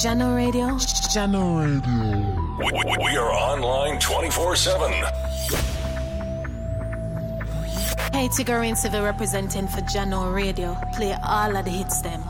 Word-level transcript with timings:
Jahkno 0.00 0.34
Radio. 0.34 0.66
Jahkno 1.12 1.60
Radio. 1.60 2.56
We, 2.64 2.72
we, 2.72 3.04
we 3.04 3.16
are 3.18 3.30
online 3.30 4.00
24 4.00 4.56
7. 4.56 4.90
Hey, 8.10 8.28
Tigger 8.28 8.66
and 8.66 8.78
Civil 8.78 9.02
representing 9.02 9.68
for 9.68 9.82
Jahkno 9.82 10.34
Radio. 10.34 10.74
Play 10.94 11.14
all 11.22 11.54
of 11.54 11.66
the 11.66 11.70
hits 11.70 12.00
them. 12.00 12.22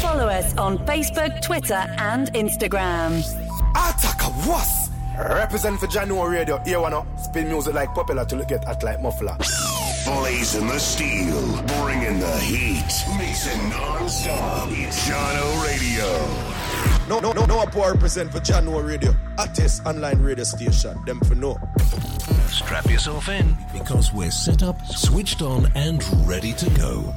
Follow 0.00 0.26
us 0.26 0.56
on 0.56 0.78
Facebook, 0.86 1.42
Twitter, 1.42 1.84
and 1.98 2.32
Instagram. 2.32 3.20
Attack 3.76 4.22
was 4.46 4.88
represent 5.18 5.78
for 5.80 5.86
Jahkno 5.86 6.30
Radio. 6.30 6.62
Here 6.64 6.80
one 6.80 7.04
spin 7.18 7.48
music 7.48 7.74
like 7.74 7.92
popular 7.94 8.24
to 8.24 8.36
look 8.36 8.52
at 8.52 8.82
like 8.82 9.02
muffler. 9.02 9.36
Blazing 10.06 10.66
the 10.66 10.78
steel, 10.78 11.62
bringing 11.84 12.20
the 12.20 12.38
heat, 12.38 12.88
mixing 13.18 13.68
non-stop. 13.68 14.68
It's 14.70 15.06
Jahkno 15.06 15.66
Radio. 15.66 16.59
No, 17.10 17.18
no, 17.18 17.32
no, 17.32 17.44
no. 17.44 17.58
I 17.58 17.90
represent 17.90 18.30
for 18.30 18.38
Jahkno 18.38 18.86
Radio, 18.86 19.12
artist 19.36 19.84
online 19.84 20.22
radio 20.22 20.44
station. 20.44 20.96
Them 21.06 21.18
for 21.18 21.34
no. 21.34 21.58
Strap 22.46 22.88
yourself 22.88 23.28
in 23.28 23.58
because 23.72 24.12
we're 24.12 24.30
set 24.30 24.62
up, 24.62 24.80
switched 24.86 25.42
on, 25.42 25.66
and 25.74 26.04
ready 26.24 26.52
to 26.52 26.70
go. 26.70 27.12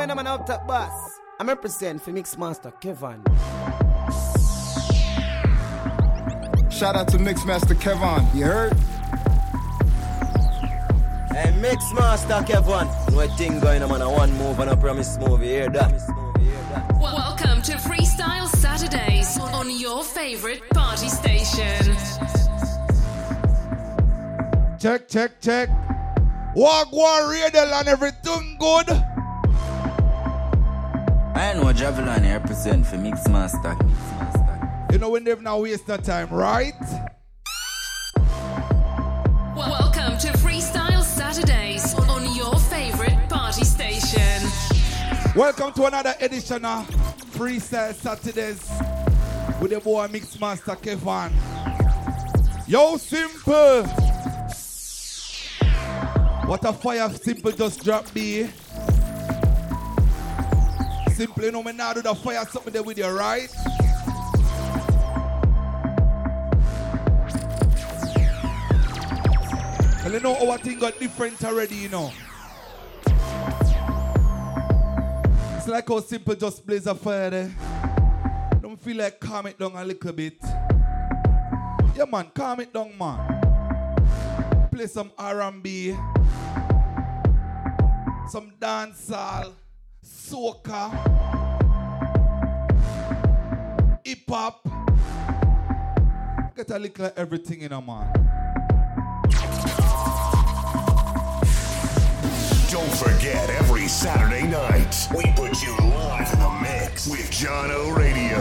When 0.00 0.10
I'm 0.10 0.18
an 0.18 0.26
up 0.26 0.46
top 0.46 0.66
boss. 0.66 1.20
I'm 1.38 1.46
represent 1.46 2.00
for 2.00 2.10
Mixmaster 2.10 2.72
Kevan. 2.80 3.22
Shout 6.70 6.96
out 6.96 7.08
to 7.08 7.18
Mixmaster 7.18 7.78
Kevan. 7.78 8.26
You 8.34 8.46
heard? 8.46 8.72
Hey, 11.36 11.52
Mixmaster 11.60 12.46
Kevan. 12.46 12.88
No 13.14 13.28
thing 13.36 13.60
going 13.60 13.82
on, 13.82 14.00
a 14.00 14.10
one 14.10 14.32
move 14.38 14.58
and 14.60 14.70
a 14.70 14.76
promise 14.78 15.18
move. 15.18 15.42
You 15.42 15.48
hear 15.48 15.68
that? 15.68 15.92
Welcome 16.98 17.60
to 17.60 17.72
Freestyle 17.72 18.48
Saturdays 18.56 19.38
on 19.38 19.70
your 19.70 20.02
favorite 20.02 20.62
party 20.70 21.10
station. 21.10 21.94
Check, 24.78 25.08
check, 25.08 25.42
check. 25.42 25.68
Walk 26.56 26.90
one 26.90 27.28
radio 27.28 27.60
and 27.60 27.86
everything 27.86 28.56
good. 28.58 29.09
I 31.40 31.54
know 31.54 31.72
Javelin 31.72 32.22
represent 32.22 32.86
for 32.86 32.96
Mixmaster. 32.96 33.72
You 34.92 34.98
know 34.98 35.08
when 35.08 35.24
they've 35.24 35.40
now 35.40 35.62
waste 35.62 35.88
no 35.88 35.96
time, 35.96 36.28
right? 36.28 36.74
Welcome 39.56 40.18
to 40.18 40.28
Freestyle 40.36 41.02
Saturdays 41.02 41.94
on 41.94 42.36
your 42.36 42.54
favorite 42.56 43.26
party 43.30 43.64
station. 43.64 44.50
Welcome 45.34 45.72
to 45.72 45.86
another 45.86 46.14
edition 46.20 46.62
of 46.62 46.86
Freestyle 47.32 47.94
Saturdays 47.94 48.70
with 49.62 49.70
the 49.70 49.80
boy 49.80 50.08
Mixmaster 50.08 50.76
Kevan. 50.82 51.32
Yo, 52.66 52.98
simple. 52.98 53.86
What 56.46 56.66
a 56.66 56.72
fire 56.74 57.08
simple 57.08 57.52
just 57.52 57.82
drop 57.82 58.14
me. 58.14 58.50
Simple, 61.20 61.44
you 61.44 61.52
know 61.52 61.62
me 61.62 61.72
now 61.72 61.92
do 61.92 62.00
the 62.00 62.14
fire 62.14 62.42
something 62.46 62.72
there 62.72 62.82
with 62.82 62.96
you, 62.96 63.06
right? 63.06 63.46
Well, 70.02 70.12
you 70.14 70.20
know 70.20 70.48
our 70.48 70.56
thing 70.56 70.78
got 70.78 70.98
different 70.98 71.44
already, 71.44 71.74
you 71.74 71.90
know. 71.90 72.10
It's 75.58 75.68
like 75.68 75.86
how 75.86 76.00
simple 76.00 76.34
just 76.36 76.66
blaze 76.66 76.86
a 76.86 76.94
fire 76.94 77.28
there. 77.28 77.50
Don't 78.62 78.80
feel 78.80 78.96
like 78.96 79.20
calm 79.20 79.44
it 79.44 79.58
down 79.58 79.72
a 79.74 79.84
little 79.84 80.14
bit. 80.14 80.38
Yeah, 81.94 82.06
man, 82.10 82.30
calm 82.32 82.60
it 82.60 82.72
down, 82.72 82.96
man. 82.96 84.68
Play 84.70 84.86
some 84.86 85.12
R&B, 85.18 85.94
some 88.30 88.52
dancehall, 88.58 89.52
soca, 90.30 90.90
hip 94.04 94.18
hop. 94.28 94.64
Get 96.56 96.70
a 96.70 96.78
little 96.78 97.06
of 97.06 97.12
everything 97.16 97.62
in 97.62 97.72
a 97.72 97.80
man. 97.80 98.12
Don't 102.70 102.92
forget, 102.92 103.50
every 103.50 103.88
Saturday 103.88 104.46
night, 104.46 104.94
we 105.16 105.24
put 105.34 105.60
you 105.62 105.76
live 105.78 106.32
in 106.32 106.38
the 106.38 106.58
mix 106.62 107.08
with 107.08 107.28
Jahkno 107.32 107.96
Radio. 107.96 108.38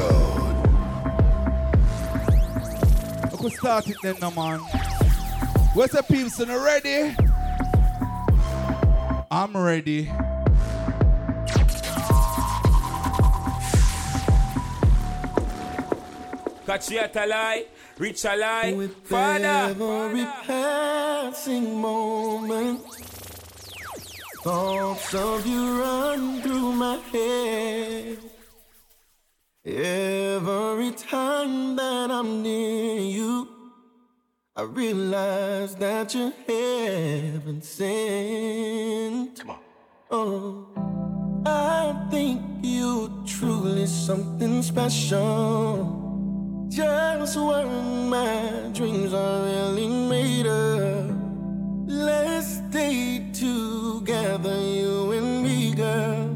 I 3.23 3.35
could 3.41 3.53
start 3.53 3.89
it 3.89 3.97
then, 4.03 4.16
no 4.21 4.29
man. 4.29 4.59
Where's 5.73 5.91
the? 5.91 6.03
Are 6.51 6.63
ready? 6.63 7.16
I'm 9.31 9.57
ready. 9.57 10.11
Catch 16.69 16.91
yet 16.91 17.16
a 17.16 17.25
lie, 17.25 17.66
reach 17.97 18.25
a 18.25 18.35
lie, 18.35 18.74
With 18.74 18.94
Father. 19.03 19.74
every 19.74 20.24
passing 20.46 21.81
moment, 21.81 22.81
thoughts 24.44 25.16
of 25.16 25.47
you 25.47 25.81
run 25.81 26.44
through 26.44 26.72
my 26.74 26.97
head. 27.12 28.19
Every 29.66 30.91
time 30.91 31.75
that 31.75 32.12
I'm 32.12 32.44
near 32.44 33.01
you, 33.01 33.47
I 34.56 34.62
realize 34.62 35.74
that 35.74 36.13
you're 36.13 36.34
heaven 36.47 37.63
sent. 37.63 39.40
Come 39.40 39.50
on. 39.50 39.59
Oh, 40.12 40.68
I 41.47 42.09
think 42.12 42.44
you're 42.62 43.09
truly 43.25 43.88
something 43.88 44.62
special. 44.62 46.08
Just 46.69 47.35
what 47.35 47.66
my 47.66 48.69
dreams 48.74 49.12
are 49.12 49.44
really 49.44 49.88
made 49.88 50.46
of. 50.46 51.09
Let's 51.88 52.62
stay 52.69 53.25
together, 53.34 54.62
you 54.62 55.12
and 55.13 55.41
me, 55.41 55.74
girl. 55.74 56.30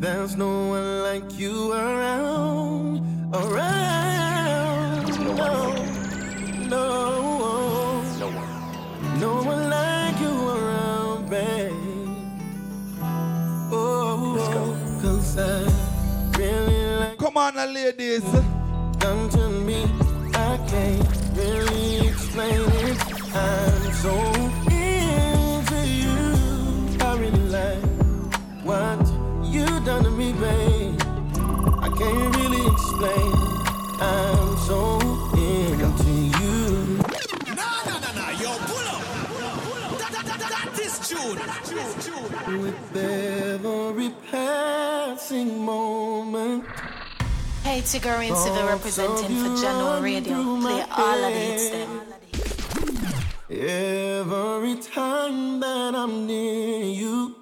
There's 0.00 0.36
no 0.36 0.68
one 0.68 1.02
like 1.02 1.38
you 1.38 1.72
around, 1.72 3.02
around. 3.32 5.06
No, 5.36 5.72
no, 6.68 8.28
no 9.20 9.42
one 9.44 9.70
like 9.70 10.18
you 10.20 10.48
around, 10.48 11.30
babe. 11.30 11.72
Oh, 13.70 14.98
cause 15.00 15.38
I 15.38 15.64
really 16.36 16.96
like. 16.96 17.16
Come 17.18 17.36
on, 17.36 17.54
now, 17.54 17.66
ladies. 17.66 18.24
Come 19.00 19.28
to 19.30 19.38
me, 19.38 19.51
I 19.51 19.51
can't 20.72 21.36
really 21.36 22.08
explain 22.08 22.62
it. 22.86 22.98
I'm 23.36 23.92
so 24.04 24.14
into 24.72 25.80
you. 26.00 26.16
I 26.98 27.12
really 27.20 27.46
like 27.58 27.84
what 28.64 29.02
you 29.52 29.66
done 29.84 30.04
to 30.04 30.10
me, 30.10 30.32
babe. 30.32 30.98
I 31.86 31.88
can't 31.98 32.36
really 32.36 32.64
explain. 32.72 33.32
I'm 34.00 34.56
so 34.68 34.98
into 35.36 36.14
you. 36.40 36.60
Nah, 37.54 37.88
nah, 37.88 37.98
nah, 38.04 38.12
nah. 38.18 38.30
Yo, 38.42 38.50
pull 38.70 38.88
up. 38.94 39.02
That, 39.98 40.78
is 40.80 40.94
June. 41.10 41.38
With 42.62 42.96
every 42.96 44.10
passing 44.30 45.58
moment. 45.58 46.64
Hey, 47.62 47.80
Tigger 47.80 48.26
and 48.26 48.36
Civil 48.36 48.66
representing 48.66 49.36
for 49.38 49.50
Jahkno 49.50 50.02
Radio. 50.02 50.58
Play 50.60 50.84
all 50.90 51.24
of 51.24 51.32
the 51.32 51.38
hits 51.38 51.70
them. 51.70 52.00
Every 53.48 54.74
time 54.76 55.60
that 55.60 55.94
I'm 55.94 56.26
near 56.26 56.84
you, 56.84 57.36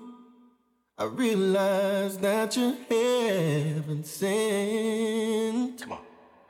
I 0.98 1.04
realize 1.04 2.18
that 2.18 2.54
you 2.54 2.76
haven't 2.90 4.06
sent. 4.06 5.80
Come 5.80 5.92
on. 5.92 5.98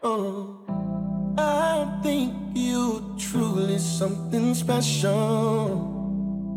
Oh, 0.02 1.34
I 1.38 2.00
think 2.02 2.34
you 2.54 3.14
truly 3.18 3.78
something 3.78 4.52
special. 4.54 5.86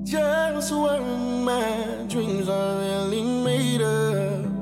Just 0.03 0.71
what 0.71 0.99
my 0.99 2.05
dreams 2.09 2.49
are 2.49 2.79
really 2.79 3.21
made 3.21 3.81
of. 3.81 4.52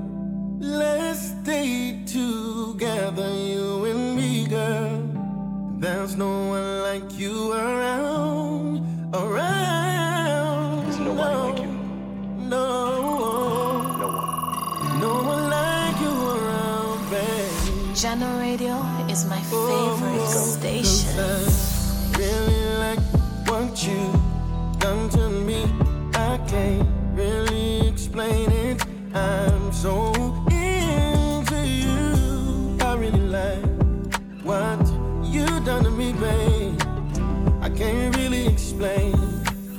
Let's 0.61 1.33
stay 1.41 2.03
together, 2.05 3.33
you 3.33 3.85
and 3.85 4.15
me, 4.15 4.45
girl. 4.45 5.01
There's 5.79 6.15
no 6.15 6.49
one 6.49 6.81
like 6.83 7.17
you 7.17 7.51
around, 7.51 8.85
around. 9.11 10.83
There's 10.85 10.99
no 10.99 11.13
one 11.13 11.49
like 11.49 11.61
you. 11.63 11.71
No, 12.47 12.77
no 13.97 14.11
one. 14.21 14.99
No 14.99 15.13
one 15.23 15.49
like 15.49 15.99
you 15.99 16.13
around, 16.29 17.09
babe. 17.09 17.97
Jahkno 17.97 18.39
Radio 18.39 18.77
is 19.09 19.25
my 19.25 19.41
oh, 19.51 19.97
favorite 19.97 20.29
oh, 20.29 20.45
station. 20.45 21.17
Really 22.21 22.77
like 22.77 22.99
what 23.49 23.83
you. 23.83 24.20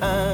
time. 0.03 0.32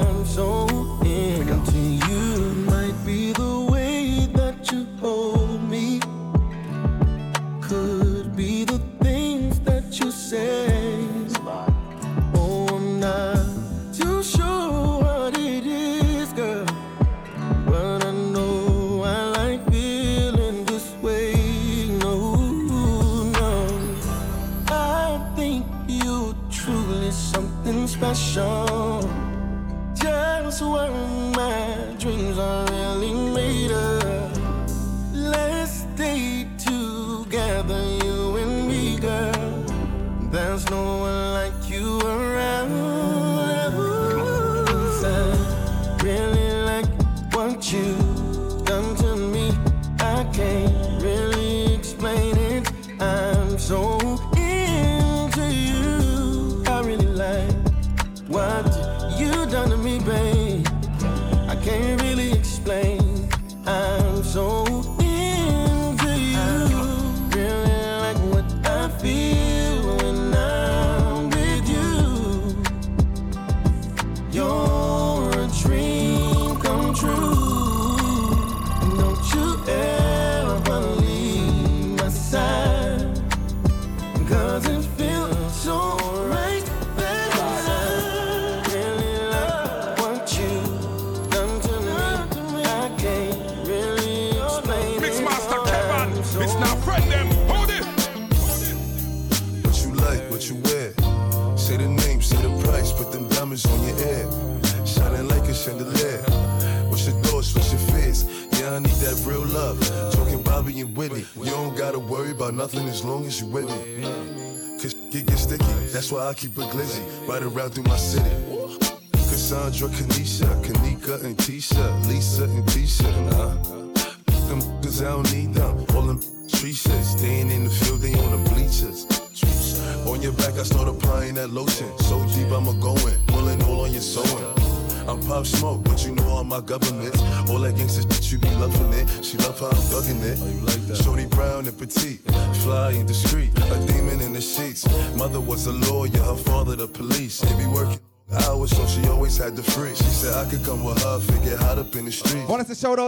I 116.29 116.33
keep 116.35 116.55
a 116.59 116.61
glizzy. 116.61 117.08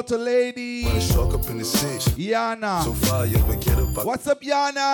out 0.02 0.08
to 0.08 0.18
lady. 0.18 0.84
Yana. 2.18 2.84
So 2.84 2.94
fire, 2.94 3.28
What's 4.04 4.26
up, 4.28 4.42
Yana? 4.42 4.91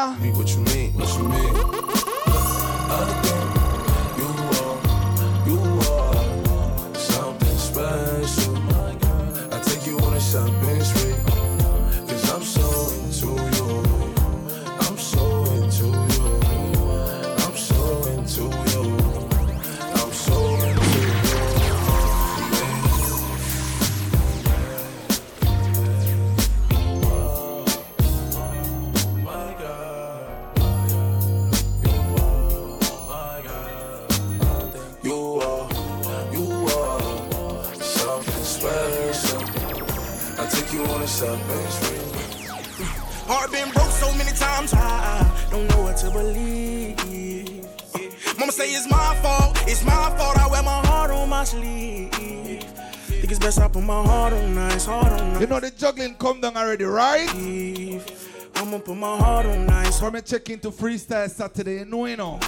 check 60.28 60.50
into 60.50 60.70
Freestyle 60.70 61.30
Saturday, 61.30 61.80
you 61.80 61.86
know 61.86 62.06
no. 62.16 62.40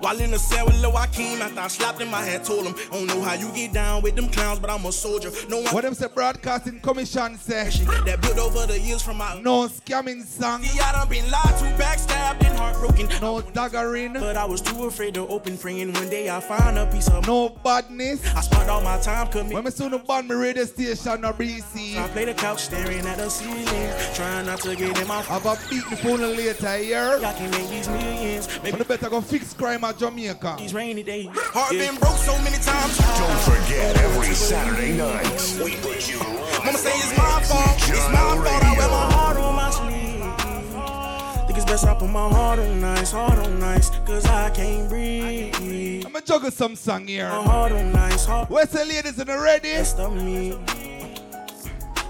While 0.00 0.20
in 0.20 0.30
the 0.30 0.38
cell 0.38 0.66
with 0.66 0.80
Lil 0.80 0.92
Joaquin, 0.92 1.40
after 1.40 1.60
I 1.60 1.68
slapped 1.68 2.00
him, 2.00 2.14
I 2.14 2.22
had 2.22 2.44
told 2.44 2.66
him, 2.66 2.74
I 2.92 2.94
don't 2.94 3.06
know 3.06 3.20
how 3.22 3.32
you 3.32 3.50
get 3.52 3.72
down 3.72 4.02
with 4.02 4.14
them 4.14 4.28
clowns, 4.28 4.60
but 4.60 4.70
I'm 4.70 4.84
a 4.84 4.92
soldier. 4.92 5.30
No 5.48 5.62
one. 5.62 5.74
What 5.74 5.84
them 5.84 5.94
say, 5.94 6.06
Broadcasting 6.18 6.80
Commission 6.80 7.38
says 7.38 7.86
that 7.86 8.20
built 8.20 8.38
over 8.38 8.66
the 8.66 8.80
years 8.80 9.00
from 9.00 9.18
my 9.18 9.40
No 9.40 9.68
scamming 9.68 10.24
song. 10.24 10.64
See, 10.64 10.80
I 10.80 10.90
done 10.90 11.08
been 11.08 11.30
lied 11.30 11.56
to, 11.58 11.64
backstabbed, 11.80 12.44
and 12.44 12.58
heartbroken. 12.58 13.06
No 13.20 13.40
daggering. 13.40 14.18
But 14.18 14.36
I 14.36 14.44
was 14.44 14.60
too 14.60 14.86
afraid 14.86 15.14
to 15.14 15.28
open 15.28 15.56
praying. 15.56 15.92
One 15.92 16.10
day 16.10 16.28
I 16.28 16.40
find 16.40 16.76
a 16.76 16.86
piece 16.86 17.06
of 17.06 17.24
No 17.28 17.50
badness. 17.50 18.34
I 18.34 18.40
spent 18.40 18.68
all 18.68 18.80
my 18.80 18.98
time 18.98 19.28
coming. 19.28 19.52
When 19.52 19.62
me 19.62 19.70
soon 19.70 19.92
to 19.92 20.00
bond 20.00 20.28
me 20.28 20.34
radio 20.34 20.64
station 20.64 21.24
or 21.24 21.32
BC. 21.34 21.96
I 21.96 22.08
play 22.08 22.24
the 22.24 22.34
couch 22.34 22.62
staring 22.64 23.06
at 23.06 23.16
the 23.16 23.28
ceiling. 23.28 24.14
Trying 24.14 24.46
not 24.46 24.58
to 24.62 24.74
get 24.74 25.00
in 25.00 25.06
my 25.06 25.24
I've 25.30 25.46
a 25.46 25.56
beat 25.70 25.88
the 25.88 25.96
phone 25.98 26.18
later 26.18 26.78
here. 26.78 27.18
Y'all 27.20 27.32
can 27.32 27.48
make 27.52 27.70
these 27.70 27.88
millions. 27.88 28.48
Maybe 28.64 28.76
but 28.76 28.88
better 28.88 29.08
go 29.08 29.20
fix 29.20 29.54
crime 29.54 29.84
at 29.84 29.96
Jamaica. 29.98 30.56
These 30.58 30.74
rainy 30.74 31.04
days. 31.04 31.28
Heart 31.30 31.74
yeah. 31.74 31.92
been 31.92 32.00
broke 32.00 32.16
so 32.16 32.36
many 32.42 32.56
times. 32.56 32.98
Don't 32.98 33.40
forget 33.46 33.96
every 33.98 34.34
Saturday 34.34 34.96
night 34.96 35.62
we 35.62 35.76
put 35.76 36.07
you. 36.08 36.18
Mama 36.18 36.78
say 36.78 36.92
it's 36.94 37.16
my 37.16 37.42
fault. 37.42 37.76
It's 37.76 38.08
my 38.08 38.18
fault. 38.18 38.64
I 38.64 38.74
wear 38.78 38.88
my 38.88 39.12
heart 39.12 39.36
on 39.36 39.54
my 39.54 39.70
sleeve. 39.70 41.46
Think 41.46 41.56
it's 41.58 41.66
best 41.66 41.84
I 41.86 41.94
put 41.94 42.10
my 42.10 42.28
heart 42.28 42.58
on 42.58 42.80
nice, 42.80 43.10
heart 43.10 43.38
on 43.38 43.58
nice, 43.58 43.90
cause 44.06 44.26
I 44.26 44.50
can't 44.50 44.88
breathe. 44.88 46.04
I'ma 46.06 46.20
juggle 46.20 46.50
some 46.50 46.76
song 46.76 47.06
here. 47.06 47.28
My 47.28 47.42
heart 47.42 47.72
on 47.72 47.92
nice, 47.92 48.24
heart. 48.24 48.50
Where's 48.50 48.70
the 48.70 48.84
ladies 48.84 49.18
in 49.18 49.26
the 49.26 49.38
ready? 49.38 49.72
Best 49.72 49.98
of 49.98 50.14
me. 50.14 50.58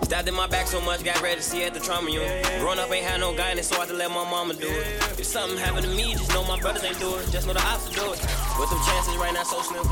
Stabbed 0.03 0.27
in 0.27 0.35
my 0.35 0.47
back 0.47 0.67
so 0.67 0.81
much, 0.81 1.05
got 1.05 1.21
ready 1.21 1.37
to 1.37 1.43
see 1.43 1.65
at 1.65 1.75
the 1.75 1.81
trauma 1.81 2.11
unit. 2.11 2.43
Growing 2.61 2.79
up 2.79 2.91
ain't 2.91 3.05
had 3.05 3.21
no 3.21 3.37
guidance, 3.37 3.67
so 3.67 3.77
I 3.77 3.81
had 3.81 3.89
to 3.89 3.95
let 3.95 4.09
my 4.11 4.25
mama 4.25 4.55
do 4.55 4.67
it. 4.67 5.21
If 5.21 5.27
something 5.27 5.59
happened 5.59 5.85
to 5.85 5.93
me, 5.95 6.13
just 6.13 6.33
know 6.33 6.45
my 6.45 6.59
brothers 6.59 6.83
ain't 6.83 6.99
do 6.99 7.15
it. 7.17 7.29
Just 7.31 7.47
know 7.47 7.53
the 7.53 7.61
ops 7.61 7.87
will 7.89 8.07
do 8.07 8.13
it. 8.15 8.21
With 8.59 8.71
them 8.71 8.81
chances 8.87 9.17
right 9.19 9.35
now, 9.35 9.43
so 9.43 9.61
slim. 9.61 9.85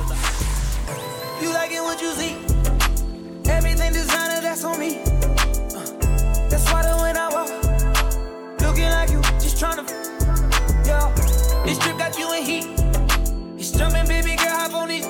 You 1.43 1.53
like 1.53 1.71
it 1.71 1.83
what 1.83 2.01
you 2.01 2.13
see. 2.13 2.56
Everything 3.49 3.93
designer, 3.93 4.41
that's 4.41 4.65
on 4.65 4.79
me. 4.81 4.99
Uh, 4.99 5.85
that's 6.49 6.71
why 6.73 6.83
the 6.83 6.97
when 7.01 7.17
I 7.17 7.29
walk, 7.31 8.61
looking 8.61 8.91
like 8.91 9.11
you, 9.11 9.21
just 9.41 9.57
tryna. 9.63 9.85
Yeah, 10.87 11.13
this 11.65 11.79
trip 11.79 11.97
got 11.99 12.19
you 12.19 12.33
in 12.35 12.43
heat. 12.43 12.67
It's 13.59 13.71
jumping, 13.71 14.07
baby 14.07 14.37
girl, 14.37 14.49
hop 14.51 14.75
on 14.75 14.91
it. 14.91 15.03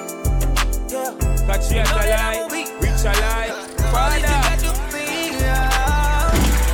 Yeah, 0.91 1.13
Catch 1.47 1.71
you 1.73 1.79
at 1.79 1.89
know 1.89 1.97
a 1.97 2.05
that 2.05 2.21
lie, 2.21 2.41
I'm 2.41 2.51
a 2.51 2.53
weak. 2.53 2.69
reach 2.81 3.05
a 3.05 3.13
lie. 3.21 3.67
Probably 3.91 4.21
Father. 4.21 4.43
got 4.47 4.63
you 4.63 4.73
feeling. 4.93 5.41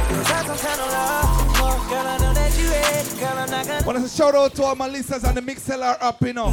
Cause 0.09 0.29
that's 0.29 0.47
some 0.49 0.59
kind 0.59 0.81
of 0.81 0.89
love. 0.93 1.89
Girl, 1.89 2.07
I 2.07 2.19
know 2.19 2.35
that 2.35 2.59
you 2.59 2.67
ready. 2.71 3.21
Girl, 3.21 3.39
I'm 3.39 3.51
not 3.51 3.67
gonna. 3.67 3.87
Want 3.87 3.99
to 4.03 4.09
shout 4.09 4.35
out 4.35 4.55
to 4.57 4.63
all 4.65 4.75
my 4.77 4.89
listeners 4.89 5.25
and 5.25 5.37
the 5.37 5.41
Mixlr 5.43 5.97
up, 6.01 6.21
you 6.23 6.33
know. 6.33 6.51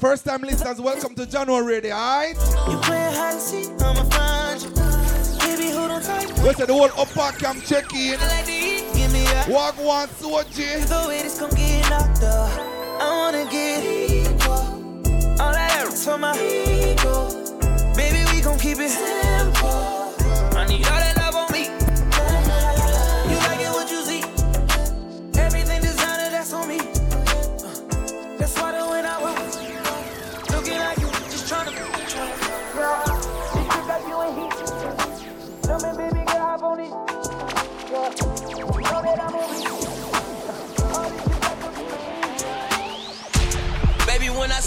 First 0.00 0.24
time 0.24 0.40
listeners, 0.40 0.80
welcome 0.80 1.14
to 1.14 1.26
January 1.26 1.62
Radio, 1.74 1.94
alright? 1.94 2.34
You 2.70 2.78
playing 2.78 3.12
hide 3.12 3.32
and 3.34 3.40
seek, 3.42 3.68
I'ma 3.82 4.02
find 4.04 4.62
you. 4.62 4.70
Baby, 5.40 5.72
hold 5.76 5.90
on 5.90 6.00
tight. 6.00 6.26
The 6.26 6.72
whole 6.72 6.88
upper 6.96 7.36
cam 7.38 7.60
check 7.60 7.92
in? 7.92 8.18
I 8.18 8.26
like 8.28 8.46
to 8.46 8.98
give 8.98 9.12
me 9.12 9.26
a. 9.26 9.44
Walk 9.52 9.76
one, 9.76 10.08
Soji. 10.08 10.88
The 10.88 11.06
way 11.06 11.20
this 11.22 11.38
gon' 11.38 11.50
get 11.50 11.90
knocked 11.90 12.22
up, 12.22 12.48
I 12.98 13.10
wanna 13.10 13.44
get 13.50 13.84
equal. 13.84 15.38
All 15.38 15.54
is 15.92 16.02
for 16.02 16.16
my 16.16 16.32
ego. 16.32 17.28
Baby, 17.94 18.24
we 18.34 18.40
gon' 18.40 18.58
keep 18.58 18.78
it 18.78 18.88
simple. 18.88 19.99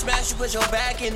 Smash, 0.03 0.31
you 0.31 0.37
put 0.37 0.53
your 0.53 0.67
back 0.67 1.01
in. 1.01 1.13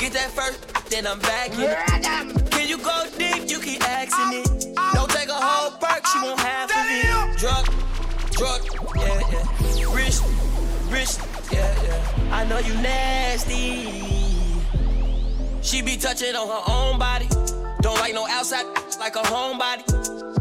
Get 0.00 0.12
that 0.12 0.30
first, 0.32 0.58
then 0.90 1.06
I'm 1.06 1.18
back 1.20 1.52
in 1.52 1.68
it. 1.68 2.50
Can 2.50 2.68
you 2.68 2.78
go 2.78 3.04
deep? 3.18 3.50
You 3.50 3.60
keep 3.60 3.82
asking 3.82 4.40
it. 4.40 4.74
Don't 4.94 5.10
take 5.10 5.28
a 5.28 5.34
whole 5.34 5.72
perk, 5.78 6.06
she 6.06 6.18
won't 6.22 6.40
have 6.40 6.70
it. 6.72 7.38
Drug, 7.38 7.66
drug, 8.32 8.60
yeah, 8.96 9.20
yeah. 9.32 9.94
Rich, 9.94 10.20
rich, 10.88 11.12
yeah, 11.52 11.84
yeah. 11.84 12.32
I 12.32 12.44
know 12.48 12.58
you 12.58 12.74
nasty. 12.74 13.92
She 15.60 15.82
be 15.82 15.96
touching 15.96 16.34
on 16.34 16.48
her 16.48 16.72
own 16.72 16.98
body. 16.98 17.28
Don't 17.82 17.98
like 18.00 18.14
no 18.14 18.26
outside, 18.26 18.64
like 18.98 19.16
a 19.16 19.22
homebody. 19.22 19.84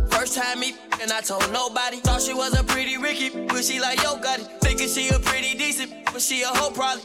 First 0.09 0.37
time 0.37 0.59
me, 0.61 0.75
and 1.01 1.11
I 1.11 1.19
told 1.21 1.51
nobody. 1.51 1.97
Thought 1.97 2.21
she 2.21 2.33
was 2.33 2.57
a 2.57 2.63
pretty 2.63 2.97
Ricky, 2.97 3.29
but 3.47 3.63
she 3.63 3.81
like 3.81 4.01
yo 4.01 4.17
got 4.17 4.39
it. 4.39 4.47
Thinking 4.61 4.87
she 4.87 5.09
a 5.09 5.19
pretty 5.19 5.57
decent, 5.57 5.91
but 6.05 6.21
she 6.21 6.43
a 6.43 6.47
hoe 6.47 6.71
probably. 6.71 7.03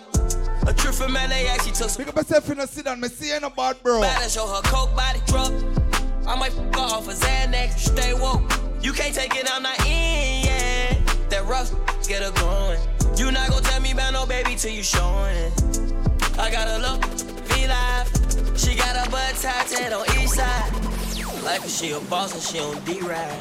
A 0.66 0.72
trip 0.72 0.94
from 0.94 1.14
LA, 1.14 1.58
she 1.64 1.72
took 1.72 1.96
Pick 1.96 2.08
up 2.08 2.16
yourself 2.16 2.50
in 2.50 2.58
the 2.58 2.66
sit 2.66 2.84
down, 2.84 3.00
me 3.00 3.08
see 3.08 3.32
ain't 3.32 3.42
no 3.42 3.50
bad, 3.50 3.82
bro. 3.82 4.00
Better 4.00 4.28
show 4.28 4.46
her 4.46 4.62
coke 4.62 4.94
body 4.94 5.20
drop. 5.26 5.52
I 6.26 6.38
might 6.38 6.52
fuck 6.52 6.78
off 6.78 7.08
a 7.08 7.12
Xanax, 7.12 7.78
stay 7.78 8.14
woke. 8.14 8.50
You 8.80 8.92
can't 8.92 9.14
take 9.14 9.34
it, 9.34 9.48
I'm 9.50 9.62
not 9.62 9.78
in, 9.80 10.44
yeah. 10.44 10.98
That 11.30 11.44
rough, 11.46 11.72
get 12.06 12.22
her 12.22 12.30
going. 12.40 12.78
You 13.16 13.32
not 13.32 13.50
gonna 13.50 13.62
tell 13.62 13.80
me 13.80 13.92
about 13.92 14.12
no 14.12 14.24
baby 14.24 14.54
till 14.54 14.70
you 14.70 14.82
showing. 14.82 15.52
I 16.38 16.50
got 16.50 16.68
a 16.68 16.78
look, 16.78 17.04
V 17.04 17.66
live. 17.66 18.58
She 18.58 18.76
got 18.76 19.06
a 19.06 19.10
butt 19.10 19.34
tattooed 19.34 19.92
on 19.92 20.04
each 20.20 20.30
side. 20.30 20.72
Like 21.42 21.62
she 21.64 21.90
a 21.90 22.00
boss 22.00 22.34
and 22.34 22.42
she 22.42 22.60
on 22.60 22.82
D 22.84 23.00
ride. 23.00 23.36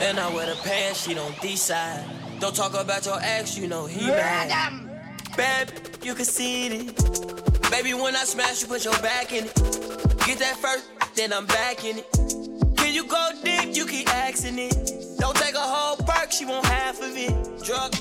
And 0.00 0.20
I 0.20 0.32
wear 0.34 0.46
the 0.46 0.60
pants, 0.62 1.06
she 1.06 1.14
don't 1.14 1.38
D 1.40 1.56
side. 1.56 2.04
Don't 2.38 2.54
talk 2.54 2.74
about 2.74 3.06
your 3.06 3.18
ex, 3.22 3.56
you 3.58 3.66
know 3.66 3.86
he 3.86 4.06
mad. 4.06 4.88
Babe, 5.36 5.68
you 6.02 6.14
can 6.14 6.24
see 6.24 6.66
it. 6.66 7.70
Baby, 7.70 7.94
when 7.94 8.16
I 8.16 8.24
smash, 8.24 8.62
you 8.62 8.68
put 8.68 8.84
your 8.84 8.98
back 8.98 9.32
in 9.32 9.44
it. 9.44 9.54
Get 10.26 10.38
that 10.38 10.56
first, 10.56 10.88
then 11.14 11.32
I'm 11.32 11.46
back 11.46 11.84
in 11.84 11.98
it. 11.98 12.76
Can 12.76 12.94
you 12.94 13.06
go 13.06 13.30
deep? 13.42 13.76
You 13.76 13.86
keep 13.86 14.08
asking 14.12 14.58
it. 14.58 15.18
Don't 15.18 15.36
take 15.36 15.54
a 15.54 15.58
whole 15.58 15.96
perk, 15.96 16.32
she 16.32 16.44
want 16.44 16.66
half 16.66 17.00
of 17.00 17.12
it. 17.16 17.64
Drug, 17.64 17.92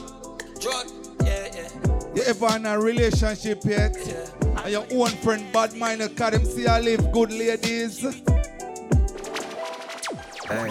drug, 0.59 0.87
yeah, 1.23 1.47
yeah. 1.53 1.69
You 2.15 2.23
ever 2.23 2.55
in 2.55 2.65
a 2.65 2.79
relationship 2.79 3.63
yet? 3.65 3.95
And 4.63 4.71
your 4.71 4.85
own 4.91 5.09
friend 5.09 5.45
bad 5.53 5.73
mind 5.73 6.01
cut 6.15 6.33
him 6.33 6.45
see 6.45 6.67
I 6.67 6.79
live 6.79 7.11
good 7.11 7.31
ladies. 7.31 8.03
Hey, 10.49 10.67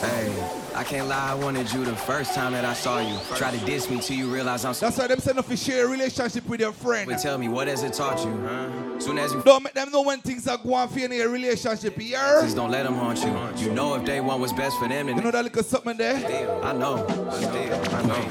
hey, 0.00 0.50
I 0.74 0.82
can't 0.82 1.06
lie, 1.06 1.32
I 1.32 1.34
wanted 1.34 1.70
you 1.74 1.84
the 1.84 1.94
first 1.94 2.34
time 2.34 2.52
that 2.52 2.64
I 2.64 2.72
saw 2.72 3.00
you. 3.00 3.18
Try 3.36 3.50
to 3.50 3.62
diss 3.66 3.90
me 3.90 4.00
till 4.00 4.16
you 4.16 4.32
realize 4.32 4.64
I'm 4.64 4.72
That's 4.72 4.96
why 4.96 5.08
them 5.08 5.18
saying 5.18 5.36
if 5.36 5.50
you 5.50 5.58
share 5.58 5.84
a 5.86 5.90
relationship 5.90 6.48
with 6.48 6.60
your 6.60 6.72
friend. 6.72 7.10
But 7.10 7.18
tell 7.18 7.36
me, 7.36 7.48
what 7.48 7.68
has 7.68 7.82
it 7.82 7.92
taught 7.92 8.24
you, 8.24 8.32
huh? 8.32 8.98
Soon 8.98 9.18
as 9.18 9.34
you 9.34 9.42
Don't 9.42 9.62
make 9.62 9.74
them 9.74 9.90
know 9.92 10.00
when 10.00 10.20
things 10.20 10.48
are 10.48 10.56
going 10.56 10.88
for 10.88 10.98
you 11.00 11.04
in 11.04 11.12
a 11.12 11.26
relationship 11.26 12.00
here. 12.00 12.18
just 12.40 12.56
don't 12.56 12.70
let 12.70 12.84
them 12.84 12.94
haunt 12.94 13.22
you. 13.22 13.66
You 13.66 13.74
know 13.74 13.94
if 13.96 14.06
they 14.06 14.22
want 14.22 14.40
what's 14.40 14.54
best 14.54 14.78
for 14.78 14.88
them, 14.88 15.06
then 15.06 15.16
You 15.16 15.22
know 15.22 15.30
that 15.30 15.44
little 15.44 15.62
something 15.62 15.98
there? 15.98 16.16
I 16.64 16.72
know, 16.72 17.06
I 17.06 18.02
know. 18.06 18.28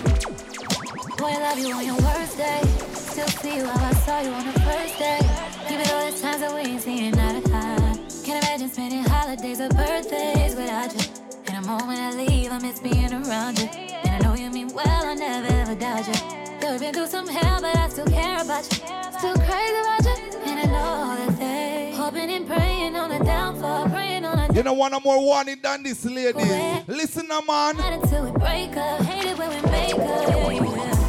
Boy, 1.18 1.28
I 1.28 1.38
love 1.38 1.60
you 1.60 1.72
on 1.76 1.86
your 1.86 1.98
worst 1.98 2.38
day. 2.38 2.62
Still 2.94 3.28
see 3.28 3.58
you 3.58 3.66
how 3.68 3.86
I 3.86 3.94
saw 3.94 4.22
you 4.22 4.32
on 4.32 4.46
the 4.48 4.60
first 4.62 4.98
day. 4.98 5.20
Give 5.70 5.80
it 5.80 5.92
all 5.92 6.12
the 6.12 6.20
times 6.20 6.42
that 6.42 6.52
we 6.52 6.62
ain't 6.62 6.82
seen 6.82 7.14
eye 7.14 7.40
to 7.40 7.48
eye. 7.48 7.51
Can't 8.32 8.46
imagine 8.46 8.70
spending 8.70 9.04
holidays 9.04 9.60
or 9.60 9.68
birthdays 9.68 10.56
without 10.56 10.94
you. 10.94 11.06
And 11.48 11.62
the 11.62 11.68
moment 11.68 12.00
I 12.00 12.14
leave, 12.14 12.50
I 12.50 12.60
miss 12.60 12.80
being 12.80 13.12
around 13.12 13.60
you. 13.60 13.66
And 13.66 14.10
I 14.10 14.20
know 14.26 14.36
you 14.36 14.50
mean 14.50 14.70
well, 14.74 14.88
I 14.88 15.14
never 15.16 15.54
ever 15.54 15.76
doubt 15.76 16.08
you. 16.08 16.14
Yeah, 16.62 16.72
we've 16.72 16.80
been 16.80 16.94
through 16.94 17.08
some 17.08 17.28
hell, 17.28 17.60
but 17.60 17.76
I 17.76 17.90
still 17.90 18.06
care 18.06 18.42
about 18.42 18.64
you. 18.72 18.78
Still 19.20 19.36
crazy 19.36 19.80
about 19.84 20.06
you. 20.06 20.40
And 20.46 20.60
I 20.62 20.64
know 20.64 21.26
that 21.26 21.40
they 21.40 21.94
hoping 21.94 22.30
and 22.30 22.48
praying 22.48 22.96
on 22.96 23.12
a 23.12 23.22
downfall, 23.22 23.90
praying 23.90 24.24
on 24.24 24.40
a 24.40 24.54
You 24.54 24.64
know 24.64 24.74
one 24.74 24.94
more 25.04 25.20
warning 25.20 25.60
than 25.62 25.84
this 25.84 26.06
lady. 26.06 26.40
Listen, 26.88 27.28
man. 27.28 27.76
until 27.82 28.24
we 28.24 28.32
break 28.40 28.78
up. 28.78 29.02
Hate 29.02 29.30
it 29.30 29.38
when 29.38 29.50
we 29.50 29.70
make 29.70 29.94
up. 29.94 30.30
Yeah, 30.30 30.52
yeah. 30.52 31.01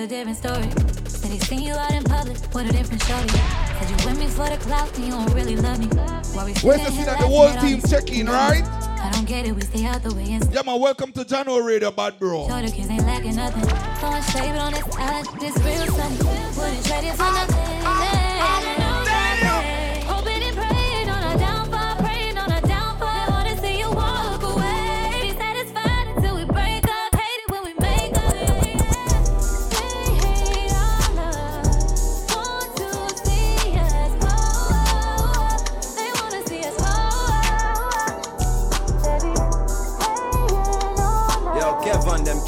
A 0.00 0.06
different 0.06 0.38
story. 0.38 0.70
Said 1.06 1.42
seen 1.42 1.62
you 1.62 1.74
out 1.74 1.92
in 1.92 2.04
public 2.04 2.36
with 2.54 2.70
a 2.70 2.72
different 2.72 3.02
shorty. 3.02 3.28
Said 3.28 3.90
you 3.90 3.96
with 4.06 4.18
me 4.18 4.26
for 4.28 4.48
the 4.48 4.56
clout 4.56 4.96
and 4.96 5.04
you 5.04 5.10
don't 5.10 5.32
really 5.34 5.56
love 5.56 5.78
me. 5.78 5.86
We 5.88 6.52
Where's 6.62 6.84
the 6.84 6.90
see 6.90 7.04
that 7.04 7.18
the 7.20 7.26
whole 7.26 7.48
at 7.48 7.60
team 7.60 7.80
these 7.80 7.90
check 7.90 8.10
in, 8.10 8.26
right? 8.26 8.64
I 8.64 9.10
don't 9.12 9.26
get 9.26 9.46
it, 9.46 9.52
we 9.54 9.62
stay 9.62 9.84
out 9.84 10.02
the 10.02 10.14
way 10.14 10.32
and 10.32 10.54
Yeah, 10.54 10.62
man, 10.62 10.80
welcome 10.80 11.12
to 11.12 11.24
January 11.24 11.74
Radio, 11.74 11.90
bad 11.90 12.18
bro. 12.18 12.46
Kids 12.48 12.88
ain't 12.88 13.06
lacking 13.06 13.36
nothing. 13.36 13.64
On 14.02 14.14
this 14.14 14.36
island, 14.36 15.40
this 15.40 15.56
real. 15.58 15.92
Wouldn't 15.92 16.86
trade 16.86 17.04
it 17.04 17.16
for 17.16 17.24
nothing. 17.24 18.79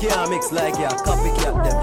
Can't 0.09 0.31
mix 0.31 0.51
like 0.51 0.75
ya. 0.79 0.91
Copycat 1.07 1.55
them. 1.63 1.79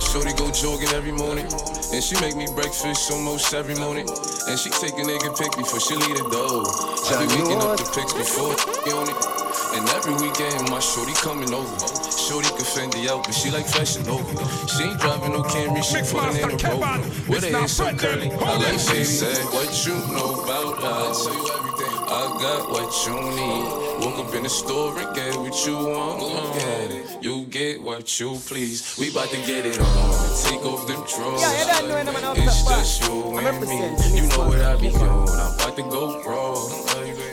Shorty 0.00 0.32
go 0.34 0.50
jogging 0.50 0.88
every 0.90 1.12
morning. 1.12 1.46
And 1.92 2.02
she 2.02 2.20
make 2.20 2.36
me 2.36 2.46
breakfast 2.54 3.10
almost 3.12 3.54
every 3.54 3.76
morning. 3.76 4.08
And 4.48 4.58
she 4.58 4.70
take 4.70 4.94
a 4.94 5.04
nigga 5.06 5.30
pic 5.38 5.56
before 5.56 5.80
she 5.80 5.94
leave 5.94 6.18
the 6.18 6.28
door. 6.28 6.66
I 6.66 7.24
be 7.24 7.42
waking 7.42 7.62
up 7.62 7.78
the 7.78 7.86
pics 7.94 8.12
before 8.12 8.52
on 8.98 9.08
it. 9.08 9.38
And 9.78 9.88
every 9.90 10.14
weekend 10.14 10.70
my 10.70 10.80
shorty 10.80 11.12
coming 11.14 11.54
over. 11.54 11.78
Shorty 12.10 12.48
can 12.48 12.66
Fendi 12.66 13.08
out, 13.08 13.24
but 13.24 13.34
she 13.34 13.50
like 13.50 13.66
fashion 13.66 14.06
over. 14.08 14.26
She 14.66 14.82
ain't 14.82 14.98
driving 14.98 15.32
no 15.32 15.42
Camry, 15.44 15.82
she 15.84 16.02
pulling 16.10 16.36
in 16.36 16.50
a 16.50 16.56
Rover. 16.68 17.30
With 17.30 17.44
her 17.44 17.58
hair 17.58 17.68
so 17.68 17.94
curly, 17.94 18.30
I 18.32 18.56
like 18.58 18.80
she 18.80 19.04
said, 19.04 19.38
what 19.54 19.70
you 19.86 19.94
know 20.12 20.42
about 20.42 20.82
us? 20.82 21.67
I 22.10 22.24
got 22.40 22.70
what 22.70 22.88
you 23.06 23.14
need. 23.36 24.04
Woke 24.04 24.26
up 24.26 24.34
in 24.34 24.42
the 24.44 24.48
store 24.48 24.98
and 24.98 25.14
get 25.14 25.36
what 25.36 25.54
you 25.66 25.76
want. 25.76 26.20
Go 26.20 26.52
get 26.54 26.90
it. 26.90 27.22
You 27.22 27.44
get 27.50 27.82
what 27.82 28.08
you 28.18 28.36
please. 28.46 28.96
We 28.98 29.10
bout 29.12 29.28
to 29.28 29.36
get 29.44 29.66
it 29.66 29.78
on. 29.78 30.42
Take 30.42 30.64
off 30.64 30.86
them 30.88 31.04
drawers. 31.04 31.42
It's 31.44 32.64
just 32.64 33.02
you 33.04 33.36
and 33.36 33.60
me. 33.60 33.76
You 34.16 34.26
know 34.28 34.48
what 34.48 34.60
I 34.60 34.76
be 34.76 34.88
on. 34.88 35.28
I'm 35.28 35.54
about 35.54 35.76
to 35.76 35.82
go 35.82 36.22
wrong. 36.24 36.70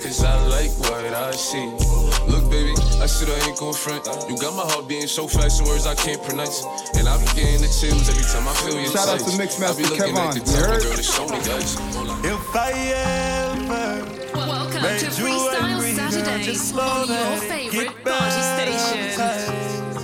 Cause 0.03 0.24
I 0.24 0.36
like 0.48 0.72
what 0.79 1.05
I 1.13 1.32
see. 1.32 1.65
Look, 2.27 2.50
baby, 2.51 2.74
I 3.00 3.05
said 3.08 3.29
I 3.29 3.48
ain't 3.48 3.58
gon' 3.58 3.74
front. 3.74 4.05
You 4.29 4.38
got 4.38 4.55
my 4.55 4.63
heart 4.70 4.88
beating 4.89 5.08
so 5.08 5.25
fast 5.27 5.62
in 5.62 5.67
words 5.67 5.88
I 5.88 5.96
can't 5.96 6.22
pronounce. 6.22 6.63
And 6.98 7.08
I 7.08 7.17
be 7.17 7.25
getting 7.32 7.62
the 7.62 7.72
chills 7.72 8.10
every 8.10 8.24
time 8.27 8.48
I 8.48 8.53
feel 8.60 8.75
your 8.75 8.91
Shout 8.91 9.08
out 9.08 9.20
to 9.20 9.32
Mixmaster 9.39 9.86
I 9.86 9.89
be 9.89 9.96
Kevan. 9.96 10.15
like 10.15 10.34
the 10.36 10.39
You 10.39 10.46
type 10.46 10.65
heard? 10.67 10.84
of 10.84 10.84
girl 10.84 11.01
show 11.01 11.25
me 11.32 11.39
guys. 11.48 11.74
If 12.27 12.55
I 12.55 12.72
ever 12.72 13.35
Welcome 14.86 15.00
to 15.00 15.22
Freestyle 15.22 15.63
angry, 15.63 15.94
Saturdays 15.94 16.46
just 16.46 16.70
slow 16.70 16.84
on 16.84 17.08
your 17.08 17.18
down, 17.18 17.38
favorite 17.39 17.72
get 17.72 18.06
party 18.06 18.42
station. 18.54 19.00
baptized. 19.18 20.01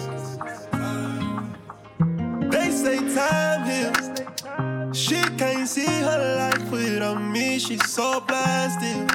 They 2.52 2.70
say 2.72 2.98
time 3.14 3.62
heals. 3.70 4.98
She 4.98 5.22
can't 5.38 5.68
see 5.68 5.86
her 5.86 6.22
life 6.38 6.72
without 6.72 7.22
me. 7.22 7.60
She's 7.60 7.88
so 7.92 8.22
blasted. 8.22 9.08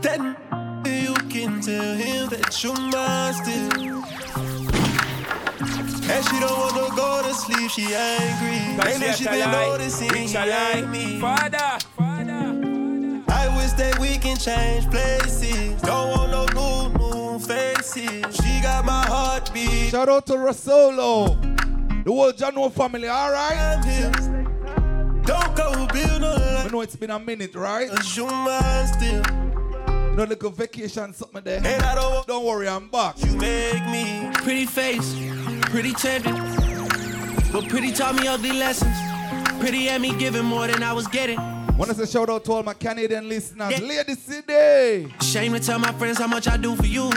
Then 0.00 0.36
you 0.86 1.12
can 1.28 1.60
tell 1.60 1.94
him 1.94 2.28
that 2.30 2.64
you're 2.64 2.74
mine 2.74 3.34
still. 3.34 4.02
And 6.10 6.24
she 6.26 6.40
don't 6.40 6.58
want 6.58 6.74
to 6.76 6.96
go 6.96 7.22
to 7.22 7.34
sleep. 7.34 7.70
She 7.70 7.94
angry. 7.94 8.76
Cause 8.82 8.94
And 9.02 9.14
she 9.14 9.24
she 9.24 9.28
been 9.28 9.50
noticing 9.50 10.08
bitch 10.08 10.28
he 10.30 10.50
lie. 10.50 10.72
ain't 10.76 10.88
me. 10.90 11.20
Father, 11.20 11.58
I 11.98 12.11
wish 13.62 13.72
that 13.72 13.98
we 13.98 14.18
can 14.18 14.36
change 14.36 14.90
places. 14.90 15.80
Don't 15.82 16.10
want 16.10 16.30
no 16.30 16.88
new, 16.90 16.98
new 16.98 17.38
faces. 17.38 18.36
She 18.36 18.60
got 18.62 18.84
my 18.84 19.04
heartbeat. 19.06 19.90
Shout 19.90 20.08
out 20.08 20.26
to 20.26 20.34
Rosolo. 20.34 21.40
The 22.04 22.10
whole 22.10 22.32
Jahkno 22.32 22.72
family, 22.72 23.08
alright? 23.08 23.82
Don't 25.24 25.56
go 25.56 25.86
build 25.92 26.20
no 26.20 26.34
I 26.34 26.68
know 26.70 26.80
it's 26.80 26.96
been 26.96 27.10
a 27.10 27.18
minute, 27.18 27.54
right? 27.54 27.88
You 28.16 28.26
mine 28.26 28.86
still. 28.88 29.22
You 30.10 30.16
know, 30.16 30.24
like 30.24 30.42
a 30.42 30.50
vacation, 30.50 31.14
something 31.14 31.42
there. 31.44 31.60
And 31.64 31.82
I 31.82 31.94
don't, 31.94 32.26
don't 32.26 32.44
worry, 32.44 32.68
I'm 32.68 32.88
back. 32.88 33.14
You 33.24 33.36
make 33.36 33.86
me 33.86 34.30
Pretty 34.34 34.66
face, 34.66 35.14
pretty 35.70 35.92
tempting. 35.92 36.34
But 37.52 37.68
pretty 37.68 37.92
taught 37.92 38.16
me 38.16 38.26
ugly 38.26 38.52
lessons. 38.52 38.96
Pretty 39.60 39.84
had 39.84 40.00
me 40.00 40.16
giving 40.18 40.44
more 40.44 40.66
than 40.66 40.82
I 40.82 40.92
was 40.92 41.06
getting. 41.06 41.38
Want 41.78 41.90
to 41.90 41.94
say 41.94 42.10
shout 42.18 42.28
out 42.28 42.44
to 42.44 42.52
all 42.52 42.62
my 42.62 42.74
Canadian 42.74 43.28
listeners. 43.28 43.80
Lady 43.80 44.14
City. 44.14 45.12
Shame 45.22 45.52
to 45.54 45.60
tell 45.60 45.78
my 45.78 45.92
friends 45.92 46.18
how 46.18 46.26
much 46.26 46.46
I 46.46 46.56
do 46.56 46.76
for 46.76 46.86
you. 46.86 47.10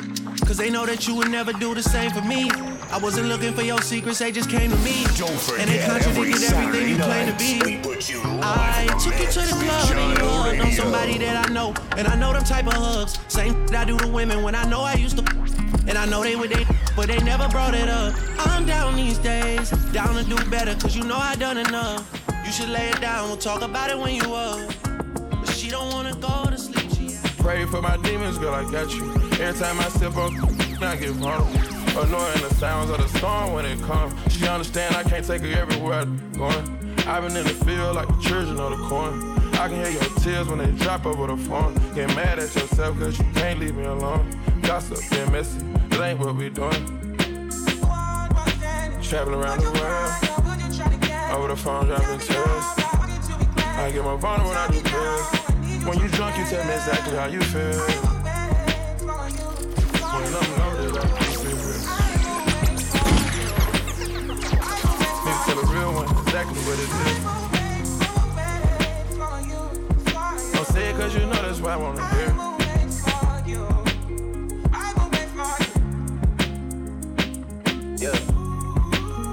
Cause 0.46 0.58
they 0.58 0.70
know 0.70 0.86
that 0.86 1.08
you 1.08 1.16
would 1.16 1.30
never 1.30 1.52
do 1.54 1.74
the 1.76 1.84
same 1.84 2.12
for 2.12 2.22
me. 2.22 2.50
I 2.92 3.00
wasn't 3.02 3.28
looking 3.28 3.54
for 3.54 3.64
your 3.64 3.82
secrets, 3.82 4.20
they 4.20 4.32
just 4.32 4.50
came 4.50 4.72
to 4.72 4.78
me. 4.78 5.04
Don't 5.18 5.32
and 5.60 5.70
they 5.70 5.86
contradicted 5.86 6.44
everything 6.44 6.90
you 6.90 6.98
claim 6.98 7.32
to 7.32 7.38
be. 7.38 7.80
I 8.42 8.86
took 9.04 9.20
you 9.20 9.28
to 9.28 9.40
the 9.40 9.56
club 9.64 9.92
and 9.92 10.20
you 10.20 10.26
hugged 10.26 10.62
on 10.62 10.72
somebody 10.72 11.18
that 11.18 11.50
I 11.50 11.54
know. 11.54 11.74
And 11.98 12.08
I 12.08 12.16
know 12.16 12.32
them 12.32 12.44
type 12.44 12.68
of 12.68 12.74
hugs. 12.74 13.20
Same 13.28 13.66
that 13.68 13.76
I 13.76 13.86
do 13.86 13.98
to 13.98 14.08
women 14.08 14.44
when 14.44 14.56
I 14.56 14.64
know 14.70 14.82
I 14.82 14.94
used 14.94 15.18
to. 15.18 15.24
And 15.88 15.98
I 15.98 16.06
know 16.06 16.24
they 16.24 16.36
would 16.36 16.52
they, 16.52 16.66
but 16.96 17.08
they 17.08 17.20
never 17.20 17.48
brought 17.50 17.74
it 17.74 17.90
up. 17.90 18.14
I'm 18.40 18.66
down 18.66 18.96
these 18.96 19.18
days, 19.18 19.72
down 19.92 20.16
to 20.16 20.24
do 20.24 20.38
better, 20.50 20.76
cause 20.76 20.96
you 20.96 21.04
know 21.04 21.18
I 21.18 21.36
done 21.36 21.58
enough. 21.58 22.35
You 22.46 22.52
should 22.52 22.70
lay 22.70 22.90
it 22.90 23.02
down, 23.02 23.28
we'll 23.28 23.38
talk 23.38 23.64
about 23.64 23.90
it 23.90 23.98
when 23.98 24.14
you 24.14 24.34
up. 24.34 24.72
But 25.32 25.50
she 25.50 25.70
don't 25.70 25.92
wanna 25.92 26.14
go 26.16 26.46
to 26.50 26.58
sleep. 26.58 26.86
Pray 27.40 27.66
for 27.66 27.82
my 27.82 27.98
demons, 27.98 28.38
girl, 28.38 28.54
I 28.54 28.64
got 28.72 28.94
you. 28.94 29.12
Every 29.40 29.60
time 29.60 29.80
I 29.80 29.90
step 29.90 30.16
up, 30.18 30.32
I 30.82 30.96
get 30.96 31.12
vulnerable. 31.12 31.76
Annoying 32.00 32.42
the 32.42 32.54
sounds 32.56 32.90
of 32.90 32.98
the 32.98 33.08
storm 33.18 33.54
when 33.54 33.66
it 33.66 33.82
comes. 33.82 34.14
She 34.34 34.48
understand 34.48 34.96
I 34.96 35.04
can't 35.04 35.26
take 35.26 35.42
her 35.42 35.60
everywhere 35.60 36.02
I'm 36.02 36.32
going. 36.34 36.96
I've 37.08 37.24
been 37.24 37.38
in 37.38 37.46
the 37.46 37.54
field 37.66 37.96
like 37.96 38.08
the 38.08 38.22
children 38.22 38.60
of 38.60 38.78
the 38.78 38.88
corn. 38.88 39.40
I 39.54 39.68
can 39.68 39.76
hear 39.76 39.90
your 39.90 40.20
tears 40.20 40.48
when 40.48 40.58
they 40.58 40.72
drop 40.84 41.06
over 41.06 41.28
the 41.28 41.38
phone. 41.38 41.74
Get 41.94 42.10
mad 42.16 42.40
at 42.40 42.54
yourself 42.54 43.00
cause 43.00 43.18
you 43.18 43.26
can't 43.36 43.60
leave 43.60 43.76
me 43.76 43.86
alone. 43.86 44.30
Gossip 44.62 45.00
and 45.18 45.32
messy, 45.32 45.60
that 45.90 46.02
ain't 46.02 46.20
what 46.20 46.36
we 46.36 46.50
doing. 46.50 47.16
Traveling 49.02 49.40
around 49.40 49.62
the 49.62 49.72
world. 49.80 50.65
Over 51.32 51.48
the 51.50 51.56
phone, 51.56 51.88
dropping 51.88 52.20
tears. 52.20 52.66
I 53.58 53.92
get 53.94 54.04
more 54.04 54.18
vulnerable 54.18 54.50
when 54.50 54.58
I 54.58 54.68
do 54.72 54.82
pills. 54.82 55.28
When 55.86 56.00
you 56.00 56.08
drunk, 56.10 56.38
you 56.38 56.46
tell 56.46 56.64
me 56.66 56.74
exactly 56.74 57.16
how 57.16 57.26
you 57.28 57.42
feel. 57.42 57.80
When 60.14 60.34
I'm 60.34 60.50
loaded, 60.60 60.98
I 60.98 61.06
feel 61.18 61.42
it. 61.52 61.82
Need 65.26 65.36
to 65.36 65.42
tell 65.46 65.60
a 65.60 65.66
real 65.74 65.92
one 65.94 66.10
exactly 66.26 66.62
what 66.66 66.78
it 66.80 66.90
is. 67.06 67.20
Don't 70.54 70.68
say 70.68 70.90
it 70.90 70.96
cause 70.96 71.14
you 71.16 71.22
know 71.22 71.42
that's 71.42 71.60
why 71.60 71.74
I 71.74 71.76
wanna 71.78 72.08
hear. 72.16 72.34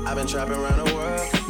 I've 0.04 0.16
been 0.18 0.26
trapping 0.26 0.52
around 0.52 0.86
the 0.86 0.94
world. 0.94 1.41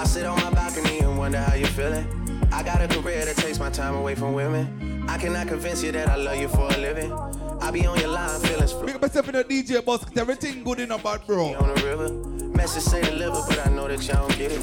I 0.00 0.04
sit 0.04 0.24
on 0.24 0.40
my 0.42 0.50
balcony 0.52 1.00
and 1.00 1.18
wonder 1.18 1.36
how 1.36 1.54
you're 1.54 1.68
feeling. 1.68 2.06
I 2.50 2.62
got 2.62 2.80
a 2.80 2.88
career 2.88 3.22
that 3.26 3.36
takes 3.36 3.58
my 3.58 3.68
time 3.68 3.94
away 3.94 4.14
from 4.14 4.32
women. 4.32 5.04
I 5.06 5.18
cannot 5.18 5.46
convince 5.46 5.82
you 5.82 5.92
that 5.92 6.08
I 6.08 6.16
love 6.16 6.38
you 6.38 6.48
for 6.48 6.68
a 6.72 6.76
living. 6.78 7.12
I 7.60 7.70
be 7.70 7.84
on 7.84 7.98
your 8.00 8.08
line, 8.08 8.40
feelings 8.40 8.72
free. 8.72 8.86
Pick 8.86 8.94
up 8.94 9.02
yourself 9.02 9.28
in 9.28 9.34
the 9.34 9.44
DJ 9.44 9.84
bus, 9.84 10.02
'cause 10.02 10.16
everything 10.16 10.64
good 10.64 10.80
in 10.80 10.90
a 10.90 10.96
bad 10.96 11.26
bro. 11.26 11.52
on 11.52 11.74
the 11.74 11.82
river. 11.84 12.08
Message 12.56 12.84
say 12.84 13.02
deliver, 13.02 13.42
but 13.46 13.66
I 13.66 13.68
know 13.68 13.88
that 13.88 14.02
y'all 14.08 14.26
don't 14.26 14.38
get 14.38 14.52
it. 14.52 14.62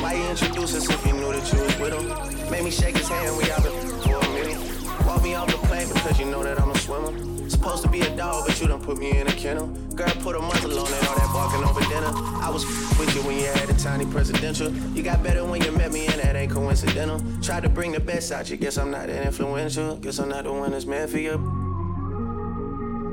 Why 0.00 0.12
you 0.12 0.22
introduce 0.30 0.76
us 0.76 0.88
if 0.88 1.04
you 1.04 1.14
knew 1.14 1.32
that 1.32 1.52
you 1.52 1.58
was 1.64 1.76
with 1.80 1.92
him? 1.92 2.50
Made 2.52 2.62
me 2.62 2.70
shake 2.70 2.96
his 2.96 3.08
hand, 3.08 3.36
we 3.36 3.50
out 3.50 3.62
for 3.64 4.18
a 4.24 4.28
minute. 4.38 4.58
Walk 5.04 5.20
me 5.20 5.34
off 5.34 5.48
the 5.48 5.58
plane 5.66 5.88
because 5.88 6.16
you 6.20 6.26
know 6.26 6.44
that 6.44 6.60
I'm 6.60 6.70
a 6.70 6.78
swimmer. 6.78 7.10
Supposed 7.56 7.84
to 7.84 7.88
be 7.88 8.00
a 8.02 8.14
dog, 8.14 8.44
but 8.46 8.60
you 8.60 8.68
done 8.68 8.82
put 8.82 8.98
me 8.98 9.18
in 9.18 9.26
a 9.26 9.32
kennel. 9.32 9.66
Girl, 9.94 10.06
put 10.20 10.36
a 10.36 10.38
muzzle 10.38 10.78
on 10.78 10.86
it, 10.86 11.08
all 11.08 11.16
that 11.16 11.30
barking 11.32 11.64
over 11.64 11.80
dinner. 11.80 12.12
I 12.42 12.50
was 12.52 12.66
with 12.98 13.14
you 13.14 13.22
when 13.22 13.38
you 13.38 13.46
had 13.46 13.70
a 13.70 13.72
tiny 13.78 14.04
presidential. 14.04 14.70
You 14.70 15.02
got 15.02 15.22
better 15.22 15.42
when 15.42 15.62
you 15.62 15.72
met 15.72 15.90
me, 15.90 16.06
and 16.06 16.20
that 16.20 16.36
ain't 16.36 16.52
coincidental. 16.52 17.18
Tried 17.40 17.62
to 17.62 17.70
bring 17.70 17.92
the 17.92 18.00
best 18.00 18.30
out 18.30 18.50
you, 18.50 18.58
guess 18.58 18.76
I'm 18.76 18.90
not 18.90 19.06
that 19.06 19.24
influential. 19.24 19.96
Guess 19.96 20.18
I'm 20.18 20.28
not 20.28 20.44
the 20.44 20.52
one 20.52 20.72
that's 20.72 20.84
meant 20.84 21.10
for 21.10 21.18
you. 21.18 21.32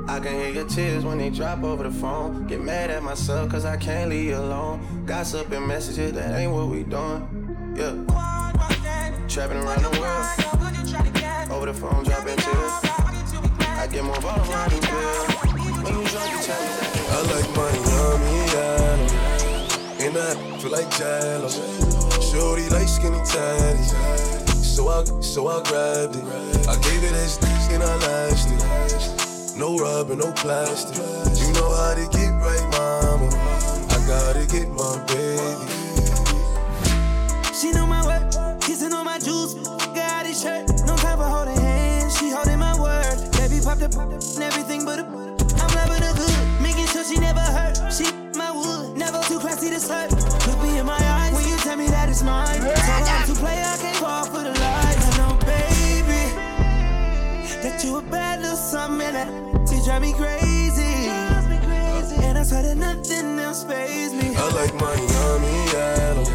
I 0.09 0.19
can 0.19 0.33
hear 0.33 0.49
your 0.49 0.67
tears 0.67 1.05
when 1.05 1.19
they 1.19 1.29
drop 1.29 1.63
over 1.63 1.83
the 1.83 1.91
phone. 1.91 2.45
Get 2.45 2.59
mad 2.59 2.91
at 2.91 3.01
myself 3.01 3.49
cause 3.49 3.63
I 3.63 3.77
can't 3.77 4.09
leave 4.09 4.25
you 4.25 4.35
alone. 4.35 5.05
Gossip 5.05 5.49
and 5.53 5.65
messages, 5.65 6.11
that 6.11 6.37
ain't 6.37 6.51
what 6.51 6.67
we 6.67 6.83
doing. 6.83 7.75
Yeah. 7.77 7.95
Trapping 9.29 9.57
around 9.57 9.83
the 9.83 9.99
world. 10.01 11.49
Over 11.49 11.67
the 11.67 11.73
phone, 11.73 12.03
dropping 12.03 12.35
tears. 12.35 13.02
I 13.77 13.87
get 13.87 14.03
more 14.03 14.15
when 14.15 14.57
I 14.57 14.67
do 14.69 14.79
pills. 14.79 15.33
When 15.83 15.93
you 15.95 16.07
drunk, 16.09 16.31
you 16.31 16.41
tell 16.41 16.61
me. 16.61 16.69
I 17.09 17.21
like 17.33 17.49
my. 17.55 17.83
And 20.03 20.17
I 20.17 20.35
feel 20.59 20.69
like 20.69 20.91
jello. 20.97 21.47
Shorty 22.19 22.67
like 22.69 22.89
skinny 22.89 23.17
tiny. 23.25 23.83
So 24.61 24.89
I, 24.89 25.05
so 25.21 25.47
I 25.47 25.63
grabbed 25.63 26.17
it. 26.17 26.67
I 26.67 26.75
gave 26.81 27.03
it 27.03 27.13
as 27.13 27.39
and 27.71 27.81
I 27.81 27.95
lashed 27.95 28.49
it. 28.51 29.57
No 29.57 29.77
rubber, 29.77 30.17
no 30.17 30.31
plastic. 30.33 30.97
You 30.97 31.53
know 31.53 31.71
how 31.73 31.95
to 31.95 32.05
get 32.11 32.29
right, 32.43 32.67
mama. 32.73 33.29
I 33.89 33.97
gotta 34.05 34.45
get 34.45 34.67
my 34.69 34.97
baby. 35.07 35.71
She 37.53 37.71
know 37.71 37.87
my 37.87 38.05
work, 38.05 38.59
kissing 38.59 38.91
on 38.91 39.05
my 39.05 39.19
juice, 39.19 39.53
got 39.95 40.25
his 40.25 40.41
shirt. 40.41 40.67
No 40.85 40.97
time 40.97 41.17
for 41.17 41.23
holding 41.23 41.55
hands, 41.55 42.17
she 42.19 42.29
holding 42.29 42.59
popped 43.79 43.95
up 43.95 44.11
and 44.11 44.43
everything 44.43 44.85
but 44.85 44.99
a. 44.99 45.03
I'm 45.03 45.71
loving 45.75 46.03
her 46.03 46.13
good, 46.13 46.61
making 46.61 46.87
sure 46.87 47.03
she 47.03 47.17
never 47.19 47.39
hurt. 47.39 47.77
She 47.91 48.05
my 48.37 48.51
wood, 48.51 48.97
never 48.97 49.21
too 49.23 49.39
classy 49.39 49.69
to 49.69 49.77
slurp. 49.77 50.11
Look 50.47 50.61
me 50.61 50.77
in 50.77 50.85
my 50.85 50.97
eyes 50.97 51.33
when 51.33 51.47
you 51.47 51.57
tell 51.57 51.77
me 51.77 51.87
that 51.87 52.09
it's 52.09 52.23
mine. 52.23 52.61
So 52.61 52.67
I'm 52.67 53.27
to 53.27 53.33
play, 53.33 53.61
I 53.61 53.77
can't 53.77 53.97
fall 53.97 54.25
for 54.25 54.43
the 54.43 54.53
lies. 54.59 55.17
No, 55.17 55.37
baby. 55.45 56.23
That 57.63 57.83
you 57.83 57.97
a 57.97 58.01
bad 58.01 58.41
little 58.41 58.55
something 58.55 59.13
that 59.13 59.27
she 59.69 59.83
drive 59.83 60.01
me 60.01 60.13
crazy. 60.13 61.09
And 62.25 62.37
I 62.37 62.43
swear 62.43 62.63
that 62.63 62.77
nothing 62.77 63.39
else 63.39 63.63
pays 63.63 64.13
me. 64.13 64.35
I 64.35 64.49
like 64.53 64.73
Miami 64.75 65.71
yellow, 65.71 66.25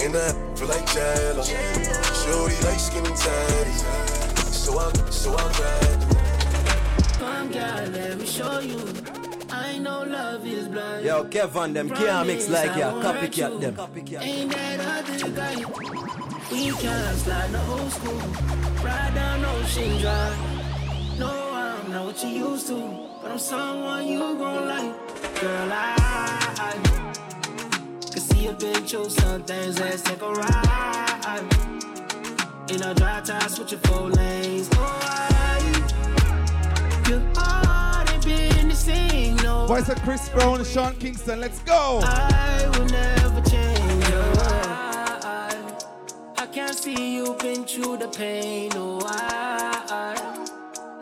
and 0.00 0.16
I 0.16 0.32
feel 0.56 0.68
like 0.68 0.86
jello. 0.92 1.42
Shorty 1.42 2.56
like 2.66 2.80
skinny 2.80 3.08
tatties, 3.10 3.82
so 4.52 4.78
I, 4.78 4.92
so 5.10 5.34
I 5.36 5.52
grab. 5.52 6.09
Come, 7.20 7.52
girl, 7.52 7.86
let 7.92 8.18
me 8.18 8.24
show 8.24 8.60
you. 8.60 8.80
I 9.50 9.76
know 9.76 10.04
love 10.04 10.46
is 10.46 10.68
blind. 10.68 11.04
Yo, 11.04 11.24
Kevan, 11.24 11.74
them 11.74 11.90
can't 11.90 12.26
mix 12.26 12.48
like 12.48 12.74
ya. 12.78 12.92
Copycat 13.02 13.60
them. 13.60 13.76
Ain't 14.22 14.52
that 14.52 14.80
other 14.80 15.30
guy? 15.30 15.54
We 16.50 16.70
can 16.70 17.16
slide 17.16 17.50
the 17.52 17.60
old 17.68 17.92
school. 17.92 18.22
Ride 18.82 19.14
down 19.14 19.44
Ocean 19.44 19.98
Drive. 19.98 20.38
No, 21.18 21.28
I'm 21.52 21.92
not 21.92 22.06
what 22.06 22.24
you 22.24 22.30
used 22.30 22.68
to. 22.68 22.78
But 23.20 23.32
I'm 23.32 23.38
someone 23.38 24.06
you 24.06 24.18
gon' 24.18 24.66
like. 24.66 24.94
Girl, 25.42 25.70
I, 25.70 25.94
I 26.56 26.72
can 28.00 28.20
see 28.20 28.46
a 28.46 28.54
picture, 28.54 29.10
some 29.10 29.42
things. 29.42 29.78
Let's 29.78 30.00
take 30.00 30.22
a 30.22 30.32
ride. 30.32 31.44
In 32.70 32.82
a 32.82 32.94
dry 32.94 33.20
tie, 33.20 33.46
switching 33.48 33.78
four 33.80 34.08
lanes. 34.08 34.70
Oh, 34.72 35.00
I, 35.02 35.29
Voice 39.70 39.88
of 39.88 40.02
Chris 40.02 40.28
Brown 40.30 40.56
and 40.56 40.66
Sean 40.66 40.96
Kingston. 40.96 41.38
Let's 41.40 41.60
go. 41.60 42.00
I 42.02 42.68
will 42.72 42.86
never 42.86 43.40
change. 43.48 44.04
Oh, 44.08 44.32
I, 45.22 45.76
I 46.38 46.46
can't 46.46 46.74
see 46.74 47.14
you 47.14 47.36
been 47.38 47.62
through 47.62 47.98
the 47.98 48.08
pain. 48.08 48.72
Oh, 48.74 48.98
I, 49.04 50.48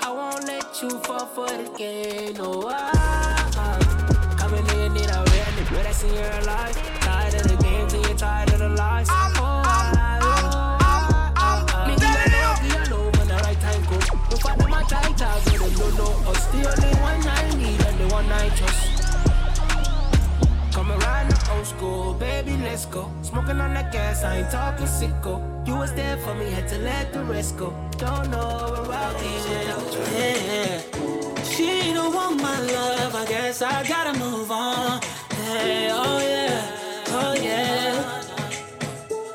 I 0.03 0.13
won't 0.13 0.45
let 0.47 0.83
you 0.83 0.91
fall 0.91 1.25
for 1.25 1.47
the 1.47 1.71
game. 1.79 2.37
Oh, 2.41 2.69
I, 2.69 4.37
coming 4.37 4.67
in, 4.79 4.93
need 4.93 5.09
a 5.09 5.25
red, 5.25 5.71
red, 5.73 5.87
I 5.87 5.93
see 5.93 6.15
your 6.15 6.43
life. 6.43 6.77
Tired 7.01 7.37
of 7.37 7.49
the 7.49 7.57
games 7.63 7.95
and 7.95 8.05
you're 8.05 8.19
tired 8.19 8.53
of 8.53 8.59
the 8.59 8.69
lies. 8.69 9.09
Oh, 9.09 9.63
I, 9.65 10.21
oh, 11.39 11.89
me 11.89 11.95
give 11.97 12.05
you 12.05 12.17
love, 12.37 12.61
give 12.61 12.75
you 12.75 12.85
love 12.95 13.17
when 13.17 13.29
the 13.29 13.35
right 13.35 13.61
time 13.61 13.83
come. 13.85 14.29
Look 14.29 14.41
for 14.43 14.55
them 14.59 14.73
a 14.75 14.85
try 14.85 15.11
talk, 15.13 15.43
but 15.43 15.55
them 15.55 15.73
don't 15.73 15.95
know 15.97 16.31
us. 16.31 16.45
The 16.49 16.59
only 16.69 16.93
one 17.01 17.17
I 17.17 17.29
need 17.29 17.29
and 17.29 17.29
the 17.29 17.33
one 17.33 17.38
I 18.27 18.49
trust. 18.57 19.05
Come 20.75 20.91
around 20.91 21.31
the 21.31 21.53
old 21.55 21.67
school, 21.67 22.15
baby, 22.15 22.57
let's 22.65 22.85
go. 22.85 23.09
Smoking 23.23 23.61
on 23.61 23.75
that 23.75 23.93
gas, 23.93 24.25
I 24.25 24.39
ain't 24.39 24.51
talking 24.51 24.87
sicko. 24.87 25.41
You 25.67 25.77
was 25.77 25.93
there 25.95 26.17
for 26.19 26.35
me, 26.35 26.51
had 26.51 26.67
to 26.69 26.79
let 26.79 27.13
the 27.13 27.23
rest 27.23 27.57
go. 27.57 27.73
Don't 27.97 28.29
know 28.31 28.85
where 28.89 28.99
I'll 28.99 29.15
be 29.21 29.31
without. 29.49 29.93
Yeah. 30.19 30.83
She 31.45 31.93
don't 31.95 32.13
want 32.13 32.43
my 32.43 32.61
love, 32.61 33.15
I 33.15 33.25
guess 33.25 33.63
I 33.63 33.87
gotta 33.87 34.19
move 34.19 34.51
on. 34.51 35.01
Hey, 35.35 35.89
oh 35.93 36.19
yeah, 36.19 37.07
oh 37.19 37.35
yeah. 37.41 38.23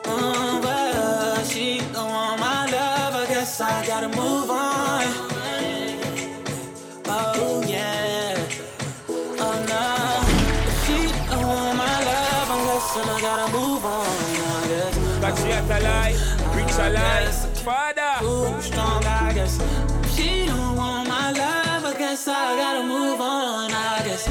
Oh, 0.05 0.59
but 0.61 1.45
she 1.45 1.79
don't 1.93 2.09
want 2.09 2.39
my 2.41 2.69
love, 2.69 3.15
I 3.15 3.25
guess 3.27 3.61
I 3.61 3.87
gotta 3.87 4.09
move 4.09 4.49
on. 4.49 5.22
Patriot 15.63 15.83
alive, 15.83 16.55
rich 16.55 16.73
alive, 16.77 17.35
father. 17.59 18.01
Too 18.19 18.61
strong, 18.61 19.03
I 19.05 19.31
guess. 19.33 19.57
She 20.15 20.45
don't 20.45 20.75
want 20.75 21.07
my 21.07 21.31
love, 21.31 21.85
I 21.85 21.97
guess 21.97 22.27
I 22.27 22.57
gotta 22.57 22.83
move 22.83 23.21
on. 23.21 23.71
I 23.71 24.01
guess. 24.05 24.27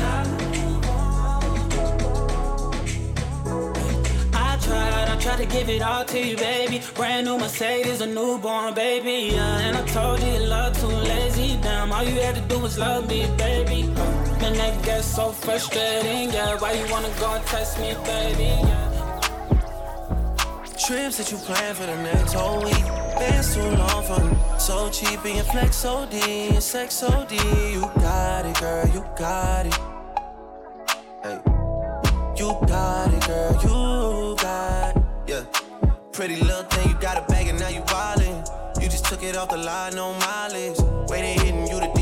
I 4.35 4.59
tried, 4.61 5.09
I 5.09 5.17
tried 5.21 5.39
to 5.39 5.47
give 5.47 5.69
it 5.69 5.83
all 5.83 6.05
to 6.05 6.19
you, 6.19 6.37
baby. 6.37 6.83
Brand 6.95 7.27
new 7.27 7.39
Mercedes, 7.39 8.01
a 8.01 8.07
newborn 8.07 8.75
baby. 8.75 9.33
Yeah, 9.33 9.59
and 9.61 9.77
I 9.77 9.87
told 9.87 10.21
you 10.21 10.39
love 10.39 10.79
too 10.79 10.87
lazy. 10.87 11.59
Damn, 11.63 11.93
all 11.93 12.05
you 12.05 12.21
had 12.21 12.35
to 12.35 12.43
do 12.43 12.59
was 12.59 12.79
love 12.79 13.09
me, 13.09 13.27
baby. 13.39 13.85
Man, 14.41 14.55
that 14.55 14.85
gets 14.85 15.07
so 15.07 15.31
frustrating. 15.33 16.31
Yeah, 16.31 16.57
why 16.59 16.73
you 16.73 16.91
wanna 16.91 17.11
go 17.19 17.33
and 17.33 17.45
test 17.47 17.81
me, 17.81 17.95
baby? 18.05 18.45
Yeah. 18.45 18.92
Trips 20.87 21.19
that 21.19 21.31
you 21.31 21.39
plan 21.39 21.77
for 21.77 21.87
the 21.87 21.97
next 22.03 22.33
whole 22.33 22.65
week. 22.65 22.85
Bands 23.15 23.55
too 23.55 23.63
long 23.63 24.03
for 24.03 24.25
me. 24.25 24.37
So 24.59 24.91
cheap 24.91 25.25
and 25.25 25.37
your 25.37 25.45
flex 25.45 25.85
OD 25.85 26.13
and 26.15 26.61
sex 26.61 27.05
OD. 27.05 27.31
You 27.31 27.83
got 28.01 28.47
it, 28.47 28.59
girl, 28.59 28.89
you 28.89 29.05
got 29.17 29.67
it. 29.67 29.75
Hey. 31.23 31.39
You 32.37 32.59
got 32.67 33.15
it, 33.15 33.27
girl, 33.29 33.53
you 33.63 34.37
got 34.43 34.97
it. 34.97 35.03
Yeah. 35.29 35.45
Pretty 36.11 36.37
little 36.37 36.65
thing, 36.65 36.89
you 36.89 36.97
got 36.99 37.17
a 37.17 37.31
bag 37.31 37.47
and 37.47 37.61
now 37.61 37.69
you 37.69 37.83
wildin'. 37.83 38.83
You 38.83 38.89
just 38.89 39.05
took 39.05 39.23
it 39.23 39.37
off 39.37 39.51
the 39.51 39.59
line, 39.59 39.95
no 39.95 40.15
mileage. 40.15 40.81
Waiting, 41.09 41.39
hitting 41.39 41.67
you 41.69 41.79
the. 41.79 42.02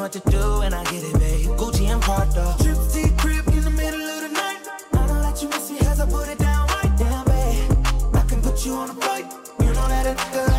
What 0.00 0.12
to 0.12 0.20
do, 0.30 0.62
and 0.62 0.74
I 0.74 0.82
get 0.84 1.02
it, 1.04 1.12
babe. 1.18 1.50
Gucci 1.58 1.84
and 1.92 2.00
Prada. 2.00 2.56
Trip 2.62 2.74
to 2.74 3.02
the 3.02 3.14
crib 3.18 3.46
in 3.48 3.64
the 3.64 3.70
middle 3.70 4.00
of 4.00 4.22
the 4.22 4.28
night. 4.30 4.66
I 4.94 5.06
don't 5.06 5.22
let 5.22 5.42
you 5.42 5.48
miss 5.50 5.70
it 5.70 5.82
as 5.82 6.00
I 6.00 6.06
put 6.06 6.26
it 6.26 6.38
down 6.38 6.66
right 6.68 6.96
down, 6.96 7.26
babe. 7.26 8.16
I 8.16 8.22
can 8.26 8.40
put 8.40 8.64
you 8.64 8.72
on 8.76 8.88
a 8.88 8.94
flight. 8.94 9.26
You 9.60 9.66
know 9.66 9.88
that 9.88 10.06
a 10.06 10.14
nigga 10.14 10.49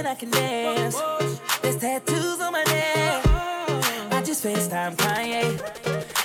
And 0.00 0.08
I 0.08 0.14
can 0.14 0.30
dance. 0.30 0.98
There's 1.60 1.76
tattoos 1.76 2.40
on 2.40 2.52
my 2.52 2.64
neck. 2.64 3.22
I 4.10 4.22
just 4.24 4.42
FaceTime 4.42 4.96
Kanye. 4.96 5.60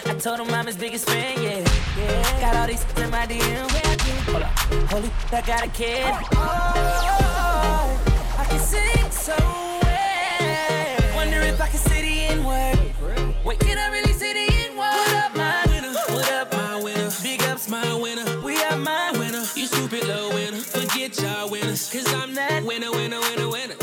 I 0.09 0.13
told 0.17 0.39
him 0.39 0.53
I'm 0.53 0.65
his 0.65 0.77
biggest 0.77 1.05
fan, 1.09 1.43
yeah. 1.43 1.59
yeah. 1.99 2.39
Got 2.39 2.55
all 2.55 2.67
these 2.67 2.85
in 2.95 3.09
my 3.09 3.27
DM. 3.27 3.69
Hold 4.31 4.43
up, 4.43 4.51
holy, 4.89 5.11
I 5.29 5.41
got 5.41 5.65
a 5.65 5.67
kid. 5.67 6.05
Oh, 6.35 7.99
I 8.38 8.45
can 8.45 8.59
sing 8.59 9.11
so 9.11 9.35
well. 9.83 11.15
Wonder 11.17 11.41
if 11.41 11.59
I 11.59 11.67
can 11.67 11.79
say 11.79 12.01
the 12.01 12.33
N 12.33 12.45
word. 12.45 12.79
Wait, 13.43 13.59
can 13.59 13.77
I 13.77 13.89
really 13.89 14.05
Cause 21.75 22.13
I'm 22.13 22.33
that 22.35 22.63
winner, 22.63 22.89
winner, 22.89 23.19
winner, 23.19 23.49
winner. 23.49 23.74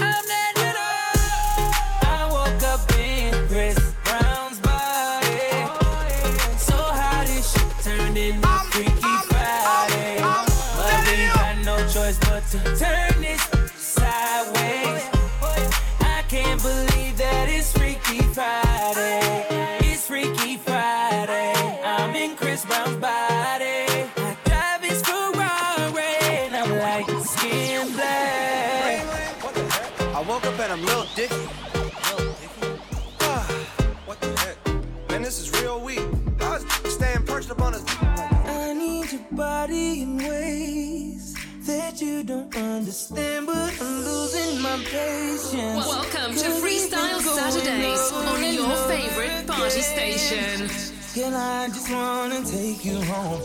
Welcome 44.91 46.35
to 46.35 46.49
Freestyle 46.59 47.21
Saturdays 47.21 48.13
on 48.13 48.43
your 48.53 48.75
favorite 48.89 49.47
party 49.47 49.81
station. 49.81 50.69
Girl, 51.15 51.37
I 51.37 51.69
just 51.69 51.89
wanna 51.89 52.43
take 52.45 52.85
you 52.85 53.01
home 53.03 53.41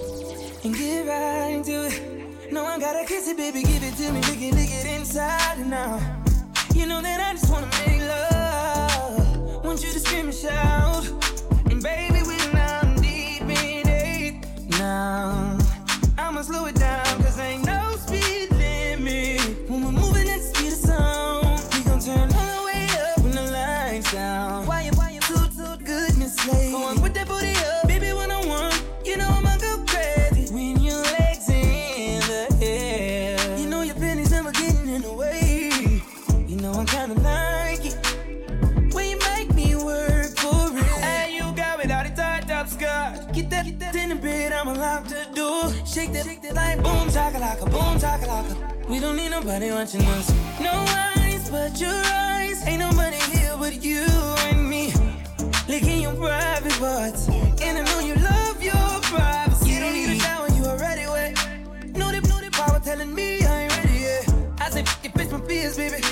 and 0.64 0.76
get 0.76 1.06
right 1.08 1.50
into 1.54 1.86
it. 1.86 2.52
No, 2.52 2.66
I 2.66 2.80
gotta 2.80 3.06
kiss 3.06 3.28
it, 3.28 3.38
baby, 3.38 3.62
give 3.62 3.84
it 3.84 3.96
to 3.98 4.12
me, 4.14 4.22
lick 4.22 4.42
it, 4.42 4.56
lick 4.56 4.72
it 4.72 4.88
inside 5.00 5.60
and 5.60 5.74
out. 5.76 6.02
You 6.74 6.88
know 6.88 7.02
that 7.04 7.20
I 7.22 7.34
just 7.34 7.52
wanna 7.52 7.70
make 7.86 8.02
love. 8.02 9.64
Want 9.64 9.84
you 9.84 9.92
to 9.92 10.00
scream 10.00 10.26
and 10.30 10.36
shout, 10.36 11.06
and 11.70 11.84
baby, 11.84 12.24
we're 12.26 12.52
now 12.52 12.82
deep 12.96 13.44
in 13.44 13.88
it. 13.88 14.46
Now 14.80 15.56
I'ma 16.18 16.42
slow 16.42 16.66
it 16.66 16.76
down, 16.76 17.07
The 45.08 45.26
door. 45.34 45.72
Shake 45.86 46.12
that, 46.12 46.26
shake 46.26 46.42
that 46.42 46.54
like 46.56 46.84
boom, 46.84 47.08
chakalaka, 47.08 47.64
boom, 47.72 47.96
chakalaka. 47.98 48.88
We 48.90 49.00
don't 49.00 49.16
need 49.16 49.30
nobody 49.30 49.72
watching 49.72 50.02
us. 50.02 50.30
No 50.60 50.72
eyes 50.74 51.50
but 51.50 51.80
your 51.80 51.90
eyes. 51.90 52.62
Ain't 52.68 52.80
nobody 52.80 53.16
here 53.32 53.56
but 53.58 53.82
you 53.82 54.04
and 54.50 54.70
me. 54.70 54.92
Licking 55.70 56.02
your 56.02 56.14
private 56.14 56.74
parts. 56.74 57.30
And 57.30 57.78
I 57.78 57.84
know 57.86 58.00
you 58.02 58.16
love 58.16 58.62
your 58.62 59.00
privacy. 59.04 59.70
You 59.70 59.80
don't 59.80 59.94
need 59.94 60.10
a 60.10 60.20
shower, 60.20 60.50
you 60.50 60.66
already 60.66 61.08
wet. 61.08 61.38
Know 61.96 62.12
the, 62.12 62.20
know 62.28 62.42
the 62.42 62.50
power 62.52 62.82
telling 62.84 63.16
me 63.16 63.46
I 63.46 63.64
ain't 63.64 63.78
ready 63.78 64.00
yet. 64.00 64.34
I 64.60 64.70
say, 64.70 64.82
it 64.82 65.14
fits 65.14 65.32
my 65.32 65.40
fears, 65.48 65.78
baby. 65.78 66.04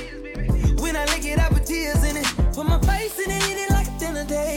When 0.81 0.95
I 0.95 1.03
lick 1.05 1.25
it, 1.25 1.37
I 1.37 1.49
put 1.49 1.65
tears 1.65 2.01
in 2.05 2.15
it. 2.15 2.25
Put 2.53 2.65
my 2.65 2.79
face 2.79 3.19
in 3.19 3.29
it, 3.29 3.43
eat 3.49 3.57
it 3.59 3.71
like 3.71 3.87
a 3.87 3.99
dinner 3.99 4.23
date. 4.23 4.54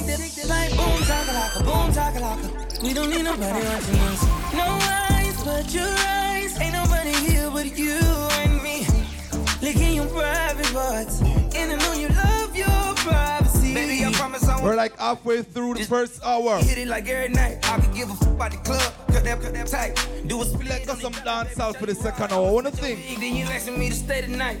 Door. 0.00 0.06
Shake 0.06 0.06
that, 0.06 0.20
shake 0.20 0.44
that 0.44 0.48
like 0.48 0.70
boom, 0.70 1.00
chakalaka, 1.02 1.64
boom, 1.64 1.92
chakalaka. 1.92 2.82
We 2.82 2.94
don't 2.94 3.10
need 3.10 3.24
nobody 3.24 3.64
watching 3.66 3.98
us. 4.00 4.22
No 4.52 4.66
eyes 4.82 5.44
but 5.44 5.74
your 5.74 5.88
eyes. 5.88 6.60
Ain't 6.60 6.72
nobody 6.74 7.12
here 7.12 7.50
but 7.50 7.76
you 7.76 7.98
and 8.42 8.62
me. 8.62 8.86
Licking 9.62 9.94
your 9.94 10.06
private 10.06 10.72
parts. 10.72 11.20
And 11.20 11.72
I 11.72 11.76
know 11.76 11.92
you 11.94 12.08
love 12.08 12.54
your 12.54 12.94
privacy. 12.96 13.74
Baby, 13.74 14.04
I 14.04 14.12
promise 14.12 14.44
I 14.46 14.54
won't 14.54 14.64
We're 14.64 14.76
like 14.76 14.96
halfway 14.98 15.42
through 15.42 15.74
the 15.74 15.84
first 15.84 16.22
hour. 16.24 16.58
hit 16.58 16.78
it 16.78 16.88
like 16.88 17.08
every 17.08 17.32
night. 17.32 17.58
I 17.68 17.80
could 17.80 17.94
give 17.94 18.10
a 18.10 18.14
fuck 18.14 18.28
about 18.28 18.50
the 18.52 18.58
club. 18.58 18.92
Cut 19.08 19.24
that, 19.24 19.40
cut 19.40 19.54
that 19.54 19.66
tight. 19.66 20.08
Do 20.26 20.42
a 20.42 20.44
split. 20.44 20.68
Let 20.68 20.88
us 20.88 21.00
some 21.00 21.12
dance 21.12 21.58
out 21.58 21.76
for 21.76 21.86
the 21.86 21.94
second 21.94 22.32
hour. 22.32 22.52
What 22.52 22.64
do 22.64 22.70
you 22.70 22.96
think? 22.96 23.20
Then 23.20 23.36
you 23.36 23.44
asking 23.46 23.78
me 23.78 23.88
to 23.88 23.94
stay 23.94 24.20
tonight. 24.22 24.60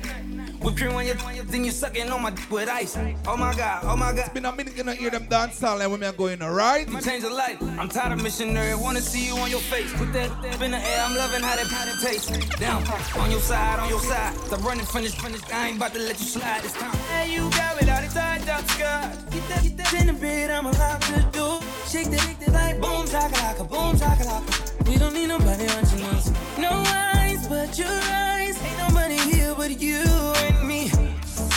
Whipped 0.66 0.78
cream 0.78 0.96
on 0.96 1.06
your 1.06 1.14
then 1.14 1.64
you 1.64 1.70
sucking 1.70 2.10
on 2.10 2.22
my 2.22 2.30
dick 2.30 2.50
with 2.50 2.68
ice. 2.68 2.98
Oh 3.24 3.36
my 3.36 3.54
god, 3.54 3.84
oh 3.84 3.96
my 3.96 4.10
god. 4.10 4.18
It's 4.18 4.30
been 4.30 4.46
a 4.46 4.50
minute 4.50 4.76
you 4.76 4.82
don't 4.82 4.98
hear 4.98 5.10
them 5.10 5.26
dance 5.26 5.54
sound 5.54 5.78
like 5.78 5.88
when 5.88 6.00
me 6.00 6.08
are 6.08 6.12
going, 6.12 6.42
alright? 6.42 6.88
You 6.88 7.00
change 7.00 7.22
a 7.22 7.30
life. 7.30 7.62
I'm 7.78 7.88
tired 7.88 8.18
of 8.18 8.20
missionary. 8.20 8.74
Wanna 8.74 9.00
see 9.00 9.26
you 9.28 9.36
on 9.36 9.48
your 9.48 9.60
face. 9.60 9.92
Put 9.92 10.12
that 10.14 10.28
up 10.28 10.60
in 10.60 10.72
the 10.72 10.78
air. 10.78 11.04
I'm 11.04 11.14
loving 11.14 11.40
how 11.40 11.54
that 11.54 11.68
how 11.68 12.04
tastes. 12.04 12.26
Down 12.58 12.82
on 13.16 13.30
your 13.30 13.38
side, 13.38 13.78
on 13.78 13.88
your 13.88 14.00
side. 14.00 14.36
Stop 14.40 14.64
running, 14.64 14.86
finish, 14.86 15.14
finish. 15.14 15.40
I 15.52 15.68
ain't 15.68 15.76
about 15.76 15.94
to 15.94 16.00
let 16.00 16.18
you 16.18 16.26
slide 16.26 16.64
this 16.64 16.72
time. 16.72 16.90
Hey, 17.14 17.32
you 17.32 17.48
got 17.50 17.78
without 17.78 18.02
it 18.02 18.10
tied 18.10 18.48
up, 18.48 18.68
Scott. 18.70 19.30
Get 19.30 19.48
that, 19.48 19.62
get 19.62 19.76
that 19.76 19.94
in 19.94 20.06
the 20.08 20.14
bed. 20.14 20.50
I'ma 20.50 20.70
lock 20.70 21.00
the 21.02 21.20
door. 21.30 21.60
Shake 21.86 22.10
that, 22.10 22.18
shake 22.22 22.40
that 22.40 22.52
like 22.52 22.80
boom, 22.80 23.06
chakalaka, 23.06 23.70
boom, 23.70 23.94
chakalaka. 23.94 24.88
We 24.88 24.96
don't 24.96 25.14
need 25.14 25.28
nobody 25.28 25.64
watching 25.66 26.02
us. 26.06 26.32
No 26.58 27.15
eyes 27.46 27.68
but 27.68 27.78
your 27.78 27.88
eyes. 27.88 28.62
Ain't 28.62 28.78
nobody 28.78 29.18
here 29.18 29.54
but 29.56 29.80
you 29.80 29.98
and 29.98 30.68
me. 30.68 30.90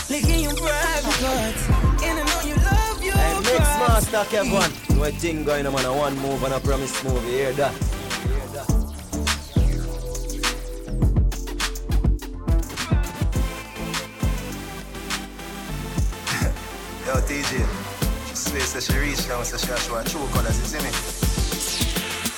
Licking 0.09 0.41
your 0.41 0.55
private 0.55 1.03
parts. 1.03 1.69
And 2.03 2.19
I 2.19 2.23
know 2.25 2.41
you 2.49 2.55
love 2.55 3.03
your 3.03 3.15
Hey, 3.15 3.35
mix 3.39 3.57
privacy. 3.57 4.11
master 4.11 4.25
Kevan. 4.29 4.97
No 4.97 5.11
thing 5.11 5.43
going 5.43 5.65
on, 5.67 5.73
man. 5.73 5.85
A 5.85 5.93
one 5.93 6.17
move 6.19 6.43
and 6.43 6.53
a 6.53 6.59
promise 6.59 7.03
move. 7.03 7.23
You 7.25 7.31
hear 7.31 7.53
that? 7.53 7.73
Yo, 17.05 17.15
DJ. 17.27 17.65
Space 18.35 18.73
that 18.73 18.83
she 18.83 18.97
reach 18.97 19.27
now, 19.27 19.41
so 19.43 19.57
she 19.57 19.67
has 19.67 19.89
one 19.89 20.05
true 20.05 20.25
colors, 20.31 20.57
you 20.59 20.65
see 20.65 20.83
me? 20.83 21.28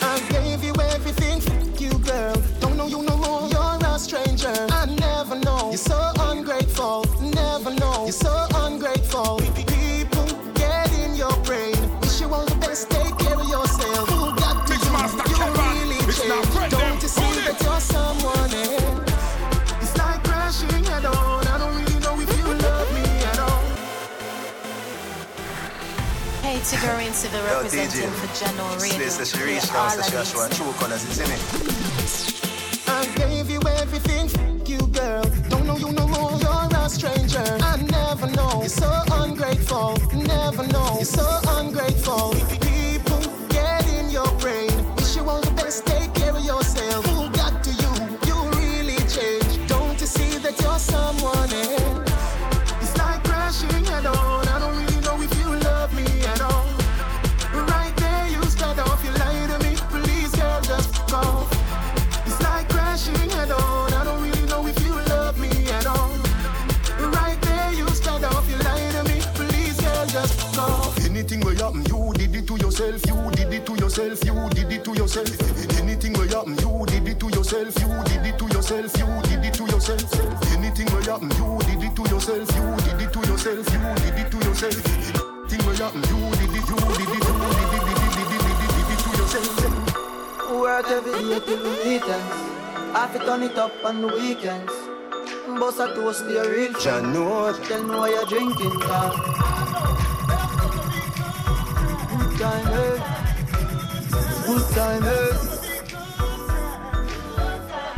I 0.01 0.19
gave 0.29 0.63
you 0.63 0.73
everything, 0.81 1.41
you 1.79 1.97
girl. 1.99 2.35
Don't 2.59 2.77
know 2.77 2.87
you 2.87 3.03
no 3.03 3.17
more, 3.17 3.47
you're 3.49 3.85
a 3.85 3.99
stranger. 3.99 4.53
I 4.71 4.85
never 4.85 5.35
know, 5.35 5.69
you're 5.69 5.77
so 5.77 6.11
ungrateful. 6.19 7.05
Never 7.21 7.71
know, 7.73 8.03
you're 8.03 8.11
so 8.11 8.47
ungrateful. 8.55 9.39
Nigerian 26.81 27.13
civil 27.13 27.39
Yo, 27.41 27.61
representing 27.61 28.09
for 28.09 28.43
General 28.43 28.75
This 28.97 29.19
is 29.19 29.31
true 29.31 30.73
colors, 30.79 31.03
isn't 31.09 31.29
it? 31.29 32.89
I 32.89 33.05
gave 33.15 33.51
you 33.51 33.59
everything, 33.77 34.29
you 34.65 34.87
girl. 34.87 35.21
Don't 35.49 35.67
know 35.67 35.77
you 35.77 35.91
no 35.91 36.07
more, 36.07 36.31
you're 36.41 36.49
a 36.73 36.89
stranger. 36.89 37.45
I 37.61 37.77
never 37.83 38.25
know, 38.31 38.61
you're 38.61 38.69
so 38.69 38.91
ungrateful. 39.11 39.95
Never 40.11 40.65
know, 40.73 40.95
you're 40.95 41.05
so 41.05 41.50
yourself, 72.81 73.05
you 73.05 73.31
did 73.31 73.53
it 73.53 73.65
to 73.65 73.75
yourself, 73.75 74.25
you 74.25 74.49
did 74.49 74.71
it 74.71 74.83
to 74.85 74.93
yourself. 74.93 75.79
Anything 75.79 76.13
will 76.13 76.27
happen, 76.27 76.57
you 76.57 76.85
did 76.87 77.07
it 77.07 77.19
to 77.19 77.29
yourself, 77.29 77.77
you 77.79 77.87
did 78.05 78.25
it 78.25 78.39
to 78.39 78.45
yourself, 78.47 78.97
you 78.97 79.21
did 79.29 79.45
it 79.45 79.53
to 79.53 79.65
yourself. 79.65 80.51
Anything 80.53 80.87
will 80.93 81.03
happen, 81.03 81.29
you 81.37 81.59
did 81.65 81.83
it 81.83 81.95
to 81.95 82.03
yourself, 82.09 82.49
you 82.55 82.65
did 82.81 83.01
it 83.01 83.13
to 83.13 83.19
yourself, 83.29 83.69
you 83.69 83.81
did 84.01 84.17
it 84.17 84.31
to 84.31 84.37
yourself. 84.41 84.81
Anything 85.51 85.61
will 85.67 85.77
happen, 85.77 86.01
you 86.01 86.17
did 86.41 86.55
it, 86.57 86.65
you 86.69 86.77
did 86.97 87.11
it, 87.11 87.21
you 87.21 87.29
did 87.29 87.29
it, 87.29 87.61
did 87.61 87.91
it, 87.91 88.01
did 88.01 88.25
it, 88.25 88.41
did 88.41 88.45
it, 88.49 88.71
did 88.73 88.89
it 88.89 88.99
to 89.03 89.09
yourself. 89.17 89.53
Work 90.51 90.87
every 90.89 91.13
day 91.13 91.39
till 91.45 91.61
the 91.61 91.71
weekends. 91.85 92.33
I 92.93 93.07
fi 93.13 93.19
turn 93.23 93.43
it 93.43 93.57
up 93.57 93.71
on 93.85 94.01
the 94.01 94.07
weekends. 94.07 94.73
Boss 95.59 95.79
a 95.79 95.93
toast 95.95 96.25
to 96.25 96.33
your 96.33 96.49
real 96.51 96.73
friend. 96.73 97.13
Tell 97.13 97.83
me 97.83 97.95
why 97.95 98.09
you're 98.09 98.25
drinking, 98.25 98.79
car. 98.81 99.90
Time, 102.41 102.73
eh? 102.73 102.97
Good 104.47 104.65
time, 104.73 105.03
eh? 105.03 105.31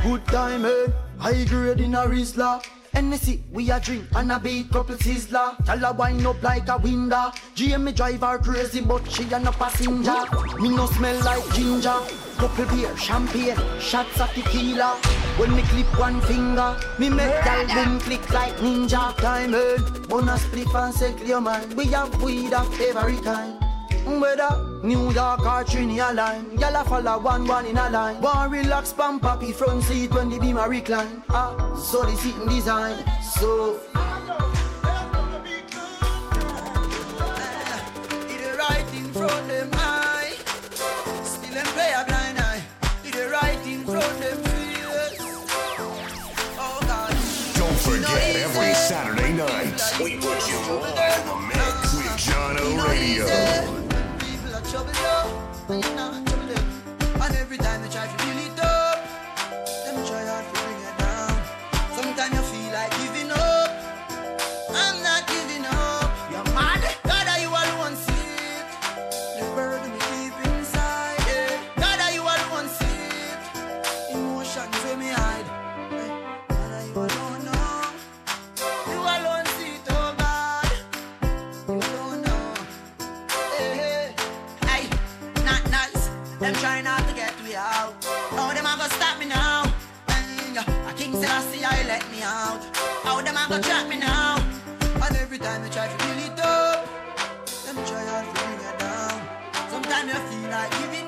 Good 0.04 0.26
time, 0.26 0.66
eh? 0.66 0.88
High 1.18 1.46
grade 1.46 1.80
in 1.80 1.96
a 1.96 2.00
Rizla. 2.00 2.62
Hennessy, 2.92 3.42
we 3.54 3.72
a 3.72 3.80
drink 3.80 4.04
and 4.14 4.34
a 4.34 4.40
beat 4.42 4.70
couple 4.70 4.96
sizzler. 4.96 5.56
Tell 5.64 5.78
her 5.78 5.94
wind 5.94 6.28
up 6.28 6.44
like 6.44 6.68
a 6.68 6.78
window. 6.78 7.32
GM 7.56 7.96
drive 7.96 8.20
her 8.20 8.38
crazy, 8.38 8.82
but 8.82 9.10
she 9.10 9.24
a 9.32 9.40
no 9.40 9.52
passenger. 9.54 10.26
Me 10.60 10.68
no 10.76 10.88
smell 10.88 11.24
like 11.24 11.50
ginger. 11.54 12.02
Couple 12.38 12.66
beer, 12.66 12.98
champagne, 12.98 13.56
shots 13.80 14.20
of 14.20 14.30
tequila. 14.34 14.98
When 15.38 15.56
me 15.56 15.62
clip 15.62 15.98
one 15.98 16.20
finger, 16.20 16.78
me 17.00 17.10
make 17.10 17.46
gal 17.46 17.66
boom 17.68 17.98
click 18.02 18.30
like 18.34 18.58
ninja. 18.58 19.16
Time 19.16 19.56
earn, 19.56 19.82
bonus 20.10 20.42
split 20.42 20.68
and 20.76 20.94
settle 20.94 21.26
your 21.26 21.40
mind. 21.40 21.74
We 21.76 21.86
have 21.94 22.22
weed 22.22 22.52
of 22.52 22.82
every 22.82 23.16
kind. 23.22 23.63
Whether 24.06 24.80
New 24.84 25.12
York 25.12 25.46
or 25.46 25.64
Trinidad 25.64 26.16
line, 26.16 26.46
gyal 26.58 26.82
a 26.82 26.84
follow 26.84 27.20
one 27.20 27.48
one 27.48 27.66
in 27.66 27.78
a 27.78 27.90
line. 27.90 28.22
One 28.22 28.52
relax, 28.52 28.92
pam 28.94 29.20
papi 29.20 29.54
front 29.54 29.84
seat 29.84 30.14
when 30.14 30.30
the 30.30 30.40
beam 30.40 30.58
a 30.58 30.68
recline. 30.68 31.24
Ah, 31.30 31.76
so 31.76 32.04
the 32.04 32.16
seating 32.18 32.48
design. 32.48 32.98
So 33.22 33.80
It 38.30 38.58
right 38.58 38.94
in 38.94 39.06
front 39.14 39.48
them 39.48 39.70
eye, 39.74 40.34
still 41.24 41.54
them 41.54 41.66
play 41.68 41.94
a 41.96 42.04
blind 42.06 42.40
eye. 42.40 42.62
It 43.06 43.32
right 43.32 43.66
in 43.66 43.86
front 43.86 44.20
them 44.20 44.38
face. 44.44 45.18
Oh 46.60 46.80
God. 46.82 47.16
Don't 47.56 47.80
forget, 47.80 48.36
every 48.36 48.74
Saturday 48.74 49.34
night, 49.34 49.82
we 50.04 50.18
put 50.18 50.48
you 50.50 50.60
live 50.76 51.22
in 51.22 51.28
the 51.28 51.36
mix 51.48 51.96
with 51.96 52.18
Jahkno 52.20 52.88
Radio. 52.90 53.93
Trouble 54.74 54.90
up, 54.90 55.70
and 55.70 55.86
you 55.86 55.94
know. 55.94 56.12
And 57.22 57.36
every 57.36 57.60
time 57.60 57.84
they 57.84 57.90
try 57.90 58.08
to 58.08 58.23
I 92.04 92.10
let 92.10 92.12
me 92.12 92.24
out. 92.24 92.62
How 93.04 93.22
them 93.22 93.36
a 93.38 93.48
go 93.48 93.62
trap 93.62 93.88
me 93.88 93.98
now? 93.98 94.38
And 94.96 95.16
every 95.18 95.38
time 95.38 95.62
they 95.64 95.70
try 95.70 95.88
to 95.88 95.98
build 96.06 96.18
it 96.18 96.40
up, 96.40 96.86
them 97.66 97.76
try 97.86 98.04
hard 98.06 98.26
to 98.26 98.34
bring 98.42 98.60
it 98.60 98.80
down. 98.80 99.22
Sometimes 99.70 100.14
you 100.14 100.20
feel 100.20 100.50
like 100.50 100.72
giving 100.80 101.03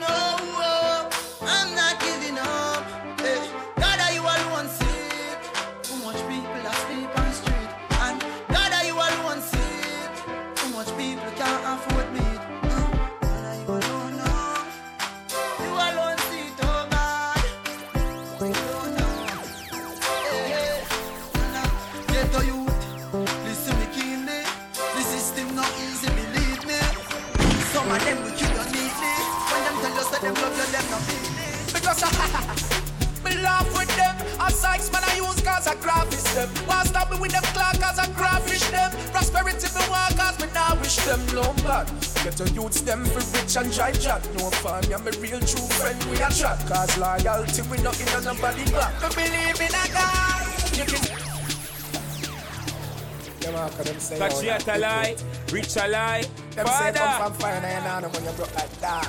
Catch 54.25 54.41
you 54.41 54.73
a 54.73 54.77
lie, 54.79 55.15
reach 55.51 55.77
a 55.77 55.87
lie. 55.87 56.23
Them 56.55 56.65
say 56.65 56.91
come 56.93 57.29
from 57.29 57.33
fire 57.33 57.61
and 57.61 58.01
you 58.01 58.01
know 58.01 58.09
when 58.09 58.23
you 58.25 58.31
broke 58.31 58.55
like 58.55 58.73
that. 58.81 59.05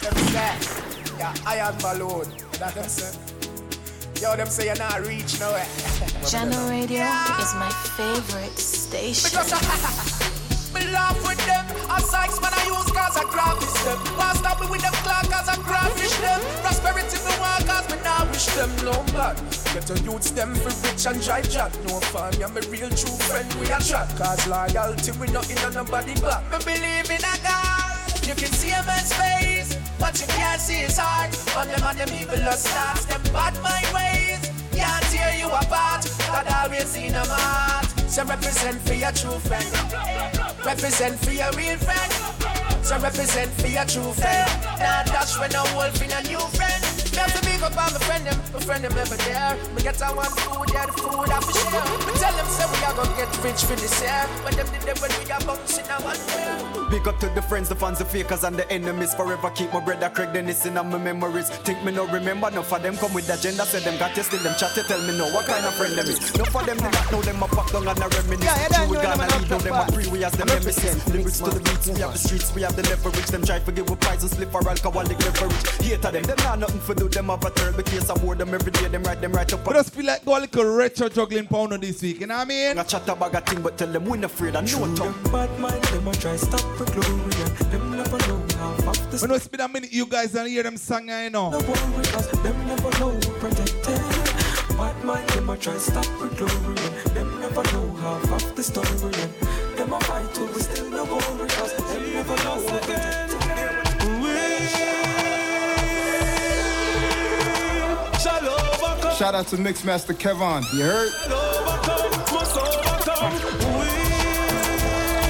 Them 0.00 0.16
say, 0.32 1.18
yeah, 1.18 1.34
iron 1.44 1.76
balloon. 1.76 2.24
That 2.56 2.74
them 2.74 2.88
say. 2.88 3.12
Yo, 4.18 4.34
them 4.34 4.46
say 4.46 4.64
you're 4.64 4.76
not 4.76 5.04
reach 5.06 5.38
nowhere. 5.38 5.68
Jahkno 6.24 6.70
Radio 6.70 7.04
is 7.36 7.52
my 7.60 7.68
favorite 7.92 8.56
station. 8.56 9.28
Me 10.72 10.88
laugh 10.90 11.20
with 11.28 11.44
them. 11.44 11.66
A 11.92 12.00
sykes 12.00 12.40
man 12.40 12.54
I 12.54 12.64
use 12.64 12.90
cause 12.96 13.18
I 13.20 13.24
graphish 13.28 13.84
them. 13.84 13.98
Why 14.16 14.32
stop 14.32 14.58
me 14.58 14.68
with 14.70 14.80
them 14.80 14.94
clock 15.04 15.28
cause 15.28 15.50
I 15.50 15.56
graphish 15.56 16.16
them. 16.22 16.40
Prosperity 16.62 17.18
me 17.28 17.32
want 17.38 17.66
cause 17.66 17.84
me 17.92 18.00
now 18.02 18.24
wish 18.32 18.46
them 18.56 18.70
no 18.86 19.04
bad. 19.12 19.61
Get 19.72 19.88
your 19.88 19.98
youths 19.98 20.30
them 20.32 20.54
for 20.54 20.68
rich 20.86 21.06
and 21.06 21.22
dry 21.22 21.40
jack. 21.40 21.72
No 21.88 21.98
fun, 22.12 22.34
I'm 22.42 22.54
a 22.56 22.60
real 22.68 22.90
true 22.90 23.16
friend 23.24 23.48
we 23.54 23.66
a 23.72 23.80
chat. 23.80 24.06
Cause 24.18 24.46
loyalty 24.46 25.12
we 25.12 25.26
not 25.28 25.50
in 25.50 25.58
on 25.64 25.72
nobody 25.72 26.14
back. 26.20 26.44
Me 26.52 26.58
believe 26.60 27.10
in 27.10 27.24
a 27.24 27.34
God. 27.40 27.92
You 28.26 28.34
can 28.34 28.52
see 28.52 28.68
a 28.68 28.84
man's 28.84 29.12
face, 29.14 29.78
but 29.98 30.20
you 30.20 30.26
can't 30.28 30.60
see 30.60 30.84
his 30.84 30.98
heart. 30.98 31.32
On 31.56 31.66
them 31.66 31.80
and 31.88 31.98
them 31.98 32.10
evil 32.20 32.52
stars, 32.52 33.06
them 33.06 33.22
bad 33.32 33.54
mind 33.62 33.88
ways. 33.96 34.44
Can't 34.76 35.04
tear 35.08 35.34
you 35.40 35.48
apart. 35.48 36.04
God 36.28 36.46
always 36.52 36.94
in 36.94 37.14
a 37.14 37.24
heart. 37.24 37.86
So 38.10 38.24
represent 38.24 38.76
for 38.82 38.92
your 38.92 39.12
true 39.12 39.38
friend. 39.40 39.72
Represent 40.66 41.18
for 41.24 41.32
your 41.32 41.50
real 41.52 41.78
friend. 41.78 42.12
So 42.84 42.98
represent 42.98 43.50
for 43.52 43.68
your 43.68 43.86
true 43.86 44.12
friend. 44.12 44.52
Now 44.78 45.02
dash 45.04 45.40
when 45.40 45.54
a 45.54 45.64
wolf 45.74 45.96
in 46.02 46.12
a 46.12 46.22
new 46.28 46.38
friend. 46.52 46.61
Me 47.12 47.18
have 47.18 47.32
to 47.36 47.44
big 47.44 47.62
up 47.62 47.76
all 47.76 47.92
my 47.92 48.00
friend 48.08 48.24
them, 48.26 48.38
my 48.52 48.60
friend 48.60 48.84
them 48.84 48.94
never 48.94 49.16
there. 49.16 49.56
Me 49.76 49.82
get 49.82 50.00
a 50.00 50.06
one 50.16 50.32
food, 50.42 50.72
yeah 50.72 50.86
the 50.86 50.92
food 50.96 51.28
I 51.28 51.40
for 51.44 51.52
share. 51.52 51.84
Me 52.08 52.12
tell 52.16 52.32
them 52.32 52.48
say 52.48 52.64
we 52.72 52.78
are 52.88 52.96
gonna 52.96 53.16
get 53.20 53.30
rich 53.44 53.62
for 53.68 53.76
this 53.76 54.00
year. 54.00 54.24
When 54.42 54.56
them 54.56 54.66
did 54.72 54.82
them 54.82 54.96
when 54.96 55.12
we 55.20 55.30
are 55.30 55.44
bouncing 55.44 55.84
a 55.92 55.96
one 56.00 56.16
way. 56.32 56.88
Big 56.88 57.08
up 57.08 57.18
to 57.20 57.28
the 57.32 57.42
friends, 57.42 57.68
the 57.68 57.74
fans, 57.74 57.98
the 57.98 58.04
fakers, 58.04 58.44
and 58.44 58.56
the 58.56 58.70
enemies. 58.70 59.14
Forever 59.14 59.50
keep 59.50 59.72
my 59.72 59.80
brother 59.80 60.08
Craig 60.08 60.32
Dennis 60.32 60.64
in 60.66 60.74
my 60.74 60.82
memories. 60.82 61.48
Think 61.64 61.84
me 61.84 61.92
no 61.92 62.06
remember, 62.06 62.50
no 62.50 62.62
for 62.62 62.78
them 62.78 62.96
come 62.96 63.12
with 63.14 63.26
the 63.26 63.34
agenda. 63.34 63.64
Say 63.64 63.80
them 63.80 63.98
got 63.98 64.16
you 64.16 64.22
still 64.22 64.40
them 64.40 64.54
chat, 64.58 64.76
you 64.76 64.82
tell 64.84 65.00
me 65.04 65.16
no 65.16 65.28
what 65.32 65.46
kind 65.46 65.64
of 65.64 65.74
friend 65.74 65.92
them 65.92 66.06
is. 66.06 66.16
No 66.36 66.44
for 66.44 66.62
them, 66.64 66.76
they 66.78 66.90
not 66.90 67.12
know 67.12 67.20
them 67.20 67.42
a 67.42 67.48
pop 67.48 67.70
down 67.72 67.88
and 67.88 67.98
a 67.98 68.08
reminisce. 68.08 68.44
Yeah, 68.44 68.68
yeah, 68.72 68.88
we 68.88 68.96
yeah, 68.96 69.02
gonna 69.04 69.28
yeah, 69.28 69.36
lead, 69.36 69.50
know 69.50 69.58
them 69.58 69.74
a 69.74 69.92
free, 69.92 70.08
we 70.08 70.24
as 70.24 70.32
them 70.32 70.48
I'm. 70.48 70.62
Lyrics 70.64 71.40
to 71.40 71.50
the 71.50 71.60
beats, 71.60 71.88
we 71.88 72.00
have 72.00 72.12
the 72.12 72.18
streets, 72.18 72.54
we 72.54 72.62
have 72.62 72.76
the 72.76 72.82
leverage. 72.88 73.26
Them 73.28 73.44
try 73.44 73.58
to 73.58 73.72
give 73.72 73.88
with 73.88 74.00
price 74.00 74.22
and 74.22 74.30
slip 74.30 74.50
for 74.50 74.66
alcoholic 74.66 75.18
leverage. 75.20 75.80
Hater 75.80 76.10
them, 76.10 76.24
them 76.24 76.36
not 76.44 76.58
nothing 76.58 76.80
for 76.80 76.94
do, 77.02 77.08
them 77.08 77.28
have 77.28 77.44
a 77.44 77.50
terrible 77.50 77.82
case. 77.82 78.08
I 78.10 78.14
board 78.14 78.38
them 78.38 78.54
every 78.54 78.72
day, 78.72 78.88
them 78.88 79.02
write 79.02 79.20
them 79.20 79.32
right 79.32 79.52
up. 79.52 79.64
But 79.64 79.74
just 79.74 79.94
feel 79.94 80.06
like 80.06 80.24
go 80.24 80.38
a 80.38 80.40
little 80.40 80.64
retro 80.64 81.08
juggling 81.08 81.46
pound 81.46 81.72
on 81.72 81.80
this 81.80 82.02
week, 82.02 82.20
you 82.20 82.26
know 82.26 82.36
what 82.36 82.42
I 82.42 82.48
mean? 82.48 82.78
I 82.78 82.82
chat 82.84 83.08
about 83.08 83.34
a 83.34 83.40
thing, 83.40 83.62
but 83.62 83.76
tell 83.76 83.88
them 83.88 84.04
we 84.04 84.18
not 84.18 84.30
afraid 84.30 84.56
of 84.56 84.64
no 84.64 84.94
tongue. 84.94 85.14
Bad 85.30 85.58
mind, 85.58 85.82
them 85.84 86.08
a 86.08 86.12
try 86.14 86.36
stop 86.36 86.64
with 86.78 86.92
glory 86.92 87.32
them 87.70 87.90
never 87.96 88.18
know 88.28 88.44
half 88.56 88.88
of 88.88 89.10
the 89.10 89.18
When 89.18 89.36
it's 89.36 89.48
been 89.48 89.60
a 89.60 89.68
minute, 89.68 89.92
you 89.92 90.06
guys 90.06 90.32
don't 90.32 90.46
hear 90.48 90.62
them 90.62 90.76
song, 90.76 91.10
I 91.10 91.28
know. 91.28 91.50
No 91.50 91.58
worry, 91.58 92.04
cause 92.12 92.30
them 92.30 92.66
never 92.66 92.98
know 92.98 93.08
we 93.08 93.26
protected. 93.40 94.00
Bad 94.76 95.04
mind, 95.04 95.28
them 95.30 95.50
a 95.50 95.56
try 95.56 95.76
stop 95.76 96.06
with 96.20 96.36
glory 96.36 97.02
them 97.14 97.40
never 97.40 97.62
know 97.72 97.94
half 97.96 98.32
of 98.32 98.56
the 98.56 98.62
story 98.62 98.86
them 99.76 99.92
a 99.92 100.00
fight 100.00 100.34
too, 100.34 100.46
we 100.46 100.60
still 100.60 100.90
no 100.90 101.04
go 101.04 101.18
because 101.38 101.74
them 101.76 102.12
never 102.12 102.36
know 102.44 102.56
what 102.62 103.31
Shout 109.22 109.36
out 109.36 109.46
to 109.46 109.56
Mixmaster 109.56 110.18
Kevan. 110.18 110.64
You 110.74 110.82
heard? 110.82 111.12
Overcome. 111.30 112.10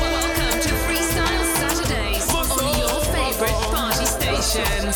Welcome 0.01 0.61
to 0.61 0.73
Freestyle 0.87 1.45
Saturdays 1.59 2.27
on 2.33 2.47
your 2.79 3.01
favorite 3.13 3.61
party 3.71 4.07
station. 4.07 4.93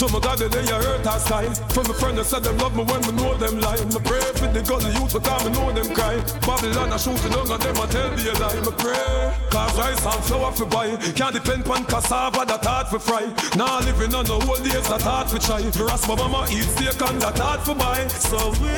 To 0.00 0.08
my 0.08 0.18
God, 0.18 0.38
they 0.38 0.64
you 0.64 0.72
hurt 0.80 1.06
our 1.06 1.18
side. 1.18 1.54
For 1.74 1.84
my 1.84 1.92
friends, 1.92 2.26
said 2.26 2.42
them 2.42 2.56
love 2.56 2.74
me 2.74 2.84
when 2.84 3.02
we 3.02 3.12
know 3.20 3.36
them 3.36 3.60
lie. 3.60 3.76
Me 3.84 4.00
pray 4.00 4.24
for 4.32 4.48
the 4.48 4.64
gun, 4.64 4.80
the 4.80 4.88
youth, 4.96 5.12
because 5.12 5.44
me 5.44 5.52
know 5.52 5.70
them 5.72 5.94
cry. 5.94 6.16
Babylon, 6.40 6.90
I 6.90 6.96
shooting 6.96 7.34
on 7.34 7.44
them, 7.46 7.76
I 7.76 7.84
tell 7.84 8.08
me 8.16 8.24
a 8.24 8.32
lie. 8.40 8.60
Me 8.64 8.72
pray. 8.80 9.36
Cause 9.50 9.76
rice 9.76 10.06
and 10.06 10.24
flour 10.24 10.52
for 10.52 10.64
buy. 10.64 10.96
Can't 11.12 11.34
depend 11.34 11.68
on 11.68 11.84
cassava 11.84 12.46
that 12.46 12.64
hard 12.64 12.86
for 12.86 12.98
fry. 12.98 13.28
Now 13.56 13.80
living 13.80 14.14
on 14.14 14.24
the 14.24 14.40
old 14.40 14.64
days 14.64 14.88
that 14.88 15.02
hard 15.02 15.28
for 15.28 15.38
try. 15.38 15.60
Ras 15.60 16.08
my 16.08 16.14
mama 16.14 16.46
eat 16.48 16.64
steak 16.64 16.96
and 17.02 17.20
that 17.20 17.36
hard 17.36 17.60
for 17.60 17.74
buy. 17.74 18.08
So 18.08 18.52
we 18.56 18.72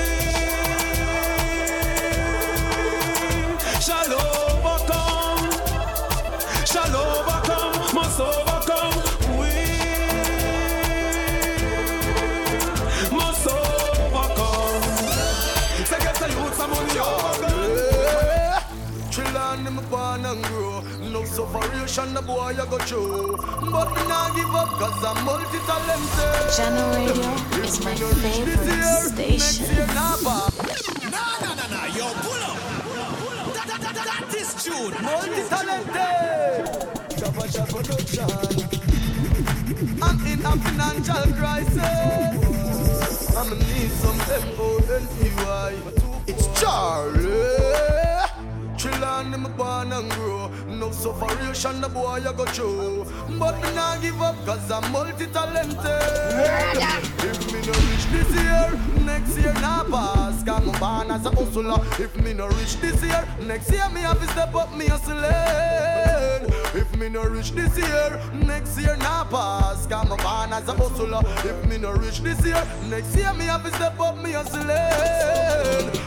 shall 3.80 4.41
and 20.33 20.45
grow. 20.45 20.80
No 21.12 21.24
sufferation 21.24 22.14
the 22.14 22.22
boy 22.22 22.41
I 22.41 22.55
go 22.55 22.78
through. 22.78 23.37
But 23.37 23.89
me 23.95 24.03
nah 24.09 24.35
give 24.35 24.55
up 24.55 24.68
cause 24.80 25.05
I'm 25.05 25.24
multi-talented. 25.24 26.57
Channel 26.57 26.89
Radio 26.97 27.62
is 27.62 27.85
my 27.85 27.95
favorite 27.95 29.12
station. 29.12 29.87
Nah, 29.95 30.16
nah, 30.16 31.55
nah, 31.55 31.68
nah, 31.68 31.87
yo, 31.97 32.07
pull 32.24 32.43
up. 32.49 32.57
That, 33.55 33.66
that, 33.68 33.80
that, 33.83 33.95
that, 33.95 34.07
that 34.09 34.35
is 34.35 34.51
Jude. 34.64 34.95
Multi-talented. 35.03 36.61
Shabba 37.18 37.45
Shabba 37.53 37.72
Production 37.76 38.30
I'm 40.03 40.18
in 40.26 40.41
a 40.45 40.53
financial 40.64 41.26
crisis. 41.37 41.76
I'ma 43.37 43.55
need 43.55 43.91
some 44.03 44.20
M-O-N-E-Y 44.20 45.70
It's 46.26 46.47
Charlie 46.61 48.01
Chillin' 48.83 49.33
in 49.33 49.41
my 49.43 49.49
born 49.51 49.93
and 49.93 50.11
grow. 50.11 50.49
No 50.66 50.91
the 50.91 51.89
boy 51.89 52.20
I 52.26 52.33
go 52.33 52.45
through. 52.47 53.05
But 53.39 53.55
me 53.62 53.72
nah 53.76 53.97
give 53.99 54.20
up 54.20 54.35
cause 54.45 54.68
I'm 54.72 54.91
multi-talented. 54.91 55.78
If 57.22 57.53
me 57.53 57.61
no 57.61 57.72
reach 57.72 58.07
this 58.11 58.30
year 58.43 58.80
Next 59.05 59.39
year 59.39 59.53
nah 59.61 59.85
pass. 59.85 60.43
Cause 60.43 60.66
me 60.66 60.72
born 60.80 61.12
as 61.12 61.24
a 61.26 61.30
hustler. 61.30 61.78
If 62.03 62.16
me 62.16 62.33
no 62.33 62.49
reach 62.49 62.80
this 62.80 63.01
year 63.05 63.24
Next 63.47 63.70
year 63.70 63.89
me 63.91 64.01
have 64.01 64.20
to 64.20 64.26
step 64.33 64.53
up 64.57 64.76
me 64.76 64.87
hustling 64.87 65.22
If 66.74 66.97
me 66.97 67.09
no 67.09 67.22
reach 67.22 67.53
this 67.53 67.78
year 67.78 68.20
Next 68.35 68.76
year 68.80 68.97
nah 68.97 69.24
pass. 69.24 69.87
Cause 69.87 70.11
me 70.11 70.16
born 70.16 70.53
as 70.53 70.68
a 70.68 70.74
hustler. 70.74 71.22
If 71.49 71.64
me 71.68 71.78
no 71.78 71.93
reach 71.93 72.20
this 72.20 72.45
year 72.45 72.66
Next 72.91 73.14
year 73.14 73.33
me 73.35 73.45
have 73.45 73.62
to 73.62 73.70
step 73.76 74.01
up 74.01 74.18
me 74.18 74.33
hustling 74.33 74.66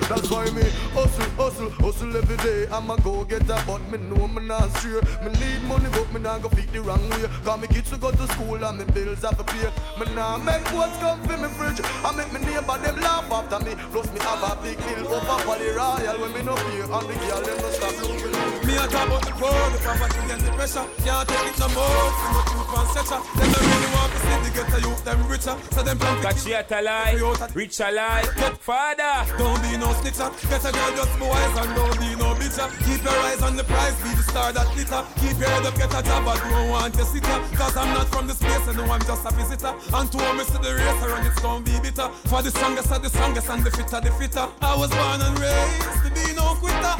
That's 0.09 0.29
why 0.29 0.49
me 0.51 0.63
hustle, 0.93 1.29
hustle, 1.37 1.69
hustle 1.69 2.15
every 2.17 2.37
day 2.37 2.64
I'ma 2.71 2.95
go 2.97 3.23
get 3.23 3.49
a 3.49 3.63
but 3.65 3.81
me 3.91 3.97
know 3.97 4.27
me 4.27 4.45
not 4.45 4.69
straight 4.77 5.03
Me 5.23 5.31
need 5.39 5.61
money 5.63 5.89
but 5.91 6.11
me 6.13 6.19
not 6.19 6.41
go 6.41 6.49
feed 6.49 6.69
the 6.71 6.81
wrong 6.81 7.09
way. 7.09 7.25
Cause 7.43 7.59
me 7.61 7.67
kids 7.67 7.89
to 7.91 7.97
go 7.97 8.11
to 8.11 8.27
school 8.33 8.63
and 8.63 8.77
me 8.77 8.85
bills 8.93 9.21
have 9.21 9.37
to 9.37 9.43
pay. 9.43 9.69
Me 9.99 10.05
nah 10.15 10.37
make 10.37 10.65
what's 10.73 10.97
come 10.99 11.21
for 11.23 11.37
me 11.37 11.49
fridge. 11.49 11.81
I 12.03 12.11
make 12.15 12.31
me 12.33 12.39
neighbor 12.45 12.77
them 12.77 12.99
laugh 13.01 13.31
after 13.31 13.59
me. 13.65 13.75
Plus 13.91 14.11
me 14.13 14.19
have 14.19 14.43
a 14.43 14.61
big 14.61 14.77
bill 14.77 15.13
over 15.13 15.39
for 15.43 15.57
the 15.57 15.73
royal 15.75 16.19
When 16.21 16.33
me 16.33 16.41
no 16.43 16.55
pay. 16.55 16.81
And 16.81 17.05
the 17.09 17.15
girl 17.23 17.41
them 17.41 17.57
no 17.61 17.69
stop 17.71 17.95
looking 18.01 18.64
Me 18.75 18.81
a 18.83 18.87
talk 18.87 19.07
about 19.07 19.23
the 19.23 19.31
poor, 19.39 19.55
the 19.71 19.79
poverty 19.79 20.19
and 20.35 20.41
the 20.43 20.51
pressure. 20.51 20.83
Can't 20.99 21.23
take 21.29 21.47
it 21.47 21.59
no 21.63 21.67
more. 21.71 22.11
See 22.11 22.31
no 22.35 22.41
truth 22.43 22.75
and 22.75 22.89
section. 22.91 23.19
Them 23.39 23.47
don't 23.55 23.67
really 23.71 23.91
want 23.95 24.11
to 24.11 24.19
see 24.19 24.37
the 24.43 24.49
ghetto 24.51 24.77
youth 24.83 25.03
them 25.05 25.19
richer. 25.31 25.55
So 25.71 25.79
them 25.79 25.97
plan 25.97 26.21
Got 26.21 26.45
you 26.45 26.53
at 26.59 26.71
a 26.71 26.81
lie, 26.83 27.15
rich 27.55 27.79
a 27.79 27.87
lie. 27.87 28.27
Father, 28.59 29.15
Don't 29.39 29.61
be 29.63 29.79
no 29.79 29.95
snitcher. 29.95 30.27
Get 30.51 30.59
a 30.59 30.71
girl 30.75 30.91
just 30.91 31.15
be 31.15 31.23
wise 31.23 31.55
and 31.55 31.71
don't 31.71 31.95
be 32.03 32.19
no 32.19 32.35
bitcher. 32.35 32.67
Keep 32.83 33.03
your 33.07 33.15
eyes 33.23 33.41
on 33.41 33.55
the 33.55 33.63
prize, 33.63 33.95
be 34.03 34.11
the 34.11 34.23
star 34.27 34.51
that 34.51 34.67
glitter. 34.75 35.01
Keep 35.23 35.39
your 35.39 35.49
head 35.55 35.65
up, 35.65 35.75
get 35.79 35.95
a 35.95 36.03
job, 36.03 36.25
but 36.25 36.39
don't 36.43 36.67
want 36.67 36.93
to 36.95 37.05
sit 37.05 37.25
here. 37.25 37.41
Cause 37.55 37.77
I'm 37.77 37.93
not 37.95 38.11
from 38.11 38.27
the 38.27 38.33
space 38.35 38.67
and 38.67 38.75
no, 38.75 38.83
I'm 38.91 38.99
just 39.07 39.23
a 39.23 39.31
visitor. 39.39 39.71
And 39.71 40.11
to 40.11 40.17
me 40.35 40.43
to 40.51 40.57
the 40.59 40.75
race, 40.75 40.99
I 40.99 41.07
run 41.15 41.25
it's 41.25 41.39
gonna 41.39 41.63
be 41.63 41.79
bitter. 41.79 42.11
For 42.27 42.43
the 42.43 42.51
strongest 42.51 42.91
of 42.91 42.99
the 42.99 43.07
strongest 43.07 43.47
and 43.47 43.63
the 43.63 43.71
fitter 43.71 44.01
the 44.03 44.11
fitter. 44.19 44.51
I 44.59 44.75
was 44.75 44.91
born 44.91 45.23
and 45.23 45.39
raised 45.39 46.03
to 46.03 46.09
be 46.11 46.35
no 46.35 46.59
quitter. 46.59 46.95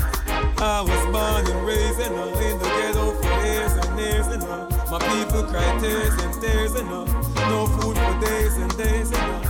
I 0.58 0.82
was 0.82 1.04
born 1.12 1.44
and 1.52 1.65
raised 1.66 1.98
know, 2.12 2.28
in 2.28 2.60
the 2.60 2.70
ghetto 2.78 3.12
for 3.12 3.46
years 3.46 3.74
and 3.74 4.00
years 4.00 4.28
you 4.28 4.38
know. 4.38 4.70
My 4.92 5.00
people 5.00 5.44
cry 5.50 5.78
tears 5.80 6.14
and 6.22 6.34
tears 6.42 6.74
you 6.76 6.84
know. 6.84 7.06
No 7.50 7.66
food 7.66 7.98
for 7.98 8.16
days 8.22 8.56
and 8.58 8.78
days 8.78 9.10
you 9.10 9.18
know. 9.18 9.42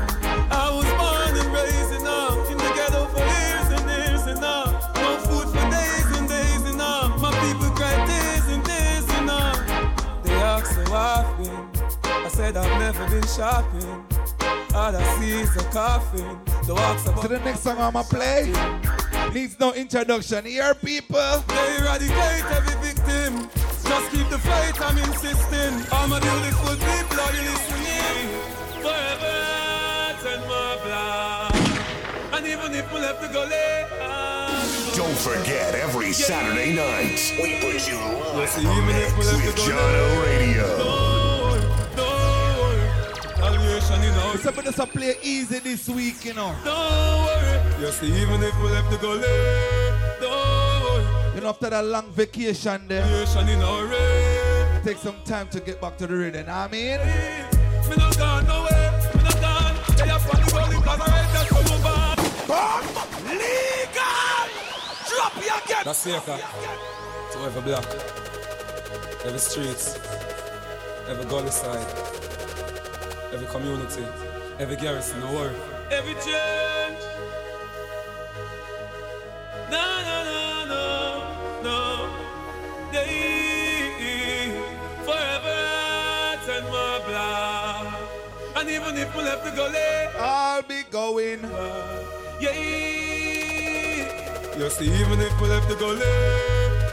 I 0.49 0.71
was 0.71 0.87
born 0.95 1.35
and 1.35 1.53
raised 1.53 1.91
you 1.91 2.03
know, 2.03 2.45
in 2.49 2.57
the 2.57 2.71
ghetto 2.73 3.05
for 3.11 3.19
years 3.19 3.67
and 3.75 3.85
years 3.91 4.23
you 4.27 4.35
know. 4.39 4.63
No 4.95 5.17
food 5.27 5.47
for 5.51 5.65
days 5.69 6.07
and 6.17 6.27
days 6.29 6.63
you 6.63 6.77
know. 6.77 7.13
My 7.19 7.31
people 7.43 7.69
cry 7.75 7.95
tears 8.07 8.47
and 8.47 8.63
tears 8.63 9.05
you 9.11 9.25
know. 9.25 9.51
They 10.23 10.33
ask 10.35 10.71
so 10.71 10.93
often. 10.93 11.69
I 12.03 12.29
said 12.29 12.55
I've 12.55 12.79
never 12.79 13.09
been 13.09 13.27
shopping. 13.27 14.05
All 14.73 14.95
I 14.95 15.03
see 15.19 15.31
is 15.31 15.55
a 15.57 15.63
coffin. 15.69 16.39
The 16.65 16.73
walks 16.73 17.07
about 17.07 17.23
So 17.23 17.27
the 17.27 17.39
next 17.39 17.59
song 17.59 17.77
I'ma 17.77 18.03
play 18.03 18.53
needs 19.35 19.59
no 19.59 19.73
introduction. 19.73 20.45
Here, 20.45 20.73
people. 20.75 21.43
They 21.47 21.77
eradicate 21.77 22.45
every 22.55 22.75
victim. 22.81 23.49
Just 23.83 24.11
keep 24.11 24.27
the 24.29 24.39
fight, 24.39 24.79
I'm 24.81 24.97
insisting. 24.97 25.73
All 25.91 26.07
my 26.07 26.19
beautiful 26.21 26.75
people, 26.87 27.19
are 27.19 27.33
you 27.35 27.43
listening? 27.51 28.27
Forever, 28.79 29.35
turn 30.23 30.41
my 30.47 30.79
blood. 30.83 31.53
And 32.33 32.47
even 32.47 32.73
if 32.73 32.91
we 32.93 32.99
left 32.99 33.21
to 33.23 33.27
go 33.27 33.43
late. 33.43 33.87
Don't 34.95 35.17
forget, 35.17 35.75
every 35.75 36.13
Saturday 36.13 36.73
night, 36.73 37.19
we 37.37 37.59
put 37.59 37.85
you 37.91 37.99
live 38.39 38.47
Yes, 38.47 38.57
even 38.57 38.71
if 38.71 39.17
we 39.17 39.25
mix 39.25 39.27
left 39.27 39.45
with 39.45 39.55
to 39.55 39.61
go 39.61 39.75
Jahkno 39.75 40.05
Radio. 40.23 40.67
Salvation 43.35 44.03
in 44.03 44.13
our 44.13 44.37
So 44.37 44.51
just 44.61 44.79
a 44.79 44.85
play 44.85 45.15
easy 45.21 45.59
this 45.59 45.89
week, 45.89 46.23
you 46.23 46.33
know. 46.33 46.55
Don't 46.63 47.25
worry. 47.25 47.44
Yes, 47.79 48.01
even 48.03 48.41
if 48.43 48.55
we 48.61 48.69
left 48.69 48.91
to 48.91 48.97
go 48.97 49.11
late. 49.13 50.19
Don't. 50.21 51.35
You 51.35 51.41
know, 51.41 51.49
after 51.49 51.69
that 51.69 51.83
long 51.85 52.09
vacation 52.11 52.87
there, 52.87 53.05
Salvation 53.25 53.49
in 53.59 53.61
our 53.63 53.87
way. 53.87 54.81
take 54.83 54.97
some 54.97 55.15
time 55.25 55.47
to 55.49 55.59
get 55.59 55.81
back 55.81 55.97
to 55.97 56.07
the 56.07 56.15
rhythm. 56.15 56.45
I 56.49 56.67
mean, 56.69 56.99
Me 57.89 57.95
not 57.97 58.17
gone 58.17 58.45
nowhere. 58.47 58.91
Me 59.15 59.23
not 59.23 59.41
gone. 59.41 59.75
They 59.97 60.07
have 60.07 60.21
funny 60.23 60.45
rolling 60.55 60.81
cause 60.81 61.01
I 61.01 61.07
read 61.15 61.29
that 61.35 61.47
from 61.47 61.65
above. 61.75 62.17
Legal! 63.27 64.47
Drop 65.09 65.35
you 65.35 65.51
again! 65.65 65.83
That's 65.85 66.05
Seika. 66.05 66.35
To 67.33 67.39
every 67.45 67.61
block, 67.61 67.85
every 69.25 69.39
streets, 69.39 69.99
every 71.09 71.25
gully 71.25 71.51
side, 71.51 71.85
every 73.33 73.47
community, 73.47 74.05
every 74.59 74.77
garrison, 74.77 75.19
no 75.19 75.33
worry. 75.33 75.55
Every 75.91 76.13
change. 76.15 77.14
And 88.57 88.69
even 88.73 88.97
if 88.97 89.15
we 89.15 89.21
left 89.21 89.43
the 89.45 89.51
gully, 89.51 89.77
I'll 90.17 90.63
be 90.63 90.83
going. 90.89 91.41
yeah. 92.39 92.51
You 94.57 94.69
see, 94.69 94.85
even 94.85 95.19
if 95.19 95.39
we 95.39 95.47
left 95.49 95.67
the 95.69 95.75
gully, 95.75 95.99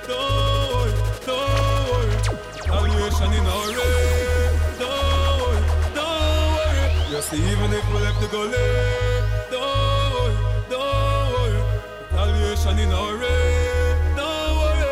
don't 0.06 0.74
worry, 0.74 0.92
don't 1.24 1.88
worry. 1.88 2.18
Salvation 2.66 3.32
in 3.32 3.46
our 3.46 3.68
way. 3.68 4.50
Don't 4.78 5.40
worry, 5.40 5.62
don't 5.94 6.52
worry. 6.56 7.12
You 7.12 7.20
see, 7.22 7.40
even 7.52 7.72
if 7.72 7.84
we 7.94 7.98
left 8.00 8.20
the 8.20 8.26
gully, 8.28 9.11
nation 12.64 12.78
in 12.78 12.92
a 12.92 12.96
hurry. 12.96 14.14
Don't 14.16 14.56
worry. 14.58 14.86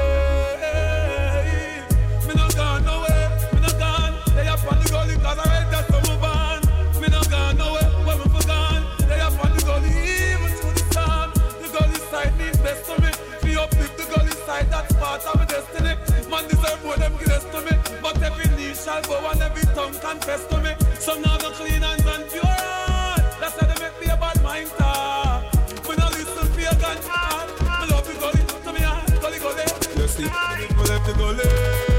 Me 2.26 2.34
no 2.34 2.48
gone 2.50 2.84
nowhere. 2.84 3.30
Me 3.52 3.60
no 3.60 3.68
gone. 3.78 4.14
They 4.34 4.48
up 4.48 4.64
on 4.70 4.78
the 4.82 4.88
gully 4.90 5.14
cause 5.16 5.38
I 5.38 5.44
read 5.44 5.70
that 5.70 5.86
from 5.86 6.02
move 6.10 6.24
on. 6.24 6.60
Me 7.00 7.08
no 7.08 7.20
gone 7.30 7.56
nowhere. 7.58 7.90
where 8.06 8.18
me 8.18 8.24
for 8.24 8.46
gone. 8.46 8.84
They 9.08 9.20
up 9.20 9.44
on 9.44 9.52
the 9.54 9.62
gully 9.62 9.90
even 9.90 10.50
through 10.58 10.74
the 10.74 10.84
storm. 10.90 11.30
The 11.62 11.68
gully 11.78 11.98
side 12.10 12.34
needs 12.38 12.58
best 12.58 12.84
to 12.86 12.94
me. 13.02 13.10
Me 13.44 13.56
uplift 13.56 13.96
the 13.96 14.04
gully 14.14 14.34
side. 14.46 14.70
That's 14.70 14.92
part 14.94 15.24
of 15.26 15.36
my 15.36 15.44
destiny. 15.44 15.94
Man 16.28 16.48
deserve 16.48 16.82
more 16.84 16.96
than 16.96 17.16
grace 17.16 17.44
to 17.54 17.60
me. 17.62 17.72
But 18.02 18.22
every 18.22 18.48
knee 18.56 18.74
shall 18.74 19.02
bow 19.02 19.30
and 19.30 19.42
every 19.42 19.62
tongue 19.74 19.94
confess 19.94 20.46
to 20.46 20.58
me. 20.60 20.74
So 20.98 21.14
now 21.20 21.36
the 21.38 21.50
clean 21.54 21.82
hands 21.82 22.06
and 22.06 22.28
pure 22.30 22.79
You 30.20 30.26
see, 30.26 30.74
me 30.74 30.82
left 30.84 31.06
the 31.06 31.14
gully. 31.14 31.89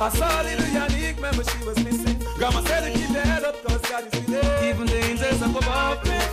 I 0.00 0.08
saw 0.10 0.42
little 0.42 0.64
Yannick, 0.66 1.16
remember 1.16 1.42
she 1.42 1.64
was 1.64 1.76
missing. 1.84 2.16
Grandma 2.36 2.60
said 2.62 2.82
to 2.86 2.98
keep 2.98 3.10
your 3.10 3.20
head 3.22 3.42
up, 3.42 3.64
cause 3.64 3.80
God 3.80 4.04
is 4.06 4.26
with 4.26 4.44
it. 4.44 4.64
Even 4.64 4.86
the 4.86 4.96
angels 4.96 5.42
up 5.42 5.50
above 5.50 6.04
me. 6.04 6.27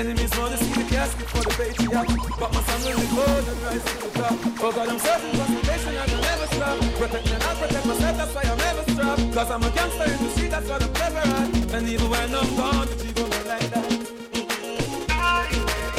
Enemies 0.00 0.32
wanna 0.38 0.56
see 0.56 0.72
the 0.80 0.88
casket 0.88 1.28
for 1.28 1.42
the 1.44 1.50
patriot, 1.60 1.92
but 2.40 2.50
my 2.54 2.62
son 2.62 2.80
will 2.88 2.96
be 2.98 3.06
cold 3.12 3.44
and 3.52 3.60
rise 3.60 3.84
to 3.84 3.96
the 4.00 4.08
top. 4.16 4.32
Oh 4.64 4.72
God, 4.72 4.88
I'm 4.88 4.98
certain 4.98 5.30
concentration 5.36 5.94
and 5.94 6.10
I'll 6.10 6.22
never 6.22 6.46
stop. 6.56 6.80
Protect 6.96 7.24
me 7.26 7.32
and 7.34 7.42
I'll 7.42 7.56
protect 7.56 7.84
myself, 7.84 8.16
that's 8.16 8.34
why 8.34 8.44
I'm 8.48 8.56
never 8.56 8.82
strapped. 8.90 9.34
Cause 9.34 9.50
I'm 9.50 9.62
a 9.62 9.70
gangster 9.70 10.04
in 10.04 10.16
the 10.24 10.30
street, 10.30 10.50
that's 10.52 10.68
what 10.70 10.82
I'm 10.82 10.92
clever 10.94 11.18
at. 11.18 11.74
And 11.74 11.86
even 11.86 12.08
when 12.08 12.34
I'm 12.34 12.56
gone, 12.56 12.86
the 12.88 12.96
G 12.96 13.12
gon' 13.12 13.28
like 13.44 13.68
that. 13.76 13.92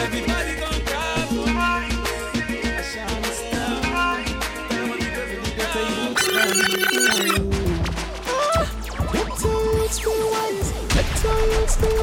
Everybody 0.02 0.56
gon' 0.58 0.82
cry 0.82 1.22
for 1.30 1.46
me. 1.46 1.54
I 1.54 2.82
shine 2.82 3.22
a 3.22 3.34
star. 3.38 4.18
Tell 4.74 4.86
my 4.90 4.98
niggas 4.98 5.30
when 5.30 5.46
you. 5.46 5.54
Let 9.14 9.38
your 9.46 9.62
youths 9.78 10.00
be 10.02 10.14
wise. 10.34 10.70
Let 10.96 11.06
your 11.22 11.38
youths 11.54 11.78
be 11.78 12.01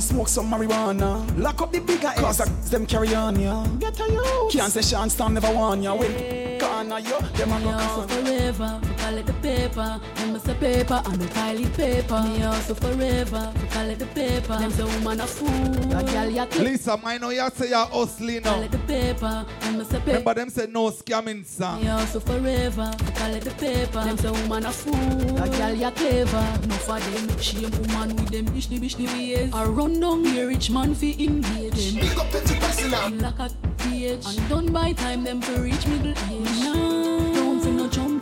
fi 0.00 0.14
smoke 0.14 0.28
some 0.28 0.50
marijuana. 0.50 1.24
Lock 1.38 1.60
up 1.62 1.72
the 1.72 1.80
bigger 1.80 2.12
cause 2.16 2.38
them 2.70 2.86
carry 2.86 3.14
on 3.14 3.38
ya. 3.40 3.64
Get 3.78 3.98
a 4.00 4.04
you. 4.12 4.48
Can't 4.50 4.72
say 4.72 4.82
Sean 4.82 5.10
Stan 5.10 5.34
never 5.34 5.52
won 5.52 5.82
ya. 5.82 5.94
Win. 5.94 6.58
Corner 6.60 6.98
yo. 7.00 7.18
Them 7.20 7.52
a 7.52 7.58
go 7.60 7.66
Me 7.66 7.72
also 7.72 8.06
come. 8.06 8.24
forever, 8.24 8.80
collect 9.08 9.26
the 9.26 9.32
paper. 9.34 10.00
Them 10.16 10.36
a 10.36 10.40
say 10.40 10.54
paper, 10.54 11.02
and 11.04 11.20
we 11.20 11.26
pile 11.28 11.58
it 11.58 11.74
paper. 11.74 12.22
Me 12.22 12.44
also 12.44 12.74
forever, 12.74 13.52
we 13.60 13.68
collect 13.68 13.98
the 14.00 14.06
paper. 14.06 14.56
Them 14.58 14.70
say 14.70 14.84
woman 14.84 15.20
a 15.20 15.26
fool, 15.26 15.96
a 15.96 16.02
girl 16.04 16.30
ya 16.30 16.46
kill. 16.46 16.64
Lisa, 16.64 17.00
I 17.04 17.18
know 17.18 17.30
you 17.30 17.48
say 17.54 17.70
you're 17.70 17.86
hustling 17.86 18.42
now. 18.42 18.54
Collect 18.54 18.72
the 18.72 18.78
paper, 18.78 19.46
them 19.60 19.80
a 19.80 19.84
say 19.84 19.98
paper. 19.98 20.06
Remember 20.06 20.34
them 20.34 20.50
say 20.50 20.66
no 20.66 20.90
scamming 20.90 21.44
song. 21.44 21.82
Me 21.82 21.88
also 21.88 22.20
forever, 22.20 22.90
we 23.06 23.12
collect 23.12 23.44
the 23.44 23.50
paper. 23.52 24.04
Them 24.04 24.18
say 24.18 24.30
woman 24.30 24.66
a 24.66 24.72
fool, 24.72 25.42
a 25.42 25.48
girl 25.48 25.74
ya 25.74 25.90
clever. 25.90 26.46
No 26.68 26.74
for 26.74 27.00
them, 27.00 27.38
shame 27.38 27.70
woman 27.70 28.16
with 28.16 28.30
them 28.30 28.44
bishly 28.46 28.78
bishly 28.78 29.06
ways. 29.06 29.52
I 29.54 29.64
run 29.64 30.00
down 30.00 30.24
here, 30.24 30.48
rich 30.48 30.70
man 30.70 30.94
fi 30.94 31.12
engage 31.18 31.94
them. 31.94 32.02
Big 32.02 32.18
up 32.18 32.30
Petty 32.30 32.54
Priscilla. 32.56 33.10
Like 33.14 33.38
a 33.38 33.50
pH. 33.78 34.26
And 34.26 34.48
done 34.48 34.72
by 34.72 34.92
time 34.92 35.24
them 35.24 35.40
for 35.40 35.60
reach 35.62 35.86
middle 35.86 36.12
age. 36.12 36.64
Nah, 36.64 36.87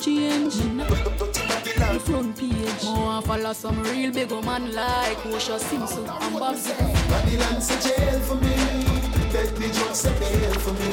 change. 0.07 0.57
Nah, 0.75 0.85
the 0.85 2.01
front 2.07 2.39
page. 2.39 2.85
More 2.85 3.23
follow 3.23 3.53
some 3.53 3.83
real 3.83 4.13
big 4.13 4.31
man 4.31 4.73
like 4.73 5.19
Osha 5.35 5.59
Simpson 5.59 6.07
and 6.09 6.39
Babs. 6.39 6.69
Babylon 7.11 7.61
say 7.61 7.79
jail 7.85 8.21
for 8.21 8.37
me. 8.37 8.55
Bet 9.33 9.51
the 9.57 9.67
judge 9.77 9.99
say 10.03 10.15
bail 10.21 10.55
for 10.65 10.75
me. 10.79 10.91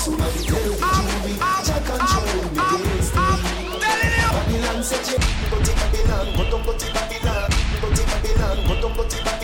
Somebody 0.00 0.40
tell 0.48 0.64
the 0.64 0.86
jury, 0.96 1.34
Jack 1.66 1.84
control 1.84 2.24
me 2.24 2.88
destiny. 2.96 3.68
Babylon 4.34 4.80
say 4.82 5.00
jail, 5.04 5.24
go 5.50 5.56
to 5.66 5.72
Babylon, 5.80 6.26
go 6.36 6.42
down, 6.50 6.62
go 6.64 6.72
to 6.72 6.86
Babylon, 6.96 7.50
go 7.80 7.88
to 7.96 8.02
Babylon, 8.10 8.56
go 8.66 8.74
down, 8.80 8.92
go 8.96 9.02
to 9.08 9.18
Babylon, 9.24 9.43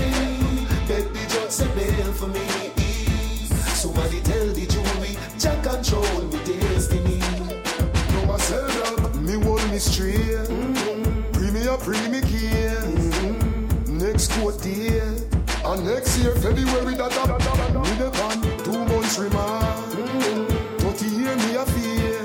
year, 16.21 16.35
February, 16.35 16.95
that 16.95 17.11
that 17.11 17.27
that 17.27 17.39
that 17.39 17.97
the 17.97 18.11
pan, 18.11 18.41
two 18.63 18.85
months 18.85 19.17
remand. 19.17 20.49
Thirty 20.81 21.07
year 21.07 21.35
me 21.35 21.55
a 21.55 21.65
fear. 21.65 22.21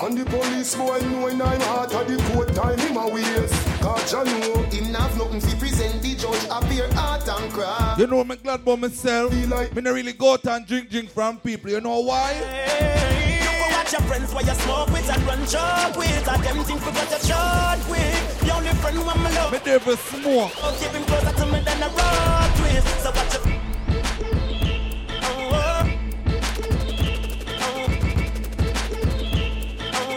And 0.00 0.16
the 0.16 0.24
police 0.24 0.74
boy 0.74 0.98
know 1.10 1.26
in 1.26 1.42
I'm 1.42 1.60
heart 1.62 1.92
of 1.92 2.06
the 2.08 2.16
court 2.32 2.54
time 2.54 2.78
him 2.78 2.96
a 2.96 3.08
waste. 3.08 3.80
Cause 3.80 4.14
I 4.14 4.24
know 4.24 4.62
him 4.62 4.94
have 4.94 5.16
nothing 5.18 5.40
to 5.40 5.56
present 5.56 6.02
the 6.02 6.14
judge 6.14 6.44
appear 6.50 6.88
heart 6.94 7.28
and 7.28 7.52
cry. 7.52 7.96
You 7.98 8.06
know, 8.06 8.24
me 8.24 8.36
glad 8.36 8.60
about 8.60 8.78
myself. 8.78 9.32
Me 9.32 9.46
not 9.46 9.76
really 9.76 10.12
go 10.12 10.32
out 10.32 10.46
and 10.46 10.66
drink 10.66 10.88
drink 10.88 11.10
from 11.10 11.38
people. 11.38 11.70
You 11.70 11.80
know 11.80 12.00
why? 12.00 12.32
You 12.32 13.44
go 13.44 13.76
watch 13.76 13.92
your 13.92 14.00
friends 14.02 14.32
while 14.32 14.44
you 14.44 14.54
smoke 14.54 14.88
with 14.88 15.10
and 15.10 15.22
run 15.24 15.46
job 15.46 15.96
with. 15.96 16.28
And 16.28 16.42
them 16.42 16.64
think 16.64 16.80
because 16.80 17.10
you're 17.10 17.36
short 17.36 17.90
with. 17.90 18.40
The 18.40 18.54
only 18.54 18.70
friend 18.80 18.98
when 19.04 19.18
me 19.18 19.34
love. 19.34 19.52
Me 19.52 19.58
never 19.66 19.96
smoke. 19.96 20.52
Oh, 20.62 20.76
keep 20.80 20.92
him 20.92 21.04
closer 21.04 21.36
to 21.36 21.46
me 21.52 21.60
than 21.60 21.82
a 21.82 21.88
rock 21.88 22.47
with. 22.84 23.02
So 23.02 23.10
watch 23.10 23.34
your. 23.34 23.42
Oh, 25.22 25.52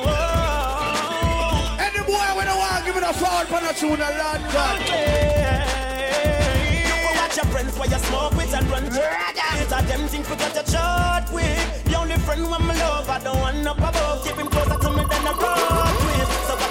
oh. 0.08 1.78
Any 1.80 2.02
boy 2.06 2.30
when 2.38 2.48
I 2.48 2.56
want 2.58 2.86
give 2.86 2.98
a 2.98 3.14
fall 3.14 3.46
for 3.46 3.58
a 3.58 3.74
tune 3.74 4.02
a 4.02 4.10
land 4.20 4.44
You 6.86 6.96
go 7.04 7.10
watch 7.20 7.36
your 7.38 7.46
friends 7.46 7.78
while 7.78 7.90
you 7.90 8.00
smoke 8.00 8.36
with 8.36 8.54
and 8.54 8.68
run 8.70 8.86
It's 8.86 9.72
a 9.72 9.82
them 9.88 10.08
think 10.08 10.28
because 10.30 10.54
you're 10.56 10.66
short 10.66 11.32
with 11.34 11.84
The 11.86 11.98
only 12.00 12.18
friend 12.18 12.50
when 12.50 12.62
me 12.68 12.76
love 12.80 13.10
I 13.10 13.20
don't 13.24 13.40
want 13.40 13.68
up 13.68 13.78
above 13.78 14.24
Keep 14.24 14.36
him 14.38 14.48
closer 14.48 14.78
to 14.78 14.90
me 14.90 15.04
than 15.10 15.28
a 15.28 15.34
rock 15.34 15.96
with 16.06 16.32
So 16.48 16.71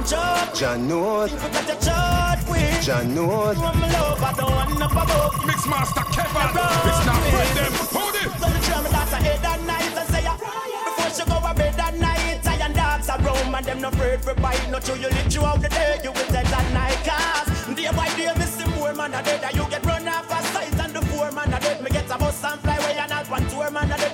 with 0.00 0.12
and 0.12 0.22
run 0.22 0.48
job 0.48 0.54
John 0.54 0.88
North. 0.88 1.30
Think 1.30 1.52
because 1.52 1.86
you're 1.86 2.52
with 2.52 2.82
John 2.82 3.14
North. 3.14 3.58
When 3.58 3.80
me 3.80 3.88
love 3.92 4.22
I 4.22 4.32
don't 4.32 4.50
want 4.50 4.82
up 4.82 4.92
above 4.92 5.32
Mixmaster 5.44 6.04
Kevan. 6.12 6.50
It's 6.88 7.06
not 7.06 7.22
friend 7.30 7.56
them. 7.56 7.72
Hold 7.90 8.14
it. 8.14 8.30
So 8.40 8.48
the 8.48 8.58
tell 8.66 8.82
me 8.82 8.90
that's 8.90 9.12
a 9.12 9.16
head 9.16 9.44
and 9.44 9.66
night 9.66 9.96
and 9.96 10.08
say 10.08 10.22
ya 10.22 10.36
Before 10.36 11.10
she 11.10 11.24
go 11.28 11.36
a 11.38 11.54
bed 11.54 11.78
at 11.78 11.98
night 11.98 12.46
Iron 12.46 12.72
dogs 12.72 13.08
are 13.08 13.18
roam 13.20 13.54
and 13.54 13.66
them 13.66 13.80
no 13.80 13.88
afraid 13.88 14.20
for 14.20 14.34
bite 14.34 14.70
Not 14.70 14.82
till 14.82 14.96
you 14.96 15.08
live 15.08 15.32
throughout 15.32 15.60
the 15.62 15.68
day 15.68 16.00
You 16.02 16.12
will 16.12 16.30
dead 16.30 16.46
at 16.46 16.72
night 16.72 16.98
Cause 17.04 17.50
day 17.74 17.90
by 17.96 18.08
day 18.16 18.32
me 18.36 18.44
see 18.44 18.68
more 18.78 18.92
man 18.94 19.14
a 19.14 19.22
dead. 19.22 19.42
You 19.54 19.64
get 19.70 19.84
run 19.84 20.08
off 20.08 20.30
a 20.30 20.42
sight 20.52 20.78
and 20.80 20.92
the 20.94 21.00
poor 21.12 21.30
man 21.32 21.52
a 21.52 21.60
dead. 21.60 21.82
Me 21.82 21.90
get 21.90 22.10
a 22.10 22.18
bus 22.18 22.44
and 22.44 22.60
fly 22.60 22.76
away 22.76 22.98
and 22.98 23.12
out 23.12 23.30
one 23.30 23.46
tour 23.48 23.70
man 23.70 23.90
a 23.90 23.96
dead. 23.96 24.09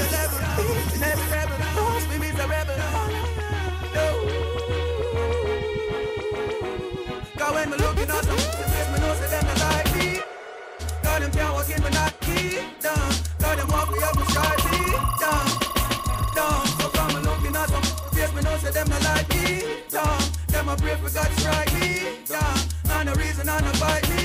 It 0.00 0.10
to 0.10 0.16
another 0.16 0.98
level. 1.00 1.18
Rebel, 1.32 1.58
we 2.10 2.18
meet 2.18 2.36
the 2.36 2.46
rebel. 2.48 2.76
Cause 7.38 7.54
when 7.54 7.70
me 7.70 7.76
looking 7.76 8.10
at 8.10 8.22
them, 8.22 8.36
the 8.36 8.64
face 8.72 8.88
me 8.92 8.98
know 9.00 9.14
them 9.14 9.44
not 9.46 9.58
like 9.60 9.90
me. 9.96 10.20
Cause 11.02 11.20
them 11.20 11.30
can't 11.32 11.52
walk 11.54 11.70
in 11.70 11.82
me 11.82 11.90
not 11.90 12.20
key 12.20 12.58
down. 12.80 13.10
Cause 13.42 13.56
them 13.58 13.68
walk 13.68 13.90
me 13.90 13.98
up 14.02 14.14
the 14.14 14.24
sky 14.30 14.54
deep 14.64 14.94
down, 15.20 15.46
down. 16.34 16.62
Me 17.14 17.20
looking 17.20 17.56
at 17.56 17.68
the 17.68 18.34
me 18.34 18.42
know 18.42 18.56
them 18.56 18.88
not 18.88 19.02
like 19.04 19.28
me 19.28 19.46
down. 19.90 20.22
Them 20.48 20.68
a 20.68 20.76
pray 20.76 20.94
for 20.96 21.10
God 21.10 21.26
to 21.26 21.40
strike 21.40 21.72
me 21.74 22.22
down. 22.26 22.58
And 22.90 23.08
the 23.08 23.14
reason 23.18 23.46
not 23.46 23.62
me 23.62 23.72
down, 23.72 23.90
down. 23.90 24.02
Them 24.08 24.21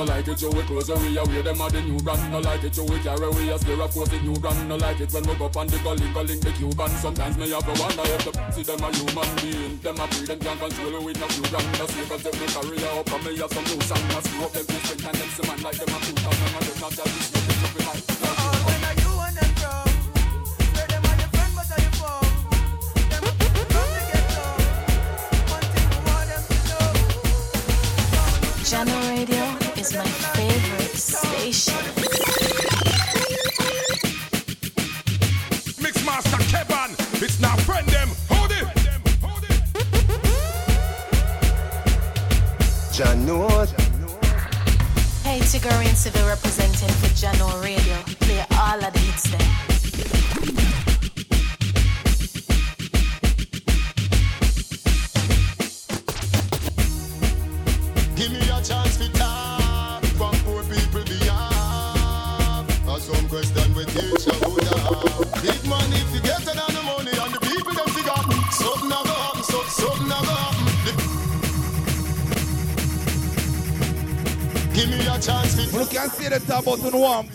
no 0.00 0.06
like 0.06 0.28
it, 0.28 0.38
so 0.38 0.48
we 0.50 0.62
close 0.62 0.88
and 0.88 1.02
we 1.02 1.18
away 1.18 1.42
Them 1.42 1.60
are 1.60 1.70
the 1.70 1.80
new 1.82 1.98
brand. 2.00 2.32
No 2.32 2.38
like 2.40 2.64
it, 2.64 2.74
so 2.74 2.84
we 2.84 2.98
carry 3.00 3.28
we 3.28 3.50
a 3.50 3.58
scare 3.58 3.80
of 3.80 3.90
course 3.92 4.08
the 4.08 4.20
new 4.20 4.34
brand. 4.34 4.68
No 4.68 4.76
like 4.76 5.00
it 5.00 5.12
when 5.12 5.24
we 5.24 5.34
go 5.34 5.46
up 5.46 5.56
on 5.56 5.66
the 5.66 5.78
gully 5.78 6.08
Gully 6.12 6.36
the 6.40 6.52
Cuban. 6.52 6.90
Sometimes 6.90 7.36
me 7.36 7.50
have 7.50 7.64
to 7.64 7.74
wonder 7.80 8.02
if 8.04 8.24
the 8.24 8.32
see 8.52 8.62
them 8.62 8.80
a 8.80 8.88
human 8.96 9.28
being 9.40 9.78
Them 9.80 10.00
a 10.00 10.06
breed, 10.08 10.26
them 10.26 10.38
can't 10.40 10.58
control 10.60 10.94
it 10.96 11.02
with 11.04 11.20
no 11.20 11.26
few 11.28 11.44
grand. 11.50 11.78
No 11.78 11.86
see 11.86 12.04
cause 12.08 12.22
them 12.22 12.34
me 12.40 12.46
career 12.48 12.92
up 12.96 13.12
and 13.12 13.24
me 13.24 13.36
have 13.36 13.52
some 13.52 13.64
new 13.64 13.80
song 13.84 14.04
No 14.08 14.20
screw 14.20 14.44
up 14.44 14.52
them 14.52 14.64
strength 14.64 15.06
and 15.06 15.16
them 15.20 15.28
see 15.36 15.46
man 15.48 15.62
like 15.62 15.76
them 15.76 15.94
a 15.94 15.98
two 16.00 16.16
thousand. 16.16 16.54
And 16.56 16.64
them 16.64 16.80
not 16.80 16.92
just 16.92 17.39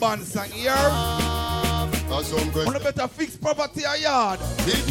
band 0.05 0.23
song 0.23 0.49
here. 0.51 0.71
As 0.71 2.27
some 2.27 2.51
question 2.51 2.73
You 2.73 2.79
better 2.79 3.07
fix 3.07 3.35
property 3.37 3.83
a 3.83 3.97
yard. 3.97 4.39
Big 4.65 4.84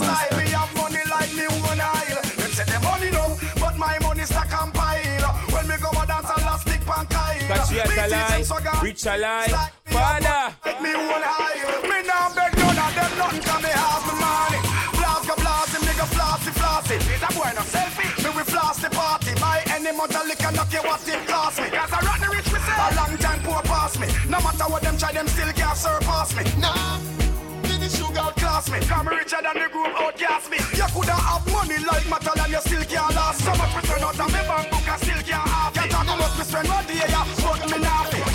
represent 0.00 0.30
the 0.30 0.36
Mix 0.36 0.36
Master. 0.36 0.36
Me 0.36 0.44
have 0.50 0.72
money 0.76 1.02
like 1.10 1.32
me 1.34 1.46
one 1.62 1.80
aisle. 1.80 2.22
Them 2.36 2.50
say 2.52 2.64
them 2.64 2.82
money 2.82 3.08
enough, 3.08 3.60
but 3.60 3.76
my 3.76 3.98
money 4.00 4.24
stack 4.24 4.52
and 4.52 4.72
pile. 4.74 5.28
When 5.52 5.68
me 5.68 5.76
go 5.80 5.90
a 5.90 6.06
dance, 6.06 6.26
I 6.30 6.36
last 6.44 6.62
stick 6.68 6.80
pan 6.84 7.06
Kyle. 7.06 7.40
Catch 7.48 7.70
you 7.72 7.80
at 7.80 7.88
Me 7.88 7.96
a 7.96 8.02
teach 8.02 8.12
lie, 8.12 8.30
them 8.30 8.44
so 8.44 8.58
God 8.60 8.82
reach 8.82 9.06
a 9.06 9.16
lie. 9.16 9.46
stack 9.48 9.72
me 9.86 9.92
Father. 9.92 10.28
up, 10.28 10.64
Make 10.66 10.80
me 10.82 10.92
one 10.94 11.24
aisle. 11.24 11.82
Me 11.88 11.98
now 12.06 12.28
beg 12.34 12.52
none 12.58 12.78
of 12.78 12.92
them 12.94 13.12
nothing 13.18 13.42
'cause 13.42 13.62
me 13.62 13.70
have 13.70 14.04
me 14.08 14.14
money. 14.20 14.60
Blast 14.98 15.24
go 15.28 15.34
blast 15.36 15.74
him, 15.74 15.82
nigga 15.88 16.06
flossy 16.14 16.50
flossy. 16.52 16.96
Is 16.96 17.22
a 17.22 17.30
boy 17.36 17.50
no 17.56 17.62
selfie? 17.62 18.08
Me 18.22 18.28
we 18.36 18.42
floss 18.44 18.76
the 18.78 18.90
party. 18.90 19.32
Buy 19.40 19.62
any 19.74 19.92
much 19.92 20.14
liquor, 20.28 20.52
knock 20.52 20.72
you 20.72 20.82
what 20.88 21.06
it 21.08 21.26
cost 21.26 21.58
me. 21.60 21.68
Cause 21.70 21.92
I 21.92 22.00
run 22.06 22.20
the 22.20 22.28
rich 22.36 22.50
me 22.52 22.58
say. 22.66 22.76
A 22.84 22.94
long 22.96 23.16
time 23.18 23.40
poor 23.42 23.62
pass 23.62 23.98
me. 23.98 24.06
No 24.28 24.38
matter 24.40 24.66
what 24.72 24.82
them 24.82 24.96
try, 24.98 25.12
them 25.12 25.28
still 25.28 25.52
can't 25.52 25.76
surpass 25.76 26.34
me. 26.36 26.44
Nah. 26.60 26.98
The 27.86 27.96
sugar 27.98 28.18
outclass 28.18 28.68
me 28.68 28.80
Come 28.80 29.06
richer 29.06 29.38
than 29.40 29.62
the 29.62 29.68
group 29.70 29.94
outcast 29.94 30.50
me 30.50 30.58
You 30.74 30.86
coulda 30.90 31.14
have 31.14 31.46
money 31.52 31.78
like 31.86 32.02
metal 32.10 32.34
and 32.34 32.50
you 32.50 32.58
still 32.58 32.82
can't 32.82 33.14
last 33.14 33.44
So 33.44 33.54
much 33.54 33.76
me 33.76 33.82
spend 33.86 34.02
out 34.02 34.18
of 34.18 34.26
me 34.26 34.42
bank 34.42 34.70
book 34.72 34.88
and 34.88 35.00
still 35.02 35.22
can't 35.22 35.48
have 35.48 35.70
it 35.70 35.78
Can't 35.78 35.90
talk 35.92 36.10
about 36.10 36.36
me 36.36 36.42
spend 36.42 36.66
one 36.66 36.86
day, 36.86 36.94
yeah, 37.06 37.22
but 37.46 37.70
me 37.70 37.78
not 37.78 38.10
it 38.10 38.26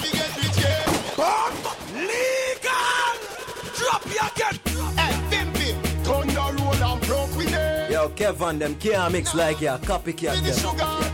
we 0.00 0.08
get 0.16 0.32
rich, 0.40 0.64
yeah. 0.64 0.88
Legal 1.92 3.20
Drop 3.76 4.00
your 4.16 4.30
get 4.40 4.56
Hey, 4.96 5.12
Pimpy, 5.28 5.76
thunder 6.04 6.48
roll 6.56 6.84
and 6.88 7.00
broke. 7.04 7.36
Yo, 7.90 8.08
Kevan, 8.16 8.58
them 8.58 8.74
can't 8.76 9.12
mix 9.12 9.34
like 9.34 9.60
ya. 9.60 9.76
Copycat 9.76 10.40
The 10.42 10.52
them. 10.52 11.13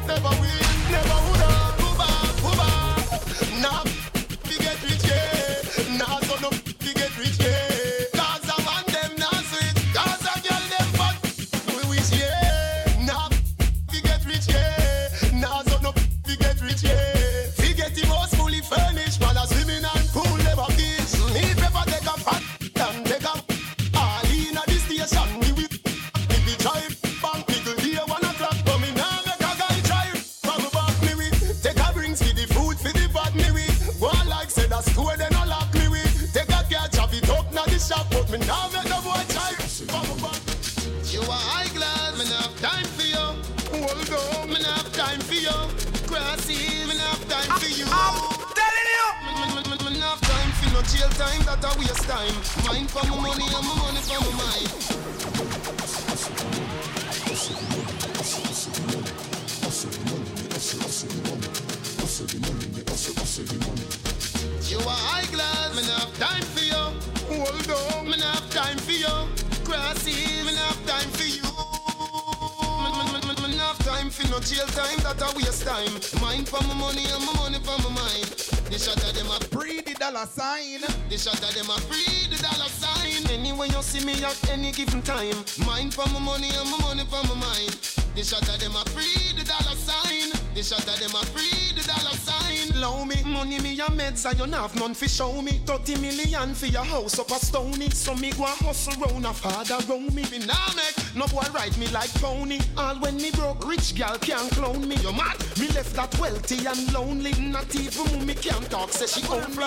A 94.30 94.34
meds 94.34 94.38
you 94.38 94.46
not 94.46 94.70
have 94.70 94.80
none 94.80 94.94
fi 94.94 95.06
show 95.06 95.42
me. 95.42 95.60
30 95.66 95.96
million 96.00 96.54
for 96.54 96.66
your 96.66 96.84
house 96.84 97.18
up 97.18 97.30
a 97.30 97.34
stony. 97.34 97.90
So 97.90 98.14
me 98.14 98.30
go 98.32 98.44
a 98.44 98.48
hustle 98.48 98.94
round 99.04 99.26
a 99.26 99.32
father 99.32 99.78
round 99.88 100.14
me. 100.14 100.22
Me 100.30 100.38
nah 100.46 100.72
make 100.74 100.96
no 101.14 101.26
boy 101.26 101.46
ride 101.52 101.76
me 101.78 101.86
like 101.88 102.12
pony. 102.14 102.58
All 102.76 102.96
when 103.00 103.16
me 103.16 103.30
broke 103.32 103.66
rich 103.66 103.94
gal 103.94 104.18
can't 104.18 104.50
clone 104.52 104.88
me. 104.88 104.96
You 104.96 105.12
mad? 105.12 105.38
Me 105.58 105.68
left 105.68 105.94
that 105.96 106.18
wealthy 106.18 106.66
and 106.66 106.92
lonely. 106.92 107.32
Not 107.40 107.74
even 107.74 108.18
mommy 108.18 108.34
can 108.34 108.62
talk. 108.64 108.90
Say 108.92 109.06
she 109.06 109.26
own 109.28 109.40
me. 109.56 109.64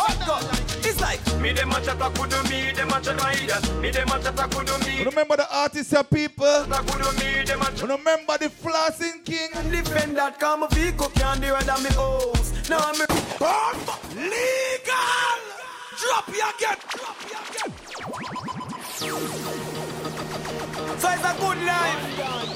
Oh, 0.00 0.50
it's 0.84 1.00
like 1.00 1.20
me 1.40 1.52
dem 1.52 1.70
a 1.70 1.80
chat 1.80 2.00
a 2.00 2.10
kudu 2.10 2.42
me 2.48 2.72
dem 2.72 2.88
a 2.88 3.00
chat 3.00 3.20
a 3.20 3.26
ida 3.26 3.80
me 3.80 3.90
dem 3.90 4.08
a 4.08 4.22
chat 4.22 4.38
a 4.38 4.48
kudu 4.48 4.78
me 4.86 5.04
Remember 5.04 5.36
the 5.36 5.46
artists 5.54 5.92
and 5.92 6.08
people. 6.10 6.64
kudu 6.64 7.12
me 7.18 7.44
dem 7.44 7.60
a 7.62 7.68
Remember 7.86 8.38
the 8.38 8.48
flossing 8.48 9.24
king. 9.24 9.48
defend 9.70 10.16
that 10.16 10.38
come 10.38 10.62
a 10.62 10.68
vehicle 10.68 11.08
can't 11.14 11.40
do 11.40 11.54
than 11.64 11.82
me 11.82 11.90
hoes 11.92 12.17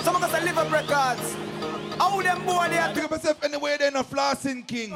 some 0.02 0.16
of 0.16 0.22
us 0.22 0.34
are 0.34 0.44
live 0.44 0.58
up 0.58 0.70
records. 0.70 1.36
How 1.98 2.20
them 2.20 2.44
boy 2.44 2.66
they 2.68 2.78
are 2.78 2.92
Pick 2.92 3.04
up 3.04 3.10
yourself 3.12 3.44
anywhere 3.44 3.78
there 3.78 3.88
in 3.88 3.96
a 3.96 4.02
flossing 4.02 4.66
king. 4.66 4.92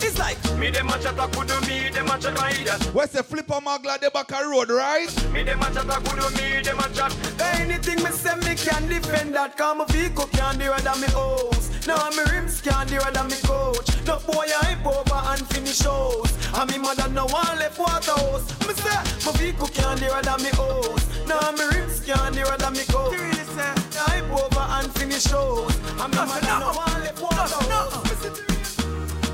It's 0.00 0.18
like 0.18 0.38
me 0.58 0.70
dem 0.70 0.88
a 0.88 0.98
chat 0.98 1.18
a 1.18 1.28
kudu 1.28 1.60
me 1.66 1.90
dem 1.90 2.08
a 2.08 2.18
chat 2.18 2.36
a 2.36 2.44
ida. 2.44 2.72
Where's 2.92 3.10
the 3.10 3.22
flipper 3.22 3.60
magla 3.60 4.00
the 4.00 4.10
back 4.10 4.32
a 4.32 4.46
road, 4.48 4.70
right? 4.70 5.08
Me 5.32 5.44
dem 5.44 5.60
a 5.60 5.66
chat 5.72 5.86
a 5.86 6.00
kudu 6.00 6.28
me 6.36 6.62
dem 6.62 6.78
a 6.78 6.88
chat 6.90 7.14
Anything 7.40 8.02
me 8.02 8.10
say 8.10 8.34
me 8.36 8.54
can 8.56 8.88
defend 8.88 9.34
that. 9.34 9.56
Come 9.56 9.80
a 9.80 9.86
vehicle 9.86 10.26
can 10.32 10.58
do 10.58 10.72
than 10.82 11.00
me 11.00 11.06
hoes 11.10 11.70
Now 11.86 12.10
me 12.10 12.24
rims 12.30 12.60
can 12.60 12.86
do 12.88 12.98
than 13.12 13.28
me 13.28 13.36
coach. 13.44 13.88
No 14.06 14.18
boy 14.26 14.46
I 14.46 14.74
hype 14.74 14.86
over 14.86 15.20
and 15.32 15.46
finish 15.48 15.78
shows 15.78 16.32
And 16.54 16.70
me 16.70 16.78
mother 16.78 17.08
no 17.10 17.26
one 17.26 17.58
left 17.58 17.78
water 17.78 18.12
house 18.12 18.48
Me 18.66 18.74
say 18.74 18.98
my 19.24 19.32
vehicle 19.38 19.68
can 19.68 19.98
do 19.98 20.08
than 20.22 20.42
me 20.42 20.50
hoes 20.54 21.06
Now 21.28 21.38
I 21.40 21.52
me 21.52 21.64
rims 21.76 22.00
can 22.00 22.32
do 22.32 22.44
than 22.58 22.72
me 22.72 22.84
coach. 22.88 23.12
You 23.12 23.22
really 23.22 23.37
say 23.58 23.72
I 23.98 24.22
hype 24.22 24.30
over 24.30 24.64
and 24.76 24.88
finish 24.94 25.24
shows 25.26 25.74
And 25.98 26.10
me 26.14 26.22
mother 26.30 26.56
no 26.62 26.70
one 26.78 27.00
left 27.02 27.20
water 27.22 27.46
house 27.50 28.22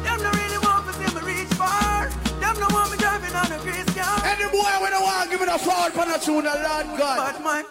Them 0.04 0.18
no 0.24 0.30
really 0.40 0.60
want 0.64 0.82
to 0.88 0.92
see 0.98 1.10
me 1.14 1.20
reach 1.28 1.52
far 1.60 2.08
Them 2.40 2.56
no 2.62 2.66
want 2.72 2.88
me 2.92 2.96
driving 2.96 3.34
on 3.36 3.52
a 3.52 3.58
grease 3.60 3.90
car 3.92 4.16
Any 4.24 4.48
boy 4.48 4.74
when 4.82 4.92
I 4.96 5.00
want 5.02 5.30
give 5.30 5.40
me 5.40 5.46
the 5.46 5.58
fall 5.58 5.90
for 5.90 6.04
the 6.06 6.18
tune, 6.18 6.44
the 6.44 6.54
Lord 6.54 6.86
God. 6.98 7.16
But 7.18 7.44
man, 7.44 7.64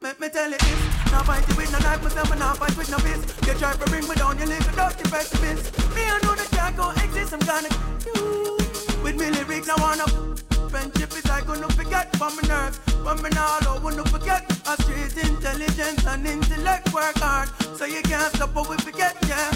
let 0.00 0.18
me 0.20 0.28
tell 0.28 0.50
you 0.50 0.58
this. 0.58 1.12
Now 1.12 1.22
fight 1.22 1.48
it 1.48 1.56
with 1.56 1.72
no 1.72 1.78
knife, 1.78 2.02
myself 2.02 2.30
and 2.30 2.40
now 2.40 2.54
fight 2.54 2.76
with 2.76 2.90
no 2.90 2.98
fist. 2.98 3.46
You 3.46 3.54
try 3.54 3.72
to 3.74 3.86
bring 3.90 4.08
me 4.08 4.14
down, 4.16 4.38
you 4.38 4.46
little 4.46 4.74
dirty 4.74 5.08
pessimist. 5.10 5.78
Me 5.94 6.02
I 6.02 6.18
know 6.22 6.34
that 6.34 6.48
can't 6.50 6.76
go 6.76 6.90
exist, 6.90 7.32
I'm 7.32 7.40
gonna 7.40 7.68
you. 8.06 8.58
With 9.02 9.16
me 9.20 9.30
lyrics, 9.30 9.68
I 9.68 9.80
wanna 9.80 10.45
friendship 10.68 11.12
is 11.12 11.30
I 11.30 11.40
gonna 11.42 11.68
forget 11.68 12.14
from 12.16 12.36
my 12.36 12.42
nerves. 12.48 12.78
From 13.04 13.22
me 13.22 13.30
now, 13.30 13.58
I 13.60 13.78
wanna 13.82 14.04
forget. 14.04 14.42
A 14.66 14.80
street 14.82 15.16
intelligence 15.24 16.04
and 16.06 16.26
intellect 16.26 16.92
work 16.92 17.16
hard. 17.18 17.48
So 17.76 17.84
you 17.84 18.02
can't 18.02 18.34
stop 18.34 18.54
what 18.54 18.68
we 18.68 18.76
forget, 18.78 19.16
yeah. 19.28 19.50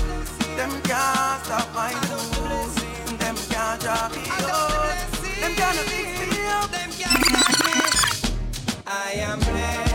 Them 0.56 0.70
can't 0.82 1.44
stop 1.44 1.68
my 1.74 1.92
moves. 2.08 2.74
Them 3.18 3.36
can't 3.50 3.80
drop 3.80 4.14
me 4.14 4.22
out. 4.48 4.94
Them 5.40 5.54
can't 5.60 5.78
fix 5.90 6.38
me 6.38 6.46
up. 6.46 6.70
Them 6.70 6.90
can't 7.00 7.20
me. 7.64 7.80
I 8.86 9.12
am 9.28 9.38
blessed. 9.40 9.89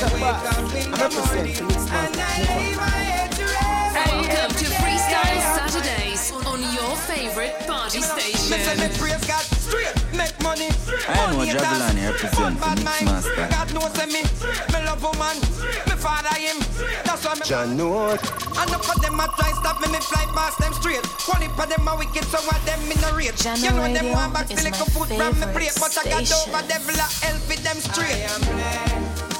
I 0.00 0.08
outside 0.08 0.16
wake 0.16 0.48
up 0.48 0.56
in 0.72 0.90
the 0.90 0.96
represent 0.96 1.28
morning 1.28 1.52
Felix 1.60 1.76
and 1.92 2.16
I 2.16 2.40
lay 2.48 2.72
my 2.72 2.88
head 2.88 3.28
to 3.36 3.44
rest. 3.44 3.92
Welcome 4.00 4.52
to 4.56 4.66
Freestyle 4.80 5.40
Saturdays 5.60 6.24
on 6.48 6.60
your 6.72 6.96
favorite 7.04 7.52
party 7.68 8.00
station. 8.00 8.48
praise 8.96 9.20
God 9.28 9.44
straight, 9.60 9.92
make 10.16 10.32
money. 10.40 10.72
I 11.04 11.28
know 11.28 11.44
Money 11.44 11.52
haters, 11.52 11.68
Jabulani 11.68 12.02
represent 12.16 12.56
bad 12.56 12.78
the 12.80 12.84
mind. 12.88 13.04
Mix 13.12 13.28
Master. 13.28 13.44
God 13.52 13.68
knows 13.76 13.92
say 13.92 14.08
me, 14.08 14.24
me 14.72 14.78
love 14.88 15.04
woman, 15.04 15.36
me 15.84 15.94
father 16.00 16.32
him. 16.32 16.56
That's 17.04 17.20
why 17.20 17.36
me. 17.36 17.44
Jahkno. 17.44 18.16
And 18.56 18.72
up 18.72 18.80
for 18.80 18.96
them 19.04 19.20
a 19.20 19.28
try 19.36 19.52
stop 19.52 19.84
me, 19.84 19.92
me 19.92 20.00
fly 20.00 20.24
past 20.32 20.64
them 20.64 20.72
straight. 20.80 21.04
One 21.28 21.44
for 21.52 21.68
them 21.68 21.84
a 21.84 21.92
wicked, 22.00 22.24
so 22.24 22.40
what 22.48 22.56
them 22.64 22.80
in 22.88 22.96
a 23.04 23.12
rage. 23.12 23.36
Jahkno 23.36 23.68
you 23.68 23.72
know 23.76 23.84
them 23.84 24.08
Radio 24.08 24.16
want 24.16 24.32
back 24.32 24.48
is 24.48 24.64
still 24.64 24.72
my 24.72 24.80
little 24.80 24.88
food 24.96 25.12
from 25.12 25.36
me 25.36 25.44
favorite 25.44 25.52
plate, 25.52 25.76
but 25.76 25.92
I 25.92 26.08
got 26.08 26.24
over 26.24 26.64
devil 26.64 26.96
a 26.96 27.08
help 27.20 27.44
with 27.52 27.60
them 27.60 27.76
straight. 27.84 29.39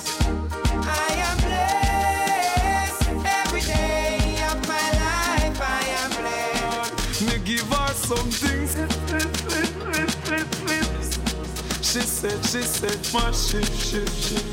Said, 12.21 12.45
she 12.45 12.61
said, 12.61 12.99
my 13.15 13.31
shit, 13.33 13.65
shit, 13.65 14.09
shit. 14.11 14.45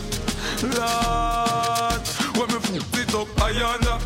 Lord, 0.63 2.07
when 2.37 2.47
me 2.71 2.79
put 2.79 3.01
it 3.03 3.13
up, 3.13 3.27
Ayana, 3.43 3.99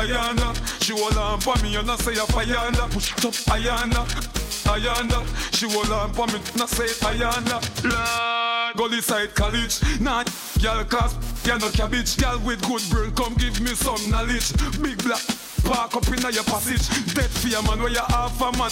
Ayana. 0.00 0.82
She 0.82 0.94
hold 0.94 1.18
on 1.18 1.38
for 1.40 1.54
me 1.62 1.76
and 1.76 1.90
I 1.90 1.96
say 1.96 2.14
Ayana. 2.14 2.90
Push 2.90 3.12
it 3.12 3.24
up, 3.26 3.34
Ayana, 3.52 4.43
Ayana. 4.64 5.24
She 5.54 5.68
hold 5.70 5.90
on 5.90 6.12
for 6.12 6.26
me 6.28 6.40
I 6.60 6.66
say 6.66 6.88
Ayana. 7.06 7.60
Lord, 7.84 8.76
Gully 8.76 9.00
side 9.00 9.34
college, 9.34 9.80
nah, 10.00 10.24
girl 10.60 10.84
class, 10.84 11.14
girl 11.44 11.58
no 11.58 11.70
cabbage, 11.70 12.16
girl 12.16 12.38
with 12.40 12.60
good 12.66 12.82
brain, 12.90 13.10
come 13.12 13.34
give 13.34 13.60
me 13.60 13.74
some 13.74 14.10
knowledge. 14.10 14.52
Big 14.82 14.98
black, 15.04 15.22
park 15.64 15.94
up 15.94 16.08
in 16.08 16.20
your 16.34 16.44
passage. 16.44 16.88
Dead 17.14 17.30
fear 17.30 17.62
man, 17.62 17.78
where 17.80 17.90
you 17.90 18.04
half 18.08 18.40
a 18.40 18.50
man. 18.58 18.70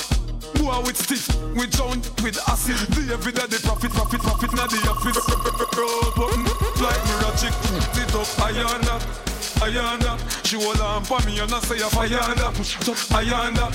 Boy 0.58 0.74
with 0.84 0.96
stiff, 0.98 1.28
with 1.54 1.70
drown, 1.70 2.02
with 2.22 2.38
acid. 2.48 2.76
The 2.94 3.14
every 3.14 3.32
day 3.32 3.46
the 3.46 3.58
profit, 3.62 3.92
profit, 3.92 4.20
profit, 4.20 4.52
now 4.54 4.66
the 4.66 4.78
office. 4.90 5.18
Roll 5.78 6.10
button, 6.18 6.42
like 6.82 7.02
me 7.06 7.14
chick. 7.38 7.54
It 7.98 8.14
up, 8.14 8.26
Ayana, 8.42 8.98
Ayana. 9.62 10.18
She 10.44 10.56
hold 10.60 10.80
on 10.80 11.04
for 11.04 11.20
me 11.26 11.38
and 11.38 11.52
I 11.52 11.60
say 11.60 11.78
a 11.78 11.88
Ayana. 11.88 12.52
Push 12.54 12.76
up, 12.88 12.96
Ayana, 13.16 13.70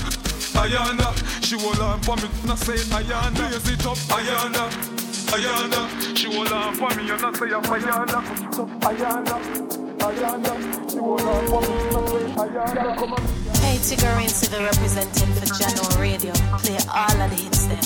Ayana. 0.54 1.12
She 1.44 1.56
hold 1.58 1.78
on 1.80 2.00
for 2.02 2.16
me 2.16 2.28
and 2.48 2.58
say 2.58 2.76
Ayana. 2.94 3.50
Raise 3.52 3.68
it 3.68 3.86
up, 3.86 3.96
Ayana, 4.16 4.68
Ayana. 5.32 5.80
She 6.16 6.26
hold 6.34 6.52
on 6.52 6.74
for 6.74 6.90
me 6.96 7.10
and 7.10 7.20
say 7.36 7.48
Ayana. 7.48 8.22
Ayana. 8.80 9.36
Ayana, 9.98 10.52
she 10.90 10.98
hold 10.98 11.20
on 11.22 11.46
for 11.46 11.60
me 11.62 11.68
and 11.68 12.08
say 12.08 12.24
Ayana. 12.42 12.96
Come 12.98 13.12
on. 13.12 13.22
Hey, 13.62 13.76
Tigger 13.78 14.16
and 14.20 14.30
Civil 14.30 14.62
representing 14.62 15.32
for 15.34 15.46
Jahkno 15.46 15.98
Radio. 16.00 16.32
Play 16.58 16.78
all 16.94 17.20
of 17.20 17.30
the 17.30 17.36
hits 17.36 17.66
there. 17.66 17.82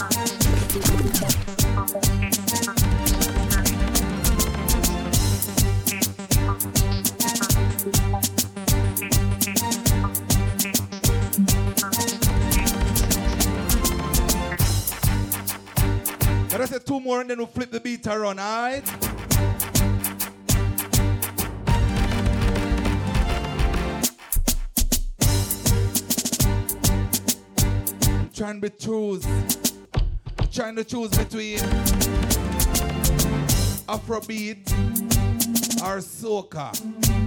Us 16.63 16.71
say 16.71 16.79
two 16.79 17.01
more 17.01 17.21
and 17.21 17.29
then 17.29 17.39
we'll 17.39 17.49
flip 17.49 17.73
the 17.73 17.81
beat 17.81 18.07
around, 18.07 18.39
alright? 18.39 18.87
Trying 28.33 28.61
to 28.61 28.71
choose. 28.71 29.27
Trying 30.53 30.77
to 30.77 30.85
choose 30.85 31.11
between 31.11 31.59
Afrobeat 33.89 34.71
or 35.83 35.99
soca. 35.99 37.22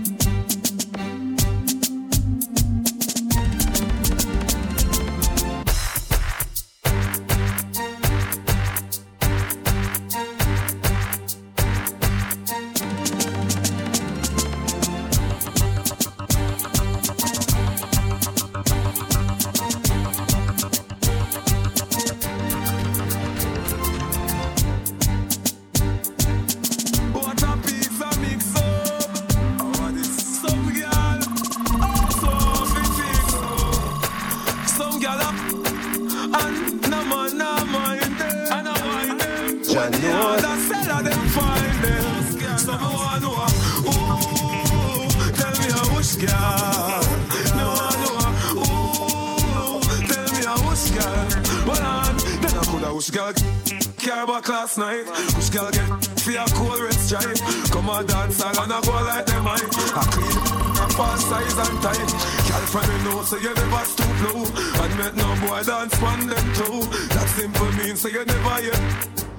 So 63.25 63.37
you 63.37 63.53
never 63.53 63.85
stoop 63.85 64.21
low. 64.23 64.45
And 64.83 64.97
make 64.97 65.15
no 65.15 65.27
boy 65.41 65.63
dance 65.63 66.01
on 66.01 66.27
them 66.27 66.45
too. 66.53 66.81
That 67.13 67.27
simple 67.29 67.71
means 67.73 68.01
so 68.01 68.07
you 68.07 68.23
never 68.23 68.61
yet. 68.61 68.81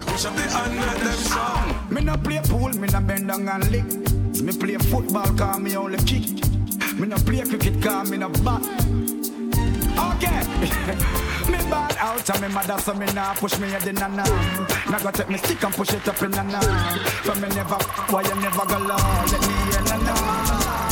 Push 0.01 0.25
up 0.27 0.35
the 0.35 0.43
hand 0.43 0.77
let 0.77 0.99
them 0.99 1.19
shout. 1.31 1.93
Me 1.93 2.01
no 2.03 2.17
play 2.17 2.41
pool, 2.45 2.71
me 2.75 2.89
no 2.89 3.01
bend 3.01 3.29
down 3.29 3.49
and 3.49 3.71
lick. 3.71 3.85
Me 4.43 4.53
play 4.53 4.77
football, 4.77 5.33
cause 5.37 5.61
me 5.61 5.77
only 5.77 5.99
kick. 5.99 6.27
Me 6.99 7.07
no 7.07 7.17
play 7.17 7.43
cricket, 7.43 7.81
cause 7.83 8.11
me 8.11 8.17
no 8.17 8.29
bat. 8.29 8.63
Okay. 9.97 10.41
me 11.51 11.59
bad 11.71 11.97
out 11.99 12.29
and 12.31 12.41
me 12.43 12.49
mother 12.49 12.79
so 12.79 12.93
me 12.95 13.07
nah 13.15 13.35
push 13.35 13.59
me 13.59 13.71
head 13.71 13.87
in 13.87 13.99
a. 13.99 14.09
Now 14.09 14.99
go 14.99 15.11
take 15.11 15.31
me 15.31 15.39
stick 15.39 15.63
and 15.63 15.75
push 15.75 15.93
it 15.93 16.09
up 16.09 16.21
in 16.23 16.35
a. 16.35 16.43
But 17.25 17.41
me 17.41 17.49
never, 17.55 17.79
why 18.11 18.23
you 18.23 18.35
never 18.35 18.67
go 18.67 18.79
low? 18.79 18.97
Let 18.97 19.41
me 19.41 19.55
in 19.79 20.09
a 20.09 20.86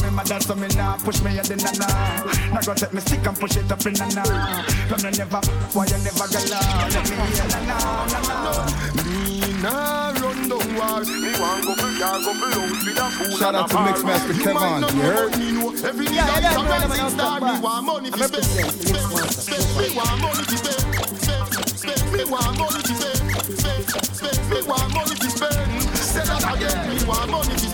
nah. 0.00 0.02
Bad 0.02 0.02
out 0.02 0.02
and 0.02 0.10
me 0.10 0.16
mother 0.16 0.40
so 0.40 0.54
me 0.54 0.68
nah 0.76 0.96
push 0.98 1.20
me 1.22 1.30
head 1.34 1.50
in 1.50 1.60
a 1.60 1.72
nah. 1.78 2.24
Now 2.54 2.60
go 2.60 2.74
take 2.74 2.92
me 2.92 3.00
stick 3.00 3.26
and 3.26 3.36
push 3.38 3.56
it 3.56 3.70
up 3.70 3.86
in 3.86 3.94
a 3.94 4.06
nah. 4.14 4.64
But 4.88 5.02
me 5.04 5.10
never, 5.10 5.40
why 5.72 5.86
you 5.86 5.98
never 6.02 6.26
go 6.28 6.40
low? 6.50 6.60
Let 6.90 7.10
me 7.10 7.16
in 7.24 7.54
a 7.54 7.60
nah, 7.66 8.06
nah, 8.06 8.22
nah. 8.22 9.04
Me 9.04 9.62
nah 9.62 10.12
run 10.20 10.48
down 10.48 10.68
war. 10.74 11.00
Me 11.04 11.30
want 11.38 11.64
go 11.64 11.72
for 11.74 11.90
car, 11.98 12.18
go 12.20 12.32
for 12.34 12.50
house 12.54 12.84
with 12.84 12.98
a 12.98 13.06
fool 13.10 13.38
Shout 13.38 13.54
out 13.54 13.70
to. 13.70 13.76
Mixmaster 13.76 14.34
You 14.34 14.42
Kevan, 14.44 14.82
you 14.96 15.02
heard? 15.02 15.30
but 15.32 15.38
know. 15.38 15.88
Every 15.88 16.06
day 16.06 16.14
Yeah, 16.14 16.24
I 16.24 16.38
yeah, 16.40 16.52
come 16.54 16.66
yeah, 16.66 16.84
and 16.84 16.94
yeah, 16.94 17.08
star. 17.08 17.40
Me 17.40 17.60
want 17.60 17.86
money 17.86 18.10
to 18.10 18.18
spend. 18.18 18.44
Spend, 18.44 19.30
spend. 19.30 19.64
Me 19.78 19.86
want 19.96 20.20
money 20.20 20.44
to 20.44 20.56
spend. 20.56 20.80
Spend, 21.20 21.68
spend. 21.78 22.12
Me 22.12 22.24
want 22.24 22.58
money 22.58 22.82
to 22.82 22.94
spend. 22.94 23.20
Spend, 23.58 23.84
spend. 24.16 24.50
Me 24.50 24.58
want 24.66 24.88
money 24.94 25.14
to 25.14 25.30
spend. 25.30 25.82
Say 25.96 26.24
that 26.24 26.44
again. 26.56 26.88
Me 26.88 27.04
want 27.04 27.30
money 27.30 27.48
to 27.48 27.58
spend. 27.58 27.72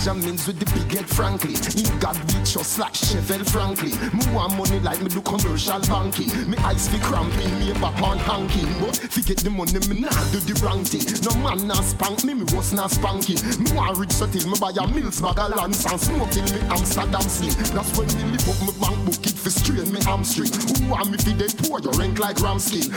new 0.00 0.06
Benjamins 0.06 0.46
with 0.46 0.58
the 0.58 0.64
big 0.72 0.92
head, 0.92 1.06
frankly. 1.08 1.54
In 1.76 1.98
God 1.98 2.16
we 2.32 2.39
trust 2.50 2.78
like 2.78 2.94
Chevelle, 2.94 3.46
frankly. 3.48 3.94
Me 4.10 4.34
want 4.34 4.56
money 4.56 4.80
like 4.80 5.00
me 5.00 5.08
do 5.08 5.22
commercial 5.22 5.78
banking. 5.86 6.30
Me 6.50 6.56
eyes 6.58 6.88
fi 6.88 6.98
cramping, 6.98 7.58
me 7.60 7.72
back 7.74 7.94
on 8.02 8.18
hanking. 8.18 8.66
But 8.80 8.96
fi 8.96 9.22
get 9.22 9.38
the 9.38 9.50
money, 9.50 9.78
me 9.86 10.00
nah 10.00 10.10
do 10.34 10.42
the 10.42 10.58
wrong 10.64 10.82
thing. 10.82 11.06
No 11.22 11.30
man 11.38 11.68
nah 11.68 11.80
spank 11.80 12.24
me, 12.24 12.34
me 12.34 12.44
was 12.50 12.72
nah 12.72 12.88
spanking. 12.88 13.38
Me 13.62 13.70
want 13.72 13.98
rich 13.98 14.10
so 14.10 14.26
till 14.26 14.50
me 14.50 14.58
buy 14.58 14.74
a 14.74 14.82
mills 14.90 15.20
bag 15.22 15.38
of 15.38 15.54
land 15.54 15.78
and 15.78 16.00
smoke 16.00 16.30
till 16.34 16.48
me 16.50 16.60
Amsterdam 16.66 17.22
slim. 17.22 17.54
That's 17.70 17.90
when 17.94 18.10
me 18.18 18.34
lift 18.34 18.50
up 18.50 18.58
me 18.66 18.72
bank 18.82 18.98
book 19.06 19.22
it 19.22 19.38
fi 19.38 19.50
strain 19.50 19.86
me 19.94 20.02
hamstring. 20.02 20.50
Who 20.50 20.90
want 20.90 21.10
me 21.14 21.18
fi 21.22 21.32
dead 21.38 21.54
poor, 21.62 21.78
you 21.78 21.94
rank 21.94 22.18
like 22.18 22.42
ram 22.42 22.58
skin. 22.58 22.90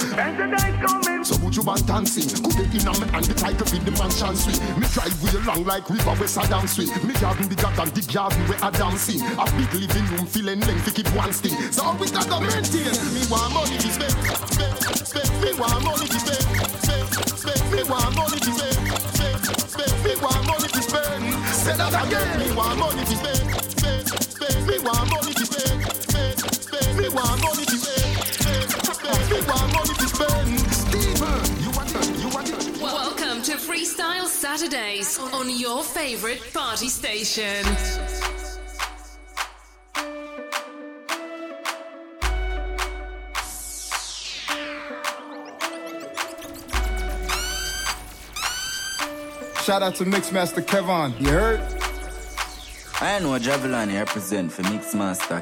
So 1.21 1.37
would 1.45 1.53
you 1.55 1.61
want 1.61 1.85
dancing? 1.85 2.25
Could 2.41 2.57
it 2.57 2.73
in 2.73 2.89
a 2.89 2.93
me 2.97 3.05
and 3.13 3.25
the 3.25 3.37
title 3.37 3.69
fi 3.69 3.77
the 3.77 3.93
mansion 4.01 4.33
suite. 4.33 4.61
Me 4.81 4.89
drive 4.89 5.13
way 5.21 5.37
long 5.45 5.61
like 5.63 5.85
river 5.93 6.17
where 6.17 6.31
Saddam 6.31 6.65
Street. 6.65 6.89
Me 7.05 7.13
garden 7.21 7.45
bigger 7.45 7.69
than 7.77 7.93
the 7.93 8.01
garden 8.09 8.41
where 8.49 8.57
Adam 8.65 8.97
sing. 8.97 9.21
A 9.43 9.45
big 9.57 9.73
living 9.73 10.07
room 10.15 10.25
feeling 10.25 10.59
length 10.61 10.95
keep 10.95 11.07
one 11.13 11.33
sting. 11.33 11.51
So 11.69 11.91
we 11.99 12.07
got 12.09 12.31
to 12.31 12.39
maintain. 12.39 12.95
Me 13.11 13.27
want 13.27 13.51
money 13.53 13.75
to 13.75 13.91
spend, 13.91 14.15
spend, 14.55 14.79
spend. 15.03 15.29
Me 15.43 15.51
want 15.59 15.83
money 15.83 16.07
to 16.07 16.19
spend, 16.23 16.47
spend, 16.79 17.11
spend. 17.27 17.61
Me 17.75 17.83
want 17.83 18.15
money 18.15 18.39
to 18.39 18.51
spend, 18.55 18.87
spend, 19.11 19.43
spend. 19.67 20.03
Me 20.05 20.15
want 20.23 20.47
money 20.47 20.69
to 20.71 20.81
spend. 20.81 21.23
Say 21.51 21.75
that 21.75 21.91
again. 21.91 22.39
Me 22.39 22.55
want 22.55 22.79
money 22.79 23.03
to 23.03 23.15
spend, 23.19 23.51
spend, 23.83 24.07
spend. 24.07 24.63
Me 24.63 24.79
want 24.79 25.11
money 25.11 25.33
to 25.33 25.45
spend, 25.45 25.91
spend, 25.91 26.39
spend. 26.39 26.97
Me 27.03 27.09
want 27.11 27.43
money 27.43 27.65
to 27.67 27.77
spend, 27.83 28.15
spend, 28.39 28.71
spend. 28.95 29.23
Me 29.27 29.39
want 29.43 29.69
money 29.75 29.95
to 29.99 30.07
spend. 30.07 30.55
Steven, 30.71 31.43
you 31.59 31.71
want 31.75 31.91
you 32.15 32.29
want 32.31 32.47
Welcome 32.79 33.43
to 33.43 33.59
Freestyle 33.59 34.27
Saturdays 34.27 35.19
on 35.19 35.49
your 35.49 35.83
favorite 35.83 36.39
party 36.53 36.87
station. 36.87 37.67
Shout 49.63 49.81
out 49.81 49.95
to 49.95 50.03
Mixmaster 50.03 50.67
Kevan. 50.67 51.13
You 51.19 51.29
heard? 51.29 51.61
I 52.99 53.19
know 53.19 53.39
Javelani 53.39 53.97
represent 53.97 54.51
for 54.51 54.61
Mixmaster. 54.63 55.41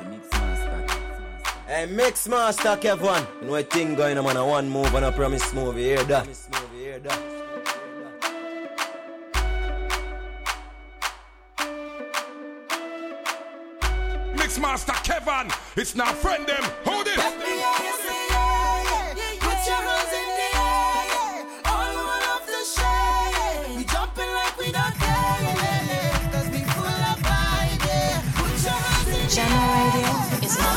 Hey, 1.65 1.87
Mixmaster 1.87 2.79
Kevan. 2.79 3.25
You 3.41 3.47
know 3.47 3.55
a 3.55 3.63
thing 3.63 3.95
going 3.95 4.19
on, 4.19 4.25
man. 4.25 4.37
A 4.37 4.45
one 4.45 4.69
move 4.69 4.93
and 4.93 5.05
a 5.05 5.11
promise 5.11 5.51
move. 5.55 5.75
You 5.75 5.85
hear 5.85 6.03
that? 6.03 6.27
Mixmaster 14.35 15.03
Kevan, 15.03 15.51
it's 15.75 15.95
not 15.95 16.13
friend 16.13 16.45
them. 16.45 16.63
Hold 16.85 17.07
it. 17.07 17.90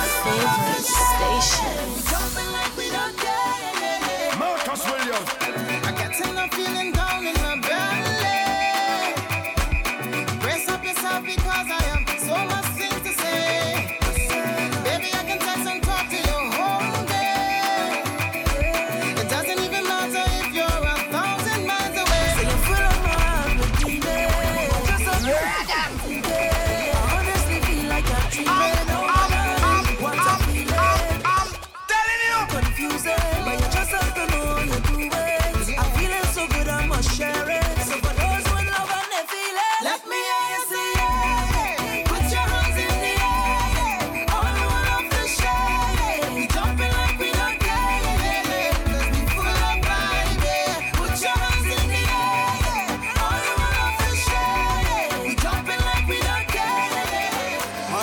Is 0.02 0.23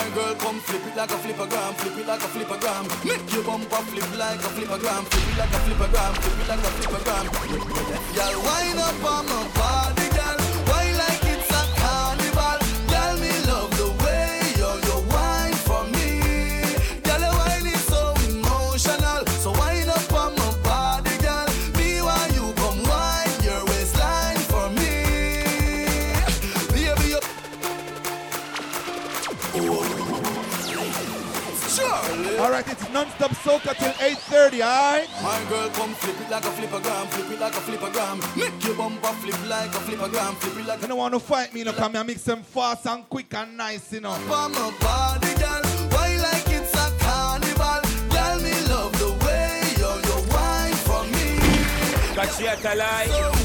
My 0.02 0.10
girl, 0.16 0.34
come 0.34 0.60
flip 0.62 0.82
it 0.88 0.98
like 0.98 1.12
a 1.12 1.14
flippergram, 1.14 1.74
flip 1.76 1.98
it 2.00 2.08
like 2.08 2.22
a 2.22 2.30
flippergram. 2.34 2.90
Make 3.06 3.34
your 3.34 3.44
bumper 3.44 3.84
flip 3.86 4.18
like 4.18 4.40
a 4.40 4.50
flippergram, 4.50 5.06
flip 5.06 5.28
it 5.30 5.38
like 5.38 5.54
a 5.54 5.60
flippergram, 5.62 6.14
flip 6.18 6.40
it 6.42 6.48
like 6.50 6.58
a 6.58 6.72
flippergram. 6.74 7.26
Y'all 8.18 8.42
wind 8.42 8.80
up 8.80 9.04
on 9.06 9.26
my 9.30 9.46
body, 9.54 10.01
non-stop 32.92 33.32
soca 33.32 33.74
till 33.78 33.92
8.30, 33.94 34.62
alright? 34.62 35.10
My 35.24 35.44
girl, 35.50 35.70
come 35.70 35.94
flip 35.94 36.20
it 36.20 36.30
like 36.30 36.44
a 36.44 36.50
flippergram, 36.50 37.08
flip 37.08 37.32
it 37.32 37.40
like 37.40 37.54
a 37.54 37.60
flippergram. 37.60 38.38
Make 38.38 38.64
your 38.66 38.76
bumper 38.76 39.08
flip 39.08 39.50
like 39.50 39.70
a 39.70 39.80
flippergram, 39.80 40.36
flip 40.36 40.58
it 40.58 40.68
like 40.68 40.80
a... 40.80 40.82
You 40.82 40.88
don't 40.88 40.98
want 40.98 41.14
to 41.14 41.20
fight 41.20 41.54
me, 41.54 41.60
you 41.62 41.66
know, 41.66 41.74
come 41.74 41.94
here, 41.94 42.04
mix 42.04 42.24
them 42.24 42.44
fast 42.44 42.86
and 42.88 43.08
quick 43.10 43.34
and 43.34 43.58
nice, 43.58 43.94
you 43.94 44.02
know. 44.02 44.12
I'm 44.12 44.52
a 44.54 44.72
body 44.80 45.34
girl, 45.36 45.62
why 45.92 46.18
like 46.18 46.48
it's 46.50 46.74
a 46.74 46.92
carnival? 47.00 47.82
Girl, 48.10 48.40
me 48.42 48.54
love 48.68 48.92
the 49.00 49.12
way 49.26 49.62
you're 49.78 50.02
your 50.08 50.22
wine 50.30 50.74
for 50.86 51.04
me. 51.06 51.38
Catch 52.16 52.40
you 52.40 52.48
at 52.48 52.66
a 52.66 52.76
lie. 52.76 53.41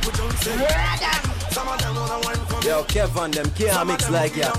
people 0.00 0.18
don't 0.18 0.32
say. 0.38 0.56
Some 1.50 1.68
of 1.68 1.78
them 1.80 1.94
wine 1.94 2.36
for 2.46 2.60
me. 2.60 2.68
Yo, 2.68 2.84
Kevan, 2.84 3.30
them 3.30 3.50
can't 3.50 3.86
mix 3.86 4.10
like 4.10 4.36
ya. 4.36 4.52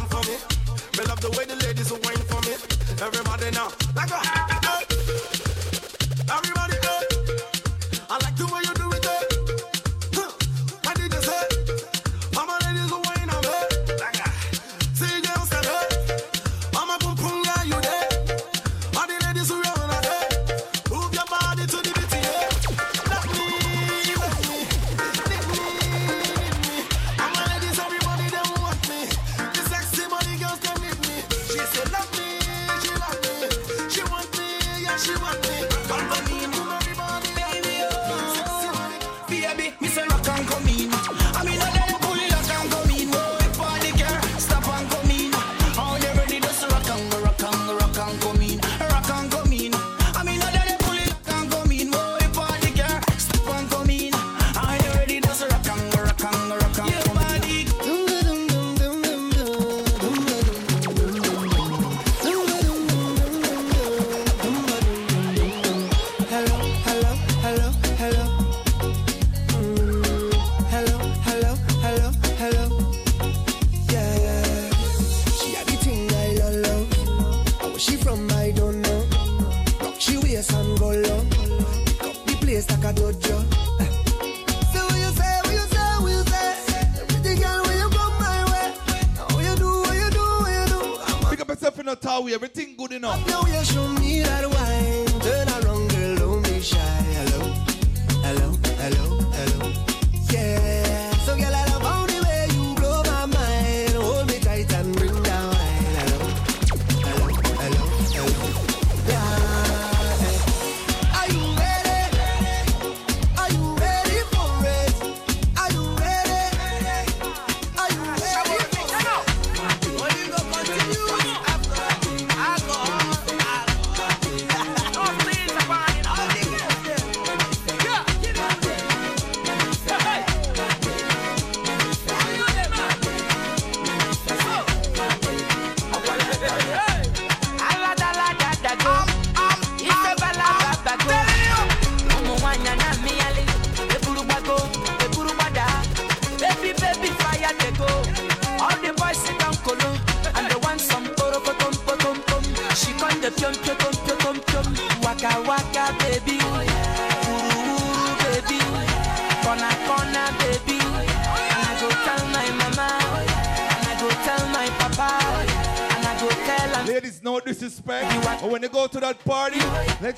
Me 0.97 1.03
love 1.05 1.21
the 1.21 1.33
way 1.37 1.45
the 1.45 1.55
ladies 1.65 1.91
wine 1.91 2.23
for 2.29 2.41
me. 2.47 2.55
Everybody 3.01 3.51
now, 3.51 3.71
like 3.95 4.11
a. 4.11 4.50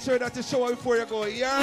sure 0.03 0.19
that 0.19 0.33
to 0.33 0.43
show 0.43 0.65
up 0.65 0.71
before 0.71 0.97
you 0.97 1.05
go. 1.05 1.25
Yeah. 1.25 1.62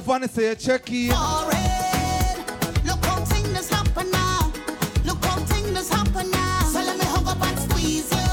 the 0.00 0.28
say 0.28 0.54
check 0.54 0.90
in. 0.92 1.10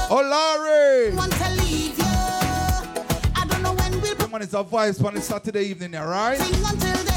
Oh, 0.08 0.22
Larry. 0.22 1.14
Want 1.16 1.32
to 1.32 1.50
leave 1.54 1.98
you. 1.98 2.04
I 3.34 3.44
don't 3.48 3.62
know 3.62 3.74
when 3.74 4.00
we'll. 4.00 4.14
Come 4.14 4.34
on, 4.34 4.42
it's 4.42 4.54
a 5.16 5.20
Saturday 5.20 5.64
evening, 5.64 5.96
alright? 5.96 6.38
Sing 6.38 6.64
until 6.64 7.04
then. 7.04 7.16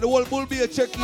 The 0.00 0.08
whole 0.08 0.24
bull 0.24 0.46
be 0.46 0.60
a 0.60 0.66
check-in, 0.66 1.02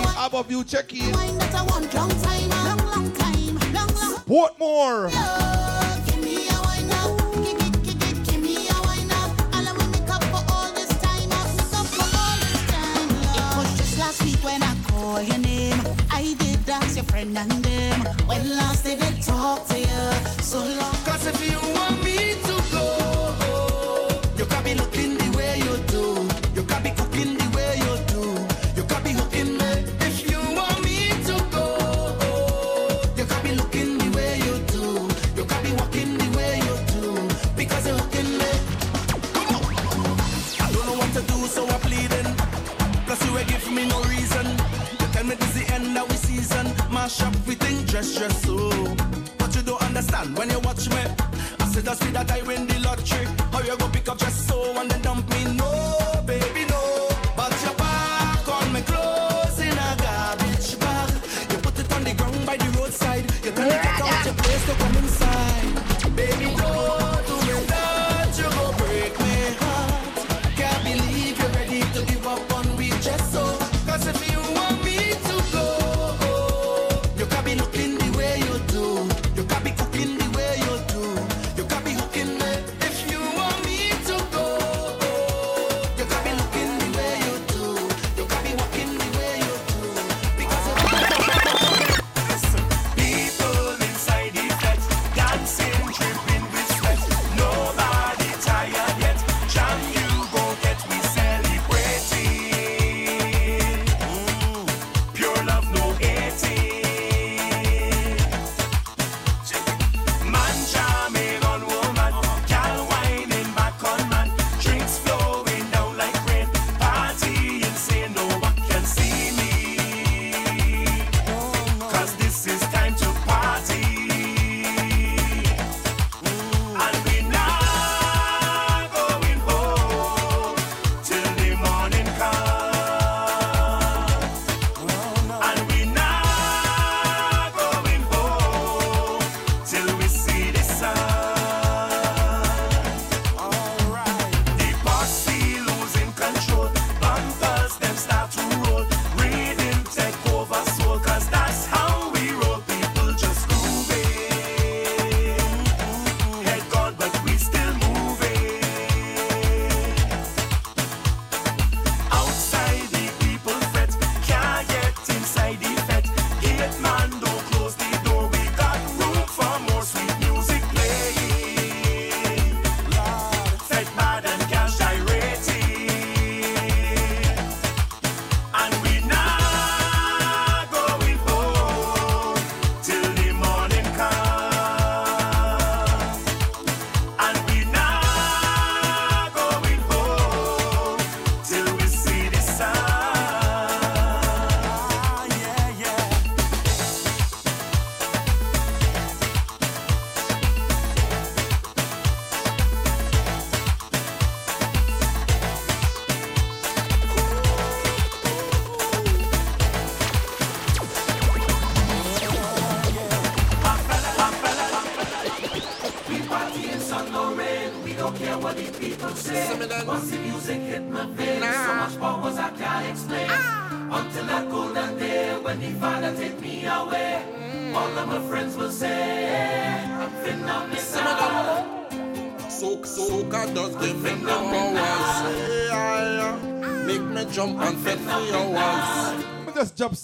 you 0.50 0.64
check-in. 0.64 1.12
Wine 1.12 1.36
that 1.38 1.54
I 1.54 1.62
want 1.64 1.92
long 1.92 2.08
time, 2.22 2.48
long, 2.48 2.78
long 2.78 3.12
time, 3.12 3.58
long, 3.72 3.88
long. 3.94 4.14
Portmore. 4.24 5.10
Yeah. 5.12 5.45
friend 17.16 17.38
and 17.38 17.64
them. 17.64 18.00
When 18.26 18.46
last 18.58 18.84
they 18.84 18.96
did 18.96 19.22
talk? 19.22 19.65
stress, 48.02 48.42
stress. 48.42 48.96
But 49.38 49.54
you 49.54 49.62
don't 49.62 49.82
understand 49.82 50.36
when 50.36 50.50
you 50.50 50.58
watch 50.60 50.88
me. 50.88 51.02
I 51.60 51.66
said 51.66 51.88
I 51.88 51.94
see 51.94 52.10
that 52.10 52.30
I 52.30 52.42
win 52.42 52.66
the 52.66 52.78
lottery. 52.80 53.35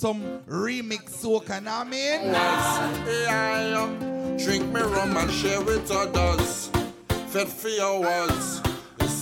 some 0.02 0.20
remix 0.48 1.10
soak 1.10 1.48
and 1.50 1.68
I 1.68 1.84
mean. 1.84 2.32
Yeah. 2.34 3.86
drink 4.36 4.64
me 4.74 4.80
rum 4.80 5.16
and 5.16 5.30
share 5.30 5.60
with 5.60 5.88
others. 5.92 6.70
Fed 7.28 7.46
for 7.46 7.70
hours. 7.80 8.60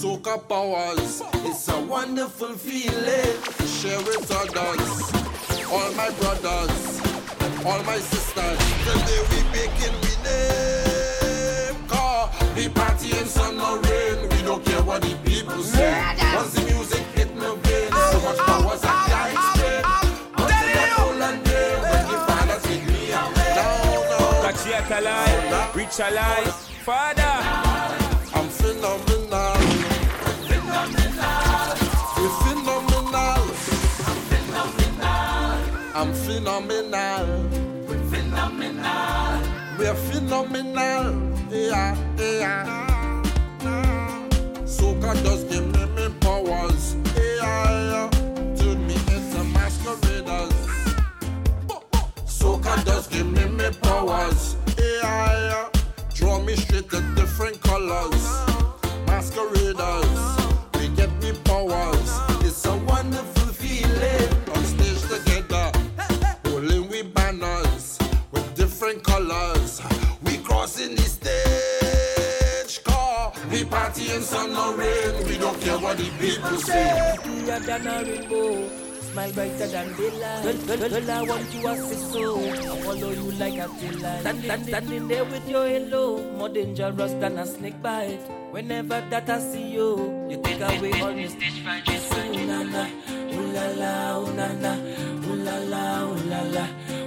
Soca 0.01 0.37
powers, 0.49 1.21
it's 1.45 1.69
a 1.69 1.79
wonderful 1.83 2.55
feeling 2.55 3.37
share 3.79 3.99
with 4.09 4.33
others. 4.33 5.13
All 5.71 5.93
my 6.01 6.09
brothers, 6.19 7.01
all 7.67 7.83
my 7.85 7.99
sisters, 7.99 8.59
today 8.87 9.21
we 9.31 9.41
making 9.53 9.97
we 10.01 10.13
name. 10.25 11.77
Call 11.89 12.33
the 12.55 12.71
party 12.71 13.11
in 13.19 13.27
sun 13.27 13.61
or 13.61 13.79
rain. 13.81 14.31
We 14.31 14.41
don't 14.49 14.65
care 14.65 14.83
what 14.83 15.03
the 15.03 15.15
people 15.27 15.63
say. 15.63 16.60
alive, 25.01 25.75
rich 25.75 25.99
alive, 25.99 26.53
Father. 26.85 27.23
I'm 28.35 28.49
phenomenal. 28.49 29.55
Phenomenal. 30.49 31.77
You're 32.21 32.37
phenomenal. 32.45 33.43
I'm 35.95 36.13
phenomenal. 36.13 37.27
We're 37.89 38.05
phenomenal. 38.13 39.41
We're 39.79 39.95
phenomenal. 39.95 41.05
Yeah, 41.51 41.97
yeah. 42.19 43.23
So 44.67 44.95
Soca 44.95 45.15
just 45.23 45.49
give 45.49 45.67
me 45.67 45.85
my 45.97 46.09
powers. 46.21 47.00
Girl, 80.71 81.11
I 81.11 81.23
want 81.23 81.53
you 81.53 81.67
as 81.67 81.91
a 81.91 81.97
soul. 82.13 82.39
I 82.39 82.81
follow 82.83 83.11
you 83.11 83.33
like 83.33 83.59
a 83.59 83.67
villain. 83.67 84.21
Standing, 84.21 84.63
standing 84.69 85.09
there 85.09 85.25
with 85.25 85.49
your 85.49 85.67
halo, 85.67 86.19
more 86.37 86.49
dangerous 86.49 87.13
than 87.15 87.39
a 87.39 87.45
snake 87.45 87.83
bite. 87.83 88.21
Whenever 88.53 89.03
that 89.11 89.29
I 89.29 89.41
see 89.41 89.67
you, 89.67 90.29
you 90.31 90.41
take 90.41 90.61
away 90.61 90.93
all 91.03 91.13
my 91.13 91.27
stage 91.27 91.61
fright. 91.65 91.89
Ooh 91.89 92.47
la 92.47 92.63
la, 92.63 92.87
ooh 93.35 93.51
la 93.51 93.67
la, 93.81 94.19
ooh 94.21 94.31
la 94.31 94.47
la, 94.63 94.77
ooh 95.27 95.35
la 95.35 95.59
la, 95.59 96.05
ooh 96.05 96.15
la 96.31 96.41
la, 96.55 96.65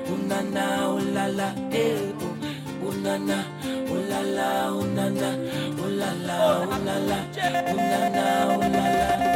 ooh 0.10 0.18
na 0.28 0.42
na, 0.42 0.90
ooh 0.90 1.00
la 1.00 1.28
la, 1.28 1.56
eh 1.72 2.12
oh, 2.20 2.36
ooh 2.84 2.94
na 3.00 3.18
na, 3.18 3.46
ooh 3.64 4.02
la 4.10 4.20
la, 4.22 4.72
ooh 4.72 4.86
na 4.92 5.08
na, 5.08 5.30
ooh 5.80 5.88
la 5.88 6.12
la, 6.28 6.38
ooh 6.60 6.84
la 6.84 6.96
la, 7.00 7.18
ooh 7.32 7.80
na 7.80 8.00
na, 8.10 8.28
ooh 8.52 8.60
la 8.60 8.76
la, 8.76 8.88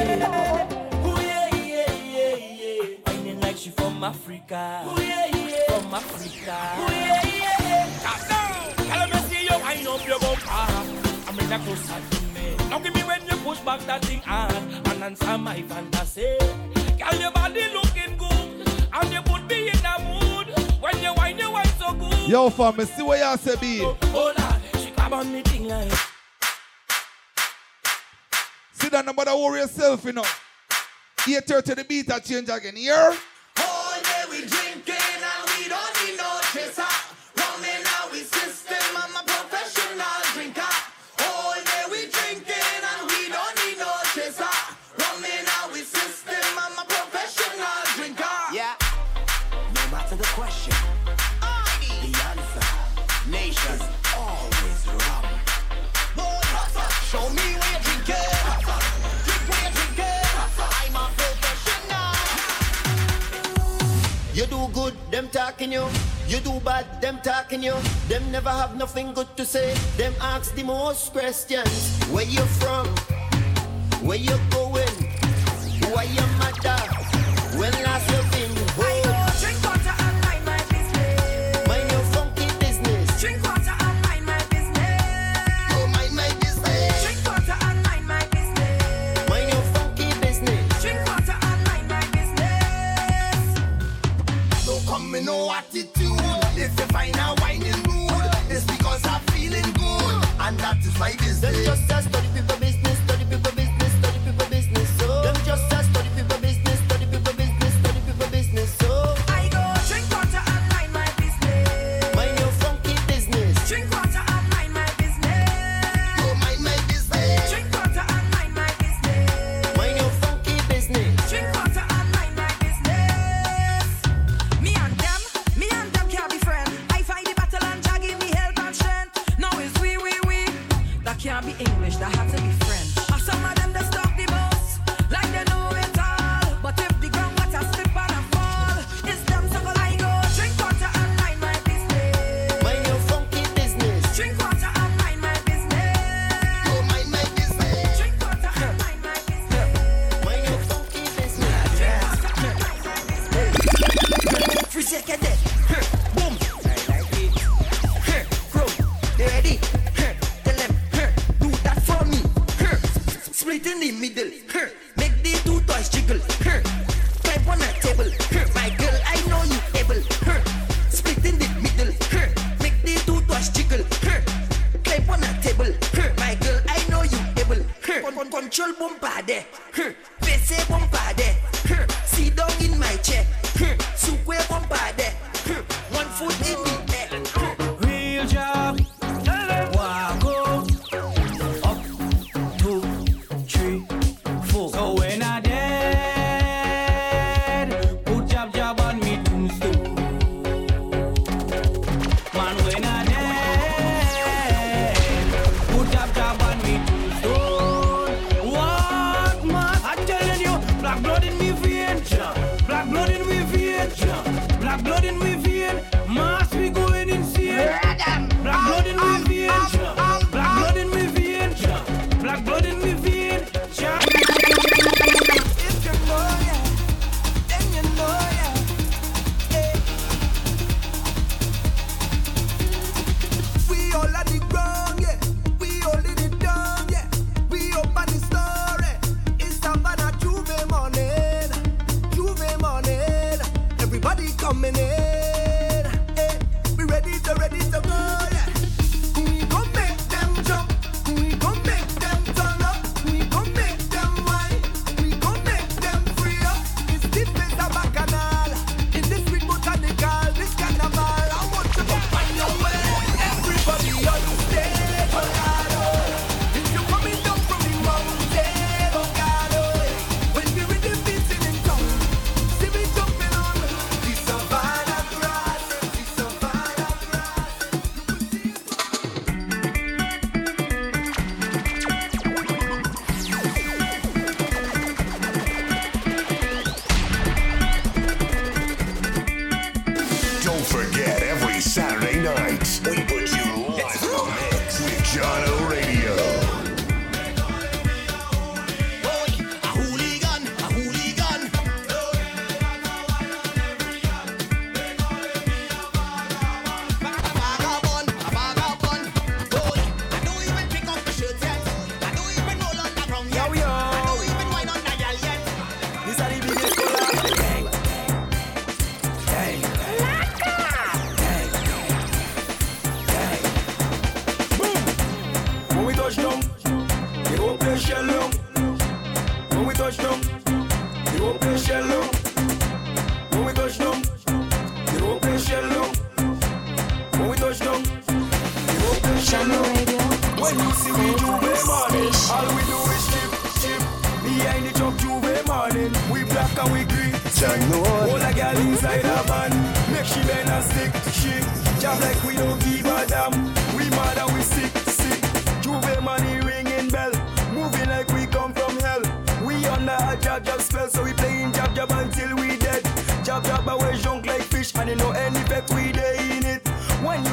eh 0.03 0.25
oh. 0.27 0.76
from 3.97 4.03
Africa. 4.03 4.83
Ooh, 4.85 5.01
yeah, 5.01 5.25
yeah. 5.35 5.79
From 5.79 5.93
Africa. 5.93 6.57
Ooh, 6.77 6.93
yeah, 6.93 7.25
yeah. 7.25 7.89
Calm 8.03 8.29
down. 8.29 8.85
Tell 8.85 9.07
me 9.09 9.27
see 9.27 9.43
you 9.43 9.59
wind 9.59 9.87
up 9.87 10.07
your 10.07 10.19
bumper. 10.19 10.49
I'm 11.27 11.39
in 11.39 11.51
a 11.51 11.59
close 11.59 11.87
to 11.87 12.21
me. 12.33 12.55
Now 12.69 12.79
give 12.79 12.93
me 12.93 13.01
when 13.01 13.25
you 13.25 13.37
push 13.37 13.59
back 13.61 13.79
that 13.87 14.05
thing 14.05 14.19
hard 14.19 14.53
and 14.53 15.03
answer 15.03 15.37
my 15.39 15.61
fantasy. 15.63 16.37
Girl, 16.99 17.19
your 17.19 17.31
body 17.31 17.67
looking 17.73 18.17
good 18.17 18.67
and 18.93 19.11
you 19.11 19.21
put 19.23 19.49
me 19.49 19.69
in 19.69 19.85
a 19.85 19.97
mood 20.05 20.47
when 20.79 21.01
you 21.01 21.13
wind 21.15 21.39
you 21.39 21.51
wind 21.51 21.73
so 21.79 21.93
good. 21.93 22.29
Yo, 22.29 22.49
fam, 22.51 22.79
see 22.85 23.01
where 23.01 23.19
y'all 23.19 23.37
say 23.37 23.55
be. 23.55 23.81
Oh, 23.81 23.97
hold 24.11 24.39
on, 24.39 24.61
she 24.79 24.91
grab 24.91 25.13
on 25.13 25.33
me 25.33 25.41
thing 25.41 25.67
like. 25.67 25.91
Sit 28.73 28.91
down, 28.91 29.05
nobody 29.07 29.31
worry 29.31 29.61
yourself, 29.61 30.05
you 30.05 30.13
know. 30.13 30.25
8.30 31.17 31.75
the 31.75 31.83
beat, 31.83 32.11
I 32.11 32.19
change 32.19 32.47
again. 32.47 32.75
Here. 32.75 33.17
do 64.47 64.67
good, 64.73 64.93
them 65.11 65.27
talking 65.29 65.71
you. 65.71 65.85
You 66.27 66.39
do 66.39 66.59
bad, 66.61 66.85
them 67.01 67.19
talking 67.23 67.63
you. 67.63 67.75
Them 68.07 68.31
never 68.31 68.49
have 68.49 68.75
nothing 68.75 69.13
good 69.13 69.27
to 69.37 69.45
say. 69.45 69.73
Them 69.97 70.13
ask 70.21 70.55
the 70.55 70.63
most 70.63 71.13
questions. 71.13 72.03
Where 72.11 72.25
you 72.25 72.45
from? 72.59 72.87
Where 74.05 74.17
you 74.17 74.37
going? 74.49 74.97
Why 75.91 76.03
your 76.03 76.27
mother? 76.39 76.79
When 77.57 77.73
last 77.83 78.09
you 78.11 78.36
fight 100.97 101.21
is 101.21 101.39
this? 101.39 102.26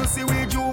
When 0.05 0.11
you 0.11 0.17
see 0.17 0.25
we 0.25 0.45
J'ouvert 0.47 0.64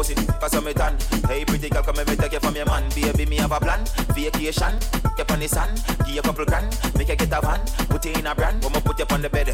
Boss 0.00 0.08
it, 0.08 0.40
cause 0.40 0.54
I'm 0.54 0.66
a 0.66 0.72
tan. 0.72 0.96
Hey, 1.28 1.44
pretty 1.44 1.68
girl, 1.68 1.82
come 1.82 1.98
and 1.98 2.08
take 2.18 2.32
it 2.32 2.40
from 2.40 2.56
your 2.56 2.64
man. 2.64 2.88
Baby, 2.94 3.26
me 3.26 3.36
have 3.36 3.52
a 3.52 3.60
plan. 3.60 3.84
Vacation, 4.16 4.72
get 5.14 5.30
on 5.30 5.40
the 5.40 5.46
sun. 5.46 5.68
Give 6.06 6.14
you 6.14 6.20
a 6.20 6.22
couple 6.22 6.46
grand, 6.46 6.72
make 6.96 7.10
you 7.10 7.16
get 7.16 7.28
a 7.28 7.40
van. 7.42 7.60
Put 7.90 8.06
it 8.06 8.18
in 8.18 8.26
a 8.26 8.34
brand. 8.34 8.62
Me 8.62 8.80
put 8.80 8.98
you 8.98 9.04
on 9.10 9.20
the 9.20 9.28
bed, 9.28 9.49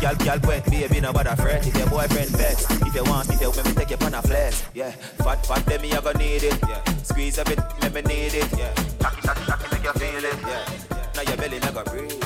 Gal, 0.00 0.14
gal, 0.16 0.40
wet, 0.44 0.64
baby, 0.70 0.98
no 0.98 1.12
bother 1.12 1.36
fret. 1.36 1.66
If 1.66 1.76
your 1.76 1.86
boyfriend 1.90 2.30
vex, 2.30 2.64
if 2.70 2.94
you 2.94 3.04
want, 3.04 3.28
if 3.28 3.38
you 3.38 3.50
want 3.50 3.66
me 3.66 3.72
take 3.74 3.90
you 3.90 4.06
on 4.06 4.14
a 4.14 4.22
flex. 4.22 4.64
Yeah, 4.72 4.92
fat, 4.92 5.44
fat, 5.44 5.66
them 5.66 5.82
me 5.82 5.92
I 5.92 6.00
gonna 6.00 6.18
need 6.18 6.42
it. 6.42 6.58
Yeah, 6.66 6.82
squeeze 7.02 7.36
a 7.36 7.44
bit, 7.44 7.58
let 7.82 7.92
me 7.92 8.00
need 8.00 8.32
it. 8.32 8.50
Yeah, 8.58 8.72
cocky, 8.98 9.20
cocky, 9.20 9.44
cocky, 9.44 9.76
make 9.76 9.84
you 9.84 9.92
feel 9.92 10.24
it. 10.24 10.38
Yeah, 10.40 11.06
now 11.14 11.22
your 11.22 11.36
belly 11.36 11.58
not 11.58 11.74
gonna 11.74 11.90
breathe. 11.90 12.19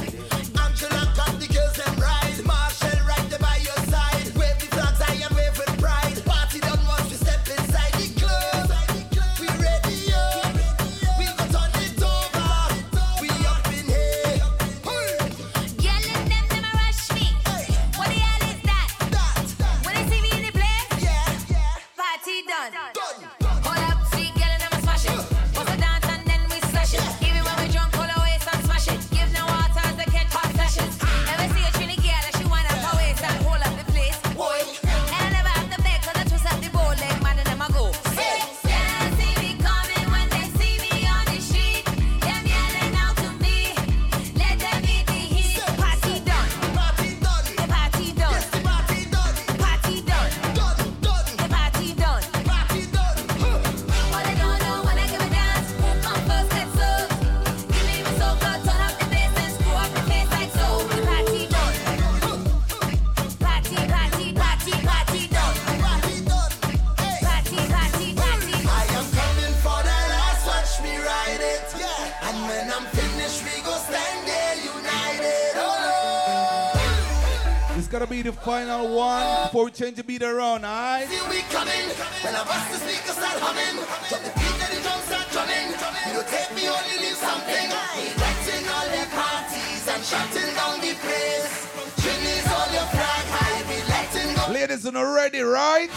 Final 78.45 78.95
one 78.95 79.47
before 79.47 79.65
we 79.65 79.71
change 79.71 79.97
the 79.97 80.05
beat 80.05 80.23
around, 80.23 80.65
alright? 80.65 81.09
See 81.09 81.17
we 81.33 81.41
coming. 81.49 81.89
When 82.21 82.37
I 82.37 82.45
bust 82.45 82.73
the 82.73 82.79
speakers 82.85 83.17
start 83.17 83.41
humming. 83.41 83.81
Drop 84.13 84.21
the 84.21 84.33
beat 84.37 84.61
and 84.61 84.73
the 84.77 84.81
drums 84.85 85.05
start 85.09 85.27
drumming. 85.33 85.73
You 86.13 86.21
take 86.29 86.53
me 86.53 86.69
only 86.69 86.97
leave 87.01 87.17
something. 87.17 87.69
We 87.97 88.13
lighting 88.21 88.65
all 88.69 88.89
the 88.93 89.05
parties 89.17 89.85
and 89.89 90.03
shutting 90.05 90.53
down 90.61 90.77
the 90.85 90.93
place. 91.01 91.73
Trinity's 92.05 92.49
all 92.53 92.69
your 92.69 92.89
flag 92.93 93.25
high. 93.33 93.65
We 93.65 93.81
lighting 93.89 94.37
up. 94.37 94.53
Ladies, 94.53 94.85
are 94.85 95.15
ready, 95.15 95.41
right? 95.41 95.89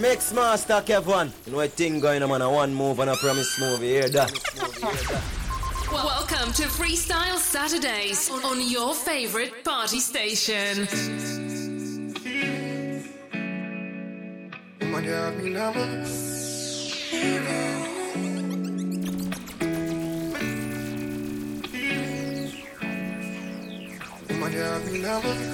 Mix 0.00 0.32
Master 0.32 0.82
Kevan. 0.84 1.30
You 1.44 1.52
know 1.52 1.58
what 1.58 1.72
thing 1.72 2.00
going 2.00 2.22
on, 2.22 2.30
man? 2.30 2.40
A 2.40 2.50
one 2.50 2.74
move 2.74 3.00
and 3.00 3.10
a 3.10 3.16
promise 3.16 3.60
move. 3.60 3.82
You 3.82 3.88
hear 3.88 4.08
that? 4.08 4.32
Welcome 5.92 6.54
to 6.54 6.62
Freestyle 6.62 7.36
Saturdays 7.36 8.30
on 8.30 8.66
your 8.66 8.94
favorite 8.94 9.62
party 9.62 10.00
station. 10.00 10.88
Woman, 14.80 15.04
you 15.04 15.10
have 15.10 15.42
me 15.42 15.50
number. 15.50 16.30
Woman, 24.30 25.49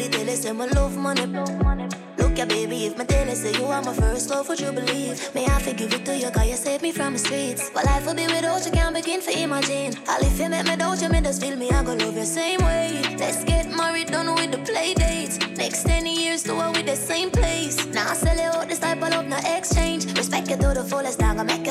it 0.00 0.12
tell 0.12 0.26
you 0.26 0.36
say 0.36 0.52
my 0.52 0.66
love 0.66 0.96
money. 0.96 1.26
Look 2.18 2.38
ya 2.38 2.46
baby, 2.46 2.86
if 2.86 2.96
my 2.96 3.04
you 3.04 3.34
say 3.34 3.52
you 3.52 3.66
are 3.66 3.82
my 3.82 3.92
first 3.92 4.30
love, 4.30 4.48
would 4.48 4.60
you 4.60 4.72
believe? 4.72 5.34
May 5.34 5.46
I 5.46 5.58
forgive 5.60 5.92
it 5.92 6.04
to 6.06 6.16
you, 6.16 6.30
cause 6.30 6.48
you 6.48 6.56
saved 6.56 6.82
me 6.82 6.92
from 6.92 7.14
the 7.14 7.18
streets. 7.18 7.70
But 7.74 7.84
life 7.84 8.06
will 8.06 8.14
be 8.14 8.26
without 8.26 8.64
you, 8.64 8.72
can't 8.72 8.94
begin 8.94 9.20
to 9.22 9.38
imagine. 9.38 9.94
All 10.08 10.20
if 10.20 10.38
you 10.38 10.48
make 10.48 10.66
me 10.66 10.76
doubt 10.76 11.00
you, 11.02 11.08
me 11.08 11.20
just 11.20 11.42
feel 11.42 11.56
me, 11.56 11.70
I 11.70 11.82
gonna 11.82 12.04
love 12.04 12.16
you 12.16 12.24
same 12.24 12.60
way. 12.60 13.02
Let's 13.18 13.44
get 13.44 13.70
married, 13.70 14.08
done 14.08 14.34
with 14.34 14.52
the 14.52 14.58
play 14.58 14.94
dates. 14.94 15.38
Next 15.56 15.84
10 15.84 16.06
years, 16.06 16.42
do 16.42 16.60
it 16.60 16.76
with 16.76 16.86
the 16.86 16.96
same 16.96 17.30
place. 17.30 17.86
Now 17.86 18.10
I 18.10 18.14
sell 18.14 18.36
you 18.36 18.58
out 18.58 18.68
this 18.68 18.78
type 18.78 19.02
of 19.02 19.10
love, 19.10 19.26
no 19.26 19.38
exchange. 19.44 20.06
Respect 20.16 20.48
you 20.50 20.56
to 20.56 20.68
the 20.74 20.84
fullest, 20.84 21.22
I 21.22 21.34
gonna 21.34 21.44
make 21.44 21.65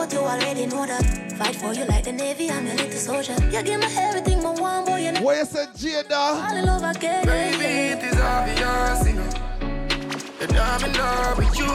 but 0.00 0.12
you 0.14 0.20
already 0.20 0.64
know 0.64 0.86
that. 0.86 1.04
Fight 1.36 1.56
for 1.56 1.74
you 1.74 1.84
like 1.84 2.04
the 2.04 2.12
Navy, 2.12 2.50
I'm 2.50 2.66
your 2.66 2.74
little 2.76 2.92
soldier. 2.92 3.34
You 3.52 3.62
give 3.62 3.80
me 3.80 3.86
everything, 3.98 4.42
my 4.42 4.52
one 4.52 4.86
boy, 4.86 5.00
you 5.04 5.12
know. 5.12 5.20
What 5.20 5.36
you 5.36 5.44
said, 5.44 5.68
Jada? 5.74 6.16
All 6.16 6.56
in 6.56 6.64
love 6.64 6.96
again. 6.96 7.26
Baby, 7.26 7.64
it 7.92 8.02
is 8.10 8.18
obvious, 8.18 9.06
you 9.06 9.14
know. 9.20 9.30
That 10.38 10.52
I'm 10.56 10.84
in 10.88 10.92
love 10.96 11.36
with 11.36 11.58
you, 11.58 11.72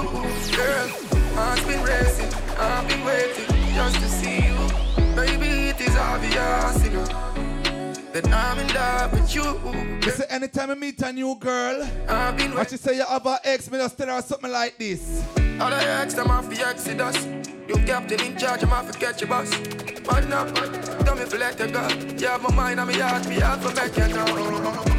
girl. 0.57 0.87
Heart's 1.35 1.65
been 1.65 1.83
racing, 1.83 2.33
I've 2.57 2.87
been 2.87 3.05
waiting 3.05 3.45
just 3.75 3.97
to 3.97 4.09
see 4.09 4.37
you. 4.47 4.57
Baby, 5.15 5.69
it 5.69 5.81
is 5.81 5.95
obvious, 5.95 6.83
you 6.83 6.91
know. 6.93 7.05
that 8.11 8.27
I'm 8.33 8.57
in 8.57 8.73
love 8.73 9.13
with 9.13 9.35
you. 9.35 9.43
Listen, 10.01 10.25
anytime 10.29 10.71
I 10.71 10.75
meet 10.75 10.99
a 11.03 11.13
new 11.13 11.35
girl, 11.35 11.87
I've 12.09 12.35
been 12.37 12.53
and 12.53 12.69
she 12.69 12.77
say 12.77 12.95
you 12.95 13.05
have 13.05 13.25
an 13.27 13.37
ex, 13.43 13.69
me 13.69 13.77
just 13.77 13.95
tell 13.95 14.07
her 14.07 14.21
something 14.23 14.51
like 14.51 14.79
this. 14.79 15.23
All 15.59 15.71
I 15.71 15.83
ask 15.83 16.15
them 16.15 16.31
off 16.31 16.49
the 16.49 16.65
exodus. 16.65 17.54
You 17.67 17.75
captain 17.85 18.21
in 18.21 18.37
charge, 18.37 18.63
I'm 18.63 18.71
off 18.71 18.91
to 18.91 18.97
catch 18.97 19.21
your 19.21 19.29
bus. 19.29 19.49
Man 20.05 20.31
up, 20.31 20.53
don't 21.03 21.17
me 21.17 21.25
for 21.25 21.37
let 21.37 21.59
you 21.59 21.67
go. 21.67 21.87
You 22.17 22.27
have 22.27 22.41
my 22.43 22.53
mind 22.53 22.79
and 22.79 22.91
my 22.91 22.97
heart, 22.97 23.27
me 23.27 23.39
heart 23.39 23.61
for 23.61 23.73
make 23.73 23.97
you 23.97 24.13
know. 24.13 24.95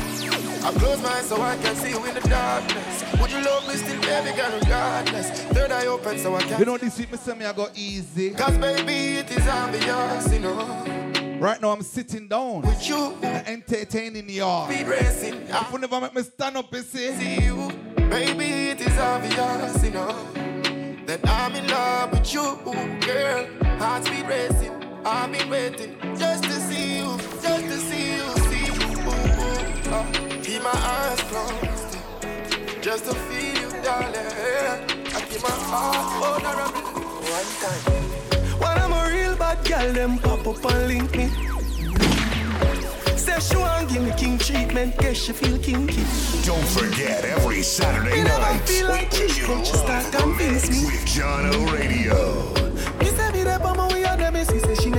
I 0.67 0.73
close 0.73 1.01
my 1.01 1.11
eyes 1.11 1.29
so 1.29 1.41
I 1.41 1.57
can 1.59 1.77
see 1.77 1.91
you 1.91 2.05
in 2.05 2.15
the 2.15 2.21
darkness. 2.23 3.05
Would 3.21 3.31
you 3.31 3.41
love 3.41 3.69
me 3.69 3.75
still, 3.75 4.01
baby 4.01 4.37
girl, 4.37 4.59
regardless? 4.59 5.31
Third 5.53 5.71
eye 5.71 5.87
open 5.87 6.19
so 6.19 6.35
I 6.35 6.43
can. 6.43 6.59
You 6.59 6.65
know 6.65 6.77
this 6.77 6.99
week, 6.99 7.13
me 7.13 7.19
say 7.19 7.35
me 7.35 7.45
I 7.45 7.53
go 7.53 7.69
easy. 7.77 8.31
Cause 8.31 8.59
baby, 8.59 9.19
it 9.19 9.31
is 9.31 9.47
obvious, 9.47 10.33
you 10.33 10.41
know. 10.41 11.39
Right 11.39 11.63
now 11.63 11.71
I'm 11.71 11.83
sitting 11.83 12.27
down 12.27 12.63
with 12.63 12.89
you, 12.89 13.15
entertaining 13.23 14.29
y'all. 14.29 14.69
Speed 14.69 14.89
racing, 14.89 15.35
if 15.49 15.73
you 15.73 15.79
never 15.79 16.01
make 16.01 16.15
me 16.17 16.23
stand 16.23 16.57
up, 16.57 16.75
you 16.75 16.83
see. 16.83 17.13
See 17.13 17.45
you, 17.45 17.71
baby, 17.97 18.71
it 18.71 18.81
is 18.81 18.99
obvious, 18.99 19.85
you 19.85 19.91
know. 19.93 20.46
That 21.07 21.21
I'm 21.29 21.55
in 21.55 21.69
love 21.69 22.11
with 22.11 22.35
you, 22.35 22.59
girl. 23.01 23.47
Heart 23.79 24.05
speed 24.07 24.27
racing, 24.27 24.73
I've 25.05 25.31
been 25.31 25.49
waiting 25.49 25.97
just 26.19 26.43
to 26.43 26.51
see 26.51 26.97
you, 26.97 27.17
just 27.41 27.65
to 27.65 27.79
see 27.79 28.17
you, 28.17 28.27
see 28.51 28.67
you. 28.67 28.73
Ooh, 29.07 29.95
oh. 29.95 30.05
Keep 30.43 30.65
my 30.65 30.71
eyes 30.75 31.21
closed, 31.31 31.99
just 32.83 33.05
to 33.05 33.15
feel 33.15 33.55
you, 33.55 33.71
darling. 33.85 34.17
I 35.15 35.21
keep 35.29 35.43
my 35.45 35.51
heart 35.71 36.43
vulnerable. 36.43 36.83
One 37.39 37.51
time. 37.63 37.83
When 38.59 38.77
I'm 38.77 38.93
a 38.93 39.09
real 39.09 39.37
bad 39.37 39.65
girl, 39.65 39.93
them 39.93 40.19
pop 40.19 40.45
up 40.45 40.73
and 40.73 40.89
link 40.89 41.17
me. 41.17 41.56
Yeah, 43.37 43.41
she 43.41 43.57
want 43.59 43.91
give 43.91 44.03
me 44.03 44.13
king 44.17 44.39
treatment. 44.39 44.97
Guess 44.97 45.19
she 45.19 45.33
feel 45.35 45.59
kinky. 45.59 46.05
Don't 46.47 46.67
forget 46.69 47.23
every 47.23 47.61
Saturday 47.61 48.21
and 48.21 48.29
night. 48.29 48.41
I 48.41 48.57
feel 48.65 48.89
like 48.89 49.13
she's 49.13 49.37
she 49.37 49.77
start 49.77 50.11
convince 50.11 50.71
me. 50.71 50.87
With 50.87 51.05
Jahkno 51.05 51.71
Radio. 51.71 52.57
Miss 54.37 54.49
Say 54.49 54.75
she 54.77 54.91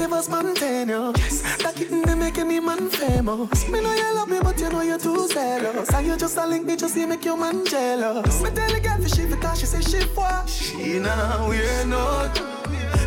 ever 0.00 0.22
spontaneous. 0.22 1.18
Yes. 1.18 1.62
That 1.62 1.74
kitten 1.74 2.02
they 2.02 2.14
make 2.14 2.38
any 2.38 2.60
man 2.60 2.88
famous. 2.88 3.68
Me 3.68 3.80
know 3.80 3.94
you 3.94 4.14
love 4.14 4.28
me, 4.28 4.38
but 4.40 4.58
you 4.60 4.70
know 4.70 4.82
you're 4.82 4.98
too 4.98 5.26
zealous. 5.28 5.92
And 5.92 6.06
you 6.06 6.16
just 6.16 6.36
a 6.36 6.46
link 6.46 6.66
me, 6.66 6.76
just 6.76 6.94
see 6.94 7.06
make 7.06 7.24
your 7.24 7.36
man 7.36 7.64
jealous. 7.66 8.42
Me 8.42 8.50
tell 8.50 8.70
the 8.70 8.80
girl 8.80 8.98
for 9.00 9.08
she 9.08 9.26
because 9.26 9.58
she 9.60 9.66
say 9.66 9.80
she 9.80 10.00
for. 10.06 10.46
She 10.46 10.98
now 10.98 11.48
we're 11.48 11.84
not. 11.86 12.34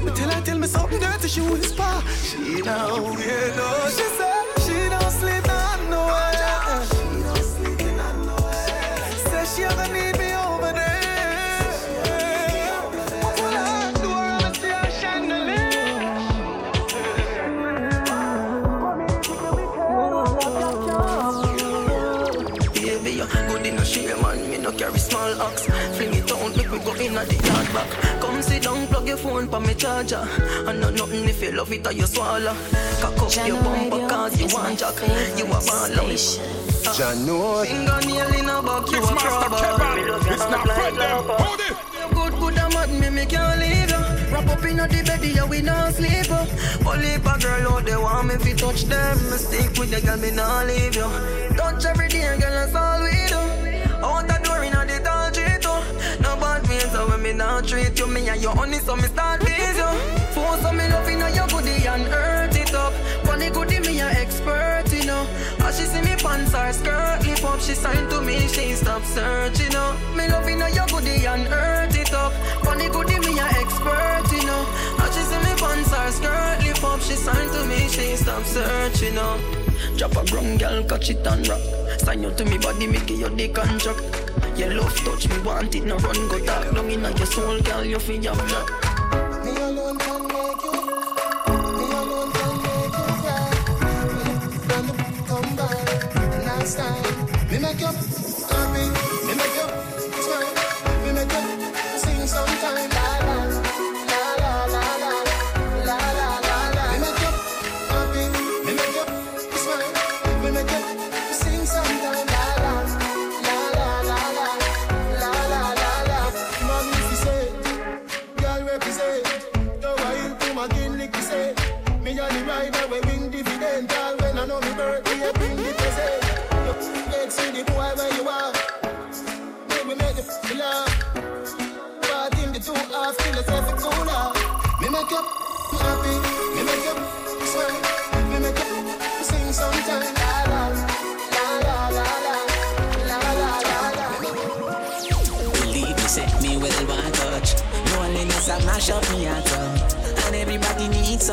Me 0.04 0.12
tell 0.12 0.30
her 0.30 0.42
tell 0.42 0.58
me 0.58 0.68
something 0.68 1.00
dirty, 1.00 1.28
she 1.28 1.42
whisper. 1.42 2.04
She 2.24 2.62
now 2.62 2.96
we're 2.96 3.56
not. 3.56 3.92
She 3.92 4.08
say 4.18 4.42
she 4.66 4.90
don't 4.90 5.12
sleep 5.12 5.50
on 5.50 5.90
nowhere. 5.90 6.86
She 6.90 7.24
don't 7.24 7.44
sleep 7.44 7.82
in 7.82 7.98
nowhere. 8.26 9.46
Say 9.46 9.46
she 9.56 9.64
ever 9.64 9.94
need 9.94 10.11
in 27.06 27.14
the 27.14 27.36
yard 27.48 27.74
back. 27.74 27.90
Come 28.22 28.42
sit 28.42 28.64
down, 28.64 28.88
plug 28.88 29.08
your 29.08 29.18
phone 29.18 29.48
pa 29.48 29.60
me 29.60 29.74
charger. 29.74 30.28
I 30.68 30.74
know 30.74 30.90
nothing 30.90 31.28
if 31.28 31.42
you 31.42 31.52
love 31.52 31.72
it 31.72 31.88
or 31.88 31.94
you 31.94 32.06
swallow. 32.06 32.56
Cock 33.02 33.22
up 33.22 33.48
your 33.48 33.62
bumper 33.64 34.08
cause 34.08 34.40
you 34.40 34.48
want 34.54 34.80
jack. 34.80 35.00
You 35.38 35.46
a 35.46 35.60
ball 35.68 36.00
of 36.00 36.10
it. 36.10 36.62
Jano. 36.96 37.66
Fingernail 37.66 38.34
in 38.40 38.50
a 38.50 38.62
back, 38.62 38.92
you 38.92 39.04
a 39.04 39.16
crabber. 39.16 40.32
It's 40.32 40.46
not 40.50 40.68
friend 40.68 40.98
them. 40.98 41.26
Hold 41.28 41.60
it. 41.60 41.76
You 41.98 42.16
good, 42.16 42.34
good 42.40 42.58
and 42.58 42.74
mad, 42.74 42.90
me 42.90 43.10
me 43.10 43.26
can't 43.26 43.60
leave 43.60 43.90
you. 43.90 44.02
Wrap 44.32 44.48
up 44.48 44.66
in 44.66 44.78
the 44.78 44.88
bed, 44.88 45.24
yeah, 45.24 45.46
we 45.46 45.62
not 45.62 45.94
sleep. 45.94 46.32
Only 46.86 47.16
a 47.16 47.20
girl 47.20 47.68
oh, 47.68 47.78
out 47.78 47.86
there 47.86 48.00
want 48.00 48.28
me 48.28 48.36
fi 48.36 48.54
touch 48.54 48.84
them. 48.86 49.18
Me 49.30 49.38
stick 49.38 49.78
with 49.78 49.92
the 49.92 50.02
girl, 50.02 50.18
me 50.18 50.32
not 50.32 50.68
leave 50.68 50.96
you. 50.96 51.10
Touch 51.58 51.86
every 51.86 52.08
day, 52.08 52.38
girl, 52.40 52.52
that's 52.52 52.76
all 52.76 53.02
we 53.04 53.28
do. 53.28 53.42
Out 54.06 54.41
ways, 56.82 56.92
so 56.92 57.08
when 57.08 57.22
me 57.22 57.34
not 57.34 57.68
treat 57.68 57.98
you, 57.98 58.08
me 58.08 58.28
and 58.30 58.42
you 58.42 58.50
honey, 58.50 58.80
so 58.80 58.96
me 58.96 59.04
start 59.04 59.42
please 59.42 59.78
you. 59.78 59.92
Force 60.34 60.64
on 60.66 60.78
me 60.78 60.88
love 60.90 61.08
in 61.08 61.20
your 61.20 61.48
goodie 61.48 61.88
and 61.88 62.04
hurt 62.04 62.56
it 62.56 62.74
up. 62.74 62.94
Funny 63.26 63.50
goodie, 63.50 63.80
me 63.80 64.00
a 64.00 64.08
expert, 64.08 64.86
you 64.92 65.06
know. 65.06 65.26
As 65.60 65.80
she 65.80 65.86
see 65.86 66.02
me 66.02 66.16
pants 66.18 66.54
or 66.54 66.74
skirt 66.74 67.26
lip 67.26 67.44
up, 67.44 67.60
she 67.60 67.74
sign 67.74 68.10
to 68.10 68.22
me, 68.22 68.48
she 68.48 68.74
stop 68.74 69.04
searching, 69.04 69.66
you 69.66 69.72
know. 69.72 69.96
Me 70.16 70.28
love 70.30 70.48
in 70.48 70.60
your 70.60 70.88
goodie 70.88 71.26
and 71.26 71.44
hurt 71.44 71.96
it 71.96 72.14
up. 72.14 72.34
Funny 72.64 72.90
goodie, 72.90 73.20
me 73.20 73.40
a 73.40 73.46
expert, 73.46 74.26
you 74.32 74.46
know. 74.46 74.66
As 75.00 75.16
she 75.16 75.24
see 75.24 75.40
me 75.46 75.54
pants 75.60 75.94
or 75.94 76.12
skirt 76.12 76.64
lip 76.64 76.84
up, 76.84 77.02
she 77.02 77.16
sign 77.16 77.48
to 77.50 77.66
me, 77.66 77.88
she 77.90 78.16
stop 78.16 78.44
searching, 78.44 79.10
you 79.10 79.14
know. 79.14 79.40
Drop 79.98 80.16
a 80.16 80.26
ground 80.30 80.60
girl, 80.60 80.84
catch 80.84 81.10
it 81.10 81.26
and 81.26 81.48
rock. 81.48 81.62
Sign 82.00 82.24
you 82.24 82.32
to 82.32 82.46
me 82.46 82.58
body, 82.58 82.88
make 82.88 83.10
you 83.10 83.30
the 83.30 83.48
contract. 83.50 84.41
Your 84.58 84.74
love 84.76 84.96
touch 84.98 85.28
me, 85.30 85.40
want 85.40 85.74
it, 85.76 85.84
no 85.86 85.98
run, 85.98 86.28
go 86.28 86.40
talk. 86.46 86.72
Long 86.74 86.92
in 86.92 87.02
your 87.02 87.26
soul, 87.26 87.60
girl, 87.62 87.84
you 87.84 88.00
feel 88.00 88.22
your 88.22 88.36
black. 88.36 88.70
Me 89.44 89.52
alone 89.62 89.98
can 89.98 90.22
make 90.28 90.64
you. 90.64 90.72
Me 91.78 91.86
alone 92.00 92.32
can 92.32 92.54
make 92.64 92.98
you 92.98 93.08
cry. 93.22 93.52
When 94.68 94.86
you 94.88 95.24
come 95.26 95.56
back 95.56 96.16
last 96.46 96.78
time, 96.78 97.50
me 97.50 97.58
make 97.60 97.80
you 97.80 98.31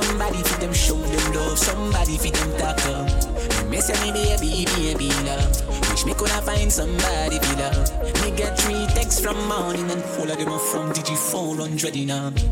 somebody 0.02 0.42
for 0.42 0.60
them 0.60 0.72
show 0.72 0.94
them 0.94 1.34
love, 1.34 1.58
somebody 1.58 2.16
for 2.18 2.30
them 2.30 2.50
talk 2.58 2.86
up. 2.86 3.68
Me 3.68 3.80
say 3.80 3.96
me 4.04 4.12
baby, 4.12 4.64
baby 4.76 5.08
love. 5.26 5.90
Wish 5.90 6.04
me 6.06 6.14
coulda 6.14 6.40
find 6.42 6.70
somebody 6.72 7.38
for 7.38 7.56
love. 7.58 8.22
Me 8.22 8.30
get 8.36 8.58
three 8.58 8.86
texts 8.94 9.20
from 9.20 9.36
morning 9.48 9.90
and 9.90 10.02
all 10.02 10.30
of 10.30 10.38
them 10.38 10.52
are 10.52 10.58
from 10.58 10.92
Digi 10.92 11.16
400 11.16 11.96
in 11.96 12.10
um. 12.10 12.34
Me 12.34 12.42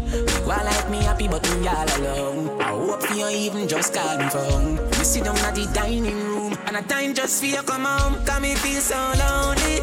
go 0.45 0.49
like 0.49 0.91
me 0.91 0.99
happy 0.99 1.29
but 1.29 1.43
me 1.51 1.69
all 1.69 1.89
alone. 1.99 2.61
I 2.61 2.71
hope 2.71 3.11
you 3.15 3.29
even 3.29 3.69
just 3.69 3.95
call 3.95 4.19
me 4.19 4.29
phone. 4.29 4.77
Me 4.99 5.05
sit 5.05 5.25
down 5.25 5.39
at 5.39 5.55
the 5.55 5.67
dining 5.73 6.21
room 6.27 6.59
and 6.67 6.77
a 6.77 6.83
time 6.83 7.15
just 7.15 7.41
for 7.41 7.47
you 7.47 7.63
come 7.63 7.85
home. 7.85 8.25
Cause 8.25 8.41
me 8.41 8.55
feel 8.57 8.81
so 8.81 8.99
lonely, 9.23 9.77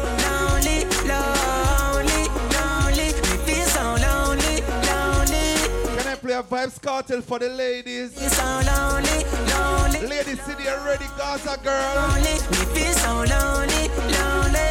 play 6.24 6.34
a 6.34 6.42
Vybz 6.42 6.80
Kartel 6.80 7.22
for 7.22 7.38
the 7.38 7.50
ladies? 7.50 8.18
Feel 8.18 8.30
so 8.30 8.44
lonely, 8.44 9.24
lonely. 9.52 10.00
Ladies, 10.08 10.40
city 10.40 10.64
ready, 10.86 11.04
Gaza 11.18 11.58
girl. 11.62 11.94
Lonely, 11.96 12.32
me 12.48 12.64
feel 12.72 12.94
so 12.94 13.12
lonely, 13.28 13.88
lonely, 14.16 14.68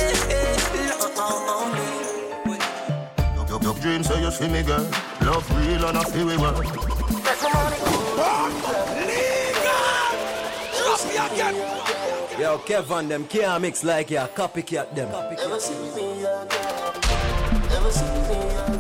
lonely. 1.16 1.88
Your, 3.48 3.62
your 3.62 3.76
dreams 3.76 4.08
say 4.08 4.20
you 4.20 4.32
see 4.32 4.48
me, 4.48 4.64
girl. 4.64 4.84
Love 5.22 5.46
real 5.60 5.86
and 5.86 5.98
I 5.98 6.04
feel 6.06 6.26
we 6.26 6.38
work. 6.38 6.56
Trust 10.76 11.08
me 11.08 11.16
again. 11.18 11.56
Yo, 12.40 12.58
Kevan, 12.66 13.08
them 13.10 13.28
can't 13.28 13.62
mix 13.62 13.84
like 13.84 14.10
ya, 14.10 14.28
copycat 14.28 14.96
them. 14.96 15.10
Ever 15.40 15.60
see 15.60 15.76
me 15.76 16.24
again? 16.24 16.48
Ever 17.70 17.92
see 17.92 18.06
me 18.06 18.22
again? 18.24 18.73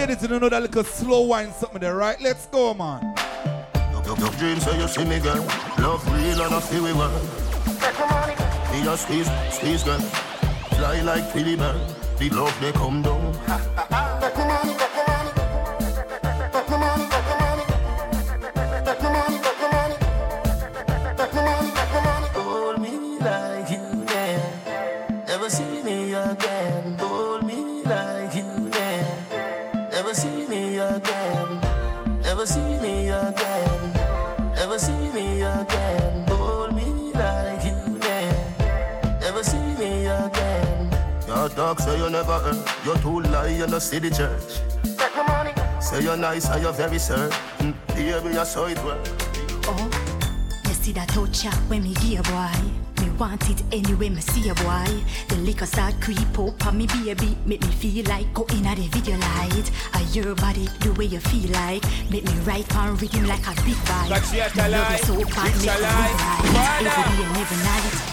Ladies, 0.00 0.22
you 0.22 0.28
know 0.28 0.48
that 0.48 0.62
little 0.62 0.82
slow 0.82 1.26
wine 1.26 1.52
something 1.52 1.78
there, 1.78 1.94
right? 1.94 2.18
Let's 2.22 2.46
go, 2.46 2.72
man. 2.72 3.14
Your, 3.92 4.30
dreams 4.38 4.64
me, 5.04 5.20
girl. 5.20 5.44
Love 5.78 6.02
real 6.06 6.40
and 6.40 6.54
I 6.54 6.60
feel 6.60 6.84
we. 6.84 6.94
Me 8.72 8.82
just 8.82 9.02
squeeze, 9.02 9.30
squeeze, 9.50 9.82
girl. 9.82 10.00
Fly 10.70 11.02
like 11.02 11.30
bird. 11.54 11.78
The 12.16 12.30
love 12.30 12.58
they 12.62 12.72
come 12.72 13.02
down. 13.02 14.09
Your 41.70 41.76
dog 41.76 41.86
say 41.86 41.98
you 41.98 42.10
never 42.10 42.32
earn. 42.46 42.58
You're 42.84 42.98
too 42.98 43.20
lie 43.30 43.46
in 43.46 43.70
the 43.70 43.78
city 43.78 44.10
church. 44.10 44.58
Say 45.80 46.02
you're 46.02 46.16
nice 46.16 46.48
and 46.48 46.62
you're 46.62 46.72
very 46.72 46.98
certain. 46.98 47.74
Baby, 47.94 48.36
I 48.36 48.42
saw 48.42 48.66
it 48.66 48.82
work. 48.82 48.98
Oh, 49.66 49.88
you 50.66 50.74
see 50.74 50.90
that 50.94 51.10
touch 51.10 51.44
ya 51.44 51.52
when 51.68 51.84
me 51.84 51.94
gear 51.94 52.22
boy. 52.22 52.50
Me 53.00 53.10
want 53.10 53.48
it 53.50 53.62
anyway, 53.70 54.08
me 54.08 54.20
see 54.20 54.48
a 54.48 54.54
boy. 54.54 55.04
The 55.28 55.36
liquor 55.46 55.64
start 55.64 55.94
creep 56.00 56.36
up 56.40 56.66
on 56.66 56.76
me 56.76 56.88
baby, 56.88 57.38
make 57.46 57.60
me 57.60 57.70
feel 57.70 58.04
like 58.06 58.34
go 58.34 58.46
in 58.50 58.66
at 58.66 58.76
the 58.76 58.88
video 58.88 59.16
light. 59.18 59.70
I 59.94 60.00
your 60.10 60.34
body 60.34 60.66
the 60.80 60.92
way 60.94 61.04
you 61.04 61.20
feel 61.20 61.52
like, 61.52 61.84
make 62.10 62.24
me 62.24 62.34
right 62.40 62.66
on 62.74 62.96
rhythm 62.96 63.26
like 63.28 63.46
a 63.46 63.54
big 63.62 63.78
vibe. 63.86 64.10
Like 64.10 64.24
she 64.24 64.38
had 64.38 64.58
a 64.58 64.62
Me 64.64 64.68
love 64.70 64.90
lie, 64.90 64.96
you 64.96 65.04
so 65.04 65.14
bad, 65.14 65.54
it's 65.54 65.64
make 65.64 65.70
a 65.70 65.78
me 65.78 65.82
lie. 65.82 66.10
live 66.10 66.50
right 66.50 66.82
Father. 66.82 66.90
every 66.90 67.16
day 67.16 67.24
and 67.28 67.36
every 67.36 67.56
night. 67.62 68.09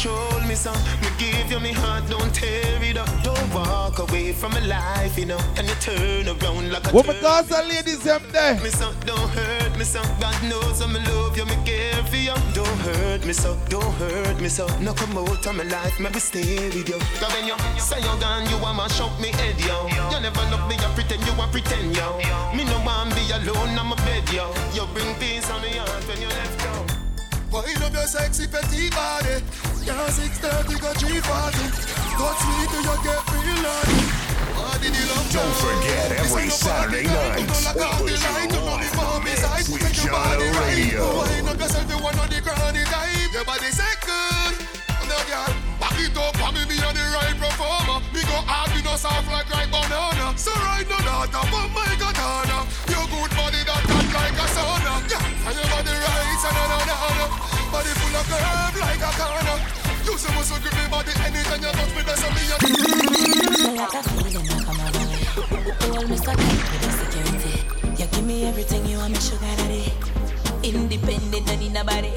Control 0.00 0.40
me 0.48 0.54
so. 0.54 0.72
Me 1.02 1.08
give 1.18 1.50
you 1.50 1.60
me 1.60 1.72
heart, 1.72 2.08
don't 2.08 2.34
tear 2.34 2.82
it 2.82 2.96
up. 2.96 3.08
Don't 3.22 3.54
walk 3.54 3.98
away 3.98 4.32
from 4.32 4.52
my 4.52 4.60
life, 4.60 5.18
you 5.18 5.26
know. 5.26 5.38
And 5.56 5.68
you 5.68 5.74
turn 5.76 6.26
around 6.26 6.72
like 6.72 6.90
a 6.90 6.94
Woman, 6.94 7.16
turn. 7.16 7.22
girls 7.22 7.50
and 7.52 7.68
ladies, 7.68 8.02
them 8.02 8.22
there. 8.32 8.54
Me 8.60 8.70
so, 8.70 8.92
don't 9.04 9.28
hurt 9.30 9.76
me 9.76 9.84
so. 9.84 10.00
God 10.20 10.42
knows 10.48 10.80
I'm 10.80 10.94
love 10.94 11.36
you, 11.36 11.44
me 11.46 11.56
care 11.64 12.02
for 12.04 12.16
you. 12.16 12.34
Don't 12.54 12.78
hurt 12.80 13.24
me 13.26 13.32
so, 13.32 13.56
don't 13.68 13.92
hurt 13.94 14.40
me 14.40 14.48
so. 14.48 14.66
No 14.78 14.94
come 14.94 15.18
out 15.18 15.46
of 15.46 15.54
my 15.54 15.64
life, 15.64 15.98
maybe 16.00 16.20
stay 16.20 16.68
with 16.70 16.88
you. 16.88 16.98
Cause 17.20 17.32
when 17.34 17.46
you 17.46 17.56
say 17.78 18.00
you're 18.00 18.20
gone, 18.20 18.48
you 18.48 18.58
want 18.58 18.80
to 18.80 18.96
shout 18.96 19.12
me 19.20 19.28
head, 19.28 19.58
yo. 19.60 19.86
You 20.12 20.20
never 20.20 20.44
love 20.50 20.68
me, 20.68 20.76
you 20.76 20.90
pretend 20.94 21.26
you 21.26 21.34
want 21.36 21.52
pretend, 21.52 21.96
yo. 21.96 22.16
Me 22.56 22.64
no 22.64 22.80
want 22.84 23.14
be 23.14 23.22
alone, 23.32 23.78
I'm 23.78 23.92
a 23.92 23.96
bed, 24.06 24.28
yo. 24.32 24.48
You 24.72 24.86
bring 24.94 25.14
peace 25.16 25.50
on 25.50 25.60
the 25.60 25.68
heart 25.78 26.08
when 26.08 26.20
you 26.20 26.28
left, 26.28 26.64
yo. 26.64 26.89
Wind 27.50 27.82
up 27.82 27.92
your 27.92 28.06
sexy 28.06 28.46
petite 28.46 28.94
body. 28.94 29.42
Yeah, 29.82 30.06
630 30.06 30.78
go 30.78 30.94
340. 30.94 31.90
Got 32.14 32.34
sweet 32.38 32.68
till 32.70 32.82
you 32.86 32.96
get 33.02 33.20
real 33.26 33.58
naughty. 33.58 34.30
Love 34.54 35.32
Don't 35.34 35.56
forget 35.58 36.12
every 36.22 36.48
Saturday 36.48 37.06
night. 37.06 37.48
Push 37.48 38.22
With 39.68 39.82
Jahkno 39.92 40.48
Radio. 40.62 41.26
Wind 41.26 41.48
up 41.48 41.58
yourself, 41.58 41.90
you 41.90 42.02
want 42.02 42.16
the 42.30 42.40
granny 42.40 42.84
type. 42.84 43.32
Your 43.32 43.44
body. 43.44 43.66
No 45.08 45.18
girl, 45.26 45.69
it 46.04 46.16
up, 46.16 46.36
and 46.40 46.54
me 46.56 46.62
be 46.64 46.76
on 46.84 46.94
the 46.94 47.04
right 47.16 47.36
performer. 47.36 47.98
Me 48.12 48.20
go 48.24 48.38
hard, 48.48 48.70
me 48.72 48.80
no 48.82 48.94
soft 48.96 49.28
like 49.28 49.48
right 49.52 49.70
banana. 49.70 50.32
So 50.36 50.52
right 50.64 50.86
now, 50.88 51.28
up 51.28 51.52
on 51.52 51.68
my 51.76 51.92
katana. 52.00 52.64
Your 52.88 53.04
good 53.08 53.30
body 53.36 53.60
that 53.64 53.84
hot 53.84 54.08
like 54.16 54.38
a 54.40 54.46
sauna. 54.50 54.94
Yeah, 55.08 55.46
and 55.48 55.56
your 55.56 55.68
body 55.68 55.94
right, 55.94 56.42
no 56.44 56.62
no 56.72 56.78
no 56.88 56.96
no. 57.18 57.26
Body 57.72 57.92
full 58.00 58.16
of 58.16 58.26
curve 58.28 58.76
like 58.80 59.04
a 59.04 59.10
corner. 59.14 59.58
You 60.04 60.14
say 60.16 60.32
muscle 60.34 60.58
grip 60.58 60.74
me 60.74 60.84
body 60.88 61.12
anytime 61.22 61.60
you 61.60 61.72
touch 61.72 61.92
me, 61.94 62.02
that's 62.02 62.24
a 62.24 62.28
me. 62.34 62.50
like 63.80 63.94
a 63.94 64.02
feeling 64.08 64.48
I 64.50 64.56
come 64.60 64.76
hold 65.94 66.10
me 66.10 66.16
so 66.16 66.32
tight 66.32 66.64
with 66.70 66.82
the 66.82 66.90
security 67.00 68.02
You 68.02 68.06
give 68.08 68.26
me 68.26 68.44
everything 68.44 68.84
you 68.86 68.98
want 68.98 69.12
me 69.12 69.20
sugar 69.20 69.54
daddy 69.56 69.92
Independent 70.62 71.50
and 71.50 71.62
in 71.62 71.76
a 71.76 71.84
body 71.84 72.12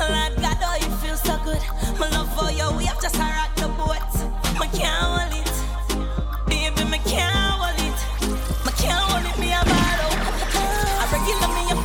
Lord 0.00 0.36
God, 0.40 0.58
oh, 0.62 0.76
you 0.80 0.90
feel 1.02 1.16
so 1.16 1.36
good. 1.44 1.62
My 1.98 2.08
love 2.10 2.30
for 2.36 2.50
you, 2.50 2.76
we 2.76 2.84
have 2.84 3.00
just 3.00 3.16
a 3.16 3.20
rock 3.20 3.54
the 3.56 3.68
boat. 3.76 4.12
Me 4.60 4.66
can't 4.78 5.04
hold 5.04 5.32
it. 5.40 5.52
Baby, 6.46 6.84
me 6.90 6.98
can't 7.04 7.34
hold 7.34 7.78
it. 7.78 7.98
Me 8.64 8.72
can't 8.78 9.02
hold 9.08 9.24
it, 9.24 9.38
me 9.38 9.52
a 9.52 9.56
out 9.56 9.68
I 9.68 11.04
regular 11.12 11.50
me 11.56 11.62
up 11.72 11.82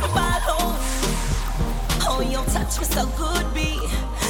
Oh, 2.10 2.20
you 2.20 2.38
touch 2.52 2.78
me 2.78 2.84
so 2.84 3.06
good, 3.16 3.46
B. 3.54 3.78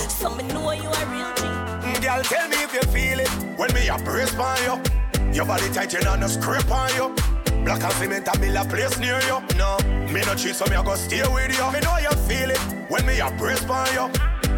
So 0.09 0.35
me 0.35 0.43
know 0.45 0.73
you 0.73 0.89
a 0.89 1.03
real 1.13 1.33
G. 1.37 2.01
Girl, 2.01 2.23
tell 2.23 2.49
me 2.49 2.57
if 2.63 2.75
you 2.75 2.83
feel 2.93 3.21
it. 3.21 3.29
When 3.57 3.73
me 3.75 3.89
a 3.89 3.99
brace 3.99 4.35
on 4.37 4.59
you. 4.65 5.33
Your 5.33 5.47
body 5.47 5.69
tight, 5.73 5.93
you 5.93 6.01
know 6.01 6.17
no 6.17 6.27
scrape 6.27 6.71
on 6.71 6.95
you. 6.95 7.38
Black 7.69 7.85
and 7.85 7.93
cement 7.93 8.27
and 8.27 8.41
build 8.41 8.57
a 8.57 8.65
place 8.65 8.99
near 8.99 9.21
you. 9.29 9.43
No, 9.59 9.77
me 10.11 10.23
no 10.25 10.35
cheat, 10.35 10.57
so 10.57 10.65
me 10.71 10.77
a 10.77 10.83
go 10.83 10.95
stay 10.95 11.21
with 11.21 11.55
you. 11.55 11.71
Me 11.71 11.81
know 11.81 11.99
you 11.99 12.09
feel 12.25 12.49
it 12.49 12.59
when 12.89 13.05
me 13.05 13.21
a 13.21 13.31
brace 13.33 13.63
on 13.69 13.87
you. 13.93 14.09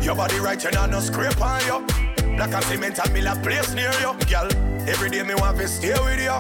Your 0.01 0.15
body 0.15 0.39
right, 0.39 0.63
you 0.63 0.71
know 0.71 0.87
no 0.87 1.01
scrape 1.01 1.43
on 1.43 1.61
you. 1.67 1.85
Black 2.37 2.55
and 2.55 2.65
cement 2.67 3.01
and 3.01 3.13
build 3.13 3.27
a 3.27 3.35
place 3.43 3.75
near 3.75 3.91
you. 3.95 4.15
Girl, 4.31 4.49
every 4.89 5.11
day 5.11 5.25
me 5.25 5.35
want 5.35 5.59
to 5.59 5.67
stay 5.67 5.91
with 5.91 6.21
you. 6.21 6.39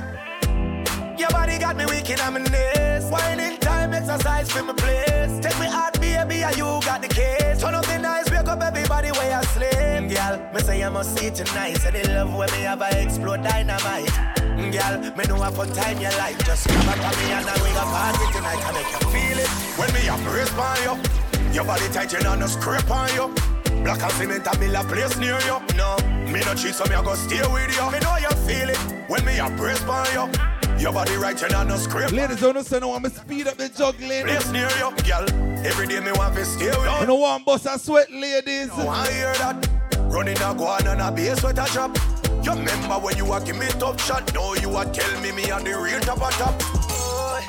Your 1.18 1.30
body 1.30 1.58
got 1.58 1.74
me 1.74 1.86
weak 1.86 2.08
in 2.08 2.18
my 2.18 2.38
knees. 2.38 3.10
Whining 3.10 3.58
time, 3.58 3.92
exercise 3.92 4.48
for 4.52 4.62
my 4.62 4.72
place. 4.74 5.40
Take 5.40 5.58
me 5.58 5.66
out, 5.66 6.00
baby, 6.00 6.44
and 6.44 6.56
you 6.56 6.78
got 6.86 7.02
the 7.02 7.08
case. 7.08 7.60
Turn 7.60 7.74
up 7.74 7.84
the 7.86 7.98
nice, 7.98 8.30
wake 8.30 8.46
up 8.46 8.62
everybody 8.62 9.10
where 9.10 9.36
I 9.36 9.42
sleep. 9.42 10.16
Girl, 10.16 10.52
me 10.54 10.60
say 10.60 10.84
I 10.84 10.88
must 10.88 11.18
see 11.18 11.30
tonight. 11.30 11.78
Say 11.78 12.00
the 12.00 12.08
love 12.14 12.32
when 12.32 12.48
me 12.52 12.58
have 12.58 12.80
a 12.80 13.02
explode 13.02 13.42
dynamite. 13.42 14.39
Girl, 14.68 15.00
me 15.16 15.24
know 15.24 15.42
a 15.42 15.50
fun 15.50 15.72
time 15.72 15.98
your 15.98 16.12
life. 16.12 16.38
Just 16.44 16.68
come 16.68 16.88
up 16.88 16.98
on 17.00 17.16
me 17.18 17.32
and 17.32 17.48
I 17.48 17.54
we 17.62 17.70
got 17.72 17.88
party 17.88 18.32
tonight. 18.32 18.60
I 18.62 18.72
make 18.72 18.90
you 18.92 19.08
feel 19.08 19.38
it 19.38 19.48
when 19.78 19.92
me 19.94 20.00
have 20.00 20.22
brace 20.22 20.52
on 20.52 20.76
you. 20.84 21.54
Your 21.54 21.64
body 21.64 21.88
tight, 21.88 22.12
you 22.12 22.20
know 22.20 22.34
no 22.36 22.46
scrape 22.46 22.90
on 22.90 23.08
you. 23.14 23.34
Black 23.82 24.02
and 24.02 24.12
cement 24.12 24.46
and 24.46 24.60
build 24.60 24.74
a 24.74 24.84
place 24.84 25.16
near 25.16 25.40
you. 25.40 25.58
No, 25.76 25.96
me 26.30 26.40
no 26.44 26.54
cheat, 26.54 26.74
so 26.74 26.84
me 26.84 26.94
a 26.94 27.02
go 27.02 27.14
stay 27.14 27.40
with 27.50 27.74
you. 27.74 27.90
Me 27.90 27.98
know 28.00 28.16
you 28.18 28.30
feel 28.46 28.68
it 28.68 28.78
when 29.08 29.24
me 29.24 29.38
a 29.38 29.48
brace 29.50 29.82
on 29.84 30.06
you. 30.12 30.30
Your 30.78 30.92
body 30.92 31.16
right, 31.16 31.40
you 31.40 31.48
know 31.48 31.64
no 31.64 31.76
scrape. 31.76 32.12
Ladies, 32.12 32.40
don't 32.40 32.50
understand, 32.56 32.84
I 32.84 32.86
want 32.88 33.04
me 33.04 33.10
speed 33.10 33.48
up 33.48 33.56
the 33.56 33.68
juggling. 33.68 34.22
Place 34.24 34.50
near 34.52 34.68
you, 34.78 34.90
girl. 35.04 35.26
Every 35.66 35.86
day 35.86 36.00
me 36.00 36.12
want 36.12 36.34
to 36.36 36.44
stay 36.44 36.66
with 36.68 36.76
I 36.78 37.00
you. 37.00 37.06
don't 37.06 37.20
want 37.20 37.44
bust 37.44 37.66
a 37.66 37.78
sweat, 37.78 38.10
ladies. 38.12 38.70
I 38.70 39.10
hear 39.10 39.32
that. 39.34 39.68
Running 40.12 40.36
a 40.36 40.54
go 40.54 40.64
on 40.66 40.86
and 40.86 41.00
a 41.00 41.10
base 41.10 41.42
with 41.42 41.58
a 41.58 41.66
chop. 41.66 41.96
You 42.42 42.52
remember 42.52 42.94
when 42.94 43.16
you 43.18 43.30
a 43.32 43.40
give 43.44 43.58
me 43.58 43.66
top 43.78 43.98
shot? 44.00 44.32
Now 44.32 44.54
you 44.54 44.74
a 44.74 44.84
tell 44.86 45.20
me 45.20 45.30
me 45.30 45.50
on 45.50 45.62
the 45.62 45.78
real 45.78 46.00
top 46.00 46.22
of 46.22 46.32
top. 46.32 46.58
Boy, 46.88 47.44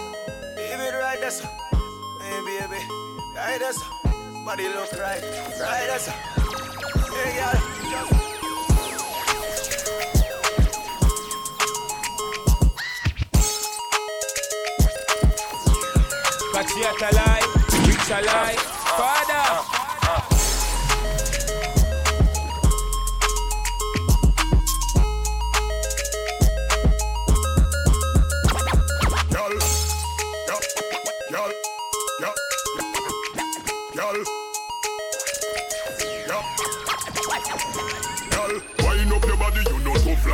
baby, 0.55 0.95
right 0.97 1.17
there, 1.19 1.31
sir. 1.31 1.47
Hey, 2.21 2.39
baby, 2.45 2.83
right 3.35 3.57
there, 3.57 3.71
sir. 3.71 3.85
Body 4.45 4.67
look 4.67 4.91
right, 4.93 5.23
right 5.59 5.87
there, 5.87 5.99
sir. 5.99 6.11
Hey, 7.15 7.39
girl, 7.39 7.57
just. 7.89 8.11
Patriot 16.53 17.01
alive, 17.11 17.47
rich 17.87 18.09
alive, 18.11 18.59
father. 18.59 19.30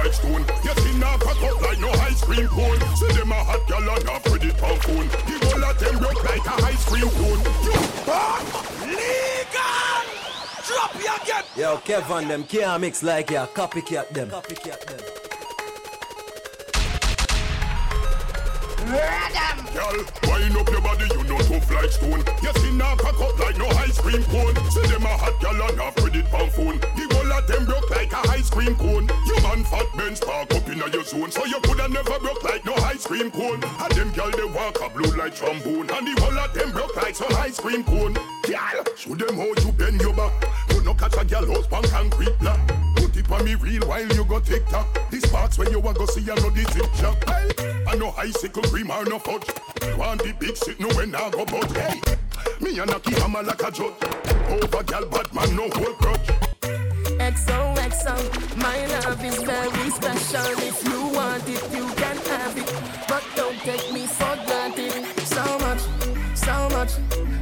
Like 0.07 0.15
stone. 0.15 0.45
You 0.63 0.73
see 0.81 0.97
now 0.99 1.17
cock 1.17 1.43
up 1.43 1.61
like 1.61 1.79
no 1.81 1.89
ice 1.89 2.23
cream 2.23 2.47
cone. 2.47 2.79
See 2.95 3.11
them 3.11 3.29
a 3.29 3.43
hot 3.43 3.67
gal 3.67 3.89
and 3.89 4.07
a 4.07 4.19
credit 4.29 4.63
on 4.63 4.79
phone. 4.79 5.07
The 5.27 5.35
whole 5.43 5.65
of 5.65 5.79
them 5.79 5.97
broke 5.99 6.23
like 6.23 6.45
a 6.47 6.63
ice 6.63 6.85
cream 6.85 7.09
cone. 7.09 7.41
You 7.65 7.73
ah, 8.07 8.39
Legal! 8.87 10.05
Drop 10.63 10.95
you 10.95 11.11
again! 11.23 11.43
Yo, 11.57 11.77
Kevan, 11.79 12.29
them 12.29 12.45
can't 12.45 12.79
mix 12.79 13.03
like 13.03 13.31
ya. 13.31 13.47
Copycat 13.47 14.07
them. 14.11 14.29
Copycat 14.29 14.79
them. 14.85 14.99
Girl, 19.73 20.05
wind 20.23 20.55
up 20.55 20.69
your 20.69 20.81
body, 20.81 21.03
you 21.03 21.23
know 21.25 21.37
tough 21.39 21.69
like 21.69 21.91
stone. 21.91 22.23
You 22.41 22.53
see 22.61 22.71
now 22.77 22.95
cock 22.95 23.19
up 23.19 23.37
like 23.39 23.57
no 23.57 23.67
ice 23.83 23.99
cream 23.99 24.23
cone. 24.23 24.55
See 24.71 24.87
them 24.87 25.03
a 25.03 25.09
hot 25.09 25.37
gal 25.41 25.61
and 25.67 25.81
a 25.81 25.91
credit 25.99 26.33
on 26.33 26.49
phone. 26.51 26.79
The 26.95 27.16
of 27.37 27.47
them 27.47 27.65
broke 27.65 27.89
like 27.89 28.11
a 28.11 28.29
ice 28.29 28.49
cream 28.49 28.75
cone. 28.75 29.07
You 29.25 29.35
man 29.43 29.63
fat 29.63 29.85
Benz 29.95 30.19
park 30.19 30.53
up 30.53 30.67
in 30.67 30.77
your 30.77 31.03
zone, 31.03 31.31
so 31.31 31.45
you 31.45 31.59
coulda 31.61 31.87
never 31.87 32.19
broke 32.19 32.43
like 32.43 32.65
no 32.65 32.73
ice 32.75 33.05
cream 33.05 33.31
cone. 33.31 33.63
And 33.63 33.91
them 33.93 34.11
gal 34.13 34.31
they 34.31 34.45
walk 34.45 34.79
a 34.81 34.89
blue 34.89 35.11
like 35.15 35.35
trombone, 35.35 35.89
and 35.89 36.07
the 36.07 36.21
whole 36.21 36.37
of 36.37 36.53
them 36.53 36.71
broke 36.71 36.95
like 36.95 37.15
some 37.15 37.33
ice 37.35 37.59
cream 37.59 37.83
cone. 37.83 38.15
Gal, 38.43 38.83
show 38.95 39.15
them 39.15 39.35
how 39.35 39.45
you 39.45 39.71
bend 39.73 40.01
your 40.01 40.13
back. 40.13 40.33
You 40.71 40.81
no 40.81 40.93
catch 40.93 41.15
a 41.17 41.25
gal 41.25 41.45
house 41.45 41.67
concrete 41.67 42.37
block. 42.39 42.59
Put 42.95 43.15
it 43.15 43.31
on 43.31 43.45
me 43.45 43.55
real 43.55 43.87
while 43.87 44.07
you 44.07 44.25
go 44.25 44.39
tick 44.39 44.65
tock. 44.67 44.87
This 45.11 45.25
parts 45.25 45.57
where 45.57 45.69
you 45.69 45.79
a 45.79 45.93
go 45.93 46.05
see 46.05 46.23
I 46.29 46.35
know 46.35 46.49
the 46.49 46.67
I 47.87 47.95
no 47.95 48.13
icicle 48.17 48.63
cream 48.63 48.91
or 48.91 49.05
no 49.05 49.19
fudge. 49.19 49.47
Want 49.97 50.23
the 50.23 50.33
big 50.39 50.57
shit 50.57 50.79
no 50.79 50.87
when 50.89 51.13
I 51.15 51.29
go 51.29 51.45
but 51.45 51.71
hey. 51.77 52.01
Me 52.61 52.79
and 52.79 52.91
Aki 52.91 53.13
hammer 53.15 53.43
like 53.43 53.61
a 53.61 53.71
judge. 53.71 53.93
Over 54.49 54.83
gal 54.83 55.05
bad 55.05 55.33
man 55.33 55.55
no 55.55 55.69
whole 55.69 55.93
grudge. 55.95 56.46
XOXO, 57.19 58.57
my 58.57 58.85
love 58.87 59.23
is 59.23 59.41
very 59.43 59.89
special. 59.89 60.51
If 60.59 60.83
you 60.83 61.07
want 61.15 61.47
it, 61.47 61.63
you 61.73 61.87
can 61.95 62.17
have 62.17 62.57
it. 62.57 62.73
But 63.07 63.23
don't 63.35 63.57
take 63.59 63.91
me 63.91 64.05
for 64.07 64.35
granted. 64.45 65.05
So 65.25 65.43
much, 65.59 65.81
so 66.35 66.69
much, 66.69 66.91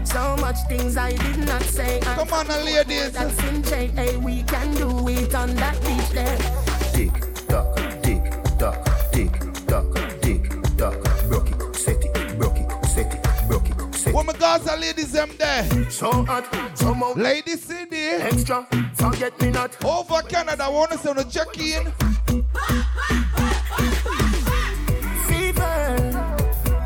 so 0.06 0.35
much 0.38 0.57
things 0.69 0.97
I 0.97 1.11
did 1.11 1.39
not 1.45 1.61
say. 1.64 1.99
Come 2.02 2.31
on, 2.34 2.47
now, 2.47 2.64
ladies. 2.64 3.11
That's 3.11 3.43
in 3.43 3.64
J.A. 3.64 4.18
We 4.18 4.43
can 4.43 4.73
do 4.76 5.07
it 5.10 5.35
on 5.35 5.56
that 5.56 5.80
beach 5.81 6.10
there. 6.11 6.38
Tick 6.93 7.14
tock, 7.47 7.76
tick 8.02 8.23
tock, 8.57 8.84
tick 8.84 8.85
tock, 8.85 8.94
broke 14.24 14.36
it, 14.36 14.40
set 14.40 14.56
What 14.56 14.60
my 14.60 14.68
Gaza 14.68 14.76
ladies 14.78 15.12
them 15.12 15.30
there? 15.38 15.90
So 15.90 16.24
hot, 16.24 16.78
so 16.78 16.94
much. 16.94 17.18
Lady 17.18 17.56
Cindy. 17.58 17.98
Extra, 17.98 18.68
forget 18.94 19.40
me 19.42 19.52
not. 19.52 19.84
Over 19.84 20.22
Canada, 20.22 20.64
I 20.66 20.70
wanna 20.70 20.98
send 20.98 21.20
a 21.20 21.24
check 21.24 21.58
in. 21.58 21.92
Fever, 25.28 26.12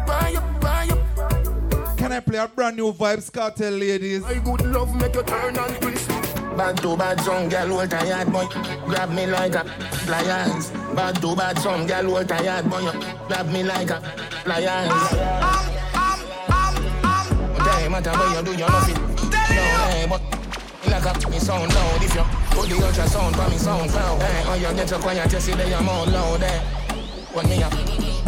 buy 0.08 0.34
up, 0.36 0.62
buy 0.62 0.88
up. 0.90 1.98
Can 1.98 2.12
I 2.12 2.20
play 2.20 2.40
a 2.40 2.48
brand 2.48 2.78
new 2.78 2.92
Vybz 2.94 3.32
Kartel, 3.32 3.78
ladies? 3.78 4.22
My 4.22 4.34
good 4.36 4.66
love 4.66 4.96
make 4.96 5.16
you 5.16 5.24
turn 5.24 5.58
and 5.58 5.82
twist. 5.82 6.08
Bad 6.58 6.78
to 6.78 6.98
bad 6.98 7.22
song, 7.22 7.48
girl, 7.48 7.68
hold 7.68 7.90
tired, 7.90 8.32
boy. 8.32 8.46
Grab 8.86 9.12
me 9.12 9.26
like 9.28 9.56
a 9.56 9.64
pliers. 10.06 10.72
Bad 10.94 11.22
to 11.22 11.36
bad 11.36 11.58
song, 11.60 11.88
girl, 11.88 12.10
hold 12.10 12.28
tired, 12.28 12.70
boy. 12.70 12.82
Grab 13.28 13.48
me 13.50 13.64
like 13.64 13.92
a 13.92 14.02
pliers. 14.44 15.89
Damn, 17.90 18.03
matter 18.03 18.20
what 18.20 18.38
you 18.38 18.53
do, 18.53 18.60
you 18.60 18.68
love 18.68 18.88
it. 18.88 18.98
No, 18.98 19.38
hey, 19.90 20.03
eh, 20.03 20.07
but 20.07 20.22
like 20.91 21.26
a 21.26 21.30
me 21.30 21.40
sound 21.40 21.74
loud 21.74 22.03
if 22.03 22.14
you 22.14 22.22
put 22.52 22.70
the 22.70 22.76
ultrasound 22.76 23.36
for 23.36 23.49
me 23.49 23.57
sound 23.57 23.90
cloud. 23.90 24.22
Eh. 24.22 24.26
Hey, 24.26 24.44
oh, 24.45 24.53
you 24.53 24.78
get 24.78 24.90
your 24.91 24.99
quiet, 24.99 25.34
you 25.34 25.40
see 25.40 25.53
that 25.53 25.68
you're 25.68 25.82
more 25.82 26.06
loud. 26.06 26.40
Hey, 26.40 26.60
when 27.34 27.49
me 27.49 27.64
up 27.64 27.74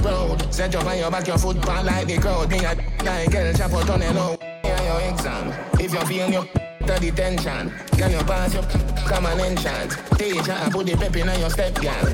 road, 0.03 0.51
set 0.51 0.73
up 0.73 0.85
on 0.87 0.97
your 0.97 1.11
back, 1.11 1.27
your 1.27 1.37
foot 1.37 1.61
pan 1.61 1.85
like 1.85 2.07
the 2.07 2.17
crowd. 2.17 2.49
Me 2.49 2.57
a 2.57 2.73
like 3.05 3.35
El 3.35 3.53
Chapo, 3.53 3.85
turn 3.85 4.01
it 4.01 4.15
low. 4.15 4.35
Yeah, 4.63 4.81
your 4.81 5.13
exam. 5.13 5.53
If 5.79 5.93
you 5.93 6.01
feel 6.07 6.31
your 6.31 6.45
to 6.87 6.99
detention, 6.99 7.71
can 7.91 8.11
you 8.11 8.23
pass 8.25 8.55
your 8.55 8.63
common 9.05 9.39
enchant? 9.41 9.91
Teacher, 10.17 10.53
I 10.53 10.71
put 10.71 10.87
the 10.87 10.97
pep 10.97 11.15
in 11.15 11.39
your 11.39 11.49
step, 11.51 11.75
girl. 11.75 12.09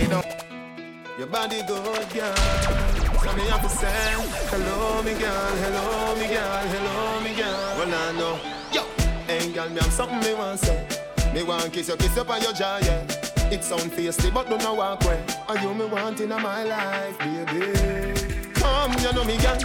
You 0.00 0.06
don't. 0.06 0.26
Your 1.18 1.26
body 1.26 1.60
good, 1.66 2.08
girl. 2.14 3.07
So 3.22 3.34
me 3.36 3.42
have 3.50 3.62
to 3.62 3.68
say, 3.68 4.14
hello, 4.48 5.02
me 5.02 5.12
girl, 5.14 5.56
hello, 5.62 6.14
me 6.16 6.26
girl, 6.28 6.62
hello, 6.72 7.20
me 7.20 7.34
girl. 7.34 7.76
Well, 7.78 7.94
I 7.94 8.12
know, 8.12 8.38
yo, 8.72 8.82
hey, 9.26 9.52
girl, 9.52 9.68
me 9.68 9.80
have 9.80 9.92
something 9.92 10.20
me 10.20 10.34
want 10.34 10.60
say. 10.60 10.86
Me 11.34 11.42
want 11.42 11.72
kiss 11.72 11.88
you, 11.88 11.96
kiss 11.96 12.16
up 12.16 12.30
on 12.30 12.40
your 12.42 12.52
jaw, 12.52 12.78
yeah. 12.78 13.02
It 13.50 13.64
sound 13.64 13.90
feisty, 13.92 14.32
but 14.32 14.48
don't 14.48 14.62
know 14.62 14.74
walk 14.74 15.02
way. 15.04 15.22
Are 15.48 15.58
you 15.58 15.74
me 15.74 15.86
want 15.86 16.20
in 16.20 16.28
my 16.28 16.62
life, 16.64 17.18
baby? 17.18 18.52
Come, 18.54 18.92
you 19.00 19.12
know 19.12 19.24
me, 19.24 19.36
girl. 19.38 19.58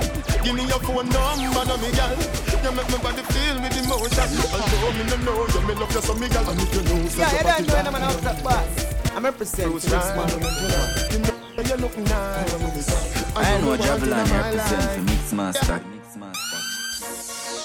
Give 0.43 0.55
me 0.55 0.65
your 0.67 0.79
phone 0.79 1.09
number, 1.09 1.65
know 1.65 1.77
me, 1.77 1.91
girl. 1.93 2.15
You 2.63 2.71
make 2.71 2.89
my 2.89 2.97
body 3.03 3.21
feel 3.31 3.61
with 3.61 3.77
emotion. 3.77 4.29
Although 4.49 4.91
me 4.97 5.03
no 5.09 5.17
know 5.23 5.47
you, 5.47 5.61
me 5.67 5.73
love 5.75 5.93
you 5.93 6.01
so, 6.01 6.13
me 6.15 6.27
girl. 6.27 6.49
And 6.49 6.59
if 6.59 6.73
you 6.73 6.81
know, 6.83 7.07
so 7.07 7.21
Yeah, 7.21 7.29
you 7.29 7.35
your 7.35 7.43
don't 7.43 7.67
body 7.67 7.67
know 7.67 7.73
bad, 7.73 7.85
them 7.85 7.95
out 7.95 8.21
that 8.21 8.43
boss. 8.43 9.11
I'm 9.15 9.23
representing 9.25 9.73
this 9.75 9.89
man. 9.91 11.33
You 11.65 11.77
look 11.77 11.97
nice. 11.97 13.22
I 13.35 13.59
know 13.61 13.75
Javelin 13.77 14.09
my 14.11 14.41
represent 14.41 14.81
life. 14.81 14.95
for 14.95 15.35
Mixmaster. 15.35 15.83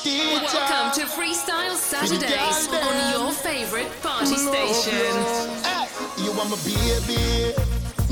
Welcome 0.04 0.92
to 0.94 1.06
Freestyle 1.06 1.74
Saturdays 1.76 2.68
on 2.68 3.12
your 3.12 3.32
favorite 3.32 3.90
party 4.02 4.36
station. 4.36 5.14
Hey, 5.62 5.86
you 6.24 6.32
want 6.32 6.50
my 6.50 6.56
baby? 6.64 7.52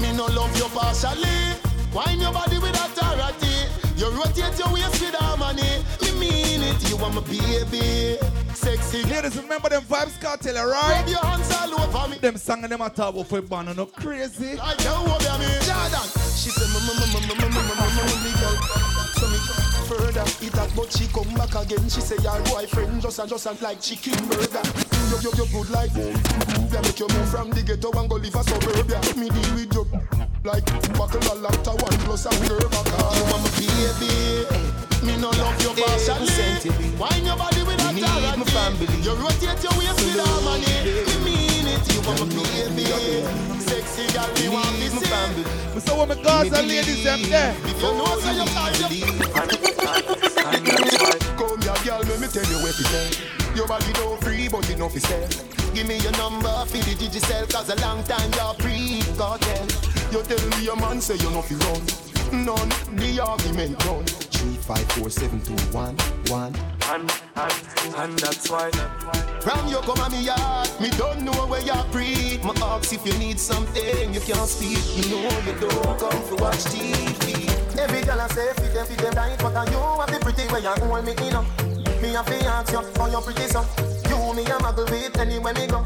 Me 0.01 0.13
no 0.17 0.27
love 0.27 0.55
you 0.57 0.65
partially. 0.75 1.57
Wine 1.95 2.21
your 2.21 2.33
body 2.33 2.59
with 2.59 2.75
authority. 2.75 3.71
You 3.97 4.11
rotate 4.11 4.59
your 4.59 4.73
waist 4.73 5.01
with 5.01 5.15
harmony. 5.15 5.83
Me 6.03 6.13
mean 6.21 6.63
it. 6.63 6.91
You 6.91 6.97
want 6.99 7.15
my 7.15 7.21
baby? 7.23 8.19
Sexy. 8.55 9.03
Ladies, 9.05 9.37
remember 9.37 9.71
them 9.71 9.83
Vybz 9.83 10.21
Kartel, 10.21 10.55
Rub 10.55 10.75
alright? 10.75 11.09
your 11.09 11.25
hands 11.25 11.51
all 11.55 11.81
over 11.81 12.09
me. 12.11 12.19
Them 12.19 12.37
song 12.37 12.63
and 12.65 12.73
them 12.73 12.83
a 12.83 12.91
talk 12.91 13.15
about 13.15 13.27
for 13.29 13.41
banner, 13.41 13.73
no 13.75 13.87
crazy. 13.87 14.59
I 14.61 14.75
tell 14.75 15.05
what 15.07 15.23
me. 15.41 15.47
Jordan. 15.65 16.26
She 16.37 16.51
said, 16.51 16.69
"Mama, 16.69 16.93
mama, 17.01 17.19
mama, 17.27 17.49
mama, 17.49 17.61
mama, 17.65 17.87
mama, 17.97 18.31
girl." 18.41 18.57
Me 19.33 19.39
further 19.89 20.25
eat 20.45 20.53
that, 20.53 20.71
but 20.77 20.93
she 20.93 21.07
come 21.09 21.33
back 21.35 21.55
again. 21.57 21.89
She 21.89 22.01
say 22.01 22.21
your 22.23 22.39
boyfriend 22.45 23.01
just 23.01 23.19
and 23.19 23.29
just 23.29 23.47
and 23.47 23.61
like 23.63 23.81
chicken 23.81 24.21
burger. 24.29 24.63
You 25.09 25.17
you 25.25 25.33
you 25.33 25.47
good 25.49 25.71
like 25.71 25.93
They 25.97 26.81
make 26.83 27.01
you 27.01 27.09
move 27.09 27.29
from 27.31 27.51
the 27.51 27.63
ghetto 27.65 27.91
and 27.97 28.09
go 28.11 28.17
live 28.17 28.35
a 28.37 28.43
suburbia. 28.45 29.01
Me 29.17 29.29
deal 29.33 29.55
with 29.57 29.73
you 29.73 29.85
like 30.45 30.67
buckle 30.95 31.25
a 31.33 31.35
lot 31.41 31.67
of 31.67 31.83
one 31.83 31.99
plus 32.05 32.27
and 32.27 32.41
girl 32.49 32.69
back. 32.69 32.87
You 32.87 33.25
want 33.33 33.43
my 33.43 33.51
baby? 33.57 34.67
Me 35.07 35.17
no 35.17 35.31
love 35.31 35.57
you 35.63 35.73
partially. 35.73 36.71
Wine 37.01 37.25
your 37.25 37.37
body 37.37 37.63
with 37.65 37.81
Me 37.95 38.03
authority. 38.03 38.51
family. 38.53 38.97
You 39.01 39.15
rotate 39.17 39.63
your 39.65 39.73
waist 39.81 39.99
with 40.05 40.21
harmony. 40.21 41.01
Me 41.25 41.56
it. 41.77 41.93
You 41.93 42.01
want 42.03 42.33
my 42.35 42.43
baby? 42.43 42.85
Sexy 43.61 44.07
girl, 44.13 44.29
me 44.41 44.49
want 44.49 44.67
to 44.81 44.89
see. 44.91 45.75
We 45.75 45.81
saw 45.81 45.97
what 45.99 46.09
my 46.09 46.17
Gaza 46.23 46.63
ladies 46.63 47.05
them 47.05 47.23
there. 47.29 47.55
If 47.65 47.83
you 47.83 47.93
know 47.93 48.19
so 48.19 48.31
you 48.33 48.47
can't 48.57 48.77
Come 51.37 51.61
here, 51.61 51.79
girl, 51.85 52.01
let 52.01 52.21
me 52.21 52.29
tell 52.29 52.47
you 52.49 52.59
what 52.65 52.75
to 52.75 52.85
say. 52.85 53.09
Your 53.55 53.67
body 53.67 53.93
don't 53.95 54.21
free, 54.23 54.49
but 54.49 54.69
enough 54.71 54.97
is 54.97 55.03
said. 55.03 55.35
Give 55.75 55.87
me 55.87 55.99
your 55.99 56.13
number, 56.13 56.53
feed 56.67 56.85
the 56.85 56.95
digicel, 56.95 57.53
cause 57.53 57.69
a 57.69 57.77
long 57.83 58.03
time 58.05 58.31
you're 58.33 58.55
free, 58.55 59.03
cartel. 59.19 59.67
You 60.13 60.23
tell 60.23 60.49
me 60.59 60.65
your 60.65 60.77
man 60.77 61.01
say 61.01 61.17
you 61.17 61.31
know 61.31 61.43
fi 61.43 61.55
run. 61.57 61.83
None, 62.45 62.69
the 62.97 63.21
argument 63.21 63.79
done. 63.81 64.26
Three, 64.37 64.55
five, 64.57 64.87
four, 64.93 65.09
seven, 65.09 65.41
two, 65.41 65.55
one, 65.73 65.97
one. 66.29 66.55
And, 66.93 67.11
and, 67.37 67.95
and 67.97 68.19
that's 68.19 68.51
why. 68.51 68.71
From 69.41 69.67
you 69.69 69.79
come 69.79 70.13
me 70.13 70.25
yard, 70.25 70.69
me 70.81 70.91
don't 70.91 71.23
know 71.23 71.47
where 71.47 71.63
you're 71.63 71.87
free. 71.91 72.39
My 72.45 72.53
ask 72.63 72.93
if 72.93 73.07
you 73.07 73.17
need 73.19 73.39
something, 73.39 74.13
you 74.13 74.21
can't 74.21 74.49
speak. 74.49 74.85
You 74.97 75.11
know 75.11 75.29
you 75.47 75.55
don't 75.59 75.99
come 75.99 76.21
to 76.29 76.35
watch 76.43 76.69
TV. 76.69 77.49
Every 77.79 78.03
girl 78.03 78.21
I 78.21 78.29
say 78.29 78.53
fit 78.55 78.75
them, 78.75 78.87
fit 78.87 78.99
them 78.99 79.15
right, 79.15 79.39
but 79.39 79.71
you 79.71 79.79
have 79.79 80.11
the 80.13 80.19
pretty 80.21 80.53
way 80.53 80.61
you 80.61 80.75
hold 80.85 81.05
me 81.05 81.13
in 81.27 81.35
up. 81.35 81.45
Me 82.03 82.13
to 82.13 82.19
ask 82.19 82.73
you 82.73 82.83
how 82.97 83.07
you 83.09 83.21
pretty 83.21 83.49
so. 83.49 83.65
You 84.09 84.35
me 84.35 84.43
a 84.45 84.57
muggle 84.61 84.91
with 84.91 85.19
anywhere 85.19 85.55
me 85.55 85.67
go. 85.67 85.81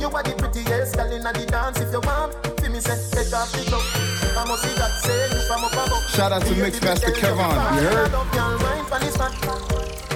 You 0.00 0.08
are 0.08 0.22
the 0.22 0.34
prettiest 0.36 0.96
girl 0.96 1.10
in 1.10 1.22
the 1.22 1.46
dance. 1.48 1.80
If 1.80 1.92
you 1.92 2.00
want, 2.00 2.34
feel 2.60 2.70
me 2.70 2.80
say 2.80 2.96
take 3.10 3.32
off 3.32 3.50
the 3.52 3.64
glove. 3.68 4.36
I 4.36 4.44
must 4.44 4.62
see 4.62 4.74
that 4.76 4.92
say 5.00 5.32
you 5.32 5.42
from 5.48 5.64
above. 5.64 5.75
Shout 6.08 6.32
out 6.32 6.42
to 6.42 6.50
Me 6.50 6.56
Mixmaster 6.62 7.14
hear 7.14 7.14
Kevan, 7.14 7.74
you 7.74 7.88
heard? 7.88 8.08
I 8.08 8.12
love 8.12 8.32
girl 8.32 8.58
wine 8.58 8.84
pon 8.86 9.00
this 9.00 9.16
fat, 9.16 9.32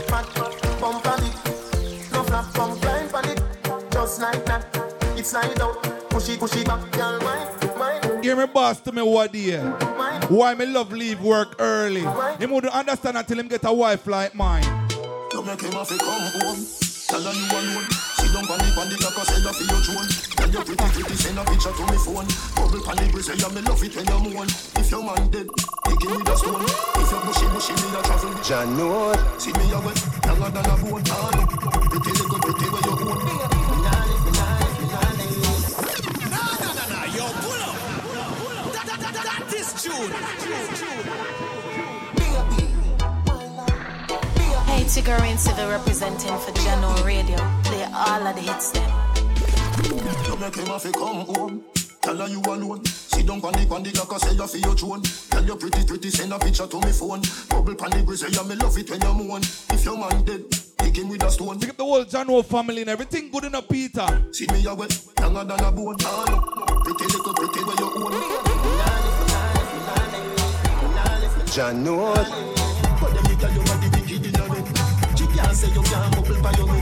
fat 0.09 0.81
bump 0.81 1.07
on 1.07 1.23
it. 1.25 2.13
No 2.13 2.23
flap, 2.25 2.53
come 2.55 2.79
climb 2.81 3.15
on 3.15 3.29
it, 3.29 3.43
just 3.93 4.21
like 4.21 4.45
that. 4.47 4.65
It's 5.17 5.31
slide 5.31 5.61
out, 5.61 5.83
push 6.11 6.29
it, 6.29 6.39
push 6.41 6.57
it 6.57 6.67
back, 6.67 6.91
girl 6.93 7.19
wine, 7.21 7.47
wine. 7.79 8.23
Hear 8.23 8.37
me 8.37 8.47
boss 8.47 8.81
to 8.81 8.93
me 8.93 9.03
what 9.03 9.35
year. 9.35 9.61
Why 10.29 10.55
me 10.55 10.67
love 10.67 10.93
leave 10.93 11.21
work 11.21 11.57
early. 11.59 12.03
Him 12.39 12.51
wouldn't 12.51 12.73
understand 12.73 13.17
until 13.19 13.39
him 13.39 13.49
get 13.49 13.65
a 13.65 13.73
wife 13.73 14.07
like 14.07 14.35
mine. 14.35 14.65
You 15.33 15.43
make 15.43 15.61
him 15.61 15.73
have 15.73 15.89
to 15.89 15.99
come 15.99 16.23
home. 16.41 16.67
Tell 17.09 17.23
her 17.23 17.33
you 17.33 17.77
alone. 17.77 18.10
She 18.31 18.37
Sit 18.37 18.47
down 18.47 18.51
on 18.51 18.63
the 18.63 18.71
on 18.79 18.87
the 18.87 18.95
cock, 18.95 19.19
I 19.19 19.27
say 19.27 19.43
you 19.43 19.51
your 19.67 19.83
drone. 19.83 20.07
Tell 20.39 20.51
you 20.55 20.63
pretty 20.63 21.03
pretty, 21.03 21.15
send 21.19 21.39
a 21.39 21.43
picture 21.51 21.75
to 21.75 21.83
me 21.83 21.99
phone. 21.99 22.31
Bubble 22.55 22.79
on 22.87 22.95
the 22.95 23.11
grizzly, 23.11 23.35
yeah, 23.43 23.51
me 23.51 23.61
love 23.67 23.83
it 23.83 23.91
when 23.91 24.07
you 24.07 24.19
moan. 24.23 24.47
If 24.79 24.87
your 24.87 25.03
man 25.03 25.27
dead, 25.35 25.51
take 25.83 25.99
him 25.99 26.15
with 26.15 26.31
a 26.31 26.37
stone. 26.39 26.63
If 26.63 27.11
you 27.11 27.19
bushy 27.27 27.47
bushy, 27.51 27.75
me 27.75 27.91
a 27.91 28.01
travel. 28.07 28.31
John 28.47 28.79
Noor. 28.79 29.19
See 29.35 29.51
me 29.51 29.67
a 29.75 29.83
wet, 29.83 29.99
younger 30.23 30.47
than 30.47 30.63
a 30.63 30.75
bone. 30.79 31.03
Ah, 31.11 31.27
no. 31.35 31.43
Pretty 31.91 32.11
little 32.23 32.39
pretty 32.39 32.71
where 32.71 32.87
you 32.87 33.03
own. 33.03 33.19
Hey, 44.71 44.87
Tigger 44.87 45.19
and 45.19 45.41
Civil 45.41 45.67
representing 45.67 46.39
for 46.39 46.55
Jahkno 46.55 46.95
Radio. 47.05 47.60
Play 47.91 47.99
all 47.99 48.27
of 48.27 48.37
the 48.37 48.43
hits 48.43 48.71
there. 48.71 48.87
You 50.27 50.37
make 50.37 50.55
him 50.55 50.67
have 50.67 50.83
to 50.83 50.93
come 50.93 51.27
home. 51.27 51.65
Tell 52.03 52.17
her 52.17 52.29
you 52.29 52.41
alone. 52.41 52.85
Sit 52.85 53.27
down 53.27 53.41
on 53.45 53.53
the 53.53 53.67
on 53.75 53.83
the 53.83 53.91
cock, 53.91 54.13
I 54.15 54.19
say 54.19 54.35
you 54.35 54.47
feel 54.47 54.61
your 54.61 54.75
drone. 54.77 55.03
Tell 55.03 55.45
you 55.45 55.57
pretty 55.57 55.85
pretty, 55.85 56.11
send 56.11 56.33
a 56.33 56.39
picture 56.39 56.67
to 56.67 56.81
me 56.81 56.93
phone. 56.93 57.23
Bubble 57.49 57.77
on 57.83 57.91
the 57.91 58.03
grizzly, 58.07 58.31
yeah, 58.31 58.43
me 58.47 58.55
love 58.55 58.79
it 58.79 58.91
when 58.91 59.01
you 59.01 59.15
moan. 59.15 59.43
If 59.43 59.85
your 59.85 59.99
man 59.99 60.25
dead, 60.25 60.43
take 60.79 60.97
him 60.97 61.09
with 61.09 61.25
a 61.25 61.31
stone. 61.31 61.59
Pick 61.59 61.71
up 61.71 61.77
the 61.77 61.85
whole 61.85 62.05
John 62.05 62.29
Wall 62.29 62.43
family 62.45 62.83
and 62.83 62.91
everything 62.91 63.31
good 63.31 63.45
enough, 63.45 63.69
Peter. 63.69 64.07
See 64.33 64.47
me 64.53 64.65
a 64.67 64.75
wet, 64.75 64.97
younger 65.19 65.45
than 65.45 65.61
a 65.61 65.73
bone. 65.73 65.97
Ah, 66.05 66.25
no. 66.31 66.41
Pretty 66.87 67.05
little 67.11 67.35
pretty 67.35 67.61
where 67.65 67.77
you 67.77 67.91
own. 68.07 68.13
John 71.51 71.83
Noor. 71.83 72.15
But 72.15 73.11
them 73.15 73.25
nigga 73.27 73.51
you 73.51 73.61
are 73.67 73.79
the 73.83 73.89
wicked 73.99 74.27
in 74.27 74.39
a 74.39 74.43
bed. 74.47 74.67
She 75.19 75.27
can't 75.27 75.57
say 75.57 75.69
you 75.75 75.83
can't 75.83 76.15
bubble 76.15 76.41
by 76.41 76.53
your 76.53 76.69
head. 76.69 76.80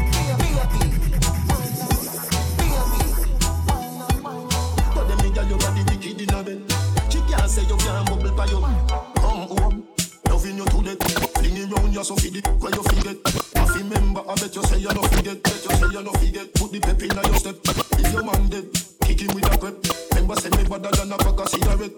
Head. 8.56 8.88
Come 9.16 9.44
home, 9.52 9.84
loving 10.28 10.56
you 10.56 10.64
to 10.64 10.78
death. 10.82 11.32
Flinging 11.38 11.70
round 11.70 11.94
you 11.94 12.04
so 12.04 12.16
feed 12.16 12.36
it 12.36 12.46
where 12.60 12.72
you 12.72 12.82
forget. 12.82 13.16
I 13.56 13.66
fi 13.66 13.78
remember, 13.78 14.22
I 14.28 14.34
bet 14.34 14.54
you 14.54 14.62
say 14.64 14.78
you 14.78 14.92
no 14.92 15.02
forget. 15.02 15.42
Bet 15.42 15.64
you 15.64 15.72
say 15.76 15.88
you 15.92 16.02
no 16.02 16.12
forget. 16.12 16.54
Put 16.54 16.72
the 16.72 16.80
pep 16.80 17.02
in 17.02 17.10
your 17.10 17.38
step. 17.38 17.56
If 17.98 18.12
your 18.12 18.24
man 18.24 18.48
dead, 18.48 18.66
kick 19.04 19.20
him 19.20 19.34
with 19.34 19.52
a 19.52 19.58
grip. 19.58 19.76
Remember, 20.12 20.36
say 20.36 20.50
me 20.50 20.64
better 20.64 20.90
than 20.96 21.12
a 21.12 21.16
pack 21.18 21.38
of 21.38 21.48
cigarette. 21.48 21.96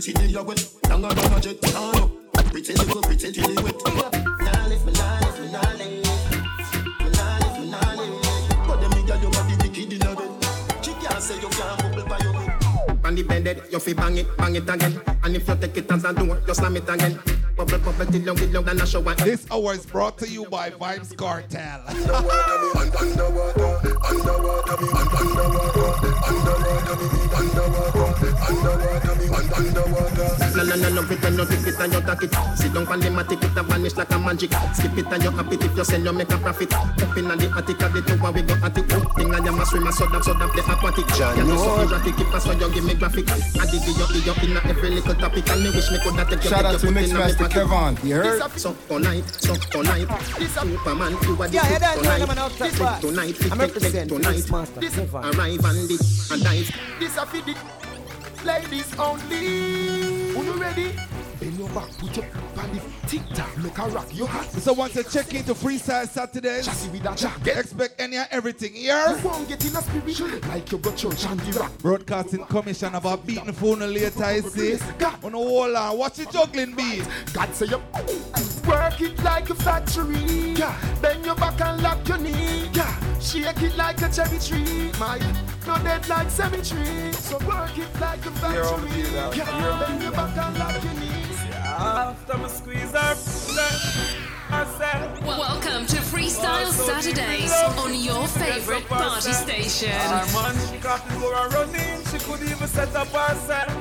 See 0.00 0.12
the 0.12 0.20
the 0.20 0.26
you 0.28 0.42
wet, 0.42 0.60
longer 0.88 1.14
than 1.14 1.32
a 1.32 1.40
jet. 1.40 1.58
Ah, 1.74 1.92
no. 1.94 2.22
Pretty 2.52 2.74
little, 2.74 3.00
pretty 3.00 3.28
it 3.28 3.62
wet. 3.62 3.74
Nah, 3.84 4.66
lift 4.68 4.84
me, 4.84 4.92
nah, 4.92 5.18
lift 5.20 5.40
me, 5.40 5.52
nah, 5.52 5.72
lift 5.72 5.90
me. 5.90 6.01
On 13.12 13.16
the 13.16 13.22
bended, 13.24 13.62
you 13.70 13.78
fi 13.78 13.92
bang 13.92 14.16
it, 14.16 14.36
bang 14.38 14.56
it 14.56 14.66
again. 14.66 14.98
And 15.22 15.36
if 15.36 15.46
you 15.46 15.54
take 15.56 15.76
it 15.76 15.92
as 15.92 16.02
a 16.02 16.14
door, 16.14 16.40
you 16.48 16.54
slam 16.54 16.78
it 16.78 16.88
again. 16.88 17.20
Bubble, 17.54 17.76
bubble, 17.80 18.06
till 18.06 18.22
you 18.22 18.34
get 18.34 18.52
loud 18.52 18.68
and 18.68 18.80
a 18.80 18.86
shower. 18.86 19.14
This 19.16 19.46
hour 19.50 19.74
is 19.74 19.84
brought 19.84 20.16
to 20.16 20.26
you 20.26 20.46
by 20.46 20.70
Vybz 20.70 21.14
Kartel. 21.14 21.82
No, 30.54 30.64
no, 30.64 30.76
no, 30.76 30.88
no, 30.88 31.02
pretend 31.02 31.36
you 31.36 31.44
take 31.44 31.66
it 31.66 31.80
and 31.80 31.92
you 31.92 32.00
take 32.00 32.22
it. 32.22 32.34
Sit 32.56 32.72
down 32.72 32.86
on 32.86 33.00
the 33.00 33.08
matic, 33.08 33.44
it 33.44 33.62
vanish 33.66 33.96
like 33.96 34.10
a 34.10 34.18
magic. 34.18 34.52
Skip 34.72 34.96
it 34.96 35.12
and 35.12 35.22
you 35.22 35.30
happy 35.30 35.56
if 35.56 35.76
you 35.76 35.84
sell, 35.84 36.00
you 36.00 36.12
make 36.12 36.30
a 36.30 36.38
profit. 36.38 36.72
Up 36.72 37.16
in 37.16 37.28
the 37.28 37.52
attic, 37.56 37.82
of 37.82 37.92
the 37.92 38.00
two, 38.00 38.16
we 38.32 38.42
go 38.42 38.54
at 38.64 38.78
it. 38.78 38.88
Thing 39.16 39.34
and 39.34 39.44
you 39.44 39.52
must 39.52 39.70
swim, 39.70 39.92
so 39.92 40.06
that, 40.06 40.24
so 40.24 40.32
that 40.34 40.52
the 40.52 40.60
aquatic. 40.60 41.06
John 41.16 41.36
you 41.36 41.58
so 41.58 41.80
erratic, 41.80 42.16
keep 42.16 42.34
us 42.34 42.44
so 42.44 42.52
you 42.52 42.72
give 42.72 42.84
me 42.84 42.94
graphic. 43.02 43.28
I 43.30 43.66
did 43.66 43.82
the 43.82 43.92
you, 43.98 44.22
you 44.22 44.50
in 44.50 44.56
every 44.70 44.90
little 44.90 45.14
topic, 45.14 45.48
and 45.50 45.62
me 45.64 45.70
wish 45.70 45.90
me 45.90 45.98
could 45.98 46.14
have 46.14 46.30
take 46.30 46.44
you. 46.44 46.50
Shout 46.50 46.58
take 46.60 46.66
out 46.66 46.72
you 46.72 46.78
to 46.78 46.86
put 46.86 46.94
Mix 46.94 47.10
in 47.10 47.16
a 47.16 47.18
me 47.18 47.24
Master 47.24 47.48
pocket. 47.48 47.54
Kevan. 47.54 48.08
You 48.08 48.14
heard? 48.14 48.52
So 48.60 48.74
tonight, 48.88 49.24
so 49.26 49.54
tonight, 49.56 50.08
Superman, 50.54 51.12
you 51.22 51.42
are 51.42 51.48
the 51.48 51.54
Yeah, 51.54 51.70
yeah, 51.70 51.78
that's 51.78 51.98
tonight. 51.98 52.18
why 52.18 52.22
I'm 52.22 52.30
an 52.30 52.38
outside 52.38 52.72
So 52.72 52.84
boss. 52.84 53.00
tonight, 53.00 53.24
I'm 53.26 53.34
take, 53.34 53.50
take 53.50 53.58
representing 53.58 54.08
tonight. 54.18 54.36
Mix 54.36 54.50
Master 54.50 54.80
Kevan. 54.80 55.24
Arrive 55.34 55.64
and 55.64 55.88
dip 55.88 56.00
and 56.30 56.42
dive. 56.42 56.70
This 57.00 57.16
a 57.16 57.26
fit 57.26 57.56
ladies 58.44 58.98
only. 58.98 60.32
Who 60.34 60.44
you 60.44 60.54
ready? 60.54 60.92
Bend 61.42 61.58
your 61.58 61.68
back, 61.70 61.88
put 61.98 62.16
your 62.16 62.26
body 62.54 62.80
tick 63.08 63.22
tock, 63.34 63.58
make 63.58 63.76
a 63.76 63.88
rock 63.88 64.06
your 64.12 64.28
hat. 64.28 64.48
So 64.52 64.72
once 64.74 64.94
you 64.94 65.02
check 65.02 65.34
into 65.34 65.54
Freestyle 65.54 66.06
Saturdays, 66.06 66.66
Chassis 66.66 66.88
with 66.90 67.04
a 67.04 67.16
jacket. 67.16 67.58
expect 67.58 68.00
any 68.00 68.16
and 68.16 68.28
everything 68.30 68.72
here. 68.74 69.04
You 69.08 69.28
won't 69.28 69.48
get 69.48 69.64
in 69.64 69.74
a 69.74 69.82
spirit 69.82 70.46
like 70.46 70.70
you 70.70 70.78
go 70.78 70.94
church 70.94 71.24
and 71.26 71.40
the 71.40 71.58
rock. 71.58 71.76
Broadcasting 71.78 72.44
commission 72.44 72.94
about 72.94 73.26
beating 73.26 73.52
phone 73.54 73.80
later, 73.80 74.22
I 74.22 74.38
see. 74.38 74.78
On 75.24 75.32
the 75.32 75.38
wall, 75.38 75.76
uh, 75.76 75.92
watch 75.92 76.14
the 76.14 76.26
juggling 76.26 76.76
beat. 76.76 77.04
God 77.32 77.52
say 77.56 77.66
you 77.66 77.82
work 78.68 79.00
it 79.00 79.20
like 79.24 79.50
a 79.50 79.54
factory. 79.56 80.54
Yeah. 80.54 80.78
Bend 81.02 81.26
your 81.26 81.34
back 81.34 81.60
and 81.60 81.82
lock 81.82 82.06
your 82.06 82.18
knee. 82.18 82.70
Yeah. 82.72 83.18
Shake 83.18 83.62
it 83.62 83.76
like 83.76 84.00
a 84.00 84.08
cherry 84.08 84.38
tree. 84.38 84.92
My 85.00 85.18
no 85.66 85.76
dead 85.82 86.08
like 86.08 86.30
cemetery. 86.30 87.12
So 87.14 87.38
work 87.38 87.76
it 87.76 88.00
like 88.00 88.24
a 88.26 88.30
factory. 88.30 89.02
Yeah. 89.36 89.86
Bend 89.86 90.02
your 90.02 90.12
back 90.12 90.36
and 90.36 90.58
lock 90.58 90.84
your 90.84 90.92
knees. 90.94 91.01
After 91.78 92.48
squeeze 92.48 92.92
her. 92.92 93.16
Welcome 95.24 95.86
to 95.86 95.96
Freestyle 95.96 96.70
Saturdays 96.70 97.52
on 97.78 97.94
your 97.94 98.26
favorite 98.28 98.86
party 98.88 99.32
station. 99.32 99.90
Our 99.90 100.26
man, 100.26 100.54
she 100.68 100.76
got 100.78 101.08
go 101.08 101.32
and 101.34 101.54
running. 101.54 102.04
She 102.10 102.18
could 102.18 102.42
even 102.42 102.68
set 102.68 102.94
up 102.94 103.08
herself. 103.08 103.74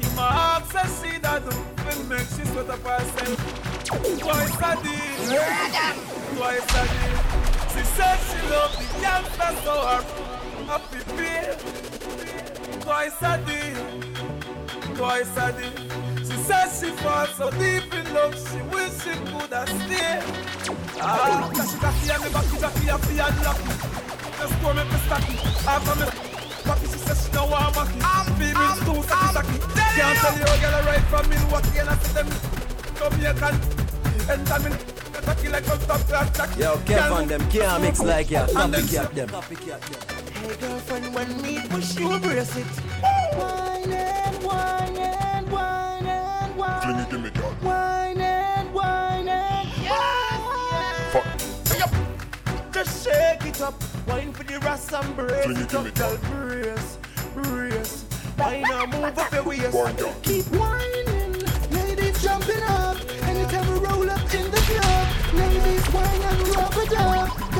In 0.00 0.16
my 0.16 0.22
heart, 0.22 0.66
says 0.70 1.02
she 1.04 1.18
that 1.18 1.42
do 1.44 1.54
will 1.84 2.04
make 2.06 2.20
she 2.20 2.46
sweat 2.46 2.70
up 2.70 2.80
herself. 2.80 3.36
Twice 4.18 4.56
a 4.56 4.82
day, 4.82 5.12
twice 6.34 6.64
a 6.64 6.84
day. 6.88 7.12
She 7.74 7.82
said 7.92 8.18
she 8.24 8.40
love 8.48 8.72
the 8.72 8.84
gangster 9.02 9.52
so 9.64 9.74
her 9.86 10.02
happy 10.64 11.00
feel. 11.12 11.56
Twice 12.80 13.20
a 13.20 13.36
day, 13.46 13.74
twice 14.96 15.36
a 15.36 15.52
day. 15.52 16.01
She 16.52 16.58
says 16.68 16.80
she 16.80 16.90
falls 17.02 17.30
so 17.36 17.50
deep 17.52 17.94
in 17.94 18.14
love, 18.14 18.34
she 18.36 18.60
wish 18.68 18.92
she 19.02 19.10
could 19.10 19.52
have 19.52 19.68
stayed. 19.68 20.22
Ah, 21.00 21.48
she 21.48 21.78
got 21.80 21.94
fear 21.94 22.18
me 22.20 22.28
back, 22.32 22.44
she 22.44 22.58
got 22.60 22.72
fear, 22.76 22.98
fear, 22.98 23.28
lucky. 23.40 23.72
Just 24.36 24.54
pour 24.60 24.74
me 24.74 24.82
pistachio, 24.90 25.40
after 25.66 25.94
me 25.96 26.06
Cocky, 26.64 26.86
she 26.92 26.98
says 26.98 27.24
she 27.24 27.32
don't 27.32 27.50
want 27.50 27.74
back 27.74 27.88
I'm 28.04 28.26
feeling 28.36 28.76
too 28.84 29.00
sacky, 29.08 29.32
sacky. 29.32 29.56
Can't 29.96 30.18
tell 30.18 30.34
you, 30.36 30.60
girl, 30.60 30.82
right 30.84 31.04
from 31.08 31.24
Milwaukee, 31.30 31.78
and 31.78 31.88
I 31.88 31.96
see 31.96 32.12
them 32.12 32.28
Jamaican. 32.98 33.54
Enter 34.28 34.58
me, 34.60 34.76
cocky 35.24 35.48
like 35.48 35.64
some 35.64 35.78
top 35.80 36.00
class 36.00 36.36
jacket. 36.36 36.58
Yo, 36.58 36.76
Kevan, 36.84 37.28
them 37.28 37.50
can't 37.50 37.82
mix 37.82 38.02
like 38.02 38.30
ya. 38.30 38.46
And 38.56 38.74
them 38.74 38.84
Copycat 38.84 39.14
them. 39.14 39.28
Hey 40.34 40.56
girlfriend, 40.60 41.14
when 41.14 41.42
me 41.42 41.60
push 41.68 41.96
you, 41.96 42.18
brace 42.18 42.56
it. 42.56 43.61
Fling 46.82 46.98
it, 46.98 47.10
give 47.10 47.22
me 47.22 47.30
girl. 47.30 47.56
Wine 47.62 48.20
and 48.20 48.74
wine 48.74 49.28
and 49.28 49.68
Fuck. 51.12 51.78
Yep. 51.78 51.94
Just 52.72 53.04
shake 53.04 53.46
it 53.46 53.60
up. 53.60 53.80
Wine 54.08 54.32
for 54.32 54.42
the 54.42 54.58
rest 54.58 54.92
and 54.92 55.14
brace 55.14 55.44
Fling 55.44 55.58
it, 55.58 55.62
it 55.62 55.68
give 55.70 55.84
me 55.84 55.90
up, 55.90 55.94
girl. 55.94 56.16
Brace, 56.32 56.98
brace. 57.34 58.04
Wine 58.36 58.64
and 58.68 58.92
move 58.92 59.04
up 59.04 59.32
your 59.32 59.44
waist. 59.44 60.22
Keep 60.24 60.46
whining. 60.46 61.34
Ladies 61.70 62.20
jumping 62.20 62.62
up. 62.64 62.96
Anytime 63.28 63.72
we 63.72 63.78
roll 63.86 64.10
up 64.10 64.34
in 64.34 64.50
the 64.50 64.62
club. 64.66 65.08
Ladies 65.34 65.86
whine 65.86 66.22
and 66.22 66.48
rub 66.48 66.74
it 66.78 66.92
up. 66.98 67.51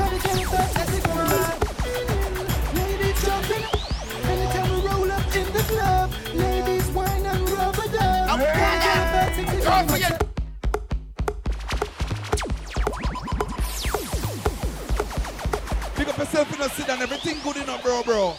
Yourself 16.33 16.55
in 16.55 16.65
a 16.65 16.69
sit 16.69 16.87
down, 16.87 17.01
everything 17.01 17.37
good 17.43 17.57
enough, 17.57 17.83
bro, 17.83 18.01
bro. 18.01 18.33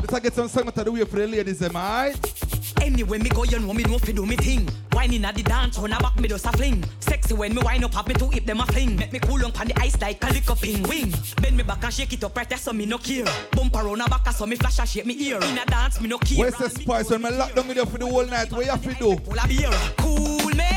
Let's 0.00 0.20
get 0.22 0.34
some 0.34 0.48
song 0.48 0.70
to 0.70 0.84
the 0.84 0.92
way 0.92 1.04
for 1.04 1.16
the 1.16 1.26
ladies, 1.26 1.62
am 1.62 1.76
I? 1.76 2.14
Anyway, 2.82 3.18
me 3.18 3.30
go, 3.30 3.44
you 3.44 3.58
know 3.58 3.72
me 3.72 3.84
know 3.84 3.98
fi 3.98 4.12
do 4.12 4.26
me 4.26 4.36
thing. 4.36 4.68
Whining 4.92 5.24
at 5.24 5.34
the 5.34 5.42
dance, 5.42 5.78
on 5.78 5.92
a 5.92 5.98
back 5.98 6.20
me 6.20 6.28
just 6.28 6.44
a 6.44 6.52
fling. 6.52 6.84
Sexy 7.00 7.32
when 7.32 7.54
me 7.54 7.62
wind 7.62 7.84
up, 7.84 7.94
have 7.94 8.06
me 8.06 8.14
to 8.14 8.28
hip 8.28 8.44
them 8.44 8.60
a 8.60 8.66
fling. 8.66 8.96
Make 8.96 9.12
me 9.14 9.18
cool 9.20 9.42
on 9.44 9.52
pan 9.52 9.68
the 9.68 9.80
ice 9.80 9.98
like 10.00 10.22
a 10.22 10.26
lick 10.26 10.50
up 10.50 10.60
wing. 10.60 11.14
Bend 11.40 11.56
me 11.56 11.62
back 11.62 11.82
and 11.82 11.94
shake 11.94 12.12
it 12.12 12.22
up 12.22 12.36
right 12.36 12.48
there, 12.48 12.58
so 12.58 12.74
me 12.74 12.84
no 12.84 12.98
care. 12.98 13.24
Bump 13.52 13.74
around 13.74 14.02
a 14.02 14.08
back, 14.08 14.30
so 14.32 14.44
me 14.44 14.56
flash 14.56 14.78
and 14.78 14.88
shake 14.88 15.06
me 15.06 15.16
ear. 15.26 15.38
In 15.38 15.56
a 15.56 15.64
dance, 15.64 16.00
me 16.02 16.08
no 16.08 16.18
care. 16.18 16.38
Where's 16.38 16.56
the 16.56 16.68
spice 16.68 17.08
when 17.08 17.22
me 17.22 17.30
lock 17.30 17.54
down 17.54 17.66
with 17.66 17.78
you 17.78 17.86
for 17.86 17.96
the 17.96 18.06
whole 18.06 18.26
night? 18.26 18.52
What 18.52 18.66
you 18.66 18.92
to 18.92 18.98
do? 18.98 19.16
Pull 19.16 19.38
a 19.38 19.48
beer. 19.48 19.70
Cool 19.96 20.50
me, 20.50 20.68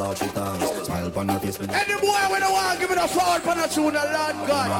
good, 0.00 0.06
I 0.06 0.10
make 0.10 0.18
she 0.18 0.24
shake 0.24 0.36
out. 0.36 0.86
Smile 0.86 1.06
upon 1.06 1.28
her 1.28 1.38
face, 1.38 1.60
me 1.60 1.66
Any 1.70 1.94
boy 2.00 2.22
when 2.30 2.42
I 2.42 2.50
want, 2.50 2.80
give 2.80 2.90
it 2.90 2.98
a 2.98 3.08
forward 3.08 3.42
for 3.42 3.54
the 3.54 3.66
tune, 3.68 3.96
a 3.96 4.04
Lord 4.04 4.48
God. 4.48 4.70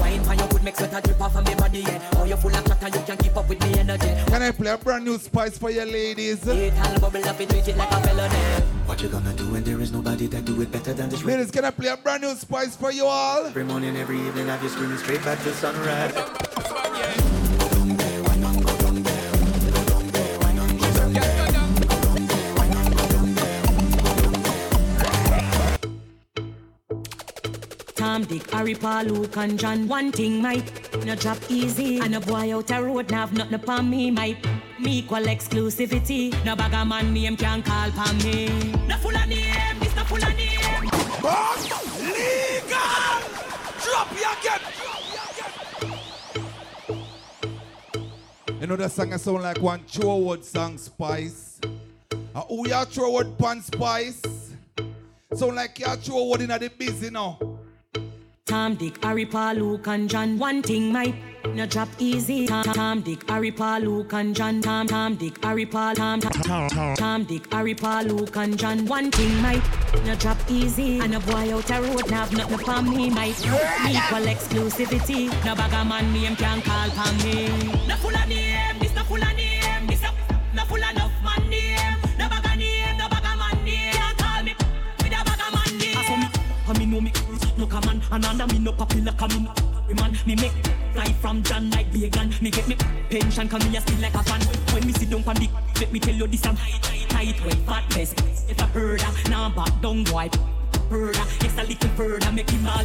Wine 0.00 0.24
for 0.24 0.34
your 0.34 0.48
good 0.48 0.64
make 0.64 0.76
sweat 0.76 0.92
a 0.92 1.00
drip 1.00 1.20
off 1.20 1.36
of 1.36 1.46
me 1.46 1.54
body, 1.54 1.80
yeah. 1.80 2.17
You 2.38 2.50
full 2.50 2.56
of 2.56 2.66
chatter, 2.66 2.98
you 2.98 3.04
can 3.04 3.16
keep 3.16 3.36
up 3.36 3.48
with 3.48 3.60
me 3.60 3.80
energy. 3.80 4.14
Can 4.26 4.42
I 4.42 4.52
play 4.52 4.70
a 4.70 4.78
brand 4.78 5.04
new 5.04 5.18
spice 5.18 5.58
for 5.58 5.70
your 5.70 5.86
ladies? 5.86 6.46
It 6.46 6.72
and 6.72 7.00
bubble 7.00 7.24
up, 7.24 7.40
it 7.40 7.48
treat 7.48 7.66
it 7.66 7.76
like 7.76 7.90
a 7.90 8.00
felony. 8.00 8.36
What 8.86 9.02
you 9.02 9.08
gonna 9.08 9.34
do 9.34 9.50
when 9.50 9.64
there 9.64 9.80
is 9.80 9.90
nobody 9.90 10.28
that 10.28 10.44
do 10.44 10.60
it 10.62 10.70
better 10.70 10.94
than 10.94 11.08
this? 11.08 11.24
Ladies, 11.24 11.50
can 11.50 11.64
I 11.64 11.72
play 11.72 11.88
a 11.88 11.96
brand 11.96 12.22
new 12.22 12.34
spice 12.36 12.76
for 12.76 12.92
you 12.92 13.06
all? 13.06 13.46
Every 13.46 13.64
morning, 13.64 13.96
every 13.96 14.20
evening, 14.20 14.46
have 14.46 14.62
you 14.62 14.68
screaming 14.68 14.98
straight 14.98 15.24
back 15.24 15.42
to 15.42 15.52
sunrise. 15.54 16.47
Tom, 28.18 28.26
Dick, 28.26 28.50
Harry, 28.50 28.74
Paul, 28.74 29.04
Luke, 29.04 29.36
and 29.36 29.56
John. 29.56 29.86
One 29.86 30.10
thing 30.10 30.42
might 30.42 31.04
no 31.04 31.14
drop 31.14 31.38
easy. 31.48 32.00
And 32.00 32.16
a 32.16 32.20
boy 32.20 32.52
out 32.56 32.70
a 32.72 32.82
road 32.82 33.10
now 33.12 33.20
have 33.20 33.32
nothing 33.32 33.54
upon 33.54 33.88
me. 33.88 34.10
Might 34.10 34.44
me 34.80 34.98
equal 34.98 35.18
exclusivity. 35.18 36.32
No 36.44 36.56
bag 36.56 36.72
a 36.72 36.84
man 36.84 37.14
name 37.14 37.36
can 37.36 37.62
call 37.62 37.88
upon 37.88 38.18
me. 38.18 38.48
No 38.88 38.96
full 38.96 39.16
of 39.16 39.28
name, 39.28 39.78
this 39.78 39.94
no 39.94 40.02
full 40.02 40.16
of 40.16 40.36
name. 40.36 40.90
Boss, 41.22 41.70
legal. 42.02 43.22
Drop 43.84 44.10
your 44.10 44.36
get. 44.42 44.62
You 48.60 48.66
know 48.66 48.76
that 48.76 48.90
song 48.90 49.16
sound 49.16 49.42
like 49.44 49.60
one 49.60 49.84
Troward 49.84 50.44
song, 50.44 50.76
Spice. 50.76 51.60
Uh, 52.34 52.40
who 52.48 52.68
ya 52.68 52.84
Troward 52.84 53.38
pan 53.38 53.62
Spice? 53.62 54.22
Sound 55.34 55.54
like 55.54 55.78
ya 55.78 55.94
Troward 55.94 56.40
in 56.40 56.48
the 56.48 56.72
busy 56.76 57.10
now. 57.10 57.38
Tom, 58.48 58.76
Dick, 58.76 59.04
Harry, 59.04 59.26
Paul, 59.26 59.56
Luke, 59.56 59.86
and 59.88 60.08
John. 60.08 60.38
One 60.38 60.62
thing 60.62 60.90
might 60.90 61.14
no 61.54 61.66
drop 61.66 61.88
easy. 61.98 62.46
Tom, 62.46 62.64
Tom, 62.64 63.02
Dick, 63.02 63.28
Harry, 63.28 63.50
Paul, 63.50 63.80
Luke, 63.80 64.12
and 64.14 64.34
John. 64.34 64.62
Tom, 64.62 64.86
Tom, 64.86 65.16
Dick, 65.16 65.44
Harry, 65.44 65.66
Paul, 65.66 65.94
Tom, 65.94 66.20
Tom, 66.20 66.68
Tom, 66.70 66.96
Tom, 66.96 67.24
Dick, 67.24 67.52
Harry, 67.52 67.74
Paul, 67.74 68.04
Luke, 68.04 68.36
and 68.36 68.58
John. 68.58 68.86
One 68.86 69.10
thing 69.10 69.36
might 69.42 69.62
no 70.06 70.14
drop 70.14 70.38
easy. 70.48 70.98
And 70.98 71.14
a 71.14 71.20
boy 71.20 71.54
out 71.54 71.70
a 71.70 71.82
road 71.82 72.10
now 72.10 72.24
have 72.24 72.32
nothing 72.32 72.60
upon 72.60 72.88
me. 72.88 73.10
Might 73.10 73.38
equal 73.38 74.26
exclusivity. 74.32 75.28
No 75.44 75.54
bag 75.54 75.72
a 75.74 75.84
man 75.84 76.10
name 76.14 76.34
can 76.34 76.62
call 76.62 76.88
upon 76.88 77.16
me. 77.18 77.48
No 77.86 77.96
full 77.96 78.16
of 78.16 78.28
name, 78.28 78.78
this 78.78 78.94
no 78.94 79.04
full 79.04 79.22
of 79.22 79.36
name. 79.36 79.37
And 88.10 88.24
under 88.24 88.46
me 88.46 88.58
no 88.58 88.72
popular 88.72 89.12
coming. 89.12 89.48
Me 89.88 89.94
man, 89.94 90.18
me 90.26 90.34
make 90.36 90.52
fly 90.92 91.12
from 91.20 91.42
John 91.42 91.70
like 91.70 91.86
vegan. 91.88 92.34
Me 92.40 92.50
get 92.50 92.68
me 92.68 92.76
pension, 93.10 93.48
come 93.48 93.70
me 93.70 93.76
a 93.76 93.80
still 93.80 94.00
like 94.00 94.14
a 94.14 94.22
fan. 94.22 94.40
When 94.74 94.86
me 94.86 94.92
sit 94.92 95.10
down 95.10 95.24
on 95.26 95.36
the, 95.36 95.48
let 95.80 95.92
me 95.92 96.00
tell 96.00 96.14
you 96.14 96.26
this 96.26 96.46
I'm 96.46 96.56
tight, 96.56 97.08
tight, 97.08 97.44
way 97.44 97.50
fat 97.66 97.88
best. 97.90 98.20
If 98.48 98.60
I 98.60 98.66
heard 98.66 99.02
now 99.28 99.50
back 99.50 99.80
down 99.80 100.04
boy. 100.04 100.30
Heard 100.90 101.16
her, 101.16 101.26
yes 101.42 101.58
a 101.58 101.64
little 101.64 101.90
further, 101.90 102.32
make 102.32 102.48
him 102.50 102.66
all 102.66 102.84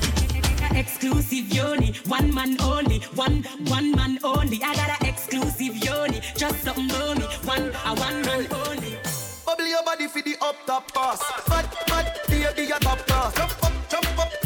Exclusive 0.75 1.53
yoni, 1.53 1.93
one 2.07 2.33
man 2.33 2.59
only, 2.61 2.99
one 3.15 3.43
one 3.67 3.91
man 3.91 4.17
only. 4.23 4.61
I 4.63 4.75
got 4.75 5.01
a 5.01 5.07
exclusive 5.07 5.77
yoni, 5.77 6.19
just 6.35 6.63
something 6.63 6.91
on 6.91 7.19
me, 7.19 7.25
one 7.45 7.71
a 7.85 7.93
one 7.95 8.21
man 8.23 8.47
only. 8.51 8.97
Bubble 9.45 9.67
your 9.67 9.83
body 9.83 10.07
for 10.07 10.21
the 10.21 10.35
up 10.41 10.55
top 10.65 10.91
pass. 10.93 11.21
Fat, 11.43 11.73
fat, 11.87 12.27
baby, 12.27 12.67
your 12.67 12.79
top 12.79 12.97
class. 12.99 13.35
Jump 13.35 13.63
up, 13.63 13.73
jump 13.89 14.19
up, 14.19 14.42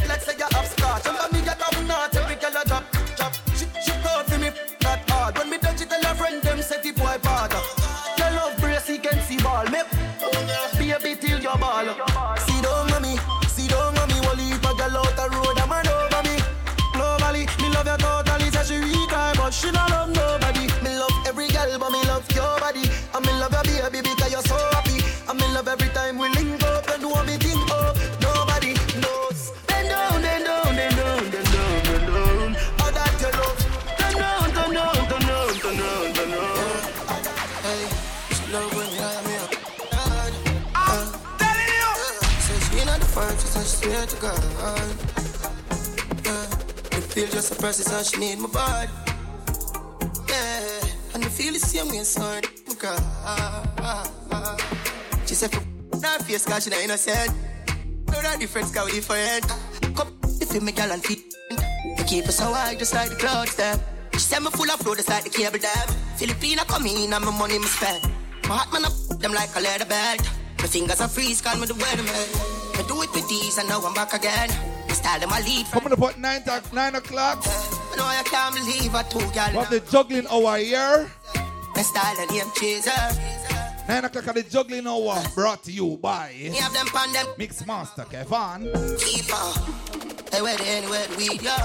feel 47.18 47.28
just 47.32 47.52
a 47.52 47.56
process 47.56 47.92
and 47.92 48.06
she 48.06 48.18
need 48.20 48.38
my 48.38 48.48
body. 48.48 48.92
Yeah, 50.30 51.16
and 51.16 51.26
I 51.26 51.30
feel 51.30 51.52
the 51.52 51.58
same 51.58 51.90
way, 51.90 52.04
son. 52.04 52.44
God. 52.78 53.02
She 55.26 55.34
said, 55.34 55.50
for 55.50 55.62
her 55.98 56.20
face, 56.20 56.46
cause 56.46 56.66
she 56.66 56.70
not 56.70 56.80
innocent. 56.80 57.34
No, 58.12 58.22
that 58.22 58.38
difference, 58.40 58.72
cause 58.72 58.86
we 58.86 59.00
different. 59.00 59.50
Come, 59.98 60.14
if 60.40 60.54
you 60.54 60.62
make 60.62 60.80
and 60.80 61.04
feet. 61.04 61.34
You 61.98 62.04
keep 62.06 62.28
us 62.28 62.38
so 62.38 62.54
high, 62.54 62.76
just 62.76 62.94
like 62.94 63.10
the 63.10 63.16
clouds, 63.16 63.56
them. 63.56 63.80
She 64.14 64.20
said, 64.20 64.44
me 64.44 64.52
full 64.52 64.70
of 64.70 64.80
flow, 64.80 64.94
just 64.94 65.10
like 65.10 65.24
the 65.24 65.32
cable 65.32 65.58
dam. 65.58 65.88
Filipina 66.18 66.68
come 66.68 66.86
in, 66.86 67.12
and 67.12 67.26
my 67.26 67.32
money 67.32 67.58
me 67.58 67.66
spend. 67.66 68.04
My 68.48 68.58
heart, 68.58 68.72
man, 68.72 68.86
up 68.86 68.94
them 69.20 69.34
like 69.34 69.50
a 69.56 69.60
leather 69.60 69.86
belt. 69.86 70.22
My 70.60 70.68
fingers 70.68 71.02
are 71.02 71.10
freeze, 71.10 71.42
call 71.42 71.58
me 71.58 71.66
the 71.66 71.74
weatherman. 71.74 72.78
I 72.78 72.88
do 72.88 73.02
it 73.02 73.12
with 73.12 73.28
these, 73.28 73.58
and 73.58 73.68
now 73.68 73.82
I'm 73.82 73.96
back 73.96 74.14
again. 74.14 74.77
Style, 75.08 75.20
them 75.22 75.32
I 75.32 75.64
from. 75.64 75.80
Coming 75.80 75.94
up 75.94 76.10
at 76.10 76.20
9, 76.20 76.44
to- 76.44 76.76
9 76.76 76.96
o'clock. 76.96 77.40
I 77.46 77.96
know 77.96 78.04
I 78.04 78.24
can't 78.26 78.54
believe 78.54 78.94
I 78.94 79.04
told 79.04 79.34
y'all. 79.34 79.54
What 79.54 79.70
the 79.70 79.80
juggling 79.80 80.28
hour 80.28 80.58
here? 80.58 81.10
My 81.74 81.82
style 81.82 82.16
and 82.20 82.30
name 82.30 82.52
chaser. 82.56 82.92
9 83.88 84.04
o'clock 84.04 84.28
at 84.28 84.36
the 84.36 84.44
juggling 84.44 84.86
hour 84.86 85.24
brought 85.34 85.64
to 85.64 85.72
you 85.72 85.98
by 86.02 86.36
Me 86.38 86.60
them 86.60 86.88
pan 86.88 87.14
them. 87.14 87.26
Mix 87.38 87.66
Master 87.66 88.04
Kevan. 88.04 88.68
Keeper. 89.00 89.48
Hey, 90.30 90.42
where 90.42 90.58
they 90.58 90.68
anywhere 90.76 91.08
we 91.18 91.38
go. 91.38 91.56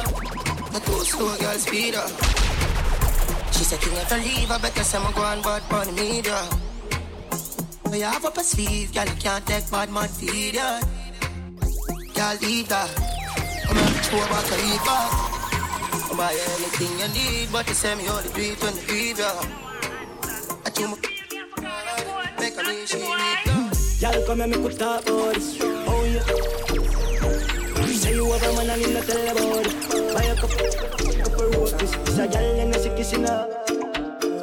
The 0.71 0.81
two 0.87 1.03
slow 1.03 1.37
girl 1.39 1.59
speed 1.59 1.97
up. 1.97 2.11
She 3.55 3.65
said, 3.65 3.83
you 3.85 3.91
never 3.91 4.19
leave. 4.19 4.53
I 4.53 4.59
better 4.59 4.85
say, 4.85 4.99
I'm 4.99 5.13
going 5.15 5.43
bad 5.43 5.69
money 5.69 5.91
media. 5.91 6.49
But 7.83 7.99
you 7.99 8.05
have 8.05 8.25
up 8.25 8.39
a 8.39 8.45
sleeve, 8.45 8.95
girl, 8.95 9.05
you 9.05 9.17
can't 9.17 9.45
take 9.45 9.69
bad 9.69 9.91
man 9.91 10.07
feed 10.07 10.55
ya. 10.55 10.81
Girl, 12.15 12.37
leave 12.41 12.69
that. 12.69 13.12
I'm 14.15 14.19
a 14.19 14.43
two 14.43 14.57
to 14.57 14.63
leave 14.63 14.85
back. 14.85 15.11
Buy 16.19 16.37
anything 16.37 16.93
you 17.01 17.09
need, 17.17 17.49
but 17.51 17.67
you 17.67 17.73
say 17.73 17.95
me 17.95 18.07
only 18.11 18.29
do 18.29 18.43
it 18.43 18.61
when 18.63 18.77
you 18.77 18.83
leave 18.93 19.19
ya. 19.19 19.33
I 20.67 20.71
do 20.75 20.89
my 20.89 20.97
make 22.39 22.59
a 22.59 22.63
reach, 22.69 22.91
she 22.91 22.99
need 22.99 23.41
ya. 23.47 24.13
Y'all 24.13 24.27
come 24.27 24.43
and 24.43 24.51
make 24.53 24.77
talk 24.77 25.09
about 25.09 25.35
this. 25.35 25.57
Oh 25.63 26.05
yeah. 26.05 26.21
Say 27.89 28.13
you 28.13 28.31
have 28.31 28.43
a 28.43 28.53
man 28.53 28.69
and 28.69 28.83
you 28.83 29.01
tell 29.01 29.29
about 29.33 29.67
it. 29.67 29.73
Buy 30.13 30.25
a 30.25 30.37
cup, 30.37 30.51
cup 31.25 31.41
of 31.41 31.55
roses. 31.57 31.95
It's 31.95 32.19
a 32.19 32.29
gal 32.29 32.61
and 32.61 32.77
a 32.77 32.79
sick 32.79 32.95
kissing 32.95 33.23
her. 33.23 33.49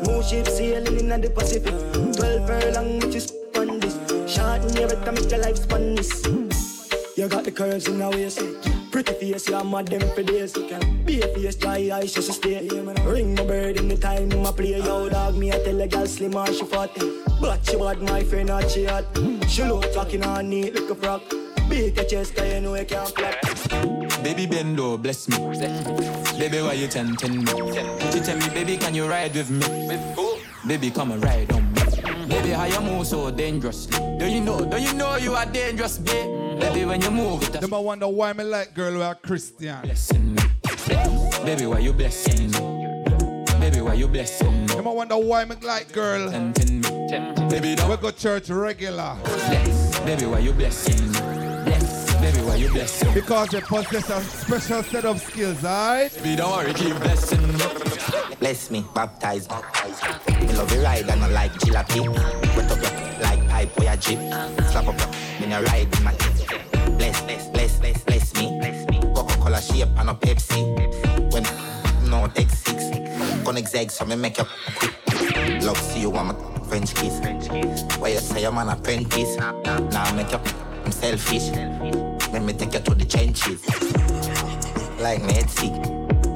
Smooth 0.04 0.26
ship 0.26 0.48
sailing 0.48 1.12
in 1.12 1.22
the 1.22 1.30
Pacific. 1.30 1.76
Twelve 2.18 2.48
furlong, 2.48 3.00
which 3.02 3.14
is 3.14 3.34
on 3.56 3.80
this. 3.80 3.94
Short 4.26 4.64
in 4.64 4.78
your 4.78 4.90
better 4.90 5.12
make 5.12 5.30
your 5.30 5.42
life 5.42 5.58
span 5.58 5.94
this. 5.94 6.26
You 7.16 7.28
got 7.28 7.44
the 7.44 7.52
curves 7.52 7.88
in 7.88 8.00
the 8.00 8.10
waist. 8.10 8.79
Pretty 8.92 9.14
face, 9.14 9.48
you're 9.48 9.64
mad 9.64 9.88
them 9.88 10.02
for 10.16 10.24
days. 10.24 10.54
Be 11.06 11.22
a 11.22 11.28
face, 11.28 11.56
dry 11.56 11.90
eyes, 11.94 12.14
just 12.14 12.34
stay. 12.34 12.68
Ring 13.06 13.36
my 13.36 13.44
bird 13.44 13.78
in 13.78 13.88
the 13.88 13.98
time 13.98 14.32
I 14.46 14.52
play. 14.52 14.78
Yo, 14.78 15.10
dog, 15.10 15.36
me, 15.36 15.52
I 15.52 15.60
tell 15.64 15.80
a 15.80 15.88
girl 15.88 16.08
slim 16.08 16.36
or 16.36 16.48
she 16.48 16.66
fat. 16.66 16.92
But 17.40 17.66
she 17.66 17.78
bad, 17.78 18.02
my 18.02 18.24
friend, 18.24 18.48
not 18.50 18.70
she 18.70 18.86
hot. 18.86 19.06
She 19.48 19.64
look 19.64 19.92
talking 19.94 20.24
on 20.24 20.50
neat 20.50 20.74
like 20.74 20.90
a 20.90 20.96
frog. 20.96 21.22
Beat 21.70 21.96
your 21.98 22.06
chest, 22.06 22.40
I 22.42 22.60
know 22.60 22.74
you 22.74 22.86
can't 22.86 23.08
flap. 23.10 23.42
Baby 24.24 24.48
Bendo, 24.48 24.98
bless 25.00 25.30
me. 25.30 25.38
Baby, 26.40 26.62
why 26.62 26.74
you 26.74 26.88
tempting 26.88 27.44
me? 27.44 27.52
She 28.12 28.20
tell 28.22 28.38
me, 28.38 28.50
baby, 28.50 28.76
can 28.78 28.96
you 28.96 29.08
ride 29.08 29.36
with 29.36 29.52
me? 29.52 30.00
Baby, 30.68 30.90
come 30.90 31.12
and 31.12 31.24
ride 31.24 31.52
on 31.52 31.62
me. 31.62 31.69
Baby, 32.30 32.50
how 32.50 32.66
you 32.66 32.80
move 32.82 33.08
so 33.08 33.32
dangerously? 33.32 33.98
Do 34.20 34.28
you 34.28 34.40
know? 34.40 34.64
Do 34.64 34.80
you 34.80 34.94
know 34.94 35.16
you 35.16 35.34
are 35.34 35.46
dangerous, 35.46 35.98
babe? 35.98 36.60
Baby, 36.60 36.86
when 36.86 37.02
you 37.02 37.10
move 37.10 37.42
it, 37.44 37.54
Them 37.60 37.74
I 37.74 37.80
wonder 37.80 38.08
why 38.08 38.34
me 38.34 38.44
like 38.44 38.74
girl 38.74 38.94
who 38.94 39.02
are 39.02 39.16
Christian. 39.16 39.82
Blessing 39.82 40.36
me. 40.36 40.42
baby, 41.44 41.66
why 41.66 41.80
you 41.80 41.92
blessing 41.94 42.52
me? 42.52 43.60
Baby, 43.60 43.82
why 43.82 43.94
you 43.96 44.08
blessing 44.08 44.62
me? 44.62 44.68
Them 44.68 44.88
I 44.88 44.92
wonder 44.92 45.18
why 45.18 45.46
me 45.46 45.56
like 45.62 45.92
girl. 45.92 46.30
Tempting 46.30 46.82
me. 46.82 46.90
Baby, 47.50 47.76
don't. 47.76 47.90
we 47.90 47.98
go 47.98 48.12
church 48.12 48.50
regular. 48.50 49.16
Baby, 50.06 50.26
why 50.26 50.40
you 50.40 50.54
blessing 50.54 51.12
me? 51.12 51.39
Baby, 52.22 52.40
why 52.40 52.56
you 52.56 52.70
blessing? 52.70 53.14
Because 53.14 53.50
they 53.50 53.62
possess 53.62 54.10
a 54.10 54.22
special 54.22 54.84
set 54.84 55.06
of 55.06 55.22
skills, 55.22 55.64
alright? 55.64 56.14
Baby, 56.16 56.36
don't 56.36 56.52
worry, 56.52 56.74
keep 56.74 56.96
blessing 56.98 57.42
me. 57.48 57.60
Bless 58.40 58.70
me, 58.72 58.86
baptize 58.94 59.48
me. 59.50 59.56
Me 60.46 60.54
love 60.54 60.72
you 60.74 60.82
ride 60.82 61.10
and 61.10 61.24
I 61.24 61.28
like 61.30 61.54
jalopy. 61.54 62.08
Wet 62.56 62.72
up 62.72 62.82
your 62.82 63.22
like 63.22 63.48
pipe 63.50 63.80
or 63.80 63.84
your 63.84 63.96
jeep. 63.98 64.20
Slap 64.70 64.88
up 64.88 65.00
your, 65.00 65.10
then 65.40 65.52
you 65.52 65.68
ride 65.68 65.98
in 65.98 66.04
my 66.04 66.14
teeth. 66.14 66.48
Bless, 66.98 67.22
bless, 67.22 67.50
bless, 67.50 67.80
bless, 67.80 68.04
bless 68.04 68.34
me. 68.36 68.60
Coca-Cola 69.16 69.62
shape 69.62 69.90
and 69.98 70.10
a 70.10 70.14
Pepsi. 70.14 71.32
When 71.34 71.44
no 72.10 72.28
take 72.28 72.50
six. 72.50 72.90
Connect 73.46 73.74
eggs 73.76 73.94
so 73.94 74.06
me 74.06 74.16
make 74.16 74.38
you 74.38 74.46
quick. 74.76 75.64
Love 75.64 75.78
see 75.78 76.02
you 76.02 76.10
want 76.10 76.28
my 76.28 76.66
French 76.68 76.94
kiss. 76.96 77.20
Why 77.98 78.10
you 78.10 78.20
say 78.20 78.44
I'm 78.44 78.58
an 78.58 78.70
apprentice? 78.70 79.38
Now 79.38 80.14
make 80.16 80.32
you 80.32 80.38
I'm 80.38 80.69
selfish. 81.00 81.50
Let 82.34 82.44
me 82.44 82.54
take 82.54 82.74
you 82.74 82.80
to 82.80 82.94
the 82.94 83.06
trenches. 83.06 83.64
Like 85.00 85.24
me 85.24 85.34
head. 85.34 85.50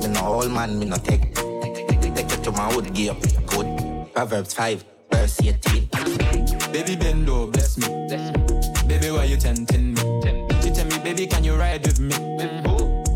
Me 0.01 0.07
no 0.07 0.21
old 0.25 0.51
man, 0.51 0.79
me 0.79 0.85
no 0.85 0.95
take. 0.95 1.35
Take 1.35 2.31
you 2.31 2.37
to 2.43 2.51
my 2.51 2.73
wood 2.73 2.93
gear. 2.93 3.15
Good. 3.47 3.67
Proverbs 4.13 4.53
5, 4.53 4.85
verse 5.11 5.41
18. 5.41 5.89
Baby, 6.71 6.95
bend 6.95 7.29
over, 7.29 7.51
bless 7.51 7.77
me. 7.77 7.87
Baby, 8.87 9.11
why 9.11 9.25
you 9.25 9.37
tempting 9.37 9.95
me? 9.95 10.01
She 10.61 10.71
tell 10.71 10.85
me, 10.85 10.97
baby, 11.03 11.27
can 11.27 11.43
you 11.43 11.55
ride 11.55 11.85
with 11.85 11.99
me? 11.99 12.15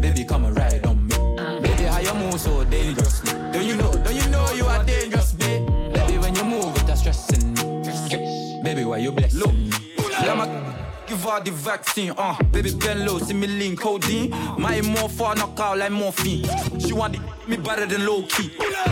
Baby, 0.02 0.26
come 0.26 0.46
and 0.46 0.58
ride 0.58 0.86
on 0.86 1.08
me. 1.08 1.16
Baby, 1.62 1.84
how 1.84 2.00
you 2.00 2.14
move 2.14 2.40
so 2.40 2.64
dangerously? 2.66 3.32
Don't 3.54 3.66
you 3.66 3.76
know? 3.76 3.92
Don't 4.04 4.16
you 4.16 4.28
know 4.30 4.52
you 4.52 4.66
are 4.66 4.84
dangerous, 4.84 5.32
babe? 5.34 5.66
Baby, 5.94 6.18
when 6.18 6.36
you 6.36 6.44
move, 6.44 6.76
it's 6.76 7.00
stressing 7.00 7.54
me. 7.54 8.64
Baby, 8.64 8.84
why 8.84 8.98
you 8.98 9.12
blessing 9.12 9.70
me? 9.70 9.72
I'ma 10.20 10.77
her 11.24 11.42
the 11.42 11.52
vaccine, 11.52 12.14
uh 12.18 12.42
Baby 12.52 12.74
bend 12.76 13.06
low, 13.06 13.20
see 13.20 13.34
me 13.34 13.48
lean 13.48 13.76
codeine 13.76 14.30
My 14.58 14.82
more 14.82 15.10
far 15.10 15.36
knock 15.36 15.60
out 15.60 15.78
like 15.78 15.92
morphine. 15.92 16.46
She 16.80 16.94
want 16.94 17.14
the 17.14 17.20
me 17.48 17.58
better 17.58 17.86
than 17.86 18.06
low 18.06 18.24
key 18.24 18.50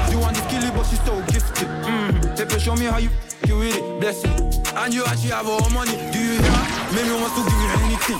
She 0.10 0.16
want 0.16 0.36
to 0.36 0.42
kill 0.48 0.64
it, 0.64 0.74
but 0.74 0.84
she 0.86 0.96
so 0.98 1.22
gifted. 1.28 1.68
Mm-hmm. 1.68 2.36
Pepe, 2.36 2.60
show 2.60 2.76
me 2.76 2.86
how 2.86 2.98
you 2.98 3.10
you 3.48 3.60
with 3.60 3.76
it, 3.76 4.00
bless 4.00 4.24
me 4.24 4.32
And 4.76 4.94
you 4.94 5.06
actually 5.06 5.32
have 5.32 5.48
all 5.48 5.70
money, 5.70 5.92
do 6.12 6.20
you 6.20 6.40
hear? 6.40 6.86
Maybe 6.94 7.12
wants 7.12 7.36
to 7.36 7.44
give 7.44 7.62
you 7.62 7.70
anything. 7.86 8.20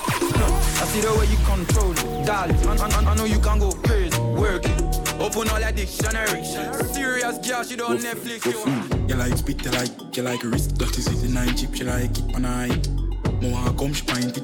I 0.78 0.86
see 0.88 1.02
the 1.02 1.14
way 1.18 1.26
you 1.28 1.38
control 1.46 1.92
it, 1.92 2.26
darling 2.26 2.58
I, 2.68 2.76
I, 2.76 3.12
I 3.12 3.16
know 3.16 3.26
you 3.26 3.40
can 3.40 3.60
go 3.60 3.72
crazy, 3.72 4.20
work 4.20 4.66
it. 4.66 4.82
Open 5.20 5.50
all 5.50 5.60
your 5.60 5.72
dictionary. 5.72 6.44
Serious 6.44 7.38
girl, 7.48 7.64
she 7.64 7.76
don't 7.76 8.00
Netflix 8.00 8.46
you 8.46 9.08
You 9.08 9.16
like 9.16 9.38
spit, 9.38 9.64
you 9.64 9.72
like, 9.72 10.18
you 10.18 10.24
like 10.24 10.44
wrist. 10.44 10.78
That 10.78 10.98
is 10.98 11.08
it, 11.08 11.26
the 11.26 11.34
nine 11.34 11.56
chip, 11.56 11.74
she 11.74 11.86
like 11.86 12.18
it 12.18 12.36
on 12.36 12.46
eye 12.46 13.05
More 13.42 13.74
come, 13.74 13.94
she 13.94 14.06
pint 14.06 14.38
it 14.38 14.44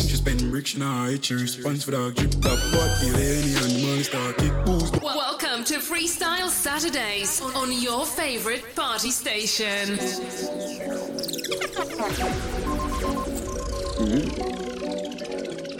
She 0.00 0.16
spend 0.16 0.50
bricks, 0.50 0.70
she 0.70 0.78
nah 0.78 1.06
hit 1.06 1.24
She 1.24 1.34
response 1.34 1.84
for 1.84 1.92
that 1.92 2.14
drip 2.16 2.30
top 2.32 2.58
But 2.72 2.96
feel 2.98 3.16
any 3.16 3.54
animal 3.56 4.02
start 4.04 4.36
kick 4.38 4.52
boost 4.64 5.02
Welcome 5.02 5.64
to 5.64 5.74
Freestyle 5.78 6.48
Saturdays 6.48 7.40
on 7.40 7.72
your 7.80 8.06
favorite 8.06 8.64
party 8.74 9.10
station. 9.10 9.98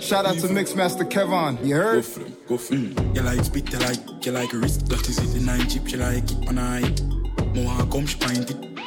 Shout 0.01 0.26
out 0.26 0.36
to 0.39 0.48
Mixmaster 0.48 1.09
Kevan. 1.09 1.59
You 1.66 1.76
heard? 1.76 1.97
Go 1.97 2.02
for 2.02 2.20
them, 2.20 2.36
go 2.48 2.59
for 2.59 2.74
them. 2.74 3.14
You 3.14 3.22
like 3.22 3.44
spit, 3.44 3.72
you 3.72 3.78
like, 3.78 4.26
you 4.26 4.32
like 4.32 4.52
wrist 4.52 4.86
That 4.89 5.09
is 5.09 5.18
it, 5.18 5.39
the 5.39 5.44
nine 5.44 5.68
chip, 5.68 5.86
she 5.89 5.97
like 5.97 6.30
it 6.30 6.48
on 6.48 6.59
eye 6.59 6.82
More 7.55 7.86
come, 7.86 8.06
she 8.06 8.18
pint 8.18 8.51
it 8.51 8.56
She 8.78 8.81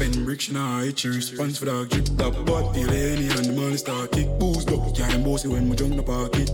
spend 0.00 0.24
bricks, 0.24 0.44
she 0.44 0.52
nah 0.52 0.80
hit 0.80 0.98
She 0.98 1.08
response 1.08 1.58
for 1.58 1.66
that 1.66 1.88
drip 1.90 2.06
top 2.16 2.34
But 2.46 2.72
feel 2.72 2.90
any 2.90 3.28
animal 3.30 3.76
start 3.76 4.12
kick 4.12 4.28
boost 4.38 4.70
up 4.70 4.94
Can't 4.96 5.24
bossy 5.24 5.48
when 5.48 5.68
we 5.68 5.76
jump 5.76 5.96
the 5.96 6.02
pocket 6.02 6.50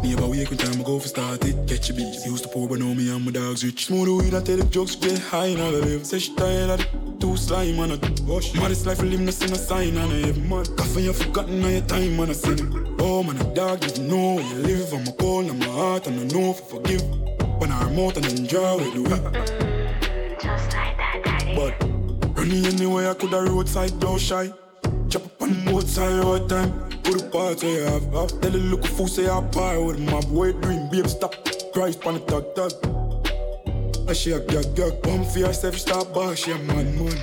me 0.00 0.14
about 0.14 0.30
wake 0.30 0.48
when 0.48 0.58
time 0.58 0.80
I 0.80 0.84
go 0.84 1.00
for 1.00 1.08
start 1.08 1.44
it. 1.44 1.68
Catch 1.68 1.90
a 1.90 1.92
beat. 1.92 2.24
Used 2.24 2.44
to 2.44 2.48
pour, 2.50 2.68
but 2.68 2.78
now 2.78 2.94
me 2.94 3.10
and 3.10 3.24
my 3.24 3.32
dogs 3.32 3.64
rich. 3.64 3.86
Smooth 3.86 4.08
weed, 4.08 4.32
I 4.32 4.40
tell 4.40 4.56
the 4.56 4.64
jokes 4.66 4.94
get 4.94 5.18
high 5.18 5.46
and 5.46 5.60
all 5.60 5.74
I 5.74 5.80
live. 5.80 6.06
Say 6.06 6.20
she 6.20 6.36
tired 6.36 6.70
of 6.70 6.78
the 6.78 7.16
too 7.18 7.36
slime 7.36 7.80
on 7.80 7.90
it. 7.90 8.20
Wash. 8.20 8.54
Modest 8.54 8.86
life, 8.86 9.02
live, 9.02 9.18
no 9.18 9.32
send 9.32 9.50
a 9.50 9.56
sign 9.56 9.98
on 9.98 10.12
it. 10.12 10.28
Every 10.28 10.42
month, 10.44 10.76
coffee, 10.76 11.02
you 11.02 11.12
forgotten 11.12 11.64
all 11.64 11.70
your 11.70 11.80
time 11.80 12.20
on 12.20 12.30
a 12.30 12.34
sin. 12.34 12.96
Oh 13.00 13.24
man, 13.24 13.38
a 13.38 13.54
dog 13.54 13.80
didn't 13.80 14.08
know 14.08 14.36
where 14.36 14.44
you 14.44 14.54
live. 14.54 14.92
I'm 14.92 15.08
a 15.08 15.12
cold, 15.14 15.50
I'm 15.50 15.60
a 15.62 15.72
heart, 15.72 16.06
and 16.06 16.20
I 16.20 16.24
know 16.32 16.50
I 16.50 16.54
forgive. 16.54 17.02
When 17.58 17.72
I 17.72 17.88
remote 17.88 18.18
and 18.18 18.26
enjoy 18.26 18.76
with 18.76 18.94
the 18.94 19.02
whip. 19.02 20.40
Just 20.40 20.72
like 20.72 20.96
that, 20.96 21.22
daddy. 21.24 21.56
But 21.56 21.97
running 22.38 22.66
anywhere 22.66 23.10
I 23.10 23.14
could 23.14 23.34
a 23.34 23.42
roadside, 23.42 23.98
don't 23.98 24.20
shy. 24.20 24.52
Chop 25.10 25.24
up 25.24 25.42
on 25.42 25.64
the 25.64 25.80
sides 25.82 26.24
all 26.24 26.38
the 26.38 26.46
time. 26.46 26.70
Put 27.02 27.18
the 27.18 27.28
parts 27.30 27.62
where 27.62 27.72
you 27.72 27.84
have. 27.84 28.12
have. 28.12 28.40
Tell 28.40 28.50
the 28.50 28.58
look 28.58 28.84
fool 28.86 29.08
say 29.08 29.28
I 29.28 29.40
buy 29.40 29.76
with 29.78 29.98
my 29.98 30.20
boy 30.20 30.52
dream. 30.52 30.88
Babe, 30.90 31.06
stop. 31.06 31.34
Christ 31.72 32.06
on 32.06 32.14
the 32.14 32.20
tug 32.20 32.54
tug. 32.54 32.72
I 34.08 34.12
shake 34.12 34.46
gag 34.48 34.74
gag. 34.76 35.02
Pump 35.02 35.26
for 35.26 35.38
yourself, 35.40 35.76
start 35.78 36.14
bar. 36.14 36.36
She 36.36 36.52
a 36.52 36.58
man 36.58 36.96
man. 36.98 37.18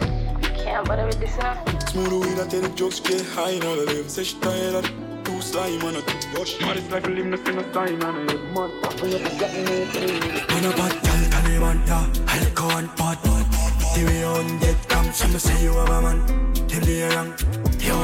Can't 0.64 0.88
bother 0.88 1.06
with 1.06 1.20
this 1.20 1.38
now. 1.38 1.64
Smooth 1.88 2.14
weed, 2.26 2.40
I 2.40 2.48
tell 2.48 2.62
the 2.62 2.70
jokes 2.76 3.00
get 3.00 3.26
high 3.26 3.52
and 3.52 3.64
all 3.64 3.76
the 3.76 3.86
live. 3.86 4.10
Say 4.10 4.24
she 4.24 4.40
tired 4.40 4.76
of 4.76 5.05
too 5.36 5.42
slime 5.42 5.84
on 5.84 5.96
it. 5.96 6.06
Live, 6.36 7.26
no 7.26 7.38
send 7.38 7.60
a 7.60 7.74
sign 7.74 8.04
on 8.04 8.30
it. 8.30 8.44
Man, 8.54 8.70
when 9.00 9.12
you 9.12 9.20
forgotten 9.20 9.68
anything. 9.68 10.22
On 10.52 10.66
a 10.66 10.72
bad 10.76 10.94
girl, 11.04 11.24
Taliban, 11.34 11.88
yeah. 11.88 12.24
I 12.28 12.40
like 12.40 12.62
one 12.62 12.88
part. 12.90 13.22
The 13.24 14.04
way 14.06 14.24
on 14.24 14.60
get 14.60 14.90
come, 14.90 15.12
some 15.12 15.38
say 15.40 15.64
you 15.64 15.74
have 15.74 15.90
a 15.90 16.02
man. 16.02 16.54
Till 16.68 16.82
the 16.82 16.92
young, 16.92 17.34
yo. 17.80 17.96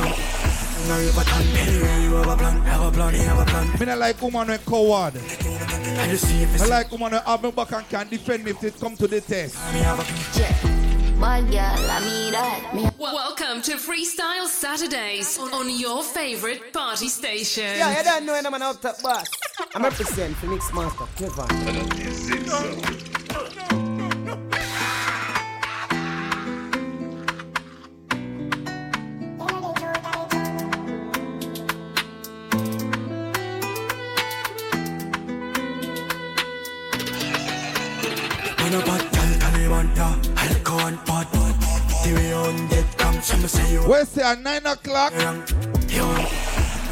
Now 0.87 0.97
you 0.97 1.11
have 1.11 1.17
a 1.17 1.21
plan, 1.21 1.45
anyway 1.57 2.03
you 2.03 2.13
have 2.15 2.27
a 2.27 2.37
plan, 2.37 2.61
have 2.63 2.81
a 2.81 2.91
plan, 2.91 3.13
have 3.13 3.39
a 3.39 3.45
plan. 3.45 3.79
Me 3.79 3.85
not 3.85 3.97
like 3.99 4.21
woman 4.21 4.47
with 4.47 4.65
coward. 4.65 5.13
I 5.13 6.67
like 6.67 6.91
woman 6.91 7.11
who 7.11 7.19
have 7.19 7.43
me 7.43 7.51
back 7.51 7.71
and 7.71 7.87
can 7.89 8.07
defend 8.09 8.43
me 8.43 8.51
if 8.51 8.63
it 8.63 8.79
come 8.79 8.95
to 8.97 9.07
the 9.07 9.21
test. 9.21 9.55
Welcome 12.97 13.61
to 13.61 13.73
Freestyle 13.77 14.47
Saturdays 14.47 15.37
on 15.37 15.69
your 15.69 16.01
favorite 16.01 16.73
party 16.73 17.09
station. 17.09 17.63
Yeah, 17.63 17.95
you 17.95 18.03
don't 18.03 18.25
know 18.25 18.33
any 18.33 18.49
man 18.49 18.63
up 18.63 18.81
top 18.81 18.99
boss. 19.03 19.27
I'm 19.75 19.83
represent 19.83 20.35
for 20.37 20.47
Mix 20.47 20.73
Master 20.73 21.05
Kevan. 21.17 21.45
On 38.57 38.73
a 38.73 38.79
bad 38.85 39.11
girl, 39.11 39.11
Taliban, 39.11 39.11
yeah. 39.11 39.19
I 39.19 39.20
like 39.71 40.69
one 40.69 40.97
part. 41.05 41.31
The 41.31 42.13
way 42.15 42.33
on 42.33 42.67
get 42.67 42.97
come, 42.97 43.21
some 43.21 43.47
say 43.47 43.73
you. 43.73 43.81
Where's 43.81 44.17
it 44.17 44.23
at 44.23 44.41
9 44.41 44.65
o'clock? 44.65 45.13
Yo. 45.87 46.05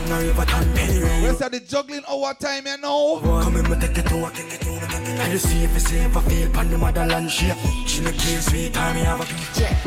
Now 0.08 0.20
you 0.20 0.32
have 0.32 0.40
a 0.40 0.46
plan, 0.46 0.78
anyway. 0.78 1.22
Where's 1.22 1.42
it 1.42 1.52
the 1.52 1.60
juggling 1.60 2.04
hour 2.10 2.34
time, 2.36 2.68
you 2.68 2.78
know? 2.78 3.20
Come 3.22 3.58
in, 3.58 3.70
me 3.70 3.76
take 3.80 3.98
it 3.98 4.06
to 4.08 4.18
work. 4.18 4.34
I 4.36 5.30
just 5.32 5.50
see 5.50 5.64
if 5.64 5.76
it's 5.76 5.90
safe, 5.90 6.16
I 6.16 6.22
feel 6.22 6.50
pan 6.52 6.70
the 6.70 6.78
motherland 6.78 7.30
shit. 7.30 7.58
She 7.88 8.02
no 8.02 8.12
care, 8.12 8.42
sweet 8.42 8.74
time, 8.74 8.96
me 8.96 9.02
have 9.02 9.20
a 9.20 9.26
check. 9.60 9.84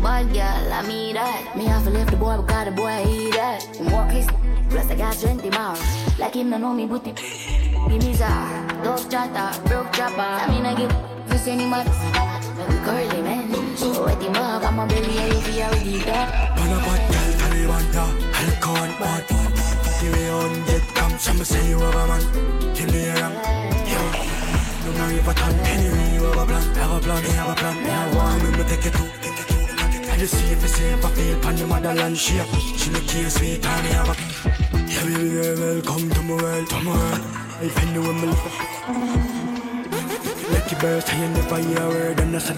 Bad 0.00 0.32
girl, 0.32 0.72
I 0.72 0.82
mean 0.86 1.14
that. 1.14 1.56
Me 1.56 1.66
have 1.66 1.84
to 1.84 1.90
leave 1.90 2.10
the 2.10 2.16
boy 2.16 2.40
because 2.40 2.64
the 2.64 2.70
boy 2.70 3.04
eat 3.06 3.34
that. 3.34 3.62
Him 3.76 3.92
work 3.92 4.10
his 4.10 4.26
plus 4.70 4.90
I 4.90 4.94
got 4.94 5.18
20 5.18 5.50
more. 5.50 5.76
Like 6.18 6.34
him 6.34 6.50
no 6.50 6.58
know 6.58 6.72
me 6.72 6.86
booty. 6.86 7.12
Give 7.12 8.02
me 8.02 8.14
czar, 8.14 8.82
dove 8.82 9.10
chatter, 9.10 9.68
broke 9.68 9.92
chopper. 9.92 10.20
I 10.20 10.48
mean 10.48 10.64
I 10.64 10.74
give 10.74 11.28
this 11.28 11.46
any 11.46 11.66
man. 11.66 12.29
Make 12.60 12.76
it 12.76 12.84
curly 12.84 13.22
man. 13.22 13.50
Wet 14.04 14.22
him 14.22 14.34
up, 14.36 14.62
I'm 14.62 14.78
a 14.78 14.86
belly 14.86 15.16
and 15.18 15.32
you 15.32 15.40
feel 15.40 15.70
with 15.70 15.84
the 15.84 15.98
dog. 16.04 16.28
On 16.60 16.68
a 16.68 16.78
bad 16.84 17.02
girl, 17.10 17.30
Taliban. 17.40 17.84
I 18.32 18.44
like 18.48 18.66
one 18.66 18.92
part. 19.00 19.24
The 20.00 20.06
way 20.12 20.28
on 20.30 20.52
get 20.66 20.84
come, 20.94 21.18
some 21.18 21.44
say 21.44 21.68
you 21.68 21.78
have 21.78 21.94
a 21.94 22.06
man. 22.06 22.22
Till 22.74 22.90
the 22.90 23.00
young, 23.16 23.34
yo. 23.88 24.00
No 24.84 24.90
know 24.98 25.08
if 25.16 25.28
I 25.28 25.32
can 25.34 25.54
anyway, 25.72 26.14
you 26.14 26.24
have 26.24 26.36
a 26.36 26.44
plan, 26.46 26.74
have 26.76 26.92
a 26.92 27.00
plan, 27.00 27.22
you 27.24 27.30
have 27.30 27.50
a 27.50 27.54
plan. 27.54 27.76
Have 27.76 28.16
one, 28.16 28.38
me 28.42 28.58
me 28.58 28.64
take 28.68 28.86
it 28.86 28.92
to. 28.92 29.04
I 30.12 30.16
just 30.18 30.34
see 30.34 30.52
if 30.52 30.64
it's 30.64 30.74
safe, 30.74 31.04
I 31.04 31.10
feel 31.10 31.38
pan 31.40 31.56
the 31.56 31.66
motherland 31.66 32.18
shit. 32.18 32.46
She 32.76 32.90
no 32.90 33.00
care, 33.00 33.30
sweet 33.30 33.62
time, 33.62 33.84
have 33.84 34.08
a. 34.08 34.14
Yeah, 34.90 35.04
baby 35.04 35.30
girl, 35.30 35.56
welcome 35.60 36.10
to 36.10 36.22
my 36.22 36.42
world, 36.42 36.68
to 36.68 36.80
my 36.80 36.92
world. 36.92 37.24
If 37.62 37.76
you 37.84 37.92
know 37.92 38.12
me, 38.12 39.29
let 40.82 40.92
your 40.92 41.00
birth, 41.00 41.14
I 41.14 41.28
never 41.28 41.58
hear 41.58 41.82
a 41.82 41.88
word, 41.88 42.20
and 42.20 42.34
that's 42.34 42.50
a 42.50 42.54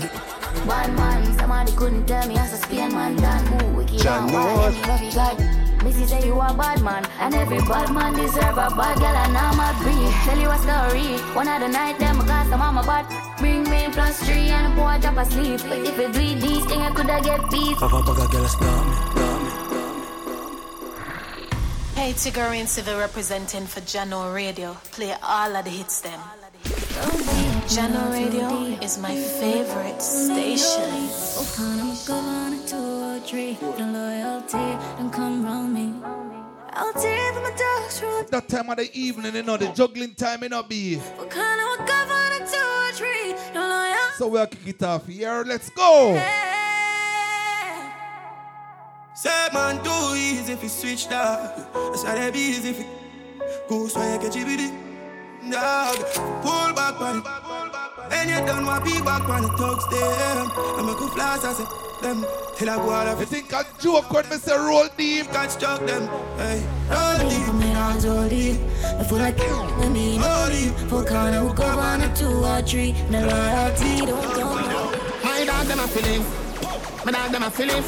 One 0.67 0.95
man, 0.97 1.39
somebody 1.39 1.73
couldn't 1.73 2.07
tell 2.07 2.27
me 2.29 2.37
as 2.37 2.53
a 2.53 2.57
Spain 2.57 2.93
man 2.93 3.17
done. 3.17 3.63
Ooh, 3.63 3.77
wicked 3.77 3.99
John 3.99 4.25
and 4.25 4.33
Moore. 4.33 4.45
wild, 4.45 4.87
love 4.87 5.03
you 5.03 5.13
God. 5.13 5.39
Missy 5.83 6.07
say 6.07 6.27
you 6.27 6.35
a 6.35 6.55
bad 6.55 6.83
man, 6.83 7.05
and 7.19 7.35
every 7.35 7.59
bad 7.59 7.93
man 7.93 8.15
deserve 8.15 8.59
a 8.59 8.71
bad 8.71 8.99
girl, 8.99 9.17
and 9.17 9.37
I'm 9.37 9.59
a 9.59 9.73
breed. 9.83 10.13
Tell 10.25 10.39
you 10.39 10.51
a 10.51 10.59
story. 10.59 11.19
One 11.35 11.49
of 11.49 11.61
the 11.61 11.69
night, 11.69 11.99
them 11.99 12.19
cause 12.19 12.51
the 12.51 12.57
mama 12.57 12.83
bad. 12.83 13.07
Bring 13.39 13.65
me 13.65 13.89
plus 13.93 14.23
three 14.23 14.51
and 14.51 14.73
a 14.73 14.77
boy 14.77 14.99
drop 15.01 15.17
asleep. 15.19 15.61
But 15.69 15.79
if 15.79 15.99
you 15.99 16.09
do 16.13 16.41
these 16.41 16.65
things, 16.67 16.83
I 16.83 16.93
coulda 16.95 17.21
get 17.23 17.51
beat. 17.51 17.77
Papa, 17.77 18.03
papa, 18.07 18.29
girl, 18.31 18.47
stop 18.47 18.87
me, 18.87 18.95
stop 19.11 19.43
me. 19.43 19.51
Hey, 21.95 22.13
Tigger 22.15 22.67
Civil 22.67 22.99
representing 22.99 23.67
for 23.67 23.81
Jahkno 23.81 24.35
Radio. 24.35 24.77
Play 24.93 25.15
all 25.23 25.57
of 25.57 25.65
the 25.65 25.71
hits 25.71 26.01
them. 26.01 26.21
Jahkno 26.65 28.13
Radio 28.13 28.49
is 28.83 28.99
my 28.99 29.15
favorite 29.15 30.01
station. 30.01 31.09
I'll 36.75 36.93
take 36.95 37.35
my 37.35 37.53
dogs 37.57 37.99
through 37.99 38.25
That 38.31 38.49
time 38.49 38.71
of 38.71 38.77
the 38.77 38.91
evening, 38.95 39.35
you 39.35 39.43
know, 39.43 39.57
the 39.57 39.69
juggling 39.73 40.15
time, 40.15 40.43
you 40.43 40.49
know, 40.49 40.63
be. 40.63 40.97
What 40.97 41.31
kind 41.31 41.61
of 41.61 41.85
a 41.85 41.89
governor 41.89 42.47
to 42.47 42.57
a 42.57 42.93
tree? 42.97 43.35
No 43.55 43.69
lawyer. 43.69 44.13
So 44.17 44.29
we'll 44.29 44.47
kick 44.47 44.67
it 44.67 44.83
off 44.83 45.07
here. 45.07 45.45
Let's 45.47 45.71
go. 45.71 46.15
Say 49.15 49.49
man 49.53 49.83
too 49.85 50.17
easy 50.17 50.53
if 50.53 50.63
you 50.63 50.69
switch 50.69 51.09
dog. 51.09 51.57
That's 51.75 52.03
how 52.03 52.15
they 52.15 52.31
be 52.31 52.39
easy 52.39 52.71
if 52.71 52.79
you 52.79 52.87
go 53.69 53.87
so 53.89 54.01
you 54.01 54.19
get 54.19 54.33
GBD. 54.33 54.92
Dog, 55.51 55.97
pull 56.43 56.73
back 56.73 57.01
on 57.01 57.19
it. 57.19 57.27
And 58.13 58.31
you 58.31 58.37
done 58.47 58.65
what 58.65 58.85
be 58.85 59.01
back 59.03 59.29
on 59.29 59.43
the 59.43 59.49
thugs 59.59 59.85
them. 59.91 60.51
I 60.55 60.83
make 60.87 61.01
a 61.01 61.09
flash, 61.09 61.43
I 61.43 61.53
say 61.53 61.65
them. 62.01 62.25
Till 62.57 62.71
I 62.71 62.77
go 62.77 62.91
out 62.91 63.09
of 63.09 63.19
You 63.19 63.27
think 63.27 63.53
I 63.53 63.65
joke 63.81 64.13
when 64.13 64.29
me 64.29 64.37
say 64.37 64.57
roll 64.57 64.87
deep? 64.97 65.27
Can't 65.33 65.51
struck 65.51 65.85
them. 65.85 66.07
Hey, 66.37 66.63
Roll 66.91 67.29
deep, 67.29 67.55
me 67.55 67.67
hands 67.67 68.07
roll 68.07 68.29
deep. 68.29 68.57
I 68.85 69.03
feel 69.03 69.19
like 69.19 69.37
me 69.37 69.89
me 69.89 70.19
no 70.19 70.49
deep. 70.53 70.75
For 70.89 71.05
kind 71.05 71.35
of 71.35 71.57
governor 71.57 72.15
to 72.15 72.59
a 72.59 72.63
tree. 72.63 72.95
No 73.11 73.27
loyalty, 73.27 74.07
don't 74.07 74.37
don't. 74.37 75.25
My 75.25 75.45
dog 75.45 75.67
them 75.67 75.81
a 75.81 75.89
feeling. 75.89 76.25
My 77.05 77.11
dog 77.11 77.33
them 77.33 77.43
a 77.43 77.51
feeling. 77.51 77.83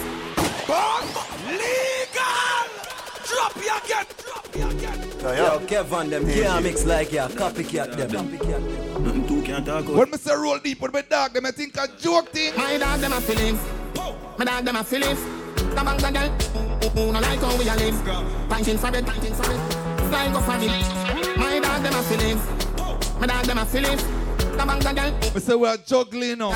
Legal! 1.46 2.66
Drop 3.28 3.56
you 3.56 3.70
again! 3.84 4.06
Drop 4.50 5.13
you 5.24 5.30
again! 5.30 5.60
Yo, 5.60 5.66
Kevan, 5.66 6.10
them 6.10 6.26
can't 6.26 6.64
mix 6.64 6.84
like 6.84 7.12
ya. 7.12 7.28
Copycat 7.28 7.96
them. 7.96 8.10
Nothing 9.04 9.26
too 9.26 9.42
can't 9.42 9.66
talk 9.66 9.88
When 9.88 10.10
me 10.10 10.18
say 10.18 10.34
roll 10.34 10.58
deep 10.58 10.80
with 10.80 10.92
my 10.92 11.02
dog, 11.02 11.32
them 11.32 11.46
I 11.46 11.50
think 11.50 11.78
I 11.78 11.86
joke 11.98 12.30
thing. 12.30 12.56
My 12.56 12.76
dog 12.78 13.00
them 13.00 13.12
a 13.12 13.20
feeling. 13.20 13.58
My 14.38 14.44
dog 14.44 14.64
them 14.64 14.76
a 14.76 14.84
feeling. 14.84 15.16
The 15.56 15.82
bank 15.84 16.00
the 16.00 16.10
girl. 16.10 16.30
Who 16.90 17.12
no 17.12 17.20
like 17.20 17.40
how 17.40 17.56
we 17.56 17.68
a 17.68 17.74
live. 17.74 17.94
Pinting 18.48 18.78
for 18.78 18.96
it, 18.96 19.04
pinting 19.04 19.34
for 19.34 19.50
it. 19.50 19.60
Flying 20.08 20.32
go 20.32 20.40
for 20.40 20.56
it. 20.56 21.38
My 21.38 21.58
dog 21.60 21.82
them 21.82 21.94
a 21.94 22.02
feeling. 22.02 22.38
My 23.20 23.26
dog 23.26 23.44
them 23.46 23.58
a 23.58 23.64
feeling. 23.64 24.23
The 24.54 24.64
bank 24.64 24.84
the. 24.84 25.34
We 25.34 25.40
say 25.40 25.56
we're 25.56 25.76
juggling 25.78 26.38
now. 26.38 26.54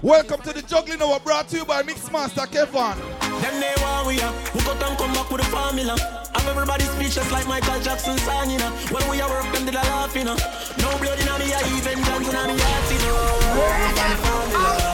Welcome 0.00 0.40
to 0.42 0.52
the 0.54 0.62
juggling 0.62 1.02
hour 1.02 1.20
brought 1.20 1.48
to 1.48 1.58
you 1.58 1.64
by 1.66 1.82
Mixmaster 1.82 2.50
Kevan. 2.50 2.96
Them 3.42 3.60
they 3.60 3.74
want 3.82 4.06
we 4.06 4.18
are. 4.22 4.32
Who 4.56 4.60
got 4.64 4.80
them 4.80 4.96
come 4.96 5.12
back 5.12 5.30
with 5.30 5.42
a 5.42 5.44
formula? 5.44 5.96
Have 6.34 6.48
everybody 6.48 6.84
speechless 6.84 7.30
like 7.30 7.46
Michael 7.46 7.80
Jackson 7.80 8.16
you 8.48 8.56
know. 8.56 8.70
When 8.88 9.06
we 9.10 9.20
are 9.20 9.28
work, 9.28 9.44
them 9.52 9.66
did 9.66 9.74
a 9.74 9.84
laugh, 9.92 10.16
you 10.16 10.24
know. 10.24 10.36
No 10.80 10.88
blood 10.96 11.20
in 11.20 11.28
even 11.76 12.00
guns 12.00 12.28
in 12.28 12.34
heart, 12.56 12.88
you 12.88 12.98
know. 13.04 13.12
Work 13.60 14.00
on 14.08 14.16
formula. 14.24 14.88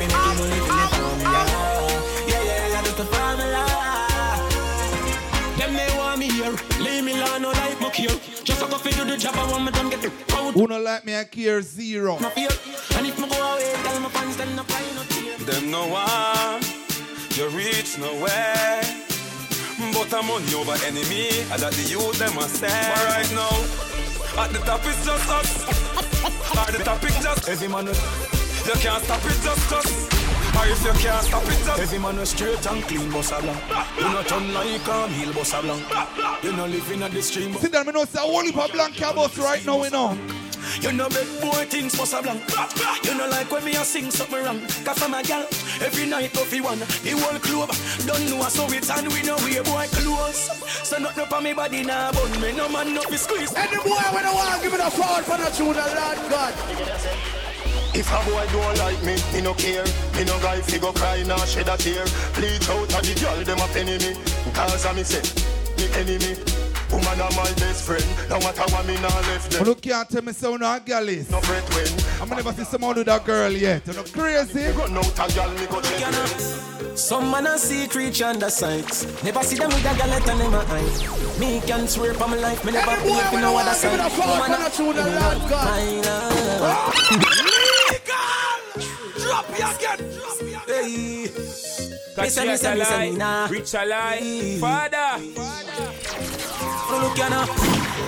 Finna 0.00 0.22
money, 0.40 0.65
they 6.46 6.52
want 6.52 6.68
me 6.70 6.76
here. 6.76 6.84
Leave 6.84 7.04
me 7.04 7.12
alone, 7.20 7.42
no 7.42 7.50
like 7.50 7.80
muck 7.80 7.94
here. 7.94 8.08
Just 8.44 8.62
a 8.62 8.66
go 8.66 8.78
fi 8.78 8.90
do 8.90 9.04
the 9.04 9.16
job, 9.16 9.34
I 9.36 9.50
want 9.50 9.64
me 9.64 9.70
done 9.72 9.90
get 9.90 10.02
the 10.02 10.12
out. 10.34 10.54
Who 10.54 10.66
no 10.66 10.80
like 10.80 11.04
me, 11.04 11.18
I 11.18 11.24
care 11.24 11.62
zero. 11.62 12.18
No 12.18 12.30
fear. 12.30 12.48
And 12.96 13.06
if 13.06 13.18
me 13.18 13.28
go 13.28 13.36
away, 13.36 13.72
tell 13.82 14.00
my 14.00 14.08
fans, 14.10 14.36
them 14.36 14.56
no 14.56 14.62
find 14.64 14.94
no 14.96 15.02
tear. 15.02 15.60
Them 15.60 15.70
no 15.70 15.88
want 15.88 16.66
you 17.36 17.48
reach 17.50 17.98
nowhere. 17.98 18.82
But 19.92 20.14
I'm 20.14 20.30
on 20.30 20.42
over 20.54 20.76
enemy, 20.86 21.28
and 21.52 21.60
that 21.60 21.72
the 21.72 21.82
youth 21.82 22.18
them 22.18 22.38
a 22.38 22.42
say. 22.48 22.68
But 22.68 23.04
right 23.06 23.30
now, 23.34 24.42
at 24.42 24.52
the 24.52 24.60
top 24.64 24.80
it's 24.84 25.04
just 25.04 25.28
us. 25.30 25.66
At 26.56 26.72
the 26.72 26.82
top 26.82 27.02
it's 27.04 27.22
just 27.22 27.48
every 27.48 27.68
man. 27.68 28.35
You 28.66 28.72
can't 28.72 29.04
stop 29.04 29.24
it 29.24 29.40
just 29.42 29.72
us. 29.72 30.16
Or 30.58 30.66
if 30.66 30.84
you 30.84 30.92
can't 30.98 31.24
stop 31.24 31.44
it 31.44 31.64
just 31.64 31.78
Every 31.78 31.98
man 32.00 32.16
was 32.16 32.30
straight 32.30 32.66
and 32.66 32.82
clean, 32.82 33.08
boss 33.12 33.30
a 33.30 33.40
blank. 33.40 33.62
You 33.96 34.10
not 34.10 34.26
turn 34.26 34.52
like 34.52 34.88
a 34.88 35.06
meal, 35.06 35.32
boss 35.32 35.54
a 35.54 35.62
blank. 35.62 35.86
You 36.42 36.50
not 36.50 36.70
living 36.70 37.02
at 37.04 37.12
the 37.12 37.22
stream. 37.22 37.54
See 37.54 37.68
that 37.68 37.86
me 37.86 37.92
know 37.92 38.04
say 38.04 38.18
only 38.20 38.50
for 38.50 38.66
blank 38.66 38.96
cabos 38.96 39.38
right 39.38 39.64
now, 39.64 39.80
we 39.80 39.88
know. 39.90 40.18
You 40.80 40.90
know 40.90 41.08
big 41.08 41.28
boy 41.40 41.64
things 41.70 41.96
boss 41.96 42.12
a 42.12 42.20
blank. 42.22 42.42
You 43.04 43.14
know 43.14 43.28
like 43.28 43.52
when 43.52 43.64
me 43.64 43.76
a 43.76 43.84
sing 43.84 44.10
something 44.10 44.42
wrong. 44.42 44.58
Cause 44.84 45.00
I'm 45.00 45.14
a 45.14 45.22
gal, 45.22 45.46
every 45.78 46.06
night 46.06 46.32
coffee 46.32 46.60
one. 46.60 46.80
The 46.80 47.14
whole 47.22 47.38
club 47.38 47.70
don't 48.04 48.28
know 48.28 48.42
so 48.48 48.66
it's 48.74 48.90
and 48.90 49.06
we 49.12 49.22
know 49.22 49.38
we 49.44 49.58
a 49.58 49.62
boy 49.62 49.86
close. 49.92 50.50
So 50.82 50.98
nothing 50.98 51.22
up 51.22 51.32
on 51.32 51.44
me 51.44 51.52
body 51.52 51.84
now, 51.84 52.10
but 52.10 52.40
me 52.40 52.50
no 52.50 52.68
man 52.68 52.94
no 52.94 53.02
fi 53.02 53.14
squeeze. 53.14 53.54
Any 53.54 53.76
boy 53.76 54.02
when 54.10 54.26
I 54.26 54.34
want 54.34 54.60
give 54.60 54.74
it 54.74 54.80
a 54.80 54.90
fall 54.90 55.22
for 55.22 55.38
the 55.38 55.54
tune, 55.54 55.70
the 55.70 55.86
Lord 55.86 56.18
God. 56.34 57.45
If 57.96 58.12
a 58.12 58.20
boy 58.28 58.44
don't 58.52 58.76
like 58.78 59.02
me, 59.04 59.16
me 59.32 59.40
no 59.40 59.54
care. 59.54 59.82
Me 60.12 60.24
no 60.24 60.38
guy 60.40 60.60
fi 60.60 60.76
go 60.78 60.92
cry 60.92 61.22
nor 61.22 61.38
shed 61.46 61.66
a 61.66 61.78
tear. 61.78 62.04
Bleach 62.34 62.68
out 62.68 62.92
of 62.92 63.00
the 63.00 63.14
girl 63.18 63.42
them 63.42 63.58
a 63.58 63.66
penny 63.72 63.96
me. 63.96 64.12
Cause 64.52 64.84
I 64.84 64.92
me 64.92 65.02
say, 65.02 65.22
me 65.78 65.88
enemy. 65.96 66.36
Woman 66.92 67.18
are 67.18 67.32
my 67.32 67.50
best 67.56 67.84
friend. 67.84 68.04
No 68.28 68.38
matter 68.38 68.60
what 68.60 68.70
I 68.70 68.74
want 68.74 68.86
me 68.86 68.96
now 68.96 69.18
left 69.32 69.50
them. 69.50 69.64
Look 69.64 69.80
can't 69.80 70.06
tell 70.10 70.20
me 70.20 70.34
so 70.34 70.56
no 70.56 70.66
a 70.66 70.78
girl 70.78 71.08
is. 71.08 71.30
No 71.30 71.40
breath 71.40 71.66
when. 71.72 71.88
I'm 72.20 72.28
never 72.36 72.52
see 72.52 72.64
someone 72.64 72.96
do 72.96 73.04
that 73.04 73.24
girl 73.24 73.50
yet. 73.50 73.86
You 73.86 73.94
know 73.94 74.04
crazy. 74.04 74.66
Run 74.76 74.94
out 74.94 75.18
a 75.18 75.26
girl, 75.34 75.50
me 75.54 75.64
go 75.66 75.80
check 75.80 76.12
Some 76.98 77.30
man 77.30 77.46
a 77.46 77.58
see 77.58 77.88
creature 77.88 78.26
under 78.26 78.50
sights. 78.50 79.06
Never 79.24 79.42
see 79.42 79.56
them 79.56 79.70
with 79.70 79.86
a 79.86 79.94
galette 79.96 80.28
and 80.28 80.40
them 80.40 80.52
a 80.52 80.58
eye. 80.58 81.38
Me 81.40 81.62
can 81.66 81.88
swear 81.88 82.12
for 82.12 82.28
my 82.28 82.36
life, 82.36 82.62
me 82.62 82.72
never 82.72 82.90
Any 82.90 83.02
be 83.04 83.08
boy 83.08 83.16
up 83.16 83.32
in 83.32 83.36
when 83.36 83.44
I 83.44 83.46
no 83.48 83.52
want 83.54 83.68
other 83.68 83.80
give 83.80 83.92
it 83.94 84.00
a 84.00 84.02
side. 84.02 84.12
fall 84.12 84.28
Woman 84.36 84.52
for 84.52 84.58
the 84.64 84.70
tune, 84.76 84.96
the 84.96 85.02
Lord 85.18 85.40
God. 87.24 87.65
Drop 89.26 89.48
you 89.50 89.54
again. 89.56 89.98
Drop 90.14 90.40
you 90.40 90.46
again. 90.46 90.60
Hey. 90.68 91.26
Me 91.26 91.28
Catch 92.14 92.30
say, 92.30 92.44
me 92.44 92.50
you 92.52 92.56
say, 92.56 92.74
me 92.78 92.84
say, 92.84 93.10
me 93.10 93.16
nah. 93.16 93.48
Rich 93.50 93.74
alive. 93.74 94.60
Father. 94.60 95.18
Oh, 96.88 97.00
look 97.02 97.18
ya 97.18 97.28
now. 97.28 97.44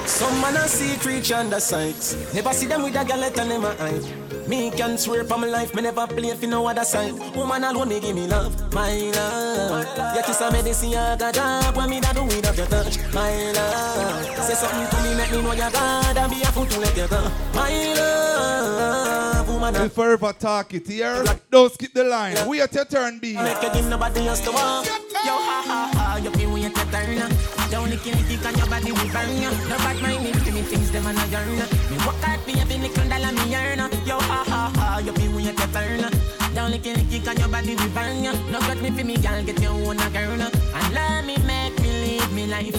Some 0.06 0.40
man 0.40 0.56
a 0.56 0.68
see 0.68 0.96
creature 0.98 1.34
under 1.34 1.58
sights. 1.58 2.14
Never 2.32 2.52
see 2.52 2.66
them 2.66 2.84
with 2.84 2.94
a 2.94 3.04
galette 3.04 3.38
and 3.38 3.50
them 3.50 3.64
a 3.64 3.74
eye. 3.80 4.27
Me 4.48 4.70
can 4.70 4.96
swear 4.96 5.24
for 5.24 5.36
my 5.36 5.46
life, 5.46 5.74
me 5.74 5.82
never 5.82 6.06
play 6.06 6.34
for 6.34 6.46
no 6.46 6.66
other 6.66 6.82
side. 6.82 7.12
Woman 7.36 7.64
alone, 7.64 7.88
me 7.90 8.00
give 8.00 8.16
me 8.16 8.26
love, 8.26 8.72
my 8.72 9.10
love. 9.14 10.14
Your 10.14 10.22
kiss 10.22 10.40
a 10.40 10.50
medicine, 10.50 10.94
I 10.94 11.16
got 11.16 11.34
job. 11.34 11.76
When 11.76 11.90
me 11.90 12.00
da 12.00 12.14
do 12.14 12.24
without 12.24 12.56
your 12.56 12.66
touch, 12.66 12.96
my 13.12 13.52
love. 13.52 14.24
Say 14.40 14.54
something 14.54 14.88
to 14.88 15.02
me, 15.04 15.14
make 15.16 15.30
me 15.32 15.42
know 15.42 15.52
you 15.52 15.70
God, 15.70 16.16
and 16.16 16.32
be 16.32 16.40
a 16.40 16.46
fool 16.46 16.64
to 16.64 16.80
let 16.80 16.96
you 16.96 17.06
go, 17.08 17.30
my 17.52 17.94
love. 17.94 19.48
Woman, 19.48 19.74
We'll 19.74 19.88
forever 19.90 20.32
talk 20.32 20.72
it 20.72 20.86
here. 20.86 21.24
Don't 21.50 21.70
skip 21.70 21.92
the 21.92 22.04
line. 22.04 22.48
We 22.48 22.62
at 22.62 22.72
your 22.72 22.86
turn, 22.86 23.18
B. 23.18 23.34
Make 23.34 23.62
you 23.62 23.70
give 23.70 23.88
nobody 23.88 24.28
else 24.28 24.40
to 24.40 24.52
walk. 24.52 24.86
Yo, 24.86 25.36
ha 25.36 25.62
ha 25.66 25.90
ha, 25.92 26.16
you 26.16 26.30
you 26.56 26.70
turn. 26.70 27.28
Don't 27.70 27.90
lick 27.90 28.06
anything 28.06 28.46
on 28.46 28.56
your 28.56 28.66
body 28.66 28.92
will 28.92 29.12
burn 29.12 29.28
you. 29.36 29.50
No 29.68 29.76
bad 29.76 30.00
mind 30.00 30.24
me, 30.24 30.32
me 30.32 30.62
things 30.62 30.90
them 30.90 31.06
I. 31.06 31.12
Me 31.12 31.96
work 32.06 32.16
hard 32.24 32.40
for 32.40 32.58
every 32.58 32.78
nickel 32.78 33.08
dollar 33.08 33.32
me 33.32 33.54
earn. 33.54 33.80
Yo, 34.06 34.18
ha 34.18 34.37
ha 34.44 34.72
ha, 34.74 34.98
you 34.98 35.12
feel 35.12 35.32
when 35.32 35.44
you 35.44 35.52
take 35.52 35.72
turn. 35.72 36.10
Don't 36.54 36.70
lick 36.70 36.86
anything 36.86 37.28
on 37.28 37.36
your 37.36 37.48
body 37.48 37.74
will 37.76 37.88
burn. 37.90 38.22
No 38.22 38.58
got 38.60 38.80
me 38.80 38.90
for 38.90 39.04
me, 39.04 39.16
girl, 39.16 39.42
get 39.44 39.60
your 39.60 39.72
own 39.72 39.98
a 39.98 40.10
girl. 40.10 40.40
And 40.40 40.94
let 40.94 41.24
me 41.24 41.36
make 41.46 41.78
me 41.80 42.18
live 42.18 42.32
me 42.32 42.46
life. 42.46 42.76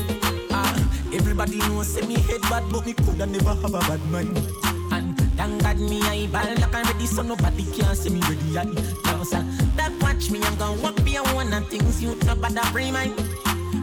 Ah, 0.52 0.76
everybody 1.14 1.58
knows 1.60 1.88
say 1.88 2.06
me 2.06 2.16
head 2.16 2.42
bad, 2.44 2.64
but 2.72 2.86
me 2.86 2.94
coulda 2.94 3.26
never 3.26 3.56
have 3.56 3.74
a 3.74 3.80
bad 3.80 4.04
mind. 4.12 4.38
And 4.92 5.18
thank 5.38 5.62
God 5.62 5.80
me 5.80 6.02
I 6.02 6.28
ball 6.28 6.56
like 6.56 6.76
I'm 6.76 6.86
ready, 6.86 7.06
so 7.06 7.22
nobody 7.22 7.64
can 7.72 7.96
see 7.96 8.10
me 8.10 8.22
ready. 8.22 8.58
I 8.58 9.24
sir, 9.24 9.44
that 9.76 9.92
watch 10.02 10.32
me, 10.32 10.42
I'm 10.44 10.56
gonna 10.56 10.82
walk 10.82 11.04
be 11.04 11.16
a 11.16 11.24
one 11.36 11.54
and 11.54 11.66
things 11.68 12.02
you 12.02 12.16
bother 12.16 12.62
free 12.72 12.92
mind. 12.92 13.14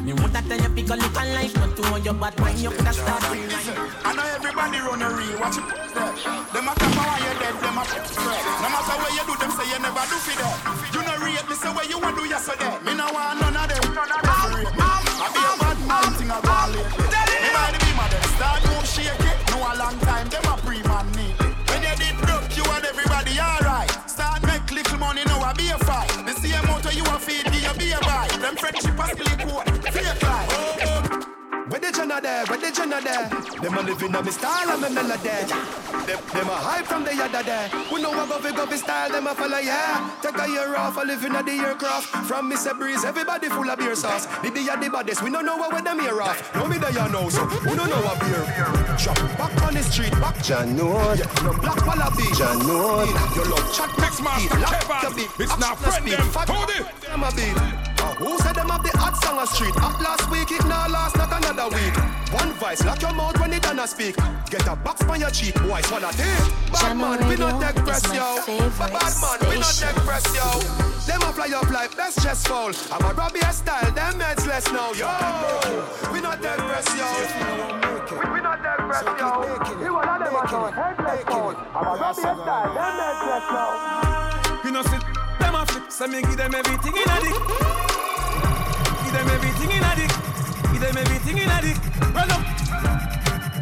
Me 0.06 0.14
want 0.14 0.30
that 0.38 0.46
tell 0.46 0.54
you 0.54 0.70
pick 0.70 0.86
a 0.86 0.94
look 0.94 1.18
life, 1.34 1.50
not 1.58 1.74
to 1.74 1.82
on 1.90 1.98
your 2.06 2.14
bad 2.14 2.38
mind, 2.38 2.62
you 2.62 2.70
coulda 2.70 2.94
start 2.94 3.26
free 3.26 3.42
mind. 3.42 3.74
I 4.06 4.14
know 4.14 4.22
everybody 4.38 4.78
run 4.78 5.02
a 5.02 5.10
real, 5.10 5.34
watch 5.42 5.58
it. 5.58 5.66
Them 5.66 6.70
a 6.70 6.72
come 6.78 6.94
while 6.94 7.18
you 7.18 7.34
dead, 7.42 7.58
them 7.58 7.74
a 7.74 7.82
spread. 8.06 8.42
No 8.62 8.70
matter 8.70 8.96
where 9.02 9.10
you 9.18 9.26
do, 9.26 9.34
them 9.34 9.50
say 9.50 9.66
you 9.66 9.82
never 9.82 10.06
do 10.06 10.14
for 10.22 10.38
that. 10.38 10.54
You 10.94 11.02
know 11.02 11.18
rate 11.26 11.42
me, 11.50 11.58
say 11.58 11.74
where 11.74 11.90
you 11.90 11.98
want 11.98 12.14
do 12.14 12.22
yesterday. 12.22 12.70
Me 12.86 12.94
no 12.94 13.10
want 13.10 13.42
none 13.42 13.58
of 13.58 13.66
them. 13.66 13.82
I 13.98 15.26
be 15.34 15.42
a 15.42 15.52
bad 15.58 15.78
I. 15.90 16.22
Me 16.22 17.50
of 17.98 18.30
start 18.38 18.62
move. 18.70 18.86
No 19.50 19.58
a 19.58 19.74
long 19.74 19.98
time, 20.06 20.30
them 20.30 20.46
a. 20.46 20.54
When 21.66 21.82
broke, 22.22 22.46
you 22.54 22.62
everybody 22.86 23.42
alright. 23.42 23.90
Start 24.06 24.38
make 24.46 24.70
little 24.70 25.02
money, 25.02 25.26
now 25.26 25.42
I 25.42 25.50
be 25.58 25.66
a 25.74 25.78
fight. 25.82 26.14
The 26.22 26.34
same 26.38 26.62
amount 26.62 26.86
you 26.94 27.02
a 27.10 27.18
feed, 27.18 27.50
me 27.50 27.66
a 27.66 27.74
be 27.74 27.90
a 27.90 27.98
buy. 28.06 28.30
Them 28.38 28.54
friendship 28.54 28.94
a 28.94 29.10
life. 29.10 29.65
Jenna 32.16 32.22
there, 32.22 32.46
where 32.46 32.58
the 32.58 32.70
Jenna 32.72 33.00
there. 33.00 33.28
Them 33.60 33.76
a 33.76 33.82
living 33.82 34.14
on 34.14 34.24
me 34.24 34.30
style 34.30 34.70
and 34.70 34.82
me 34.82 34.88
melody. 34.88 35.28
Them, 36.06 36.20
them 36.32 36.48
a 36.48 36.56
hype 36.56 36.86
from 36.86 37.04
the 37.04 37.12
other 37.12 37.42
day. 37.42 37.68
We 37.92 38.00
know 38.00 38.10
what 38.10 38.28
govy 38.28 38.52
govy 38.52 38.76
style, 38.78 39.10
them 39.10 39.26
a 39.26 39.34
follow, 39.34 39.58
yeah. 39.58 40.10
Take 40.22 40.38
a 40.38 40.48
year 40.48 40.76
off, 40.76 40.96
a 40.96 41.00
living 41.04 41.34
at 41.34 41.44
the 41.44 41.52
aircraft. 41.52 42.06
From 42.26 42.50
Mr. 42.50 42.76
Breeze, 42.78 43.04
everybody 43.04 43.48
full 43.48 43.68
of 43.68 43.78
beer 43.78 43.94
sauce. 43.94 44.26
The 44.40 44.50
be 44.50 44.64
the 44.64 44.90
baddest, 44.90 45.22
we 45.22 45.30
don't 45.30 45.44
know 45.44 45.56
what 45.56 45.84
them 45.84 46.00
here 46.00 46.22
off. 46.22 46.54
No 46.54 46.66
me 46.66 46.78
there 46.78 46.90
you 46.90 47.08
know, 47.12 47.28
so 47.28 47.44
we 47.68 47.76
don't 47.76 47.90
know 47.90 48.00
what 48.00 48.20
beer. 48.20 48.44
Drop 48.96 49.18
back 49.36 49.62
on 49.62 49.74
the 49.74 49.82
street, 49.82 50.12
back 50.12 50.36
Janot. 50.36 51.18
Yeah, 51.18 51.44
no 51.44 51.52
black 51.60 51.84
wallaby. 51.86 52.24
Janot. 52.32 53.12
You 53.36 53.44
love 53.44 53.74
chat, 53.74 53.92
Mix 54.00 54.22
master. 54.22 55.42
It's 55.42 55.58
not 55.58 55.78
friend 55.78 56.06
them. 56.06 56.28
Hold 56.32 56.70
it. 56.70 57.85
Them 58.18 58.26
a. 58.26 58.30
Who 58.30 58.38
said 58.38 58.54
them 58.54 58.68
have 58.68 58.82
the 58.82 58.96
hot 58.98 59.16
song 59.22 59.38
on 59.38 59.46
street? 59.46 59.76
Up 59.76 60.00
last 60.00 60.30
week, 60.30 60.50
it 60.50 60.64
now 60.66 60.88
last 60.88 61.16
not 61.16 61.32
another 61.32 61.68
week. 61.74 61.94
One 62.32 62.52
voice, 62.54 62.84
lock 62.84 63.00
your 63.02 63.12
mouth 63.12 63.38
when 63.40 63.52
it 63.52 63.62
done 63.62 63.78
a 63.78 63.86
speak. 63.86 64.16
Get 64.50 64.66
a 64.66 64.76
box 64.76 65.02
on 65.04 65.20
your 65.20 65.30
cheek, 65.30 65.54
boy, 65.62 65.80
swallow 65.82 66.10
it. 66.10 66.72
Bad 66.72 66.96
man, 66.96 67.28
we 67.28 67.36
not 67.36 67.60
take 67.60 67.84
press, 67.84 68.04
is 68.04 68.08
my 68.08 68.16
yo. 68.16 68.36
favorite 68.42 68.92
Bad 68.92 69.14
man, 69.20 69.50
we 69.50 69.58
not 69.58 69.74
take 69.74 69.96
press, 70.04 70.24
yo. 70.34 70.60
Them 71.06 71.22
a 71.22 71.32
fly 71.32 71.52
up 71.54 71.70
like 71.70 71.96
best 71.96 72.22
chest 72.22 72.48
fall. 72.48 72.72
I'm 72.90 73.04
a 73.04 73.14
Robbie 73.14 73.40
style, 73.52 73.92
them 73.92 74.20
heads 74.20 74.46
less 74.46 74.66
now, 74.72 74.92
yo. 74.92 75.06
We 76.12 76.20
not 76.20 76.42
take 76.42 76.58
press, 76.58 76.88
yo. 76.96 77.06
We, 78.10 78.30
we 78.32 78.40
not 78.40 78.58
take 78.62 78.86
press, 78.86 79.04
yo. 79.18 79.44
You 79.84 79.94
one 79.94 80.08
of 80.08 80.18
them 80.20 80.34
a 80.34 80.48
son, 80.48 80.72
headless 80.72 81.24
fall. 81.24 81.54
I'm 81.74 81.86
a 81.86 82.00
Robbie 82.00 82.22
style, 82.22 82.74
them 82.74 82.96
heads 82.96 83.22
less 83.28 83.46
now. 83.52 84.62
You 84.64 84.70
know, 84.72 84.82
sit 84.82 85.02
them 85.38 85.54
a 85.54 85.66
flip, 85.66 85.92
so 85.92 86.06
me 86.08 86.22
give 86.22 86.36
them 86.36 86.54
everything 86.54 86.96
in 86.96 87.08
a 87.08 87.20
dick. 87.20 87.95
Them 89.16 89.28
everything 89.28 89.70
in 89.70 89.82
a 89.82 89.96
dick. 89.96 90.12
Give 90.72 90.80
them 90.82 90.96
everything 90.98 91.38
in 91.38 91.48
a 91.48 91.58
dick. 91.62 91.78
Run 92.14 92.30
up. 92.30 92.42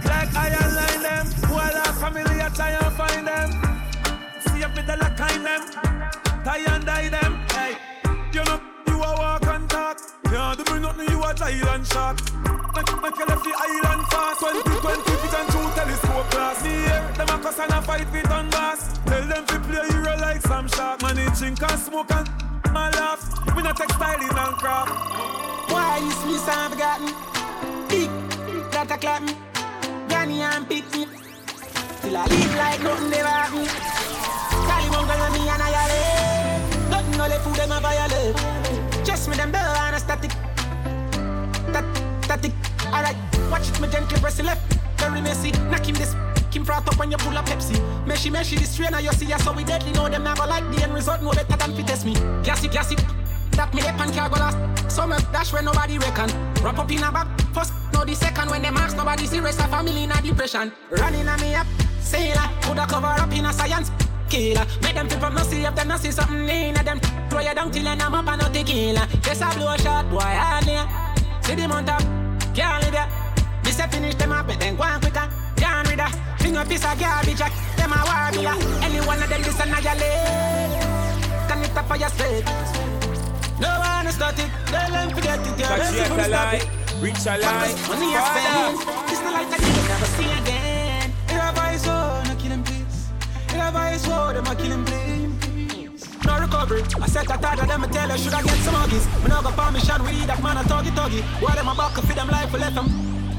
Like 0.04 0.34
I 0.34 0.48
align 0.64 1.00
them. 1.00 1.26
Who 1.46 1.54
our 1.54 1.92
family, 2.02 2.42
I 2.42 2.48
try 2.48 2.70
and 2.70 2.92
find 2.98 3.24
them. 3.24 3.50
See 4.40 4.62
if 4.62 4.74
me 4.74 4.82
the 4.82 4.96
lock 4.96 5.16
them. 5.16 5.62
Tie 6.44 6.64
and 6.74 6.84
die 6.84 7.08
them. 7.08 7.38
Hey, 7.52 7.76
you 8.32 8.44
know, 8.44 8.73
Yeah, 10.34 10.52
do 10.58 10.74
me 10.74 10.80
nothing, 10.80 11.08
you 11.10 11.22
a 11.22 11.32
giant 11.32 11.86
shark. 11.86 12.18
Make, 12.74 12.90
make 13.06 13.16
you 13.22 13.26
left 13.30 13.44
the 13.46 13.54
island 13.54 14.02
fast. 14.10 14.40
20, 14.40 14.62
20 14.82 15.02
feet 15.22 15.34
and 15.38 15.48
two 15.54 15.62
telescope 15.78 16.28
glass. 16.34 16.58
Me 16.64 16.70
here, 16.70 17.06
them 17.14 17.28
a 17.30 17.38
cuss 17.38 17.58
and 17.60 17.70
a 17.70 17.80
fight 17.80 18.10
with 18.10 18.28
on 18.32 18.50
bass. 18.50 18.98
Tell 19.06 19.22
them 19.28 19.46
to 19.46 19.60
play 19.60 19.86
hero 19.94 20.16
like 20.18 20.40
some 20.42 20.66
shark. 20.66 21.02
Man, 21.02 21.14
they 21.14 21.30
drink 21.38 21.62
and 21.62 21.78
smoke 21.78 22.10
and 22.10 22.28
my 22.72 22.90
laugh. 22.98 23.22
We 23.54 23.62
not 23.62 23.76
textiling 23.76 24.34
and 24.34 24.56
craft. 24.58 24.90
Why 25.70 25.98
you 26.02 26.10
sweet 26.10 26.48
and 26.50 26.72
forgotten? 26.72 27.14
Big, 27.86 28.10
that 28.72 28.90
a 28.90 28.98
clap 28.98 29.22
me. 29.22 29.36
Granny 30.08 30.42
and 30.42 30.68
pick 30.68 30.82
me. 30.92 31.06
Till 32.02 32.16
I 32.16 32.26
live 32.26 32.54
like 32.58 32.82
nothing 32.82 33.12
ever 33.14 33.28
happened. 33.28 33.70
Cali 34.66 34.90
won't 34.90 35.06
go 35.06 35.30
me 35.30 35.48
and 35.48 35.62
I 35.62 35.70
yell. 35.70 36.90
Nothing 36.90 37.18
no 37.18 37.24
left 37.28 37.44
food 37.44 37.54
them 37.54 37.70
a 37.70 37.78
violate. 37.78 39.06
Just 39.06 39.28
me 39.28 39.36
them 39.36 39.52
a 40.14 40.30
static. 40.30 40.30
That, 41.72 42.24
static. 42.24 42.52
Alright, 42.86 43.16
watch 43.50 43.68
it 43.68 43.80
me 43.80 43.88
gently 43.88 44.20
press 44.20 44.36
the 44.36 44.44
left. 44.44 44.72
Very 44.98 45.20
messy. 45.20 45.50
Knock 45.70 45.86
him 45.86 45.94
this. 45.94 46.14
Him 46.52 46.64
frat 46.64 46.86
up 46.86 46.96
when 46.98 47.10
you 47.10 47.16
pull 47.16 47.36
a 47.36 47.42
Pepsi. 47.42 47.74
Meshy, 48.06 48.30
meshy, 48.30 48.56
this 48.56 48.76
trainer 48.76 49.00
you 49.00 49.10
see, 49.12 49.26
ya 49.26 49.38
so 49.38 49.52
we 49.52 49.64
deadly. 49.64 49.92
Know 49.92 50.08
them 50.08 50.22
never 50.22 50.46
like 50.46 50.64
the 50.70 50.84
end 50.84 50.94
result, 50.94 51.20
no 51.20 51.32
better 51.32 51.56
than 51.56 51.74
fit 51.74 51.86
test 51.86 52.06
me. 52.06 52.14
Gassy, 52.44 52.68
gassy. 52.68 52.96
That 53.52 53.74
me 53.74 53.82
lep 53.82 53.98
and 53.98 54.12
cargo 54.12 54.36
last. 54.36 54.90
Summer 54.90 55.18
dash 55.32 55.52
when 55.52 55.64
nobody 55.64 55.98
reckon. 55.98 56.30
Wrap 56.62 56.78
up 56.78 56.90
in 56.90 57.02
a 57.02 57.10
bag. 57.10 57.26
First, 57.52 57.72
no 57.92 58.04
the 58.04 58.14
second. 58.14 58.50
When 58.50 58.62
them 58.62 58.76
ask 58.76 58.96
nobody 58.96 59.26
serious, 59.26 59.58
a 59.58 59.66
family 59.66 60.04
in 60.04 60.12
a 60.12 60.22
depression. 60.22 60.72
Running 60.90 61.26
on 61.26 61.40
me 61.40 61.54
up. 61.54 61.66
Sailor. 62.00 62.48
Coulda 62.62 62.86
cover 62.86 63.06
up 63.06 63.32
in 63.32 63.46
a 63.46 63.52
science. 63.52 63.90
Killer. 64.34 64.66
Make 64.82 64.94
them 64.94 65.08
flip 65.08 65.22
up, 65.22 65.32
no 65.32 65.42
see 65.44 65.62
if 65.62 65.74
them 65.76 65.86
no 65.86 65.96
see 65.96 66.10
something 66.10 66.48
in 66.48 66.74
them. 66.74 66.98
Throw 67.30 67.38
you 67.38 67.54
down 67.54 67.70
till 67.70 67.86
I'm 67.86 68.00
up 68.02 68.26
and 68.26 68.40
no 68.42 68.48
tequila. 68.48 69.06
Just 69.22 69.42
a 69.42 69.48
blow 69.54 69.76
shot, 69.76 70.10
boy, 70.10 70.18
hardly. 70.18 70.74
See 71.46 71.54
the 71.54 71.68
mount 71.68 71.88
up. 71.88 72.02
Can't 72.52 72.82
live 72.82 72.94
ya. 72.94 73.06
Me 73.64 73.70
say 73.70 73.86
finish 73.86 74.16
them 74.16 74.32
up, 74.32 74.48
but 74.48 74.58
then 74.58 74.74
go 74.74 74.82
on 74.82 75.00
quicker. 75.00 75.30
Can't 75.56 75.88
read 75.88 76.00
that. 76.00 76.10
Bring 76.40 76.56
a 76.56 76.64
piece 76.64 76.84
of 76.84 76.98
garbage, 76.98 77.38
jack. 77.38 77.52
Them 77.76 77.92
a 77.94 77.98
warrior. 78.02 78.58
Any 78.82 78.98
one 79.06 79.22
of 79.22 79.28
them 79.28 79.40
this 79.40 79.60
another 79.60 79.94
leg. 80.02 80.82
Can 81.46 81.62
it 81.62 81.76
up 81.78 81.86
for 81.86 81.96
your 81.96 82.08
straight? 82.08 82.44
No 83.62 83.70
one 83.86 84.06
is 84.08 84.16
static. 84.16 84.50
They 84.66 84.84
learn 84.90 85.14
forget 85.14 85.38
it. 85.38 85.58
Catch 85.62 85.78
ready 85.78 86.08
for 86.10 86.16
the 86.18 86.26
alive. 86.26 86.66
alive. 87.38 87.88
Money 87.88 88.10
you 88.10 88.18
spend. 88.18 88.82
It's 89.14 89.22
not 89.22 89.32
like 89.38 89.62
you 89.62 89.82
never 89.86 90.06
see 90.18 90.26
again. 90.42 90.53
A 93.54 93.70
vice 93.70 94.06
war, 94.08 94.32
them 94.32 94.46
a 94.46 94.54
kill 94.54 94.72
him 94.72 94.84
please. 94.84 96.24
No 96.26 96.38
recovery. 96.38 96.82
I 97.00 97.06
said 97.06 97.26
that 97.28 97.40
tired 97.40 97.60
of 97.60 97.68
them, 97.68 97.84
I 97.84 97.88
tell 97.88 98.08
you, 98.10 98.18
should 98.18 98.34
I 98.34 98.42
get 98.42 98.58
some 98.64 98.74
huggies? 98.74 99.06
Me 99.22 99.28
no 99.28 99.42
go 99.42 99.50
permission, 99.52 100.02
we 100.04 100.10
eat 100.10 100.26
that 100.26 100.42
man 100.42 100.56
a 100.56 100.62
tuggy 100.62 100.90
tuggy. 100.90 101.22
Why 101.40 101.54
them 101.54 101.68
a 101.68 101.74
buck 101.74 101.94
feed 102.02 102.16
them 102.16 102.28
life, 102.28 102.52
let 102.52 102.74
them. 102.74 102.88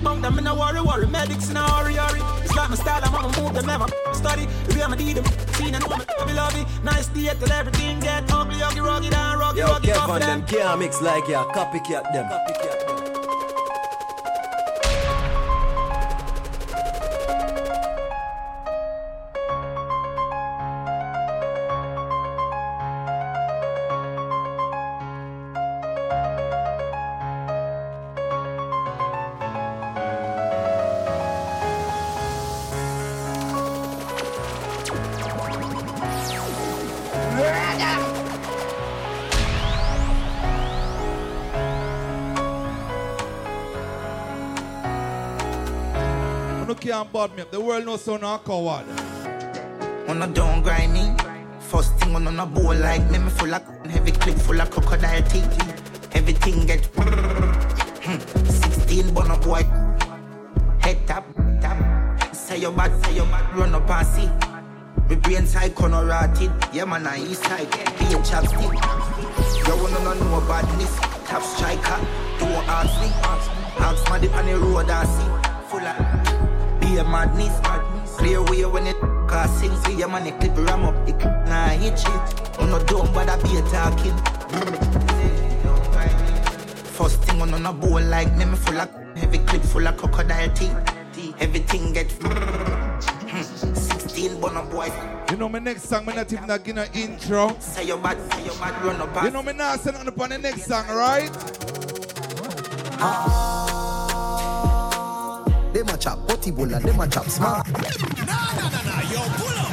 Bunk 0.04 0.22
them 0.22 0.38
in 0.38 0.48
a 0.48 0.54
worry, 0.56 0.82
worry. 0.82 1.08
Medics 1.08 1.50
in 1.50 1.58
a 1.58 1.64
hurry, 1.64 1.96
hurry. 1.96 2.22
It's 2.44 2.56
like 2.56 2.70
my 2.70 2.76
style, 2.76 3.02
I'm 3.04 3.16
on 3.16 3.32
move 3.42 3.54
them, 3.54 3.66
never 3.66 3.88
study. 4.14 4.48
We 4.74 4.82
am 4.82 4.94
a 4.94 4.96
need 4.96 5.18
them. 5.18 5.26
Seen 5.56 5.74
and 5.74 5.84
woman, 5.86 6.06
love 6.20 6.34
lovey. 6.34 6.66
Nice 6.84 7.08
day 7.08 7.32
till 7.40 7.52
everything 7.52 8.00
get 8.00 8.32
ugly, 8.32 8.62
ugly, 8.62 8.82
rugged, 8.82 9.14
and 9.14 9.40
rugged, 9.40 9.58
Yo, 9.58 9.66
rugged, 9.68 9.90
off 9.92 10.08
Kevan, 10.08 10.20
them. 10.22 10.40
them 10.42 10.48
can't 10.48 10.80
mix 10.80 11.02
like 11.02 11.28
ya. 11.28 11.44
Copycat 11.54 12.04
them. 12.14 12.30
You 12.30 12.88
no 12.88 12.95
can't 46.96 47.12
bad 47.12 47.36
me. 47.36 47.44
The 47.52 47.60
world 47.60 47.86
knows 47.86 48.04
so 48.06 48.16
no 48.16 48.38
coward. 48.38 48.86
On 50.08 50.22
a 50.22 50.28
don't 50.28 50.62
grind 50.62 50.94
me. 50.94 51.14
First 51.60 51.94
thing 51.98 52.16
on 52.16 52.40
a 52.40 52.46
bowl 52.46 52.74
like 52.74 53.10
me, 53.12 53.18
me 53.18 53.30
full 53.32 53.54
of 53.54 53.64
heavy 53.86 54.12
clip 54.12 54.38
full 54.38 54.62
of 54.62 54.72
crocodile 54.72 55.22
teeth. 55.24 56.16
Everything 56.16 56.66
get 56.66 56.86
16 58.06 59.14
bun 59.14 59.30
up 59.30 59.44
boy. 59.44 59.64
Head 60.80 61.06
tap, 61.06 61.26
tap. 61.60 62.34
Say 62.34 62.60
your 62.60 62.72
bad, 62.72 62.92
say 63.04 63.16
your 63.16 63.26
bad, 63.26 63.54
run 63.58 63.76
up 63.76 63.90
and 63.90 64.08
see. 64.08 64.30
Me 65.10 65.16
brain 65.18 65.46
side 65.46 65.76
corner 65.76 66.06
rotted. 66.06 66.52
Yeah 66.72 66.86
man, 66.86 67.08
I 67.08 67.20
east 67.20 67.44
side. 67.44 67.70
Be 68.00 68.06
a 68.06 68.20
chapstick. 68.24 68.72
You 69.68 69.76
wanna 69.84 70.00
know 70.00 70.14
no 70.14 70.40
badness. 70.48 70.96
Top 71.28 71.44
striker. 71.44 72.00
Don't 72.40 72.66
ask 72.70 73.02
me. 73.02 73.10
Ask 73.84 74.10
my 74.10 74.18
dip 74.18 74.34
on 74.34 74.46
the 74.46 74.58
road 74.58 74.90
I 74.90 75.04
see. 75.04 75.30
Full 75.70 75.82
of 75.82 76.45
be 76.96 77.02
a 77.02 77.04
madness. 77.04 77.60
Clear 78.18 78.42
way 78.44 78.66
when 78.66 78.88
it 78.88 79.00
cause 79.28 79.60
sing 79.60 79.76
for 79.82 79.92
your 79.92 80.08
money 80.08 80.32
clip 80.32 80.56
ram 80.58 80.86
up. 80.86 80.96
It 81.08 81.18
nah 81.50 81.68
hit 81.70 82.00
it. 82.00 82.60
On 82.60 82.70
no 82.70 82.80
but 83.14 83.30
I 83.30 83.36
be 83.44 83.58
a 83.58 83.62
talking. 83.70 84.18
First 86.96 87.24
thing 87.24 87.42
on 87.42 87.54
on 87.54 87.66
a 87.66 87.74
bowl 87.74 88.02
like 88.02 88.34
me, 88.38 88.46
me 88.46 88.56
full 88.56 88.80
of 88.80 88.90
heavy 89.18 89.40
clip 89.40 89.62
full 89.64 89.88
of 89.88 89.98
crocodile 89.98 90.50
teeth. 90.54 90.76
Everything 91.40 91.92
get 91.92 92.12
hmm. 92.22 93.74
16 93.74 94.40
bun 94.40 94.56
up 94.56 94.72
boy. 94.72 94.90
You 95.30 95.38
know 95.38 95.50
my 95.50 95.60
next 95.60 95.90
song, 95.90 96.06
me 96.06 96.14
not 96.14 96.32
even 96.32 96.48
not 96.48 96.64
gonna 96.64 96.88
intro. 96.94 97.58
Say 97.60 97.88
your 97.88 97.98
bad, 97.98 98.18
say 98.32 98.46
your 98.46 98.56
bad, 98.56 98.82
run 98.86 99.02
up. 99.02 99.24
You 99.24 99.32
know 99.32 99.44
me 99.44 99.52
not 99.52 99.86
nothing 99.86 100.08
upon 100.08 100.30
the 100.30 100.38
next 100.38 100.66
song, 100.66 100.88
right? 100.88 101.30
Ah. 103.02 103.85
Them 105.86 105.94
a 105.94 105.98
chop 106.00 106.28
potty 106.28 106.52
bulla, 106.52 106.80
them 106.80 107.00
a 107.00 107.08
chop 107.08 107.30
smart. 107.30 107.68
Nah, 107.68 107.78
nah, 107.78 108.70
nah, 108.70 108.82
nah, 108.82 109.02
yo, 109.12 109.20
pull 109.38 109.58
up. 109.60 109.70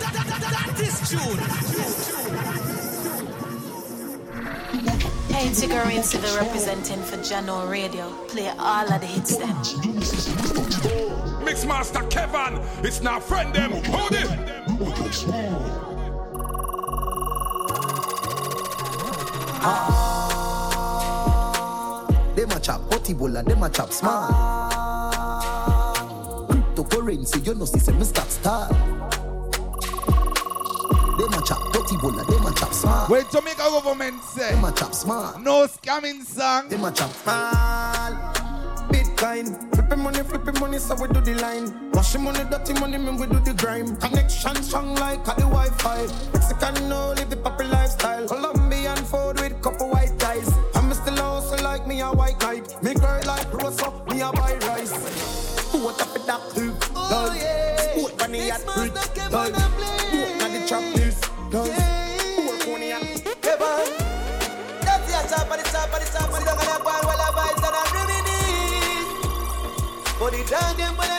That, 0.00 0.12
that, 0.12 0.26
that, 0.28 0.40
that 0.52 0.80
is 0.80 0.96
tune. 1.08 1.38
Hey, 5.34 5.48
Tigger 5.48 5.86
and 5.86 6.04
Civil 6.04 6.36
representing 6.36 7.02
for 7.02 7.16
Jahkno 7.16 7.70
Radio. 7.70 8.10
Play 8.28 8.52
all 8.58 8.92
of 8.92 9.00
the 9.00 9.06
hits 9.06 9.36
them. 9.38 9.56
Mixmaster 11.46 12.10
Kevan. 12.10 12.60
It's 12.84 13.00
now 13.00 13.18
friend 13.18 13.54
them. 13.54 13.72
Hold 13.84 14.12
it. 14.12 14.28
Them 22.36 22.48
them 22.48 22.50
a 22.50 22.60
chop. 22.60 22.82
Potibola, 22.90 23.42
them 23.42 23.62
a 23.62 23.70
chop 23.70 23.90
smart. 23.92 24.85
Cryptocurrency, 26.96 27.46
you 27.46 27.54
know, 27.54 27.64
see, 27.66 27.78
say, 27.78 27.92
Mr. 27.92 28.24
Star. 28.30 28.68
Them 31.18 31.32
a 31.32 31.42
chop. 31.46 31.58
Potibola, 31.72 32.26
them 32.26 32.46
a 32.46 32.54
chop 32.54 32.72
smart. 32.72 33.10
When 33.10 33.24
Jamaica 33.30 33.56
government 33.58 34.22
say, 34.22 34.52
them 34.52 34.64
a 34.64 34.72
chop 34.72 34.94
smart. 34.94 35.42
No 35.42 35.66
scamming 35.66 36.22
song. 36.22 36.68
Them 36.68 36.84
a 36.84 36.92
chop 36.92 37.10
smart. 37.10 38.36
Bitcoin. 38.88 39.74
Flipping 39.74 40.02
money, 40.02 40.22
flipping 40.22 40.60
money, 40.60 40.78
so 40.78 40.94
we 40.94 41.08
do 41.08 41.20
the 41.20 41.34
line. 41.34 41.90
Washing 41.92 42.22
money, 42.22 42.44
dirty 42.50 42.72
money, 42.74 42.96
man, 42.96 43.16
we 43.18 43.26
do 43.26 43.40
the 43.40 43.52
grime. 43.52 43.96
Connection 43.96 44.54
strong 44.62 44.94
like 44.94 45.22
the 45.24 45.42
Wi-Fi. 45.42 46.06
Mexican, 46.32 46.88
no, 46.88 47.12
live 47.12 47.28
the 47.28 47.36
proper 47.36 47.64
lifestyle. 47.64 48.26
Colombian 48.26 48.96
food 48.96 49.38
with 49.40 49.60
couple 49.60 49.90
white 49.90 50.18
ties. 50.18 50.50
I'm 50.74 50.92
still 50.94 51.20
also 51.20 51.62
like 51.62 51.86
me 51.86 52.00
a 52.00 52.08
white 52.08 52.40
knight. 52.40 52.82
Me 52.82 52.94
girl 52.94 53.20
like 53.26 53.52
rose 53.52 53.82
up, 53.82 54.10
me 54.10 54.22
a 54.22 54.32
buy 54.32 54.56
rice. 54.62 55.35
What 55.76 56.00
up 56.00 56.12
with 56.14 56.26
that 56.26 56.40
hook? 56.40 56.74
Oh, 56.96 57.34
yeah. 57.36 57.76
Sport 57.76 58.16
bunny 58.16 58.50
at 58.50 58.64
bridge. 58.64 58.92
Boat 59.30 59.52
on 59.54 60.50
the 60.52 60.64
trap 60.66 60.82
this. 60.94 61.20
Poor 61.52 62.56
pony 62.64 62.92
and 62.92 63.04
heaven. 63.44 63.86
That's 64.80 65.04
the 65.06 65.20
top 65.28 65.50
of 65.52 65.56
the 65.60 65.68
top 65.68 65.92
of 65.92 66.00
the 66.00 66.08
top 66.10 66.32
of 66.32 66.38
the 66.40 66.44
top 66.46 66.56
of 66.56 66.60
the 66.60 66.66
top 66.66 66.80
while 66.82 67.20
I 67.20 67.30
vibes 67.36 67.60
and 67.60 67.76
I'm 67.76 67.88
reminisce. 67.92 69.10
But 70.18 70.30
the 70.32 70.40
dog 70.50 70.76
them 70.76 70.96
when 70.96 71.08
they 71.10 71.15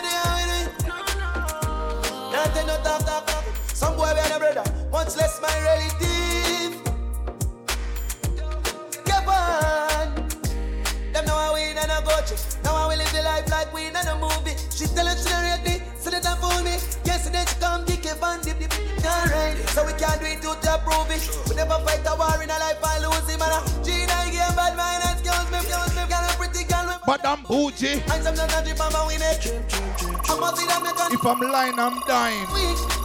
we 13.77 13.85
in 13.85 13.95
and 13.95 14.09
a 14.09 14.15
movie. 14.17 14.57
She 14.73 14.89
tell 14.89 15.05
us 15.05 15.21
she 15.21 15.29
don't 15.29 15.61
me, 15.61 15.77
so 16.01 16.09
that 16.09 16.25
I 16.25 16.33
fool 16.41 16.65
me. 16.65 16.81
Yesterday 17.05 17.45
she 17.45 17.55
come 17.61 17.85
kick 17.85 18.09
it 18.09 18.17
and 18.17 18.41
dip 18.41 18.57
dip. 18.57 18.73
Alright, 19.05 19.57
so 19.69 19.85
we 19.85 19.93
can't 19.93 20.17
do 20.17 20.25
it 20.25 20.41
to 20.41 20.57
to 20.57 20.73
prove 20.81 21.13
it. 21.13 21.21
We 21.45 21.53
never 21.53 21.77
fight 21.85 22.01
a 22.09 22.13
war 22.17 22.41
in 22.41 22.49
a 22.49 22.57
life 22.57 22.81
and 22.81 23.05
lose 23.05 23.29
him. 23.29 23.45
Gina 23.85 24.17
game 24.33 24.55
bad 24.57 24.73
mind 24.73 25.05
and 25.05 25.17
skills 25.21 25.47
me, 25.53 25.61
me. 25.61 26.03
Got 26.09 26.25
a 26.25 26.31
pretty 26.41 26.65
girl 26.65 26.89
with 26.89 27.05
But 27.05 27.21
I'm 27.21 27.45
bougie. 27.45 28.01
and 28.01 28.21
some 28.25 28.33
not 28.33 28.49
drip 28.65 28.81
on 28.81 28.89
my 28.89 29.05
we. 29.05 29.13
I 29.13 30.33
must 30.41 30.57
see 30.57 30.65
them 30.65 30.83
If 31.13 31.21
I'm 31.21 31.39
lying, 31.39 31.77
I'm 31.77 32.01
dying. 32.09 32.49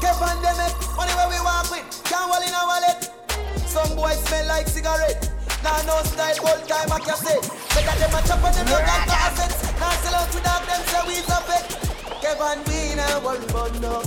Keep 0.00 0.24
on 0.24 0.40
them 0.40 0.56
eh? 0.56 0.72
it. 0.72 0.74
Money 0.96 1.12
where 1.20 1.28
we 1.28 1.38
walk 1.44 1.68
with, 1.68 1.84
can't 2.08 2.32
hold 2.32 2.40
in 2.40 2.56
a 2.56 2.62
wallet. 2.64 3.00
Some 3.68 3.92
boys 3.94 4.18
smell 4.24 4.48
like 4.48 4.68
cigarette. 4.68 5.28
Now 5.62 5.76
no 5.84 6.00
style, 6.02 6.34
old 6.48 6.64
time 6.66 6.90
I 6.90 6.98
can 6.98 7.16
say. 7.20 7.38
Better 7.76 7.94
them 8.00 8.16
a 8.16 8.20
chop 8.26 8.40
them 8.40 8.66
no 8.66 8.78
got 8.80 9.06
no 9.06 9.14
assets. 9.14 9.61
Sell 10.02 10.14
out 10.14 10.34
without 10.34 10.66
them, 10.66 10.82
say 10.86 11.02
we 11.06 11.16
up 11.32 11.48
it. 11.48 11.64
Kevan 12.22 12.58
we 12.66 12.94
not 12.94 13.22
worry 13.22 13.44
about 13.44 13.80
no. 13.80 14.02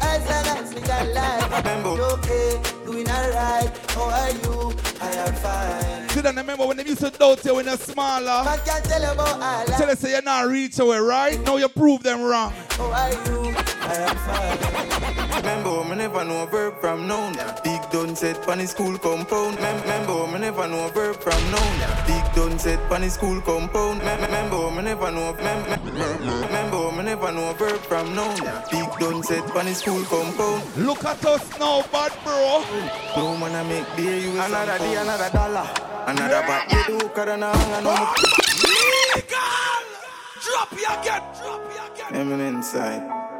As 0.00 0.22
long 0.28 0.46
as 0.58 0.74
we 0.74 0.80
got 0.80 1.06
life, 1.08 1.64
you 1.96 2.02
okay, 2.02 2.60
doing 2.84 3.08
alright. 3.08 3.70
How 3.90 4.04
are 4.04 4.30
you? 4.30 4.74
I 5.00 5.10
am 5.10 5.34
fine. 5.34 6.08
See, 6.10 6.20
then 6.20 6.36
remember 6.36 6.66
when 6.66 6.76
they 6.76 6.84
used 6.84 7.00
to 7.00 7.10
doubt 7.10 7.44
you 7.44 7.54
when 7.54 7.66
you're 7.66 7.76
smaller. 7.76 8.28
I 8.48 8.58
can't 8.64 8.84
tell 8.84 9.02
you 9.02 9.10
about 9.12 9.38
life. 9.38 9.66
Tell 9.76 9.90
us 9.90 9.98
say 10.00 10.10
you're 10.12 10.22
not 10.22 10.46
reach 10.48 10.78
away, 10.78 10.98
right? 10.98 11.40
Now 11.44 11.56
you 11.56 11.68
prove 11.68 12.02
them 12.02 12.22
wrong. 12.22 12.52
How 12.70 12.90
are 12.90 13.12
you? 13.12 13.54
I 13.80 13.94
am 13.94 14.16
fine. 14.16 14.97
Remember, 15.38 15.84
me 15.84 15.96
never 15.96 16.24
know 16.24 16.42
a 16.42 16.46
verb 16.46 16.80
from 16.80 17.06
noun. 17.06 17.32
Big 17.62 17.80
done 17.90 18.14
said 18.16 18.42
pan 18.46 18.66
school 18.66 18.98
compound. 18.98 19.58
Mem- 19.60 19.80
Remember, 19.82 20.26
me 20.26 20.38
never 20.40 20.66
know 20.66 20.86
a 20.86 20.90
verb 20.90 21.16
from 21.16 21.40
noun. 21.50 21.74
Big 22.06 22.24
done 22.34 22.58
said 22.58 22.78
pan 22.90 23.08
school 23.10 23.40
compound. 23.42 24.00
Remember, 24.00 24.70
me 24.70 24.82
never 24.82 25.10
know. 25.10 25.32
Mem- 25.34 25.68
mem- 25.68 26.42
Remember, 26.42 26.92
me 26.92 27.02
never 27.04 27.32
know 27.32 27.50
a 27.50 27.54
verb 27.54 27.80
from 27.80 28.14
noun. 28.14 28.36
Big 28.70 28.88
done 28.98 29.22
said 29.22 29.44
pan 29.54 29.72
school 29.74 30.02
compound. 30.04 30.62
Look 30.76 31.04
at 31.04 31.24
us 31.24 31.58
now, 31.58 31.82
bad 31.92 32.12
bro. 32.24 32.64
No 33.16 33.36
man 33.36 33.54
I 33.54 33.62
make 33.68 33.96
beer 33.96 34.16
you 34.18 34.32
another 34.40 34.78
day, 34.78 34.96
another 34.96 35.30
dollar. 35.30 35.68
Another 36.06 36.42
back 36.48 36.68
with 36.72 36.86
the 36.86 36.92
hooker 37.04 37.30
and 37.30 37.44
a 37.44 37.56
hang 37.56 37.86
on 37.86 38.14
Drop 40.40 40.72
you 40.72 40.86
again. 40.98 41.22
Drop 41.40 41.62
you 41.74 42.04
again. 42.04 42.28
I'm 42.32 42.40
inside. 42.40 43.37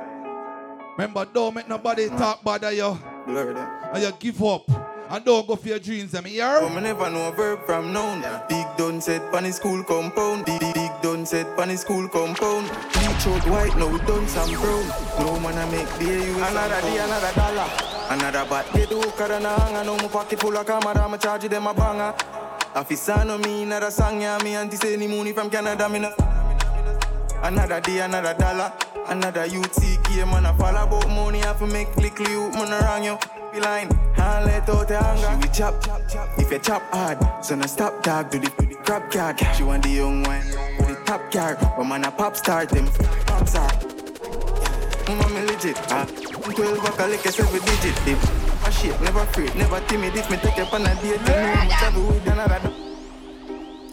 Remember, 0.99 1.25
don't 1.27 1.55
make 1.55 1.69
nobody 1.69 2.09
mm. 2.09 2.19
talk 2.19 2.43
bad 2.43 2.65
of 2.65 2.75
you. 2.75 2.99
Blur 3.25 3.53
them. 3.53 3.69
And 3.95 4.03
you 4.03 4.11
give 4.19 4.43
up. 4.43 4.69
And 5.09 5.25
don't 5.25 5.47
go 5.47 5.55
for 5.55 5.69
your 5.69 5.79
dreams, 5.79 6.11
them 6.11 6.25
here. 6.25 6.69
Me 6.69 6.81
never 6.81 7.09
know 7.09 7.29
a 7.29 7.31
verb 7.31 7.65
from 7.65 7.93
noun. 7.93 8.21
Big 8.49 8.67
done 8.77 9.01
said 9.01 9.23
pan 9.31 9.51
school 9.53 9.85
compound. 9.85 10.45
Big, 10.45 10.59
big, 10.59 10.75
big 10.75 10.91
done 11.01 11.25
said 11.25 11.57
pan 11.57 11.77
school 11.77 12.09
compound. 12.09 12.67
Bleach 12.93 13.27
out 13.29 13.47
white, 13.47 13.77
now 13.77 13.87
we 13.87 13.99
done 14.01 14.27
some 14.27 14.51
brown. 14.51 14.89
No 15.21 15.39
man 15.39 15.57
I 15.57 15.71
make 15.71 15.99
beer 16.01 16.19
you 16.19 16.35
another 16.35 16.81
day, 16.81 16.99
another 16.99 17.33
dollar. 17.33 17.71
Another 18.11 18.51
bat 18.51 18.67
get 18.75 18.89
hooker 18.89 19.33
and 19.33 19.47
a 19.47 19.51
hanger. 19.51 19.85
Now 19.85 19.97
my 19.99 20.09
pocket 20.09 20.41
full 20.41 20.57
of 20.57 20.67
camera, 20.67 21.01
I'ma 21.01 21.17
charge 21.17 21.49
them 21.49 21.69
a 21.69 21.75
banger. 21.75 22.13
Officer 22.75 23.25
no 23.25 23.39
me, 23.39 23.63
another 23.63 23.93
song, 23.93 24.21
yeah, 24.21 24.37
me 24.43 24.57
auntie 24.57 24.77
say 24.77 24.95
any 24.95 25.07
money 25.07 25.33
from 25.33 25.49
Canada, 25.49 25.89
me 25.89 26.01
no. 26.01 26.13
Another 27.41 27.81
day, 27.81 28.01
another 28.01 28.35
dollar. 28.35 28.73
Another 29.09 29.41
UT 29.41 30.05
game, 30.05 30.29
man, 30.31 30.45
I 30.45 30.53
fall 30.59 30.77
about 30.77 31.09
money. 31.09 31.43
I 31.43 31.47
have 31.47 31.59
to 31.61 31.67
make 31.67 31.97
little 31.97 32.29
you, 32.29 32.51
man, 32.51 32.71
around 32.71 33.05
you. 33.05 33.19
Be 33.53 33.59
line, 33.59 33.89
and 34.19 34.45
let 34.45 34.69
out 34.69 34.87
the 34.87 35.03
anger. 35.03 35.29
She 35.31 35.49
will 35.49 35.55
chop, 35.55 35.83
chop, 35.83 36.09
chop. 36.09 36.29
If 36.39 36.53
you 36.53 36.59
chop 36.59 36.83
hard, 36.93 37.19
so 37.43 37.55
no 37.55 37.67
stop 37.67 38.03
dog, 38.03 38.31
do 38.31 38.39
the, 38.39 38.51
do 38.51 38.67
the 38.67 38.75
crab 38.75 39.11
card. 39.11 39.41
She 39.57 39.63
want 39.63 39.85
the 39.85 39.89
young 39.89 40.23
one, 40.25 40.45
with 40.77 40.89
the 40.89 41.03
top 41.07 41.33
car. 41.33 41.57
But 41.57 41.85
man, 41.85 42.05
a 42.05 42.11
pop 42.11 42.37
star, 42.37 42.67
them 42.67 42.87
pop 43.27 43.49
star. 43.49 43.73
Mommy 45.09 45.41
legit, 45.47 45.79
ah. 45.91 46.05
12 46.05 46.85
back, 46.85 47.01
I 47.01 47.07
like 47.07 47.25
a 47.25 47.33
seven 47.33 47.61
digit, 47.65 48.05
dip. 48.05 48.19
A 48.67 48.71
shit, 48.71 49.01
never 49.01 49.21
afraid, 49.21 49.55
never 49.57 49.81
timid. 49.89 50.17
If 50.17 50.31
me 50.31 50.37
take 50.37 50.59
up 50.59 50.75
on 50.75 50.83
a 50.83 50.95
date, 50.97 51.23
know 51.23 51.35
I'm 51.35 51.71
travel 51.71 52.07
with 52.09 52.27
another. 52.27 52.88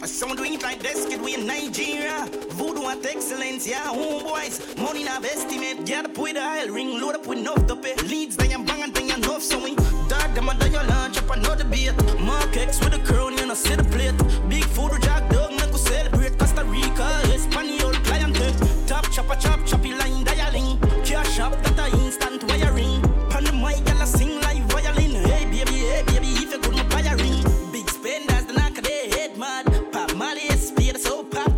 Some 0.06 0.36
doing 0.36 0.54
it 0.54 0.62
like 0.62 0.80
this, 0.80 1.04
kid, 1.04 1.20
we 1.20 1.34
in 1.34 1.46
Nigeria. 1.46 2.28
Voodoo 2.50 2.86
at 2.86 3.04
excellence, 3.04 3.66
yeah, 3.66 3.86
homeboys. 3.88 4.76
Money 4.78 5.06
our 5.08 5.18
estimate, 5.24 5.84
get 5.84 6.04
up 6.04 6.16
with 6.16 6.34
the 6.34 6.42
aisle 6.42 6.68
ring, 6.68 7.00
load 7.00 7.16
up 7.16 7.26
with 7.26 7.38
enough 7.38 7.66
to 7.66 7.74
pay. 7.74 7.96
Leads, 8.06 8.36
then 8.36 8.50
you 8.52 8.64
bang 8.64 8.82
and 8.84 8.96
you 8.96 9.14
enough, 9.14 9.42
so 9.42 9.62
we 9.62 9.74
dark 10.08 10.32
them 10.34 10.48
and 10.48 10.60
then 10.60 10.72
you 10.72 10.82
launch 10.88 11.18
up 11.18 11.30
another 11.30 11.64
beat. 11.64 11.92
Mark 12.20 12.56
X 12.56 12.78
with 12.84 12.94
a 12.94 13.00
crown, 13.00 13.36
you 13.36 13.46
know, 13.46 13.54
see 13.54 13.74
the 13.74 13.82
plate. 13.82 14.16
Big 14.48 14.64
food, 14.64 14.92
jack 15.02 15.28
dog, 15.28 15.50
make 15.50 15.74
us 15.74 15.82
celebrate. 15.82 16.38
Costa 16.38 16.64
Rica, 16.64 17.08
Espanol, 17.34 17.92
clientele. 18.04 18.54
Top 18.86 19.10
chopper, 19.10 19.34
chop, 19.34 19.66
choppy 19.66 19.85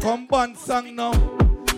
Come 0.01 0.27
band 0.27 0.57
song 0.57 0.95
now. 0.95 1.13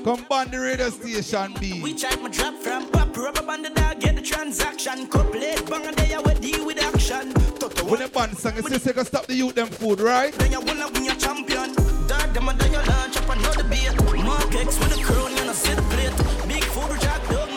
Come 0.04 0.24
band 0.28 0.50
the 0.50 0.60
radio 0.60 0.90
station 0.90 1.54
B. 1.58 1.80
We 1.82 1.94
check 1.94 2.20
my 2.22 2.28
drop 2.28 2.54
from 2.54 2.88
pop 2.90 3.16
rubber 3.16 3.42
band 3.42 3.64
the 3.64 3.70
dog 3.70 4.00
get 4.00 4.16
the 4.16 4.22
transaction. 4.22 5.06
Couple 5.08 5.42
it 5.42 5.68
bang 5.68 5.86
and 5.86 5.96
they 5.96 6.16
we 6.16 6.34
deal 6.34 6.66
with 6.66 6.82
action. 6.82 7.32
Toto 7.58 7.84
When 7.86 8.00
the 8.00 8.08
band 8.08 8.36
song, 8.36 8.52
it's 8.56 8.68
just 8.68 8.84
to 8.84 9.04
stop 9.04 9.26
the 9.26 9.34
youth 9.34 9.54
them 9.54 9.68
food, 9.68 10.00
right? 10.00 10.32
then 10.34 10.52
you 10.52 10.60
wanna 10.60 10.88
win 10.92 11.04
your 11.04 11.16
champion. 11.16 11.74
Dog 12.06 12.32
them 12.34 12.48
and 12.48 12.58
then 12.60 12.72
you 12.72 12.78
launch 12.78 13.16
up 13.16 13.28
another 13.28 13.64
beat. 13.64 14.24
Mark 14.24 14.54
X 14.54 14.78
with 14.78 14.96
the 14.96 15.02
crown, 15.02 15.32
and 15.32 15.56
see 15.56 15.74
the 15.74 15.82
plate. 15.82 16.48
Big 16.48 16.64
food 16.64 17.00
jack 17.00 17.26
dog 17.28 17.49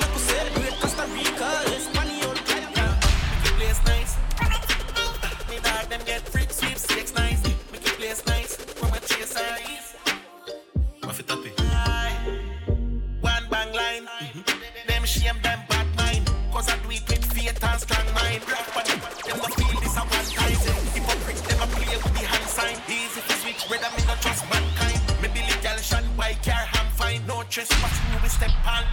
and 18.36 18.44
strong 18.44 18.66
mind. 18.76 18.88
Them. 18.88 19.00
Them 19.26 19.38
no 19.38 19.48
feel 19.58 19.80
this 19.82 19.98
a 19.98 20.02
one 20.02 20.28
time. 20.34 20.58
Hypocrites 20.94 21.42
them 21.42 21.62
a 21.62 21.68
play 21.68 21.98
with 21.98 22.14
the 22.14 22.26
hand 22.26 22.48
sign. 22.50 22.78
Easy 22.90 23.22
to 23.22 23.34
switch. 23.42 23.68
Brother 23.68 23.90
me 23.96 24.02
not 24.06 24.22
trust 24.22 24.44
mankind. 24.50 25.00
Me 25.22 25.28
Billy 25.34 25.56
gal 25.62 25.78
shine 25.78 26.04
white 26.18 26.42
car 26.44 26.66
ham 26.74 26.88
fine. 26.94 27.26
No 27.28 27.44
trespass. 27.44 27.96
You 28.12 28.20
will 28.22 28.30
step 28.30 28.52
on. 28.66 28.84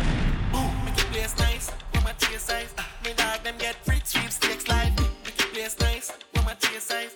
Ooh, 0.54 0.70
make 0.84 0.98
it 0.98 1.08
place 1.12 1.36
nice. 1.38 1.70
From 1.92 2.06
a 2.06 2.12
chase 2.14 2.50
eyes. 2.50 2.74
Me 3.04 3.12
dog 3.16 3.42
them 3.42 3.56
get 3.58 3.76
free 3.84 4.00
sweepstakes 4.04 4.68
live. 4.68 4.92
Make 5.24 5.40
it 5.40 5.52
place 5.54 5.76
nice. 5.80 6.12
From 6.34 6.48
a 6.48 6.54
chase 6.56 6.90
eyes. 6.90 7.14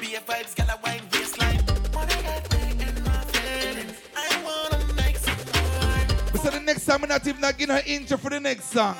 Be 0.00 0.14
a 0.14 0.20
vibes, 0.20 0.54
gal 0.56 0.70
a 0.70 0.78
wine 0.82 1.02
waistline. 1.12 1.60
Wanna 1.92 2.16
get 2.22 2.54
in 2.54 3.04
my 3.04 3.20
feelings. 3.32 3.94
I 4.16 4.28
wanna 4.42 4.94
make 4.94 5.18
some 5.18 5.36
more. 5.36 6.42
So 6.42 6.50
the 6.50 6.60
next 6.60 6.86
time, 6.86 7.02
I'm 7.02 7.08
not 7.08 7.26
even 7.26 7.40
not 7.40 7.58
getting 7.58 7.74
her 7.74 7.82
intro 7.86 8.16
for 8.16 8.30
the 8.30 8.40
next 8.40 8.72
song. 8.72 8.96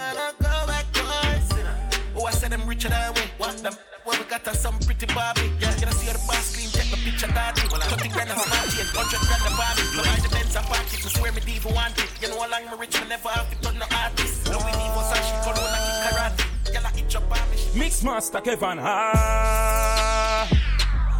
Oh, 2.21 2.27
I 2.27 2.33
said 2.33 2.53
them 2.53 2.69
richer 2.69 2.91
than 2.91 3.15
we. 3.15 3.23
What 3.39 3.57
them? 3.65 3.73
Well, 4.05 4.19
we 4.19 4.25
got 4.29 4.47
us 4.47 4.61
some 4.61 4.79
pretty 4.81 5.07
Barbie. 5.07 5.49
Yeah, 5.59 5.73
you 5.73 5.89
see 5.89 6.13
the 6.13 6.21
boss 6.29 6.53
check 6.53 6.85
the 6.93 6.97
picture, 7.01 7.29
daddy. 7.29 7.63
Well, 7.73 7.81
30 7.81 8.09
grand 8.13 8.29
a 8.29 8.37
smart 8.37 8.69
chain, 8.69 8.85
100 8.93 9.25
grand 9.25 9.49
a 9.49 9.51
Barbie. 9.57 9.89
So 9.89 10.05
I 10.05 10.21
the 10.21 10.29
Benz 10.29 10.55
and 10.55 10.67
park 10.67 10.85
it, 10.93 11.01
swear 11.01 11.33
me 11.33 11.41
diva 11.41 11.73
want 11.73 11.97
it. 11.97 12.13
You 12.21 12.29
know 12.29 12.41
how 12.43 12.51
long 12.51 12.65
me 12.69 12.77
rich, 12.79 13.01
me 13.01 13.09
never 13.09 13.31
have 13.31 13.49
to 13.49 13.57
turn 13.65 13.79
no 13.79 13.87
artist. 13.97 14.45
Louis 14.53 14.69
Diva, 14.69 15.01
Sashi, 15.09 15.33
Corona, 15.49 15.81
kick 15.81 15.97
karate. 16.13 16.45
Girl, 16.75 16.85
I 16.85 16.93
eat 17.01 17.09
your 17.09 17.23
Barbie. 17.23 17.79
Mix 17.79 18.03
master 18.05 18.41
Kevan 18.43 18.77
Ha. 18.77 20.47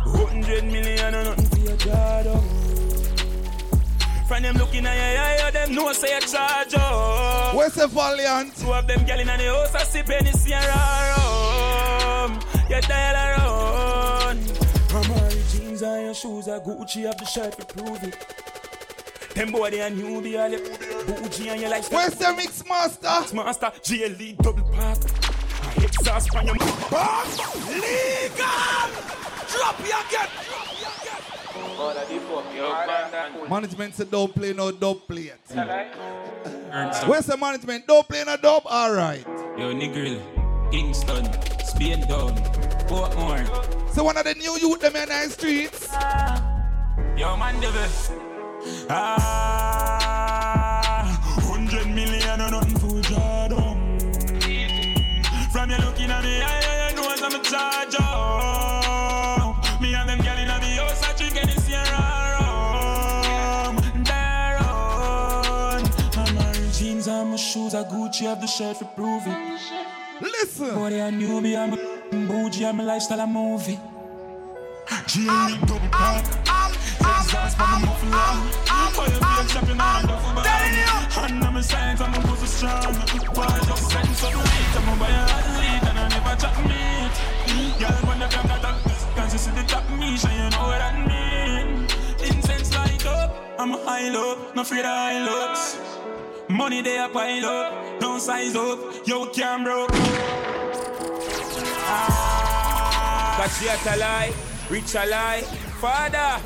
100 0.05 0.65
million 0.65 1.15
and 1.15 1.29
nothing 1.29 1.47
for 1.47 1.59
your 1.65 1.77
job. 1.79 2.70
From 4.31 4.45
them 4.45 4.57
looking 4.59 4.87
at 4.87 4.95
your 4.95 5.23
eye, 5.25 5.49
oh, 5.49 5.51
them 5.51 5.75
know 5.75 5.93
say 5.93 6.15
you 6.15 6.21
charge 6.21 6.73
up. 6.75 7.53
Where's 7.53 7.75
the 7.75 7.89
Valiant? 7.89 8.57
Two 8.59 8.73
of 8.73 8.87
them 8.87 9.05
girl 9.05 9.19
in 9.19 9.27
the 9.27 9.33
house, 9.33 9.75
I 9.75 9.83
see 9.83 10.05
penny 10.05 10.31
see 10.31 10.53
her 10.53 10.69
around. 10.69 12.45
You 12.71 12.81
dial 12.81 13.17
around. 13.27 14.39
From 14.89 15.11
all 15.11 15.33
your 15.33 15.43
jeans 15.51 15.83
and 15.83 16.05
your 16.05 16.15
shoes, 16.15 16.47
are 16.47 16.61
Gucci 16.61 17.07
have 17.07 17.19
the 17.19 17.25
shirt 17.25 17.59
to 17.59 17.67
prove 17.75 18.05
it. 18.05 19.35
Them 19.35 19.51
boy 19.51 19.71
they 19.71 19.81
a 19.81 19.91
newbie, 19.91 20.41
all 20.41 20.49
your 20.49 20.61
bougie 20.61 21.49
and 21.49 21.61
your 21.61 21.71
lifestyle. 21.71 21.99
Where's 21.99 22.15
the 22.15 22.33
mix 22.37 22.65
master? 22.69 23.11
Mix 23.11 23.33
master, 23.33 23.73
GLE 23.83 24.37
double 24.45 24.63
park. 24.71 24.99
I 25.65 25.83
exhaust 25.83 26.31
from 26.31 26.47
your 26.47 26.55
mouth. 26.55 27.69
Legal! 27.69 28.91
Drop 29.49 29.81
your 29.81 30.05
get! 30.09 30.31
Management 33.49 33.95
said 33.95 34.11
don't 34.11 34.35
play 34.35 34.53
no 34.53 34.71
dub 34.71 35.07
plate. 35.09 35.33
Where's 37.07 37.27
the 37.27 37.37
management? 37.39 37.87
Don't 37.87 38.07
play 38.07 38.23
no 38.25 38.37
dub? 38.37 38.67
Alright. 38.67 39.27
Yo, 39.57 39.73
Negril, 39.73 40.21
Kingston, 40.71 41.25
Spain 41.65 42.01
Down, 42.07 42.35
Portmore. 42.87 43.47
So 43.95 44.05
one 44.05 44.17
of 44.19 44.25
the 44.25 44.35
new 44.35 44.59
youth 44.59 44.81
them 44.81 44.95
in 44.97 45.09
the 45.09 45.29
streets. 45.31 45.89
Yo, 47.17 47.37
man, 47.37 47.61
devil. 47.61 47.89
Ah, 48.91 49.83
100 51.49 51.87
million 51.87 52.41
or 52.41 52.51
nothing 52.51 52.79
for 52.79 53.01
Jordan. 53.01 53.99
From 55.51 55.71
you 55.71 55.79
looking 55.79 56.11
at 56.11 56.23
me, 56.23 56.41
I, 56.43 56.91
I 56.91 56.93
know 56.95 57.09
I'm 57.09 57.35
a 57.35 57.43
charge 57.43 57.97
and 67.81 67.97
my 67.97 68.11
shoes 68.11 68.23
are 68.23 68.29
Gucci, 68.29 68.29
have 68.29 68.41
the 68.41 68.47
shirt 68.47 68.79
to 68.79 68.85
prove 68.85 69.27
it. 69.27 69.37
Listen. 70.21 70.75
Boy, 70.75 70.91
they 70.91 71.01
a 71.01 71.11
newbie, 71.11 71.57
I'm 71.57 71.73
a 71.73 72.27
bougie, 72.27 72.67
I'm 72.67 72.81
a 72.81 72.83
lifestyle, 72.83 73.21
a 73.21 73.27
movie. 73.27 73.79
GLE 75.07 75.67
double 75.67 75.89
park. 75.91 76.25
Exhaust 77.01 77.57
from 77.57 77.81
the 77.81 77.87
muffler. 77.87 78.37
Boy, 78.95 79.05
you 79.05 79.21
feel 79.21 79.47
champion 79.47 79.81
on 79.81 80.03
the 80.03 80.09
duffel 80.09 80.35
bag. 80.35 81.31
And 81.31 81.45
I'm 81.45 81.57
a 81.57 81.63
science, 81.63 82.01
I'm 82.01 82.15
a 82.15 82.21
pussy 82.27 82.47
strong. 82.47 82.95
Boy, 83.35 83.47
just 83.67 83.91
send 83.91 84.17
some 84.17 84.35
weed. 84.35 84.77
I'm 84.77 84.89
a 84.89 84.99
buy 84.99 85.09
a 85.09 85.29
hot 85.29 85.47
lead 85.59 85.89
and 85.89 85.99
I 85.99 86.09
never 86.09 86.37
chat 86.41 86.57
meat. 86.69 87.79
Girl, 87.79 88.09
when 88.09 88.19
the 88.19 88.27
camera 88.27 88.59
talk, 88.61 88.83
cause 89.17 89.33
you 89.33 89.39
see 89.39 89.51
the 89.53 89.63
top 89.63 89.89
me, 89.99 90.17
so 90.17 90.29
you 90.29 90.51
know 90.51 90.67
what 90.67 90.83
I 90.83 90.93
mean. 91.07 91.87
Incense 92.19 92.75
light 92.75 93.07
up, 93.07 93.37
I'm 93.59 93.73
a 93.73 93.85
high 93.85 94.09
low, 94.11 94.53
no 94.55 94.63
afraid 94.63 94.81
of 94.81 94.87
high 94.87 95.25
looks. 95.25 96.00
Money 96.51 96.83
they 96.83 96.99
a 96.99 97.09
pile 97.09 97.47
up, 97.47 98.01
don't 98.01 98.21
size 98.21 98.57
up, 98.57 98.79
yo 99.07 99.27
can't 99.27 99.63
broke. 99.65 99.89
Ah, 101.87 103.37
yet 103.63 103.87
a 103.87 103.97
lie, 103.97 104.33
rich 104.69 104.97
a 104.97 105.07
lie, 105.07 105.43
father. 105.81 106.41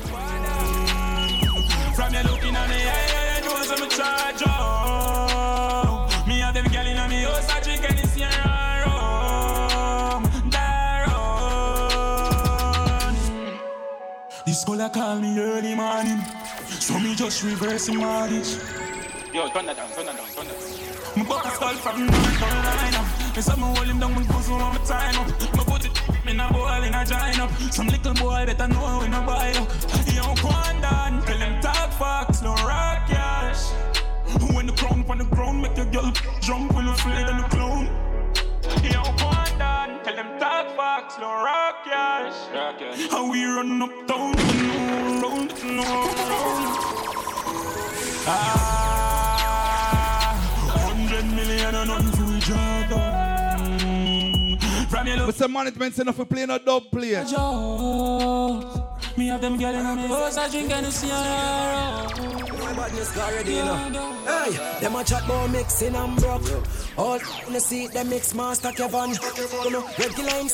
From 1.95 2.13
you 2.13 2.21
looking 2.21 2.55
at 2.55 2.69
me, 2.69 2.75
I, 2.85 3.37
I 3.37 3.39
know 3.41 3.63
some 3.63 3.89
charge 3.89 4.43
up. 4.45 6.27
Me 6.27 6.41
and 6.41 6.55
them 6.55 6.65
girl 6.65 6.85
in 6.85 7.09
me 7.09 7.23
house, 7.23 7.49
I 7.49 7.59
drink 7.61 7.83
rum. 8.85 10.23
Daron. 10.51 11.15
This 14.45 14.63
girl 14.65 14.87
call 14.89 15.19
me 15.19 15.39
early 15.39 15.73
morning, 15.73 16.21
so 16.69 16.99
me 16.99 17.15
just 17.15 17.43
reverse 17.43 17.87
him 17.87 17.97
mortgage. 17.97 18.59
Yo, 19.35 19.49
turn 19.49 19.65
that 19.65 19.75
down, 19.75 19.89
turn 19.91 20.05
that 20.05 20.15
down, 20.15 20.27
turn 20.31 20.47
that 20.47 20.55
down. 20.55 21.17
Me 21.17 21.23
buck 21.27 21.43
a 21.43 21.49
skull 21.51 21.75
from 21.75 22.05
North 22.07 22.39
Carolina. 22.39 23.03
Me 23.35 23.41
say 23.41 23.55
me 23.55 23.67
hold 23.67 23.85
him 23.85 23.99
down, 23.99 24.15
me 24.15 24.23
pussy 24.31 24.53
on 24.53 24.71
my 24.71 24.77
time 24.87 25.19
up. 25.19 25.27
Me 25.27 25.63
put 25.67 25.83
it 25.83 25.91
in 26.25 26.39
a 26.39 26.53
bowl 26.53 26.71
in 26.81 26.93
a 26.95 27.03
giant 27.03 27.41
up. 27.41 27.51
Some 27.69 27.87
little 27.87 28.13
boy 28.13 28.45
better 28.45 28.69
know 28.69 28.99
we 29.01 29.09
no 29.09 29.21
buy 29.27 29.51
up. 29.59 29.67
Yo, 30.07 30.23
Quandan, 30.39 31.25
tell 31.25 31.37
them 31.37 31.61
talk 31.61 31.91
facts, 31.99 32.41
no 32.43 32.55
rock 32.63 33.09
cash. 33.09 33.73
When 34.55 34.67
the 34.67 34.71
crown 34.71 35.03
on 35.09 35.17
the 35.17 35.25
ground, 35.25 35.61
make 35.63 35.75
your 35.75 35.87
girl 35.87 36.13
jump 36.39 36.73
when 36.73 36.85
you 36.85 36.93
afraid 36.93 37.27
of 37.27 37.35
the 37.35 37.47
clown. 37.49 37.87
Yo, 38.87 39.03
Quandan, 39.19 40.01
tell 40.05 40.15
them 40.15 40.39
talk 40.39 40.77
facts, 40.77 41.19
no 41.19 41.27
rock 41.27 41.83
cash. 41.83 43.11
How 43.11 43.29
we 43.29 43.43
run 43.43 43.81
up 43.81 44.07
down, 44.07 44.31
no 45.19 45.27
round, 45.27 45.51
no 45.75 45.83
round. 45.83 47.04
Ah, 48.27 49.53
100 50.73 51.25
million 51.25 51.75
and 51.75 51.87
nothing 51.87 52.11
for 52.11 52.25
each 52.35 52.49
other. 52.51 53.05
From 54.89 55.07
your 55.07 55.25
But 55.27 55.35
some 55.35 55.53
management 55.53 55.99
enough 55.99 56.15
for 56.15 56.25
playing 56.25 56.49
a 56.49 56.57
dub 56.57 56.89
plate. 56.91 57.27
Me 59.17 59.27
have 59.27 59.41
them 59.41 59.57
girl 59.57 59.75
in 59.75 59.95
me 59.95 60.07
house, 60.07 60.37
I 60.37 60.49
drink 60.49 60.71
and 60.71 60.91
see 60.91 61.07
My 61.07 62.73
badness 62.73 63.15
already, 63.17 63.53
you 63.53 63.63
know. 63.63 63.75
Hey, 64.25 64.51
them 64.81 64.95
a 64.95 65.03
chat 65.03 65.23
about 65.25 65.49
mixing 65.51 65.95
and 65.95 66.17
broke. 66.17 66.43
All 66.97 67.19
in 67.47 67.53
the 67.53 67.59
seat, 67.59 67.91
them 67.93 68.09
mix 68.09 68.33
master 68.33 68.71
Kevan. 68.71 69.11
You 69.63 69.69
know, 69.71 69.87
regular 69.99 70.31
him. 70.31 70.49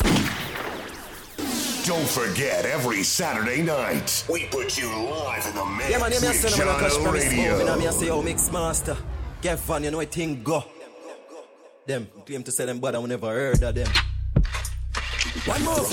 Don't 1.86 2.08
forget, 2.08 2.66
every 2.66 3.02
Saturday 3.02 3.64
night, 3.64 4.24
we 4.30 4.46
put 4.46 4.78
you 4.78 4.88
live 4.88 5.46
in 5.48 5.56
the 5.56 5.66
mix 5.66 5.90
Yeah, 5.90 5.98
man, 5.98 6.12
you 6.12 6.22
me 6.22 6.28
a 6.28 6.30
with 6.30 6.50
son 6.50 6.68
of 6.68 6.76
a 6.76 6.80
cash 6.80 6.94
John 6.94 7.04
from 7.04 7.16
his 7.16 7.34
move. 7.34 7.60
You 7.60 7.66
know, 7.66 7.78
me 7.78 7.86
a 7.88 7.92
say, 7.92 8.10
oh, 8.10 8.22
mix 8.22 8.52
master. 8.52 8.98
Kevan, 9.42 9.84
you 9.84 9.92
know, 9.92 10.00
I 10.00 10.06
think 10.06 10.44
go. 10.44 10.64
Them 11.88 12.08
claim 12.26 12.44
to 12.44 12.52
say 12.52 12.66
them, 12.66 12.80
but 12.80 12.96
I 12.96 13.02
never 13.02 13.28
heard 13.28 13.64
of 13.64 13.74
them. 13.74 13.88
One 15.46 15.64
more. 15.64 15.88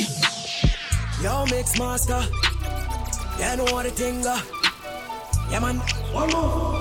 Yo, 1.22 1.46
mix 1.46 1.78
master. 1.78 2.22
You 3.38 3.56
know 3.56 3.72
what 3.72 3.84
the 3.84 3.90
thing 3.90 4.20
go. 4.20 4.38
Yeah, 5.50 5.60
man. 5.60 5.76
One 6.12 6.30
more. 6.30 6.80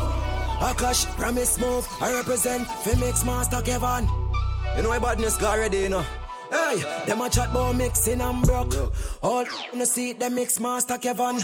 Akash, 0.60 1.06
promise 1.16 1.58
move. 1.60 1.88
I 2.02 2.14
represent 2.14 2.68
for 2.68 2.98
mix 2.98 3.24
master 3.24 3.62
Kevan. 3.62 4.06
You 4.76 4.84
know, 4.84 4.90
my 4.90 5.00
badness 5.00 5.38
got 5.38 5.60
ready, 5.60 5.78
you 5.78 5.90
know. 5.90 6.06
Hey, 6.50 7.04
them 7.06 7.22
a 7.22 7.30
chat 7.30 7.52
about 7.52 7.76
mixing 7.76 8.22
and 8.22 8.44
broke. 8.44 8.74
All 9.22 9.46
in 9.74 9.80
the 9.80 9.86
seat, 9.86 10.20
them 10.20 10.36
mix 10.36 10.60
master 10.60 10.98
Kevan. 10.98 11.38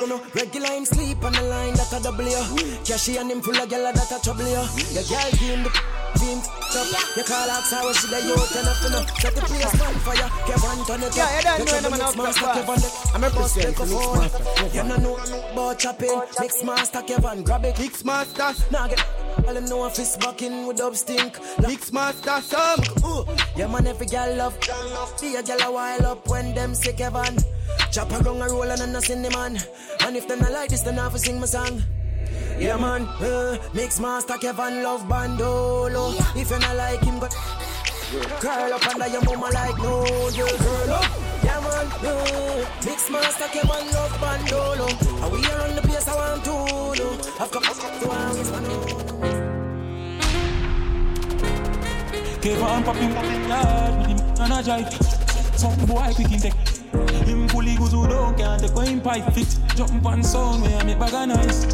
You 0.00 0.08
know, 0.08 0.20
regular 0.34 0.68
him 0.68 0.84
sleep 0.84 1.22
on 1.22 1.32
the 1.32 1.42
line 1.42 1.74
that 1.74 1.92
a 1.92 2.02
double 2.02 2.24
you. 2.24 2.78
Cashy 2.84 3.16
and 3.16 3.30
him 3.30 3.40
full 3.40 3.56
of 3.56 3.68
gyal 3.68 3.92
that 3.92 4.10
a 4.10 4.22
trouble 4.22 4.42
you. 4.42 4.62
Your 4.94 5.04
girl 5.06 5.30
team 5.38 5.62
the 5.62 5.70
team 6.18 6.40
top. 6.42 7.16
You 7.16 7.24
call 7.24 7.50
out 7.50 7.64
sour 7.64 7.92
she 7.94 8.08
the 8.08 8.20
youth 8.26 8.56
enough 8.58 8.80
to 8.82 8.90
know. 8.90 9.02
Set 9.18 9.34
the 9.34 9.42
place 9.42 9.80
on 9.80 9.94
fire. 10.02 10.30
Kevan 10.46 10.84
turn 10.86 11.02
it 11.02 11.10
up. 11.10 11.16
Yeah, 11.16 11.38
you 11.38 11.42
don't 11.44 11.58
know 11.58 11.64
Get 11.64 11.82
them 11.82 11.92
your 11.92 12.00
enough, 12.00 12.16
mix 12.16 12.42
master. 12.42 12.60
Kevan. 12.60 13.14
I'm 13.14 13.24
a 13.24 13.30
boss 13.30 13.56
Represent 13.56 13.76
take 13.76 13.78
a 13.78 13.86
for 13.86 14.02
phone. 14.02 14.18
Mix 14.18 14.32
Master 14.34 14.76
You 14.76 14.88
don't 14.88 15.02
know 15.02 15.52
about 15.52 15.78
chopping. 15.78 16.20
Mix 16.40 16.64
master 16.64 17.02
Kevan, 17.02 17.42
grab 17.44 17.64
it. 17.64 17.78
Mix 17.78 18.04
master. 18.04 18.54
Now 18.72 18.88
get. 18.88 19.27
All 19.46 19.54
them 19.54 19.64
know 19.66 19.86
if 19.86 19.98
it's 19.98 20.16
bucking 20.16 20.66
with 20.66 20.76
dub 20.76 20.96
stink. 20.96 21.38
Mix 21.60 21.92
master. 21.92 22.40
Ooh. 23.04 23.24
Yeah 23.56 23.66
man, 23.66 23.86
every 23.86 24.06
girl 24.06 24.34
love. 24.36 24.58
See 25.16 25.34
a 25.36 25.42
girl 25.42 25.62
a 25.62 25.72
while 25.72 26.06
up 26.06 26.28
when 26.28 26.54
them 26.54 26.74
sick 26.74 26.98
Kevan. 26.98 27.38
Chop 27.90 28.10
a 28.12 28.22
gong 28.22 28.42
a 28.42 28.46
roll 28.48 28.62
and 28.62 28.96
a 28.96 29.00
sing 29.00 29.22
the 29.22 29.30
man. 29.30 29.58
And 30.00 30.16
if 30.16 30.28
they 30.28 30.38
not 30.38 30.52
like 30.52 30.70
this, 30.70 30.82
then 30.82 30.94
have 30.94 31.12
to 31.12 31.18
sing 31.18 31.40
my 31.40 31.46
song. 31.46 31.82
Yeah 32.58 32.76
man, 32.76 33.02
uh, 33.02 33.56
mix 33.72 34.00
master 34.00 34.34
Kevan 34.34 34.82
love 34.82 35.02
bandolo. 35.02 36.12
If 36.36 36.50
you 36.50 36.58
not 36.58 36.76
like 36.76 37.00
him, 37.02 37.18
go 37.20 37.28
curl 38.40 38.72
up 38.72 38.86
under 38.86 39.06
your 39.08 39.22
mama 39.22 39.48
like 39.52 39.78
no, 39.78 40.04
you 40.34 40.46
girl 40.58 40.92
up. 40.92 41.10
Yeah 41.44 41.60
man, 41.60 41.86
uh, 42.04 42.68
mix 42.84 43.10
master 43.10 43.48
Kevan 43.52 43.86
love 43.92 44.12
bandolo. 44.20 44.88
And 45.22 45.32
we 45.32 45.38
on 45.52 45.76
the 45.76 45.82
place 45.82 46.08
I 46.08 46.16
want 46.16 46.44
to 46.44 46.50
know. 46.50 47.18
I've 47.40 47.50
come 47.50 47.62
to 47.62 48.10
our 48.10 48.97
Kevan 52.48 52.82
popping 52.82 53.10
yard 53.46 53.98
with 53.98 54.06
him 54.08 54.18
and 54.40 54.52
a 54.52 54.62
jive. 54.62 55.58
Some 55.58 55.84
boy 55.84 56.12
quick 56.14 56.28
him 56.28 56.40
take. 56.40 56.54
Him 57.28 57.46
fully 57.48 57.76
goes 57.76 57.92
who 57.92 58.08
don't 58.08 58.38
can't 58.38 58.62
take 58.62 58.88
him 58.88 59.00
pipe 59.02 59.34
fit. 59.34 59.58
Jump 59.76 60.06
on 60.06 60.22
sound 60.22 60.62
where 60.62 60.78
I 60.78 60.84
make 60.84 60.98
bag 60.98 61.12
of 61.12 61.28
noise. 61.28 61.66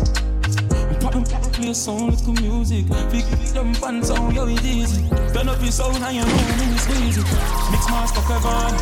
Pop 1.00 1.12
Pop 1.12 1.12
them, 1.12 1.22
play 1.52 1.68
a 1.68 1.74
song, 1.74 2.10
little 2.10 2.32
music. 2.32 2.88
Big 3.12 3.24
them 3.54 3.72
fun 3.74 4.02
sound, 4.02 4.34
yo, 4.34 4.48
it 4.48 4.64
easy. 4.64 5.08
Turn 5.32 5.48
up 5.48 5.62
your 5.62 5.70
sound 5.70 6.02
and 6.02 6.16
you 6.16 6.22
know 6.22 6.66
me 6.66 6.76
squeeze 6.78 7.18
it. 7.18 7.26
Mix 7.70 7.88
master 7.90 8.20
Kevan, 8.26 8.74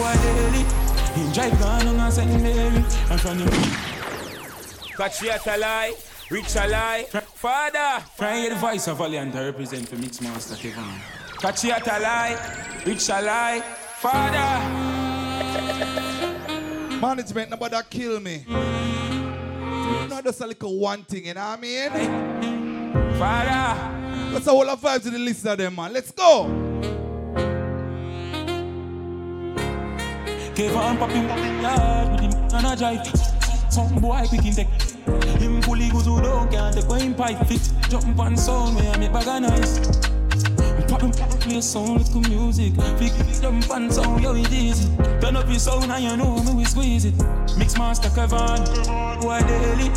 why 0.00 0.16
daily? 0.22 0.64
Him 1.20 1.32
drive 1.32 1.60
gone 1.60 1.86
on 1.86 2.00
a. 2.00 2.26
Mary. 2.38 2.84
And 3.10 3.20
from 3.20 3.38
the 3.40 3.76
Catch 4.96 5.22
yet 5.22 5.46
a 5.46 5.58
lie, 5.58 5.92
rich 6.30 6.56
a 6.56 6.66
lie. 6.66 7.04
Father, 7.34 8.02
Try 8.16 8.48
the 8.48 8.54
voice 8.54 8.88
of 8.88 8.96
Valiant 8.96 9.34
to 9.34 9.40
represent 9.40 9.86
for 9.86 9.96
Mix 9.96 10.22
Master 10.22 10.56
Kevan. 10.56 11.25
Catch 11.38 11.64
yet 11.64 11.86
a 11.86 12.00
lie, 12.00 12.36
rich 12.84 13.08
a 13.08 13.20
lie. 13.20 13.60
Father. 13.96 14.60
Management, 16.98 17.50
nobody 17.50 17.76
kill 17.90 18.20
me. 18.20 18.44
Not 20.08 20.24
just 20.24 20.40
a 20.40 20.46
little 20.46 20.78
one 20.78 21.04
thing, 21.04 21.26
you 21.26 21.34
know 21.34 21.40
what 21.40 21.58
I 21.58 21.60
mean? 21.60 22.92
Father. 23.18 24.32
Let's 24.32 24.48
all 24.48 24.64
the 24.64 24.76
vibes 24.76 25.02
to 25.02 25.10
the 25.10 25.18
list 25.18 25.46
of 25.46 25.58
them 25.58 25.74
man. 25.76 25.92
Let's 25.92 26.10
go. 26.10 26.44
Kevan 30.54 30.96
popping 30.96 31.22
with 31.24 31.32
him 31.32 31.64
and 31.64 32.66
a 32.66 32.76
drive. 32.76 33.06
Some 33.70 33.96
boy 33.96 34.24
picking 34.30 34.54
tech. 34.54 34.68
Him 35.38 35.60
fully 35.62 35.90
goes 35.90 36.06
who 36.06 36.20
don't 36.22 36.50
can't 36.50 36.74
take 36.74 37.00
him 37.02 37.14
pipe 37.14 37.46
fit. 37.46 37.70
Jump 37.90 38.18
on 38.18 38.36
sound 38.36 38.76
where 38.76 38.90
I 38.90 38.96
make 38.96 39.12
bag 39.12 39.44
of. 39.44 40.15
Him 41.00 41.12
play 41.12 41.56
a 41.58 41.62
song 41.62 41.98
little 41.98 42.20
music. 42.22 42.74
Big 42.98 43.12
jump 43.40 43.70
on 43.70 43.90
sound, 43.90 44.22
yo 44.22 44.34
it 44.34 44.52
easy. 44.52 44.88
Turn 45.20 45.36
up 45.36 45.48
your 45.48 45.58
sound 45.58 45.90
and 45.90 46.04
you 46.04 46.16
know 46.16 46.42
me 46.42 46.54
we 46.54 46.64
squeeze 46.64 47.04
it. 47.04 47.14
Mix 47.56 47.76
master 47.76 48.08
Kevan, 48.10 48.64
boy 49.20 49.40
daily. 49.46 49.90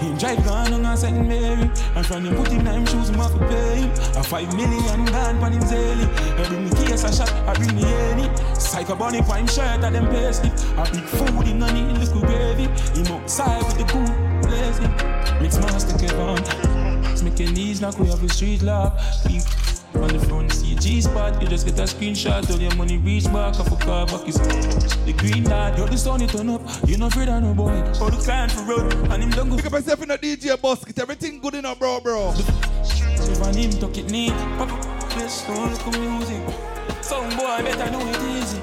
Him 0.00 0.16
drive 0.18 0.44
gone 0.44 0.74
on 0.74 0.84
a 0.84 0.96
St. 0.96 1.26
Mary 1.26 1.70
And 1.94 2.06
from 2.06 2.26
him 2.26 2.36
put 2.36 2.48
him 2.48 2.64
nine 2.64 2.84
shoes, 2.84 3.08
him 3.08 3.14
have 3.14 3.32
to 3.32 3.38
pay 3.38 3.80
him 3.80 3.90
A 4.14 4.22
five 4.22 4.54
million 4.54 5.06
gone 5.06 5.40
pan 5.40 5.52
him 5.52 5.62
I 5.62 6.48
bring 6.48 6.68
the 6.68 6.76
case 6.84 7.04
a 7.04 7.12
shot, 7.14 7.32
I 7.48 7.54
bring 7.54 7.74
the 7.74 7.86
any 7.86 8.54
Psycho 8.60 8.94
bunny 8.94 9.22
pine 9.22 9.46
shirt, 9.46 9.82
and 9.82 9.94
them 9.94 10.06
pay 10.08 10.32
slip 10.32 10.52
A 10.76 10.84
big 10.92 11.04
food, 11.04 11.46
him 11.46 11.60
no 11.60 11.72
need 11.72 11.96
little 11.96 12.20
gravy 12.20 12.64
Him 12.64 13.06
outside 13.06 13.62
with 13.64 13.78
the 13.78 13.84
good 13.84 14.42
blazing 14.42 14.92
Mix 15.40 15.56
master 15.58 15.96
Kevan 15.96 17.24
Making 17.24 17.54
these 17.54 17.80
knock, 17.80 17.98
we 17.98 18.06
have 18.08 18.22
a 18.22 18.28
street 18.28 18.62
Big 19.26 19.42
on 19.94 20.08
the 20.08 20.18
front 20.26 20.52
seat 20.52 20.80
G-spot, 20.80 21.40
you 21.40 21.48
just 21.48 21.66
get 21.66 21.78
a 21.78 21.82
screenshot. 21.82 22.48
All 22.50 22.60
your 22.60 22.74
money 22.76 22.98
reach 22.98 23.24
back 23.24 23.58
off 23.58 23.70
a 23.72 23.76
car 23.76 24.06
back 24.06 24.28
is 24.28 24.36
The 24.36 25.14
green 25.16 25.44
light, 25.44 25.76
you're 25.76 25.88
the 25.88 25.96
sun, 25.96 26.22
it 26.22 26.30
turn 26.30 26.48
up 26.48 26.62
You 26.86 26.98
no 26.98 27.06
afraid 27.06 27.28
of 27.28 27.42
no 27.42 27.54
boy. 27.54 27.72
All 28.00 28.10
the 28.10 28.20
client 28.22 28.52
for 28.52 28.62
road 28.62 28.92
And 29.10 29.22
him 29.22 29.30
don't 29.30 29.48
go 29.48 29.56
Pick 29.56 29.66
up 29.66 29.72
yourself 29.72 30.02
in 30.02 30.10
a 30.10 30.18
DJ 30.18 30.60
basket. 30.60 30.98
Everything 30.98 31.40
good 31.40 31.54
enough, 31.54 31.78
bro, 31.78 32.00
bro. 32.00 32.32
So 32.34 33.44
on 33.44 33.54
him 33.54 33.70
tuck 33.72 33.96
it 33.96 34.10
neat. 34.10 34.32
Pop 34.58 34.72
up, 34.72 35.10
play 35.10 35.28
slow, 35.28 35.66
look 35.66 35.86
music. 35.98 36.42
Some 37.02 37.30
boy 37.30 37.62
better 37.62 37.90
know 37.90 38.00
it 38.00 38.42
easy. 38.42 38.60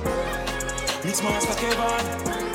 Mix 1.03 1.21
master 1.21 1.53
Kevan 1.59 2.52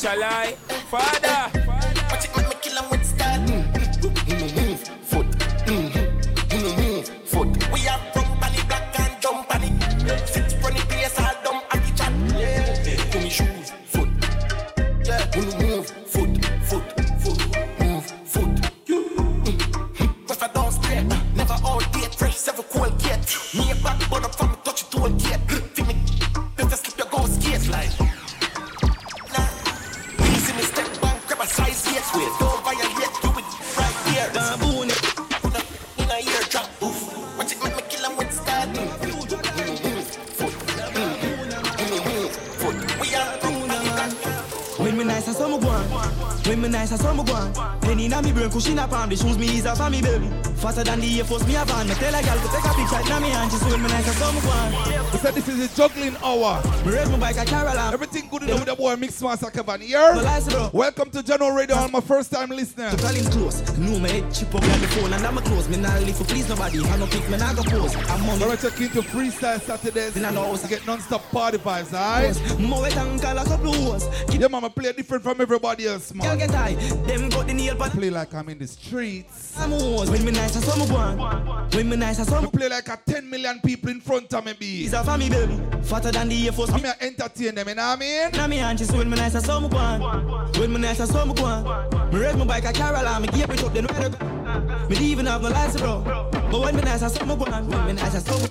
rich 0.00 0.04
a 0.04 0.67
brain, 48.64 48.78
up 48.78 48.92
on 48.92 49.08
the 49.08 49.16
shoes 49.16 49.38
me 49.38 49.46
is 49.46 49.64
a 49.64 49.74
for 49.74 49.90
me 49.90 50.00
baby. 50.02 50.28
Faster 50.58 50.82
than 50.82 51.00
the 51.00 51.18
Air 51.18 51.24
Force, 51.24 51.46
me 51.46 51.54
a 51.54 51.64
van. 51.64 51.86
Me 51.86 51.94
tell 51.94 52.14
a 52.14 52.22
girl 52.22 52.34
to 52.34 52.48
take 52.48 52.64
a 52.64 52.74
picture 52.74 53.00
inna 53.06 53.20
me 53.20 53.30
hand. 53.30 53.52
She 53.52 53.58
when 53.70 53.82
me 53.82 53.88
nice, 53.88 54.08
I 54.08 54.12
saw 54.18 54.32
me 54.32 54.40
go 54.40 54.50
on. 54.50 55.12
We 55.12 55.18
said 55.18 55.34
this 55.34 55.48
is 55.48 55.72
a 55.72 55.76
juggling 55.76 56.16
hour. 56.22 56.60
Me 56.84 56.92
raise 56.92 57.08
my 57.10 57.18
bike 57.18 57.38
a 57.38 57.44
Caroline. 57.44 57.92
Everything 57.92 58.28
good 58.28 58.42
enough 58.42 58.60
with 58.60 58.68
the 58.68 58.74
boy 58.74 58.96
Mix 58.96 59.22
Master 59.22 59.50
Kevan 59.50 59.80
here. 59.80 60.00
Welcome 60.72 61.10
to 61.10 61.22
General 61.22 61.52
Radio, 61.52 61.76
all 61.76 61.88
my 61.88 62.00
first 62.00 62.32
time 62.32 62.50
listeners. 62.50 62.94
Call 63.00 63.14
him 63.14 63.30
close. 63.30 63.78
No, 63.78 63.98
me 64.00 64.10
head 64.10 64.34
chip 64.34 64.54
up 64.54 64.62
like 64.62 64.80
the 64.80 64.88
phone 64.88 65.12
and 65.12 65.24
I'm 65.24 65.38
a 65.38 65.42
close. 65.42 65.68
Me 65.68 65.76
not 65.76 66.00
live 66.02 66.16
for 66.16 66.24
please 66.24 66.48
nobody. 66.48 66.84
I 66.84 66.96
no 66.96 67.06
pick 67.06 67.28
me 67.30 67.36
not 67.36 67.54
go 67.56 67.62
pose. 67.62 67.94
I'm 67.94 68.26
money. 68.26 68.42
Alright, 68.42 68.60
check 68.60 68.80
into 68.80 69.02
Freestyle 69.02 69.60
Saturdays. 69.60 70.16
In 70.16 70.24
a 70.24 70.32
house. 70.32 70.62
to 70.62 70.68
get 70.68 70.86
non-stop 70.86 71.22
party 71.30 71.58
vibes, 71.58 71.92
alright? 71.94 72.58
More 72.58 72.86
and 72.86 73.22
call 73.22 73.38
a 73.38 73.44
couple 73.44 73.74
hours. 73.74 74.06
Yeah, 74.32 74.48
mama, 74.48 74.70
play 74.70 74.92
different 74.92 75.22
from 75.22 75.40
everybody 75.40 75.86
else, 75.86 76.12
man. 76.14 76.26
Girl 76.26 76.36
get 76.36 76.50
high. 76.50 76.74
Them 76.74 77.27
got 77.27 77.27
the 77.27 77.27
nail 77.27 77.27
but 77.78 77.92
Play 77.92 78.10
like 78.10 78.34
I'm 78.34 78.48
in 78.48 78.58
the 78.58 78.66
streets. 78.66 79.58
I'm 79.58 79.72
always 79.72 80.10
when 80.10 80.24
me 80.24 80.32
nice 80.32 80.56
I 80.56 80.60
saw 80.60 80.76
me 80.76 80.88
go 80.88 80.96
on. 80.96 81.70
When 81.70 81.88
me 81.88 81.96
nice 81.96 82.20
I 82.20 82.24
saw 82.24 82.40
me 82.40 82.48
play 82.48 82.68
like 82.68 82.88
a 82.88 82.98
10 83.06 83.28
million 83.28 83.60
people 83.64 83.90
in 83.90 84.00
front 84.00 84.32
of 84.34 84.44
me, 84.44 84.52
be. 84.52 84.66
He's 84.82 84.92
a 84.92 85.02
family 85.04 85.30
baby. 85.30 85.58
Fatter 85.82 86.10
than 86.10 86.28
the 86.28 86.46
Air 86.46 86.52
Force. 86.52 86.70
I'm 86.70 86.80
here 86.80 86.94
entertain 87.00 87.54
them, 87.54 87.68
you 87.68 87.74
know 87.74 87.88
what 87.88 87.96
I 87.96 88.00
mean? 88.00 88.30
Now 88.32 88.46
me 88.46 88.56
hand, 88.56 88.80
she 88.80 88.84
when 88.86 89.08
me 89.08 89.16
nice 89.16 89.34
I 89.34 89.40
saw 89.40 89.60
me 89.60 89.68
go 89.68 89.76
on. 89.76 90.52
When 90.58 90.72
me 90.72 90.80
nice 90.80 91.00
I 91.00 91.04
saw 91.06 91.24
me 91.24 91.34
go 91.34 91.44
on. 91.44 92.12
Me 92.12 92.18
raise 92.18 92.36
my 92.36 92.44
bike 92.44 92.64
a 92.64 92.72
Caroline, 92.72 93.22
me 93.22 93.28
gear 93.28 93.46
it 93.48 93.64
up, 93.64 93.72
then 93.72 93.86
ride 93.86 94.14
it. 94.14 94.90
Me 94.90 94.96
even 94.96 95.26
have 95.26 95.42
no 95.42 95.48
license, 95.50 95.80
bro. 95.80 96.02
But 96.32 96.60
when 96.60 96.76
me 96.76 96.82
nice 96.82 97.02
I 97.02 97.08
saw 97.08 97.24
me 97.24 97.36
go 97.36 97.44
on. 97.52 97.68
When 97.68 97.86
me 97.86 97.92
nice 97.94 98.14
I 98.14 98.18
saw 98.18 98.38
me 98.38 98.48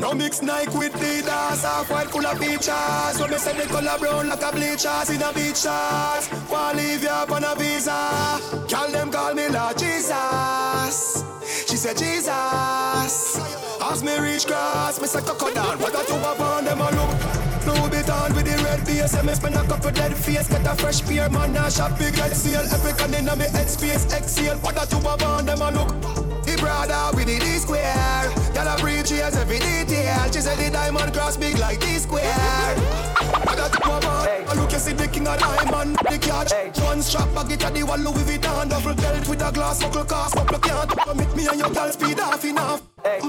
No 0.00 0.12
mix 0.14 0.42
Nike 0.42 0.76
with 0.78 0.92
Adidas, 0.94 1.62
half 1.62 1.90
white 1.90 2.08
full 2.08 2.26
of 2.26 2.38
features. 2.38 3.16
So 3.16 3.28
me 3.28 3.36
say 3.36 3.56
the 3.58 3.66
color 3.66 3.98
brown 3.98 4.28
like 4.28 4.42
a 4.42 4.50
bleachers 4.52 5.10
in 5.10 5.22
a 5.22 5.32
beach 5.32 5.58
shorts. 5.58 6.30
Wanna 6.50 6.78
leave 6.78 7.02
you 7.02 7.08
up 7.08 7.30
on 7.30 7.44
a 7.44 7.54
visa? 7.54 8.40
Call 8.68 8.88
them 8.90 9.10
call 9.12 9.34
me 9.34 9.48
Lord 9.48 9.78
Jesus. 9.78 11.24
She 11.68 11.76
said 11.76 11.96
Jesus. 11.96 13.38
As 13.80 14.02
me 14.02 14.18
reach 14.18 14.46
grass, 14.46 15.00
me 15.00 15.06
say 15.06 15.20
crocodile. 15.20 15.78
What 15.78 15.92
got 15.92 16.06
to 16.08 16.16
upon 16.16 16.64
them 16.64 16.80
a 16.80 16.90
look? 16.90 17.40
Louis 17.66 18.02
Vuitton 18.02 18.34
with 18.34 18.46
the 18.46 18.62
red 18.64 18.84
base. 18.84 19.14
And 19.14 19.26
me 19.26 19.34
spend 19.34 19.54
a 19.54 19.62
couple 19.64 19.92
dead 19.92 20.16
face. 20.16 20.48
Get 20.48 20.66
a 20.66 20.74
fresh 20.74 21.02
pair, 21.02 21.30
man. 21.30 21.52
Now 21.52 21.68
shop 21.68 21.96
big 21.98 22.18
red 22.18 22.34
seal. 22.34 22.60
And 22.60 23.14
inna 23.14 23.36
me 23.36 23.44
head 23.44 23.68
space. 23.68 24.12
Exhale. 24.12 24.58
What 24.58 24.74
got 24.74 24.90
to 24.90 24.98
upon 24.98 25.46
them 25.46 25.62
a 25.62 25.70
look? 25.70 25.88
The 26.44 26.56
brother 26.58 27.16
with 27.16 27.26
the 27.26 27.38
D 27.38 27.46
square. 27.58 28.26
Girl 28.54 28.66
a 28.66 28.80
has 29.22 29.36
every 29.36 29.58
detail. 29.58 30.32
She 30.32 30.40
said 30.40 30.58
the 30.58 30.70
diamond 30.70 31.12
cross 31.14 31.36
big 31.36 31.58
like 31.58 31.78
D 31.80 31.98
square. 33.90 34.02
I 34.02 34.02
got 34.02 34.04
a 34.04 34.06
ball. 34.06 34.24
Hey. 34.24 34.60
Look, 34.60 34.72
you 34.72 34.78
see 34.78 34.92
the 34.92 35.08
king 35.08 35.28
of 35.28 35.38
diamond, 35.38 35.96
the 35.96 36.18
catch. 36.18 36.52
Hey. 36.52 36.70
One 36.82 37.02
strap 37.02 37.34
bag 37.34 37.52
it 37.52 37.64
at 37.64 37.74
the 37.74 37.82
one 37.82 38.04
Louis 38.04 38.24
Vuitton, 38.24 38.68
double 38.68 38.94
belt 38.94 39.28
with 39.28 39.42
a 39.42 39.52
glass 39.52 39.82
buckle 39.82 40.04
cast. 40.04 40.34
Couple 40.34 40.58
can't 40.58 41.16
make 41.16 41.36
me 41.36 41.46
and 41.48 41.58
your 41.58 41.70
girl 41.70 41.90
speed 41.92 42.20
off 42.20 42.44
enough. 42.44 42.82
Hey. 43.04 43.20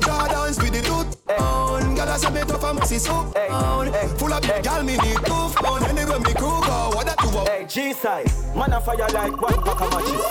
Jordans 0.00 0.62
with 0.62 0.72
the 0.72 0.82
tooth 0.82 1.40
on. 1.40 1.94
Gotta 1.94 2.18
say 2.18 2.30
me 2.30 2.40
tough 2.40 2.64
and 2.64 2.78
messy 2.78 2.98
so 2.98 3.14
on. 3.14 3.92
Full 4.18 4.32
of 4.32 4.42
big 4.42 4.62
gal, 4.62 4.82
me 4.82 4.96
need 4.96 5.16
two 5.24 5.48
phone. 5.60 5.84
Anyway, 5.84 6.18
me 6.18 6.34
crew 6.34 6.60
go, 6.60 6.90
what 6.94 7.06
that 7.06 7.18
do? 7.18 7.28
Hey, 7.50 7.66
G-size, 7.68 8.54
man 8.54 8.72
a 8.72 8.80
fire 8.80 8.96
like 8.96 9.40
one 9.40 9.62
pack 9.62 9.80
of 9.80 9.90
matches. 9.92 10.24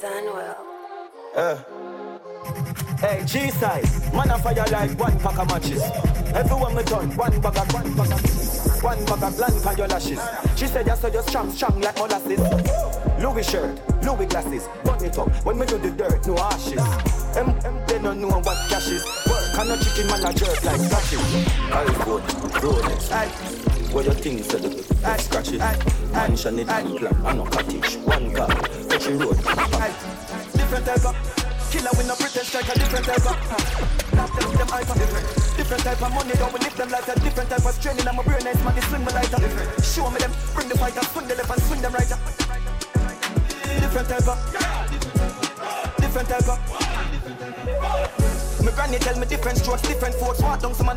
Zanwell. 0.00 0.56
Uh. 1.34 1.77
Hey, 3.00 3.22
G-size, 3.24 4.12
man 4.12 4.28
a 4.28 4.38
fire 4.38 4.64
like 4.72 4.98
one 4.98 5.16
pack 5.20 5.38
of 5.38 5.46
matches. 5.48 5.82
Everyone 6.34 6.74
me 6.74 6.82
done, 6.82 7.08
one 7.16 7.40
bag 7.40 7.56
of, 7.56 7.72
one 7.72 7.94
bag 7.94 8.12
of, 8.12 8.82
one 8.82 9.04
bag 9.04 9.22
of 9.22 9.36
blank 9.36 9.66
on 9.66 9.76
your 9.76 9.86
lashes. 9.86 10.18
She 10.56 10.66
said 10.66 10.84
you're 10.84 10.96
so 10.96 11.08
just 11.08 11.28
strong, 11.28 11.48
strong 11.52 11.80
like 11.80 11.96
molasses. 11.96 12.40
Louis 13.22 13.48
shirt, 13.48 14.02
Louis 14.02 14.26
glasses, 14.26 14.68
bun 14.84 15.04
it 15.04 15.16
up. 15.16 15.28
When 15.44 15.60
me 15.60 15.66
do 15.66 15.78
the 15.78 15.92
dirt, 15.92 16.26
no 16.26 16.38
ashes. 16.38 16.82
Em, 17.36 17.50
em, 17.64 17.86
they 17.86 18.00
don't 18.00 18.20
know 18.20 18.40
what 18.40 18.68
cash 18.68 18.88
is. 18.88 19.04
Work 19.28 19.58
on 19.60 19.70
a 19.70 19.76
chicken 19.78 20.08
man 20.08 20.24
a 20.24 20.32
jerk 20.34 20.64
like 20.64 20.80
scratches. 20.80 21.20
iPhone, 21.70 22.22
Rolex, 22.58 23.12
aye. 23.12 23.28
What 23.92 24.06
you 24.06 24.12
think 24.12 24.42
said 24.42 24.62
the 24.62 24.70
big 24.70 25.20
scratches? 25.20 25.60
Mansion 26.10 26.58
it 26.58 26.68
and 26.68 26.96
plan, 26.96 27.14
I 27.24 27.32
no 27.32 27.44
cottage. 27.44 27.94
One 27.98 28.34
car, 28.34 28.48
touchy 28.48 29.12
road. 29.12 29.36
Different 30.52 30.84
type 30.84 31.04
of 31.06 31.57
killer 31.70 31.92
with 31.96 32.08
no 32.08 32.16
pretend 32.16 32.46
strike 32.46 32.68
a 32.68 32.74
different 32.78 33.04
type 33.04 33.26
of. 33.28 33.36
Not 34.16 34.30
them 34.32 34.52
them 34.56 34.68
hyper 34.68 34.94
different. 34.98 35.26
Different 35.56 35.82
type 35.84 36.02
of 36.02 36.14
money, 36.14 36.32
don't 36.34 36.52
we 36.52 36.60
live 36.60 36.76
them 36.76 36.90
like 36.90 37.08
a 37.08 37.14
different 37.20 37.50
type 37.50 37.64
of 37.64 37.76
training. 37.80 38.08
I'm 38.08 38.18
a 38.18 38.22
brain 38.22 38.44
nice 38.44 38.62
man, 38.64 38.74
swing 38.76 39.04
a 39.04 39.38
different. 39.40 39.84
Show 39.84 40.10
me 40.10 40.18
them, 40.18 40.32
bring 40.54 40.68
the 40.68 40.78
fighter, 40.78 41.04
swing 41.12 41.28
the 41.28 41.34
left 41.36 41.50
and 41.50 41.62
swing 41.62 41.82
them 41.82 41.92
right. 41.92 42.08
Different 43.80 44.08
type 44.08 44.28
of. 44.28 44.38
Different 46.00 46.28
type 46.28 46.48
of. 46.48 46.58
My 48.64 48.72
granny 48.72 48.98
tell 48.98 49.18
me 49.18 49.26
different 49.26 49.58
strokes, 49.58 49.82
different 49.82 50.14
forks. 50.16 50.40
Walk 50.40 50.60
down 50.60 50.74
some 50.74 50.88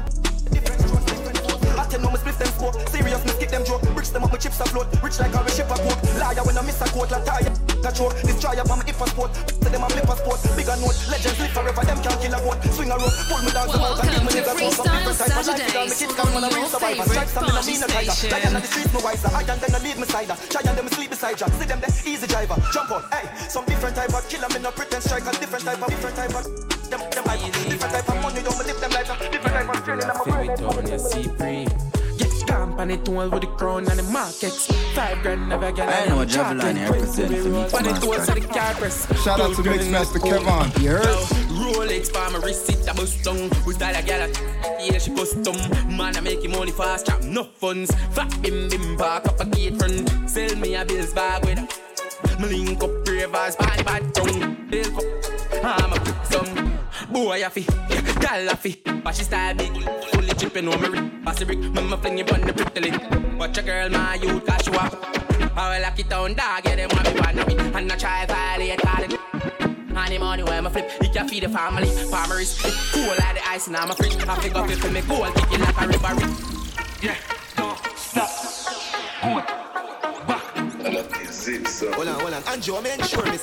I 1.82 1.90
tell 1.90 2.02
no 2.02 2.14
me 2.14 2.22
split 2.22 2.38
them 2.38 2.54
smoke. 2.62 2.78
Serious 2.94 3.26
me 3.26 3.32
skip 3.34 3.50
them 3.50 3.66
joke. 3.66 3.82
Bricks 3.98 4.14
them 4.14 4.24
up, 4.24 4.30
my 4.30 4.38
chips 4.38 4.62
afloat. 4.62 4.86
Rich 5.02 5.18
like 5.18 5.34
how 5.34 5.42
we 5.42 5.50
ship 5.50 5.66
a. 5.66 5.76
Liar 6.22 6.46
when 6.46 6.54
I 6.54 6.62
miss 6.62 6.78
a 6.78 6.86
quote. 6.94 7.10
Like 7.10 7.26
tire, 7.26 7.50
a 7.50 7.90
choke. 7.90 8.14
Destroyer 8.22 8.62
from 8.70 8.78
my 8.78 8.86
hip 8.86 9.02
sport. 9.02 9.34
To 9.34 9.68
them 9.68 9.82
a 9.82 9.90
flip 9.90 10.06
a 10.06 10.16
sport. 10.22 10.40
Bigger 10.54 10.78
note. 10.78 10.94
Legends 11.10 11.40
live 11.42 11.54
forever. 11.58 11.82
Them 11.82 11.98
can't 12.06 12.22
kill 12.22 12.38
a 12.38 12.40
goat. 12.46 12.62
Swing 12.70 12.94
a 12.94 12.98
rope. 13.02 13.18
Pull 13.26 13.42
me 13.42 13.50
down 13.50 13.66
some 13.66 13.82
out 13.82 13.98
and 13.98 14.14
give 14.14 14.22
me 14.22 14.30
niggas 14.30 14.58
some 14.62 14.72
some 14.78 14.88
different 14.94 15.18
type 15.18 15.34
of 15.34 15.48
life. 15.50 15.58
Because 15.58 15.90
me 15.90 15.96
kids 15.98 16.14
come 16.14 16.30
when 16.38 16.44
I 16.46 16.50
real 16.54 16.70
survivor. 16.70 17.06
Strike 17.10 17.34
something 17.34 17.58
I 17.58 17.64
mean 17.66 17.82
a 17.82 17.88
tiger. 17.90 18.16
Lion 18.30 18.54
on 18.54 18.62
the 18.62 18.70
streets 18.70 18.94
me 18.94 19.00
wiser. 19.02 19.32
I 19.34 19.42
and 19.42 19.58
then 19.58 19.72
I 19.74 19.80
leave 19.82 19.98
me 19.98 20.06
cider. 20.06 20.38
Try 20.54 20.62
and 20.62 20.78
them 20.78 20.88
sleep 20.94 21.10
beside 21.10 21.42
ya. 21.42 21.50
See 21.58 21.66
them 21.66 21.82
there 21.82 21.94
easy 22.06 22.28
driver. 22.30 22.62
Jump 22.70 22.94
on. 22.94 23.02
Hey, 23.10 23.26
some 23.50 23.66
different 23.66 23.98
type 23.98 24.14
of 24.14 24.22
killer. 24.30 24.50
Me 24.54 24.62
no 24.62 24.70
pretend 24.70 25.02
striker. 25.02 25.34
Different 25.42 25.66
type 25.66 25.82
of 25.82 25.90
different 25.90 26.14
type 26.14 26.34
of. 26.38 26.81
Them, 26.92 27.00
them, 27.10 27.24
different 27.70 27.94
type 27.94 28.10
of 28.10 28.22
money. 28.22 28.42
Don't 28.44 28.60
me 28.60 28.66
live 28.66 28.82
them 28.82 28.92
like 28.92 29.08
a 29.08 29.32
different 29.32 29.56
type 29.56 29.76
of 29.76 29.86
training. 29.86 30.04
I'm 30.04 30.12
a 30.12 31.00
Feel 31.00 31.42
it 31.42 32.18
Get 32.18 32.32
scamp 32.32 32.80
on 32.80 32.92
it 32.92 33.08
all 33.08 33.30
with 33.30 33.42
the 33.42 33.48
crown 33.48 33.88
and 33.90 33.98
the 33.98 34.04
markets. 34.04 34.68
Five 34.94 35.22
grand 35.22 35.48
never 35.48 35.72
get 35.72 35.88
I 35.88 36.10
know 36.10 36.18
what 36.18 36.28
Javelin 36.28 36.76
represent 36.76 37.30
for 37.30 37.48
me. 37.48 37.64
When 37.64 37.86
it 37.86 38.06
was 38.06 38.28
at 38.28 38.36
the 38.36 38.46
car 38.46 38.74
press. 38.74 39.08
Shout 39.24 39.40
out 39.40 39.56
to 39.56 39.62
Mixmaster 39.62 40.22
Kevan. 40.22 40.84
You 40.84 40.90
heard? 40.90 41.06
Rolex 41.62 42.12
for 42.12 42.30
my 42.30 42.46
wrist, 42.46 42.70
it 42.70 42.86
a 42.86 42.94
bust 42.94 43.24
down. 43.24 43.50
We 43.66 43.74
style 43.74 43.96
a 43.96 44.02
gal, 44.04 44.30
yeah, 44.82 44.98
she 44.98 45.16
custom. 45.16 45.56
Man, 45.96 46.18
I 46.18 46.20
make 46.20 46.44
him 46.44 46.52
money 46.52 46.72
fast, 46.72 47.06
chop 47.06 47.24
no 47.24 47.46
funds. 47.46 47.90
Fat 48.12 48.38
bim 48.42 48.68
bim, 48.68 48.98
park 48.98 49.28
up 49.28 49.40
a 49.40 49.46
gate 49.46 49.78
front. 49.78 50.30
Sell 50.30 50.54
me 50.58 50.76
a 50.76 50.84
bills 50.84 51.14
bag 51.14 51.46
with 51.46 51.60
me 52.42 52.66
link 52.66 52.84
up 52.84 53.08
ravers, 53.08 53.56
bad 53.56 53.86
bad 53.86 54.14
tongue. 54.14 54.68
Bill 54.70 54.98
up, 54.98 55.64
I'm 55.64 55.94
a 55.94 56.00
quick 56.00 56.16
some. 56.26 56.71
Boy, 57.12 57.44
I 57.46 57.50
fi, 57.50 57.66
gal 58.22 58.50
I 58.50 58.56
fi. 58.56 58.82
But 59.04 59.16
she 59.16 59.24
style 59.24 59.54
big, 59.56 59.74
fully 60.12 60.34
dripping 60.38 60.68
on 60.68 60.82
me 60.82 60.88
rip. 60.88 61.24
Pass 61.26 61.40
the 61.40 61.46
brick, 61.46 61.60
mama 61.60 61.98
fling 61.98 62.18
you 62.18 62.26
on 62.26 62.42
the 62.42 62.54
pretty 62.54 62.90
lip. 62.90 63.02
Watch 63.38 63.58
a 63.58 63.62
girl, 63.62 63.90
my 63.90 64.16
youth, 64.16 64.46
cause 64.46 64.64
she 64.64 64.72
up. 64.72 64.94
I 65.58 65.76
will 65.76 65.82
lock 65.82 66.00
it 66.00 66.10
down, 66.10 66.34
dog, 66.34 66.66
yeah, 66.66 66.76
them 66.76 66.90
want 66.94 67.14
me, 67.14 67.20
want 67.20 67.48
me. 67.48 67.56
And 67.78 67.92
I 67.92 67.96
try 67.98 68.26
violate, 68.26 68.80
call 68.80 69.04
it. 69.04 69.20
And 69.62 70.14
the 70.14 70.18
money 70.20 70.44
where 70.44 70.66
I 70.66 70.70
flip, 70.70 70.90
it 71.02 71.14
can 71.14 71.28
feed 71.28 71.44
the 71.44 71.50
family. 71.50 71.88
Farmers, 71.88 72.64
it's 72.64 72.92
cool 72.94 73.08
like 73.08 73.36
the 73.36 73.50
ice 73.50 73.68
in 73.68 73.74
my 73.74 73.88
fridge. 73.88 74.16
I 74.16 74.40
pick 74.40 74.56
up 74.56 74.70
it 74.70 74.78
for 74.78 74.90
me, 74.90 75.02
gold, 75.02 75.36
kick 75.36 75.52
it 75.52 75.60
like 75.60 75.82
a 75.82 75.88
river. 75.88 76.16
Yeah, 77.02 77.18
don't 77.58 77.78
stop. 77.98 78.30
Good. 81.42 81.94
Hold 81.94 82.08
on, 82.08 82.20
hold 82.22 82.34
on. 82.34 82.44
Andrew, 82.48 82.76
I'm 82.76 82.86
ensure 82.86 83.26
me 83.26 83.38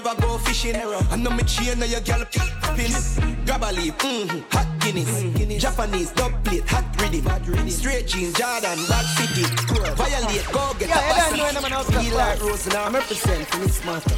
never 0.00 0.20
go 0.20 0.36
fishing. 0.38 0.76
I 0.76 1.16
know 1.16 1.30
me 1.30 1.42
chain, 1.44 1.78
now 1.78 1.86
your 1.86 2.00
gal 2.00 2.24
pin. 2.26 2.92
Grab 3.46 3.62
a 3.62 3.72
leaf, 3.72 3.96
mm-hmm, 3.98 4.40
hot 4.50 4.66
Guinness. 4.80 5.62
Japanese, 5.62 6.10
dub 6.12 6.32
plate, 6.44 6.68
hot 6.68 6.84
rhythm. 7.00 7.70
Straight 7.70 8.06
jeans, 8.06 8.34
Jordan, 8.34 8.78
bad 8.88 9.06
city. 9.16 9.44
Violate, 9.94 10.46
go 10.52 10.74
get 10.78 10.88
Yeah, 10.88 10.98
a 10.98 11.14
I 11.14 11.36
don't 11.36 11.54
know 11.54 11.62
when 11.62 11.72
I'm 11.72 11.84
bossy. 11.84 11.94
an 11.96 12.02
Feel 12.04 12.16
like 12.16 12.42
Rose, 12.42 12.66
now 12.68 12.84
I'm 12.84 12.94
represent 12.94 13.46
for 13.48 13.58
this 13.58 13.84
master. 13.84 14.16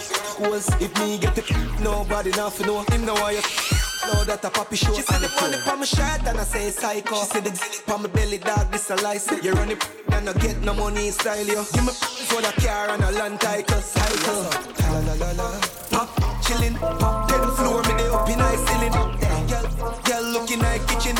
Schools, 0.00 0.68
if 0.80 0.92
me 0.98 1.18
get 1.18 1.34
the 1.36 1.42
nobody 1.80 2.30
nothing 2.30 2.66
know. 2.66 2.82
Him 2.90 3.04
know 3.04 3.14
why 3.14 3.32
you 3.32 3.91
know 4.06 4.24
that 4.24 4.44
a 4.44 4.50
poppy 4.50 4.76
show. 4.76 4.92
She 4.94 5.02
said 5.02 5.20
the 5.20 5.28
money 5.40 5.58
on 5.70 5.78
my 5.78 5.84
shirt 5.84 6.26
and 6.26 6.38
I 6.38 6.44
say 6.44 6.70
psycho. 6.70 7.16
She 7.16 7.24
said 7.26 7.44
the 7.44 7.54
zip 7.54 7.88
on 7.90 8.02
my 8.02 8.08
belly, 8.08 8.38
dog, 8.38 8.70
this 8.70 8.90
a 8.90 8.96
license. 8.96 9.44
You 9.44 9.52
run 9.52 9.70
it 9.70 9.82
and 10.12 10.28
I 10.28 10.32
get 10.34 10.60
no 10.62 10.74
money 10.74 11.06
in 11.06 11.12
style, 11.12 11.46
yo. 11.46 11.64
Give 11.72 11.84
me 11.84 11.92
for 12.28 12.40
the 12.40 12.52
car 12.62 12.90
and 12.90 13.02
a 13.04 13.10
land 13.12 13.40
title, 13.40 13.80
cycle. 13.80 14.42
La 14.90 14.98
la 15.00 15.14
la 15.14 15.30
la. 15.32 15.60
Pop, 15.90 16.08
chillin', 16.42 16.76
pop, 16.78 17.28
ten 17.28 17.40
floor, 17.56 17.82
me 17.82 17.94
they 17.98 18.08
up 18.08 18.28
in 18.28 18.38
high 18.38 18.56
ceiling. 18.66 18.92
Girl, 18.92 19.66
girl 20.06 20.24
looking 20.32 20.60
like 20.60 20.82
kitchen. 20.88 21.16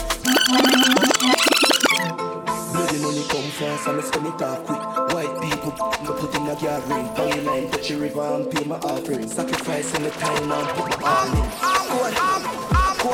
Bloody 2.72 2.98
money 3.02 3.24
come 3.28 3.50
fast 3.58 3.86
and 3.88 4.00
I 4.00 4.02
spend 4.02 4.26
it 4.26 4.42
off 4.42 4.64
quick. 4.66 4.82
White 5.14 5.34
people, 5.40 5.72
me 6.02 6.10
put 6.18 6.34
in 6.34 6.48
a 6.48 6.54
yard 6.60 6.84
ring. 6.88 7.06
In 7.38 7.44
line, 7.44 7.70
touch 7.70 7.88
the 7.88 7.96
river 7.96 8.20
and 8.20 8.50
pay 8.50 8.64
my 8.64 8.76
offering. 8.76 9.28
Sacrifice 9.28 9.94
in 9.94 10.02
the 10.04 10.10
time 10.10 10.50
and 10.50 10.68
put 10.68 11.00
my 11.00 11.08
all 11.08 12.38
in. 12.38 12.41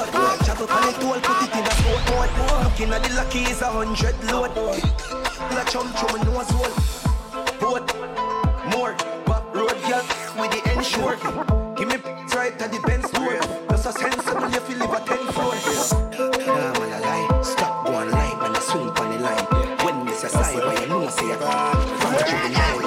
Code. 0.07 0.39
Travel 0.45 0.71
on 0.71 0.83
the 0.87 0.93
toll, 1.01 1.21
put 1.21 1.43
it 1.43 1.53
in 1.59 1.65
a 1.67 1.75
boat 1.83 2.03
mode. 2.11 2.33
Looking 2.65 2.91
at 2.93 3.03
the 3.03 3.11
lucky 3.15 3.43
is 3.51 3.63
a 3.63 3.67
hundred 3.67 4.17
load. 4.31 4.51
La 5.55 5.65
chum 5.65 5.93
chum 5.95 6.15
nose 6.25 6.51
hole. 6.51 6.75
Boat, 7.59 7.87
more. 8.71 8.95
Back 9.27 9.45
road, 9.55 9.77
girl, 9.89 10.05
with 10.39 10.51
the 10.53 10.61
ensure. 10.73 11.17
Give 11.75 11.89
me 11.89 11.97
right 12.35 12.55
at 12.63 12.71
the 12.71 12.79
Benz 12.87 13.11
door. 13.11 13.39
Just 13.71 13.87
a 13.87 13.93
sensible, 13.93 14.49
you 14.51 14.61
feel 14.61 14.79
live 14.79 14.95
a 14.95 15.01
ten 15.05 15.27
floor. 15.35 15.55
Nah, 16.47 16.73
man, 16.79 16.93
I 16.93 17.01
lie. 17.01 17.43
Stop 17.43 17.87
going 17.87 18.11
line, 18.11 18.39
man, 18.39 18.57
I 18.57 18.61
swing 18.61 18.89
on 18.89 19.11
the 19.11 19.19
line. 19.19 19.47
When 19.85 20.07
this 20.07 20.25
a 20.25 20.29
side, 20.29 20.65
why 20.65 20.75
you 20.81 20.87
know 20.89 21.09
say 21.09 21.31
a 21.31 21.37
From 21.37 22.13
the 22.15 22.23
juvenile. 22.29 22.79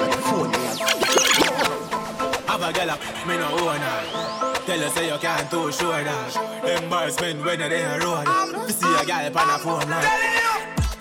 Have 2.48 2.62
a 2.62 2.72
girl 2.72 2.90
up, 2.90 3.00
me 3.26 3.36
no 3.36 3.46
own 3.68 3.80
her. 3.80 4.51
Tell 4.72 4.80
her 4.80 4.88
say 4.88 5.06
you 5.12 5.18
can't 5.18 5.50
too 5.50 5.70
sure 5.70 6.02
that. 6.02 6.34
Embarrassment 6.82 7.44
when 7.44 7.60
you're 7.60 7.68
there 7.68 8.00
road. 8.00 8.26
You 8.26 8.72
see 8.72 8.88
a 8.88 9.04
girl 9.04 9.36
on 9.36 9.50
a 9.50 9.58
phone 9.58 9.90
line. 9.90 10.08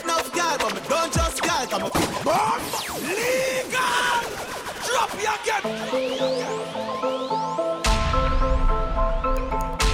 Enough 0.03 0.29
girl, 0.33 0.57
but 0.59 0.75
me 0.75 0.81
don't 0.89 1.13
just 1.13 1.41
girl, 1.41 1.65
come 1.67 1.83
up. 1.83 1.93
Bomb! 2.25 2.61
Legal! 2.99 4.27
Drop 4.83 5.15
you 5.15 5.31
again! 5.39 5.63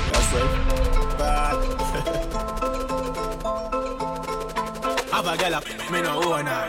That's 0.09 0.33
it. 0.33 0.49
Bad. 1.19 1.57
Have 5.13 5.27
a 5.27 5.37
girl 5.37 5.53
up, 5.53 5.65
me 5.91 6.01
no 6.01 6.33
own 6.33 6.47
her. 6.47 6.65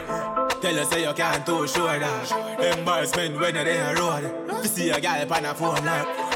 Tell 0.61 0.75
her 0.75 0.85
say 0.85 1.01
you 1.09 1.15
can't 1.15 1.47
too 1.47 1.67
sure 1.67 1.99
that. 1.99 2.31
Embarrassment 2.77 3.41
when 3.41 3.55
you're 3.55 3.65
there 3.65 3.97
road. 3.97 4.25
If 4.51 4.63
you 4.63 4.69
see 4.69 4.91
a 4.91 5.01
girl 5.01 5.33
on 5.33 5.45
a 5.47 5.55
phone 5.55 5.85
like. 5.87 6.28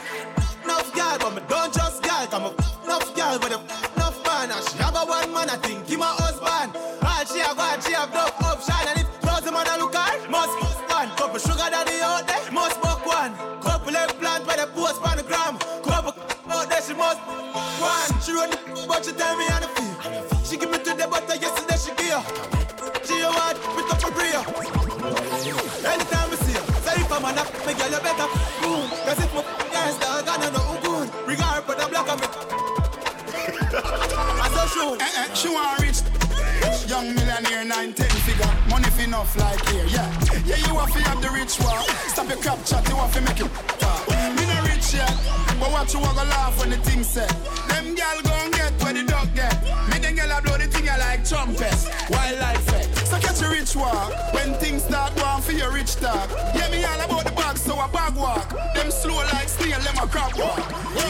Girl, 0.94 1.16
but 1.18 1.34
me 1.34 1.42
don't 1.48 1.72
just 1.72 2.02
girl. 2.02 2.26
Come 2.26 2.44
up, 2.44 2.58
enough 2.84 3.14
girl, 3.14 3.38
but 3.38 3.52
a 3.52 3.58
enough 3.96 4.18
man. 4.26 4.50
And 4.50 4.68
she 4.68 4.78
have 4.78 4.94
a 4.94 5.04
one 5.04 5.32
man, 5.32 5.50
I 5.50 5.56
think, 5.56 5.88
he 5.88 5.96
my 5.96 6.06
husband. 6.06 6.76
All 7.02 7.24
she 7.24 7.40
have, 7.40 7.58
all 7.58 7.80
she 7.80 7.92
have, 7.92 8.10
enough 8.10 8.42
option. 8.42 8.88
And 8.88 9.00
if 9.00 9.08
the 9.44 9.50
man 9.50 9.66
a 9.66 9.78
look 9.78 9.94
at, 9.94 10.30
must 10.30 10.72
one. 11.02 11.16
Couple 11.16 11.38
sugar 11.38 11.68
daddy 11.70 12.00
out 12.00 12.26
there, 12.26 12.52
must 12.52 12.80
buck 12.80 13.04
one. 13.04 13.34
Couple 13.60 13.96
eggplant 13.96 14.46
by 14.46 14.56
the 14.56 14.66
post 14.68 15.02
on 15.02 15.16
the 15.16 15.22
gram. 15.22 15.58
Couple 15.82 16.14
out 16.52 16.68
there, 16.70 16.82
she 16.82 16.94
must 16.94 17.20
one. 17.20 18.20
She 18.20 18.32
run 18.32 18.50
the 18.50 18.84
but 18.86 19.04
she 19.04 19.12
tell 19.12 19.36
me 19.36 19.46
how 19.46 19.60
to 19.60 19.68
feel. 19.68 20.44
She 20.44 20.56
give 20.56 20.70
me 20.70 20.78
to 20.78 20.94
the 20.94 21.06
butter 21.08 21.36
yesterday, 21.36 21.76
she 21.76 21.92
give. 21.96 22.22
She 23.06 23.20
a 23.20 23.30
want 23.30 23.58
with 23.76 23.92
up 23.92 24.00
for 24.00 24.12
prayer. 24.12 24.81
I. 34.82 34.96
Eh, 35.00 35.30
eh, 35.30 35.34
she 35.34 35.48
want 35.48 35.78
rich. 35.80 36.02
Young 36.88 37.14
millionaire, 37.14 37.64
nine, 37.64 37.92
ten 37.92 38.10
figure. 38.26 38.50
Money 38.68 38.90
fi 38.90 39.04
enough 39.04 39.36
like 39.36 39.60
here, 39.68 39.86
yeah. 39.86 40.08
Yeah, 40.44 40.56
you 40.66 40.74
have 40.78 40.92
to 40.92 41.00
have 41.02 41.20
the 41.22 41.30
rich 41.30 41.56
one. 41.62 41.82
Stop 42.10 42.28
your 42.28 42.38
crap 42.38 42.64
chat, 42.64 42.88
you 42.88 42.96
have 42.96 43.12
to 43.14 43.20
make 43.20 43.40
it. 43.40 43.50
Me 44.36 44.44
no 44.46 44.56
rich 44.66 44.94
yet, 44.94 45.14
but 45.58 45.70
watch 45.70 45.94
you 45.94 46.00
walk 46.00 46.14
a 46.14 46.26
laugh 46.26 46.58
when 46.58 46.70
the 46.70 46.76
thing 46.78 47.02
set. 47.02 47.28
Them 47.68 47.94
gal 47.94 48.20
gon' 48.22 48.50
get 48.50 48.72
where 48.82 48.92
the 48.92 49.04
dog 49.04 49.28
get. 49.34 49.54
Me 49.90 49.98
them 49.98 50.14
gal 50.14 50.38
a 50.38 50.42
blow 50.42 50.58
the 50.58 50.66
thing 50.66 50.88
I 50.88 50.98
like 50.98 51.24
trumpets. 51.28 51.88
Wildlife 52.10 52.62
fet. 52.70 52.86
So 53.06 53.18
catch 53.18 53.40
your 53.40 53.50
rich 53.50 53.74
walk. 53.76 54.12
When 54.34 54.54
things 54.54 54.84
start 54.84 55.14
going 55.16 55.42
for 55.42 55.52
your 55.52 55.72
rich 55.72 55.96
talk. 55.96 56.28
Yeah, 56.54 56.68
me 56.70 56.84
all 56.84 57.00
about 57.00 57.24
the 57.24 57.32
bag, 57.32 57.56
so 57.56 57.78
a 57.78 57.88
bag 57.88 58.14
walk. 58.14 58.50
Them 58.74 58.90
slow 58.90 59.16
like 59.32 59.48
snail, 59.48 59.80
them 59.80 59.96
a 60.02 60.06
crab 60.06 60.34
walk. 60.36 60.58
Yo. 60.96 61.02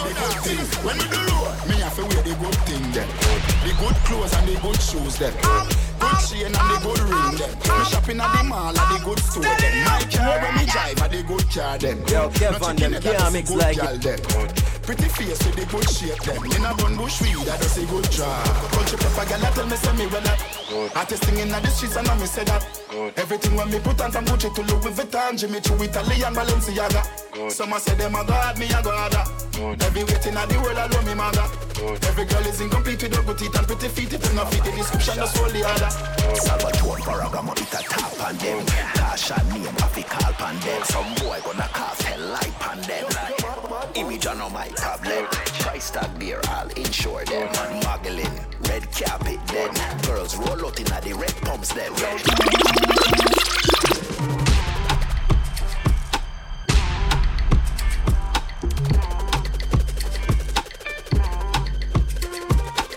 When 0.85 0.97
we 0.99 1.07
do 1.09 1.21
road, 1.33 1.53
me 1.69 1.77
have 1.81 1.97
to 1.97 2.03
wear 2.03 2.23
the 2.23 2.35
good 2.41 2.55
thing 2.67 2.85
then. 2.93 3.52
Good 3.83 3.97
clothes 4.05 4.33
and 4.35 4.47
the 4.47 4.61
good 4.61 4.81
shoes 4.81 5.19
then. 5.19 5.92
Good 6.03 6.19
chain 6.27 6.47
and 6.47 6.55
the 6.55 6.77
good 6.83 6.99
ring 7.07 7.35
then. 7.39 7.53
Me 7.63 7.85
shopping 7.87 8.21
at 8.21 8.31
the 8.35 8.43
mall 8.49 8.75
at 8.75 8.87
the 8.91 9.05
good 9.05 9.21
store 9.23 9.43
then. 9.43 9.85
My 9.87 10.03
car 10.11 10.35
when 10.43 10.53
me 10.59 10.65
drive 10.67 10.99
at 10.99 11.11
the 11.15 11.23
good 11.23 11.47
car 11.51 11.79
then. 11.79 11.99
Yo, 12.11 12.29
Kevan, 12.31 12.77
them 12.77 12.93
can't 13.01 13.33
mix 13.33 13.51
like 13.55 13.79
it. 13.79 14.03
them. 14.03 14.19
Pretty 14.83 15.07
face 15.15 15.39
with 15.47 15.55
the 15.55 15.65
good 15.71 15.89
shape 15.89 16.19
them. 16.27 16.43
In 16.43 16.65
a 16.67 16.75
bun 16.75 16.97
bush 16.97 17.23
weed, 17.23 17.47
I 17.47 17.57
just 17.63 17.79
a 17.79 17.87
good 17.87 18.11
job. 18.11 18.43
Country 18.75 18.99
pepper 18.99 19.25
gal, 19.31 19.47
I 19.47 19.51
tell 19.55 19.67
me 19.67 19.77
say 19.77 19.95
me 19.95 20.07
well 20.11 20.27
up. 20.27 20.97
Artist 20.97 21.25
singing 21.25 21.47
in 21.47 21.63
the 21.63 21.71
streets, 21.71 21.97
I 21.97 22.03
know 22.03 22.17
me 22.17 22.27
say 22.27 22.43
that. 22.45 22.67
Everything 23.17 23.55
when 23.55 23.71
me 23.71 23.79
put 23.79 24.01
on 24.01 24.11
from 24.11 24.25
Gucci 24.25 24.53
to 24.53 24.63
Louis 24.63 24.91
Vuitton, 24.91 25.39
Jimmy 25.39 25.61
Choo, 25.61 25.79
Italian 25.79 26.35
Balenciaga. 26.35 27.03
Some 27.53 27.73
a 27.73 27.79
say 27.79 27.95
them 27.95 28.17
a 28.17 28.25
god, 28.27 28.59
me 28.59 28.67
a 28.67 28.83
god. 28.83 29.15
Every 29.83 30.03
waiting 30.03 30.35
at 30.35 30.49
the 30.49 30.59
world, 30.59 30.79
I 30.79 30.87
love 30.87 31.07
me 31.07 31.15
mother. 31.15 31.47
Every 32.11 32.25
girl 32.25 32.47
is 32.47 32.61
incomplete 32.61 33.03
with 33.03 33.15
her 33.15 33.23
good 33.23 33.39
teeth 33.39 33.55
and 33.57 33.67
pretty 33.67 33.89
feet. 33.89 34.13
You 34.13 34.35
not 34.35 34.51
fit 34.51 34.65
the 34.65 34.73
description, 34.73 35.15
just 35.15 35.37
hold 35.39 35.53
the 35.53 35.63
other. 35.63 35.92
Salvatore 36.35 37.01
Ferragamo, 37.01 37.53
it 37.53 37.75
a 37.75 37.83
on 38.23 38.37
them. 38.39 38.65
Name, 39.53 39.69
I 39.69 39.89
fi 39.89 40.03
call 40.03 40.47
on 40.47 40.59
them. 40.61 40.83
Some 40.85 41.15
boy 41.17 41.41
gonna 41.45 41.69
cast 41.73 42.03
hell 42.03 42.21
light 42.29 42.69
on 42.69 42.81
them. 42.83 43.07
Image 43.95 44.25
not 44.25 44.53
my. 44.53 44.69
Price 45.61 45.91
tag 45.91 46.19
there, 46.19 46.41
I'll 46.49 46.69
insure 46.71 47.25
them. 47.25 47.49
Muggling, 47.85 48.47
red 48.69 48.91
then. 49.47 49.73
Girls 50.03 50.37
roll 50.37 50.67
out 50.67 50.79
in 50.79 50.87
the 50.87 51.15
red 51.15 51.37
pumps. 51.43 51.73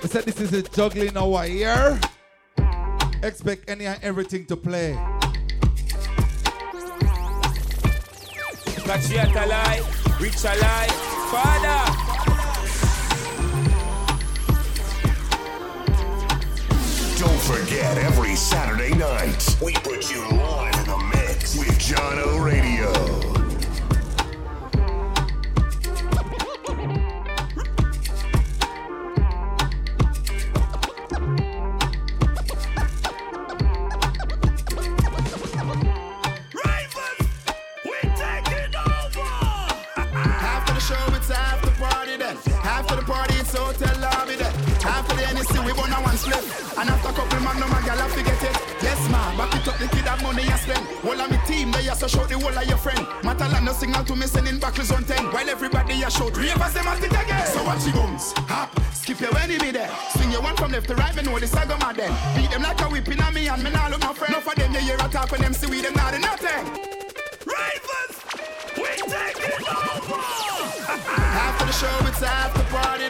I 0.03 0.07
said 0.07 0.23
this 0.23 0.39
is 0.39 0.53
a 0.53 0.61
juggling 0.63 1.17
over 1.17 1.43
here. 1.43 1.99
Expect 3.25 3.67
any 3.67 3.87
and 3.87 3.97
everything 4.03 4.45
to 4.45 4.55
play. 4.55 4.93
Catch 8.85 9.09
yet 9.09 9.35
a 9.35 9.47
lie, 9.47 9.81
reach 10.21 10.43
a 10.43 10.53
lie, 10.61 10.87
father. 11.31 11.81
Don't 17.17 17.41
forget, 17.41 17.97
every 17.97 18.35
Saturday 18.35 18.93
night, 18.93 19.57
we 19.59 19.73
put 19.73 20.11
you 20.11 20.21
live 20.29 20.75
in 20.75 20.85
the 20.85 20.97
mix 21.15 21.57
with 21.57 21.79
Jahkno 21.79 22.45
Radio. 22.45 23.34
Have 50.15 50.23
money 50.35 50.47
I 50.47 50.57
spend. 50.57 50.87
All 51.03 51.19
of 51.19 51.31
me 51.31 51.37
team, 51.45 51.71
they 51.71 51.87
are 51.89 51.95
so 51.95 52.07
shout 52.07 52.29
the 52.29 52.39
whole 52.39 52.57
of 52.57 52.67
your 52.67 52.77
friend. 52.77 52.99
Matalan, 53.23 53.63
no 53.65 53.73
signal 53.73 54.03
to 54.05 54.15
me, 54.15 54.27
sending 54.27 54.59
back 54.59 54.77
on 54.79 55.03
10. 55.03 55.25
While 55.31 55.49
everybody 55.49 56.03
a 56.03 56.09
shout, 56.09 56.37
ravers 56.37 56.73
them 56.73 56.87
at 56.87 57.03
it 57.03 57.11
again. 57.11 57.47
So 57.47 57.63
watch 57.63 57.83
the 57.83 57.91
booms, 57.91 58.33
hop, 58.47 58.71
skip 58.93 59.19
your 59.19 59.37
enemy 59.37 59.71
there. 59.71 59.91
Swing 60.15 60.31
your 60.31 60.41
one 60.41 60.55
from 60.55 60.71
left 60.71 60.87
to 60.87 60.95
right, 60.95 61.15
me 61.15 61.23
know 61.23 61.39
the 61.39 61.47
saga 61.47 61.77
man 61.77 61.95
then. 61.95 62.13
Beat 62.35 62.51
them 62.51 62.63
like 62.63 62.81
a 62.81 62.85
whipping 62.85 63.21
on 63.21 63.33
me 63.33 63.47
and 63.47 63.63
me 63.63 63.71
now 63.71 63.89
look 63.89 64.01
my 64.01 64.13
friend. 64.13 64.33
Enough 64.33 64.47
of 64.47 64.55
them, 64.55 64.73
you 64.73 64.79
hear 64.79 64.95
a 64.95 65.09
talk 65.09 65.31
when 65.31 65.41
them 65.41 65.53
see 65.53 65.67
we 65.67 65.81
them 65.81 65.93
not 65.93 66.13
After 71.35 71.65
the 71.65 71.71
show, 71.71 72.07
it's 72.07 72.23
after 72.23 72.63
party. 72.73 73.05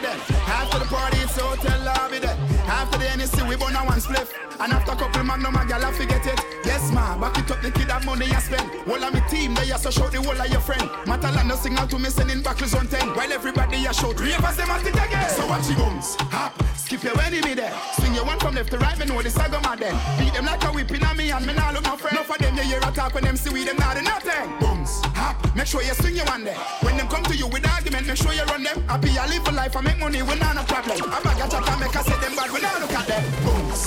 After 0.46 0.78
the 0.78 0.84
party, 0.86 1.18
it's 1.18 1.38
hotel 1.38 1.80
lobby 1.84 2.18
then. 2.18 2.36
After 2.66 2.98
the 2.98 3.04
NSC, 3.06 3.48
we 3.48 3.56
burn 3.56 3.74
a 3.74 3.84
one 3.84 4.00
spliff. 4.00 4.32
And 4.58 4.72
after 4.72 4.92
a 4.92 4.96
couple 4.96 5.22
magnum, 5.22 5.54
a 5.54 5.66
gal, 5.66 5.84
I 5.84 5.92
forget 5.92 6.26
it. 6.26 6.40
Yes, 6.64 6.90
ma, 6.92 7.16
back 7.18 7.38
it 7.38 7.50
up, 7.50 7.60
the 7.62 7.70
kid 7.70 7.90
have 7.90 8.04
money 8.04 8.26
I 8.26 8.40
spend. 8.40 8.70
All 8.88 9.02
of 9.02 9.12
me 9.12 9.20
team, 9.28 9.54
they 9.54 9.70
are 9.70 9.78
so 9.78 9.90
shout 9.90 10.12
the 10.12 10.22
whole 10.22 10.40
of 10.40 10.48
your 10.48 10.60
friend. 10.60 10.82
Matalan, 11.06 11.46
no 11.46 11.56
signal 11.56 11.86
to 11.88 11.98
me, 11.98 12.08
sending 12.10 12.42
back 12.42 12.60
on 12.62 12.86
10. 12.86 13.14
While 13.14 13.32
everybody 13.32 13.84
a 13.86 13.92
shout, 13.92 14.18
ravers 14.18 14.56
them 14.56 14.70
at 14.70 14.86
it 14.86 14.94
again. 14.94 15.30
So 15.30 15.46
watch 15.46 15.66
the 15.66 15.74
booms, 15.74 16.16
hop, 16.32 16.54
skip 16.76 17.02
your 17.04 17.20
enemy 17.20 17.54
there. 17.54 17.72
Swing 17.96 18.14
your 18.14 18.24
one 18.24 18.38
from 18.38 18.54
left 18.54 18.70
to 18.70 18.78
right, 18.78 18.98
me 18.98 19.06
know 19.06 19.20
the 19.22 19.30
saga 19.30 19.60
man 19.60 19.78
then. 19.78 19.94
Beat 20.18 20.32
them 20.34 20.46
like 20.46 20.64
a 20.64 20.68
whipping 20.68 21.04
on 21.04 21.16
me 21.16 21.30
and 21.30 21.46
me 21.46 21.54
now 21.54 21.72
look 21.72 21.84
my 21.84 21.96
friend. 21.96 22.16
Enough 22.16 22.30
of 22.30 22.38
them, 22.38 22.56
you 22.56 22.62
hear 22.62 22.78
a 22.78 22.90
talk 22.92 23.14
when 23.14 23.24
them 23.24 23.36
see 23.36 23.50
we 23.50 23.64
them 23.64 23.76
not 23.76 24.02
nothing. 24.02 24.58
Booms, 24.58 25.00
hop, 25.14 25.36
make 25.54 25.66
sure 25.66 25.82
you 25.82 25.94
swing 25.94 26.16
your 26.16 26.25
one 26.26 26.44
there. 26.44 26.54
When 26.82 26.96
them 26.96 27.08
come 27.08 27.22
to 27.24 27.36
you 27.36 27.46
with 27.46 27.66
argument, 27.66 28.06
make 28.06 28.16
sure 28.16 28.32
you 28.32 28.44
run 28.44 28.62
them. 28.62 28.82
Happy, 28.88 29.18
I 29.18 29.26
live 29.26 29.46
a 29.48 29.52
life, 29.52 29.76
I 29.76 29.80
make 29.80 29.98
money, 29.98 30.22
we 30.22 30.34
not 30.38 30.54
no 30.54 30.62
problem. 30.64 30.98
I 31.10 31.20
bag 31.22 31.40
a 31.40 31.48
chat 31.48 31.68
and 31.68 31.80
make 31.80 31.96
I 31.96 32.02
say 32.02 32.18
them 32.20 32.36
bad, 32.36 32.50
we 32.52 32.60
not 32.60 32.80
look 32.80 32.92
at 32.92 33.06
them. 33.06 33.24
Booms. 33.44 33.80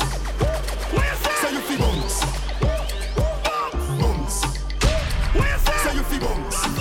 So 1.42 1.50
you 1.50 1.62
feel 1.68 1.80
booms. 1.80 2.16
Booms. 4.00 4.36
So 5.84 5.92
you 5.92 6.04
feel 6.04 6.20
booms. 6.20 6.79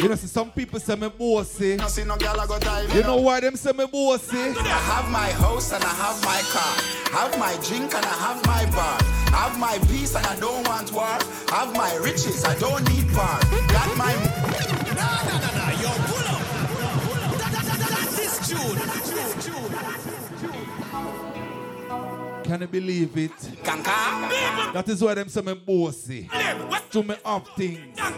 You 0.00 0.08
know, 0.08 0.14
see, 0.14 0.28
some 0.28 0.50
people 0.52 0.80
say 0.80 0.96
me 0.96 1.10
bossy. 1.10 1.76
No 1.76 1.86
see 1.86 2.04
no 2.04 2.16
girl 2.16 2.40
I 2.40 2.46
go 2.46 2.58
die. 2.58 2.86
You 2.94 3.02
know 3.02 3.16
why 3.16 3.40
them 3.40 3.54
say 3.54 3.72
me 3.72 3.84
bossy? 3.84 4.38
I 4.38 4.80
have 4.88 5.10
my 5.10 5.30
house 5.32 5.72
and 5.74 5.84
I 5.84 5.88
have 5.88 6.24
my 6.24 6.40
car. 6.54 7.20
Have 7.20 7.38
my 7.38 7.52
drink 7.68 7.92
and 7.94 8.06
I 8.06 8.16
have 8.24 8.46
my 8.46 8.64
bar. 8.74 8.98
Have 9.36 9.58
my 9.58 9.76
peace 9.88 10.14
and 10.14 10.24
I 10.24 10.40
don't 10.40 10.66
want 10.66 10.90
war. 10.92 11.18
Have 11.50 11.74
my 11.74 11.94
riches, 11.96 12.46
I 12.46 12.58
don't 12.58 12.82
need 12.88 13.12
bar. 13.14 13.40
Got 13.68 13.94
my. 13.98 14.14
Nah, 14.14 14.94
nah, 14.96 15.38
nah, 15.38 15.56
nah, 15.58 15.82
yo, 15.82 16.19
Can 22.50 22.62
you 22.62 22.66
believe 22.66 23.16
it? 23.16 23.38
That 23.62 24.84
is 24.88 25.00
why 25.00 25.14
them 25.14 25.28
say 25.28 25.40
me 25.40 25.54
bossy. 25.54 26.28
To 26.90 27.04
me 27.04 27.14
up 27.24 27.46
things. 27.56 27.96
I 27.96 28.10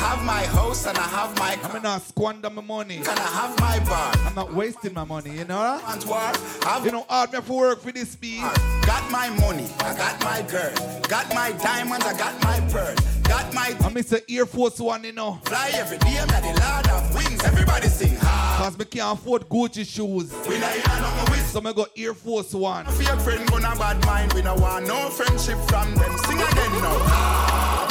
have 0.00 0.24
my 0.24 0.42
house 0.44 0.86
and 0.86 0.96
I 0.96 1.02
have 1.02 1.38
my 1.38 1.54
car. 1.56 1.76
I'm 1.76 1.82
not 1.82 2.00
squander 2.00 2.48
my 2.48 2.62
money. 2.62 2.96
And 2.96 3.06
I 3.06 3.12
have 3.12 3.60
my 3.60 3.78
bar. 3.80 4.14
I'm 4.26 4.34
not 4.34 4.54
wasting 4.54 4.94
my 4.94 5.04
money, 5.04 5.36
you 5.36 5.44
know? 5.44 5.78
Have 5.84 6.86
You 6.86 6.92
know, 6.92 7.04
hard 7.10 7.34
me 7.34 7.42
to 7.42 7.52
work 7.52 7.82
for 7.82 7.92
this 7.92 8.12
speed. 8.12 8.40
Got 8.86 9.10
my 9.10 9.28
money, 9.38 9.66
I 9.80 9.94
got 9.94 10.18
my 10.24 10.40
girl. 10.50 10.72
Got 11.02 11.34
my 11.34 11.52
diamonds, 11.52 12.06
I 12.06 12.16
got 12.16 12.42
my 12.42 12.60
pearl. 12.72 12.94
Got 13.24 13.52
my 13.52 13.76
I'm 13.80 13.92
the 13.92 14.22
Air 14.30 14.46
Force 14.46 14.80
One, 14.80 15.04
you 15.04 15.12
know. 15.12 15.42
fly 15.44 15.72
every 15.74 15.98
day, 15.98 16.16
I'm 16.18 16.28
the 16.28 16.58
lord 16.58 16.88
of 16.88 17.14
wings. 17.14 17.44
Everybody 17.44 17.88
sing. 17.88 18.16
Cause 18.58 18.78
me 18.78 18.84
can't 18.84 19.18
afford 19.18 19.48
Gucci 19.48 19.86
shoes. 19.86 20.32
We 20.48 20.58
not 20.58 20.72
here 20.72 20.82
no 21.00 21.14
more 21.16 21.24
with 21.30 21.46
So 21.48 21.60
me 21.60 21.72
got 21.72 21.88
Air 21.96 22.14
Force 22.14 22.52
One. 22.54 22.86
fake 22.86 23.20
friend, 23.20 23.48
gonna 23.50 23.74
bad 23.76 24.04
mind. 24.04 24.32
We 24.32 24.42
no 24.42 24.54
want 24.54 24.86
no 24.86 25.08
friendship 25.10 25.58
from 25.68 25.94
them. 25.94 26.18
Sing 26.18 26.40
again 26.40 26.72
now. 26.82 27.87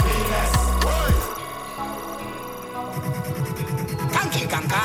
Kanky 4.17 4.49
kanka. 4.49 4.81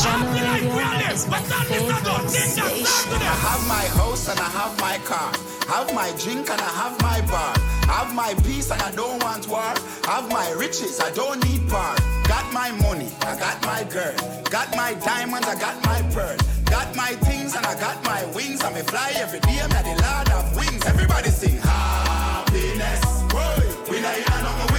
Jam 0.00 0.20
Radio 0.32 1.12
is 1.12 1.28
my 1.28 1.40
favorite 1.68 2.30
station. 2.30 3.20
I 3.20 3.36
have 3.46 3.62
my 3.68 3.84
house 4.00 4.28
and 4.30 4.40
I 4.40 4.48
have 4.48 4.74
my 4.80 4.96
car. 5.04 5.30
Have 5.68 5.92
my 5.94 6.08
drink 6.22 6.48
and 6.48 6.60
I 6.60 6.72
have 6.80 6.96
my 7.02 7.20
bar. 7.30 7.54
Have 7.92 8.14
my 8.14 8.32
peace 8.44 8.70
and 8.70 8.80
I 8.80 8.90
don't 8.92 9.22
want 9.22 9.46
war. 9.46 9.74
Have 10.06 10.26
my 10.30 10.50
riches, 10.52 11.00
I 11.00 11.10
don't 11.10 11.44
need 11.44 11.68
bar. 11.68 11.94
Got 12.24 12.50
my 12.54 12.70
money, 12.80 13.10
I 13.20 13.36
got 13.38 13.60
my 13.66 13.84
girl. 13.84 14.16
Got 14.48 14.74
my 14.74 14.94
diamonds, 14.94 15.46
I 15.46 15.54
got 15.60 15.76
my 15.84 16.00
pearl. 16.14 16.38
Got 16.64 16.96
my 16.96 17.12
things 17.28 17.54
and 17.54 17.66
I 17.66 17.78
got 17.78 18.02
my 18.04 18.24
wings. 18.34 18.64
I 18.64 18.72
may 18.72 18.82
fly 18.82 19.12
every 19.16 19.40
day, 19.40 19.60
I'm 19.60 19.68
the 19.68 19.94
lord 20.00 20.28
of 20.38 20.56
wings. 20.56 20.82
Everybody 20.86 21.28
sing 21.28 21.58
happiness. 21.58 23.04
Whoa, 23.34 23.90
we 23.90 24.00
not 24.00 24.14
here 24.14 24.42
no 24.42 24.71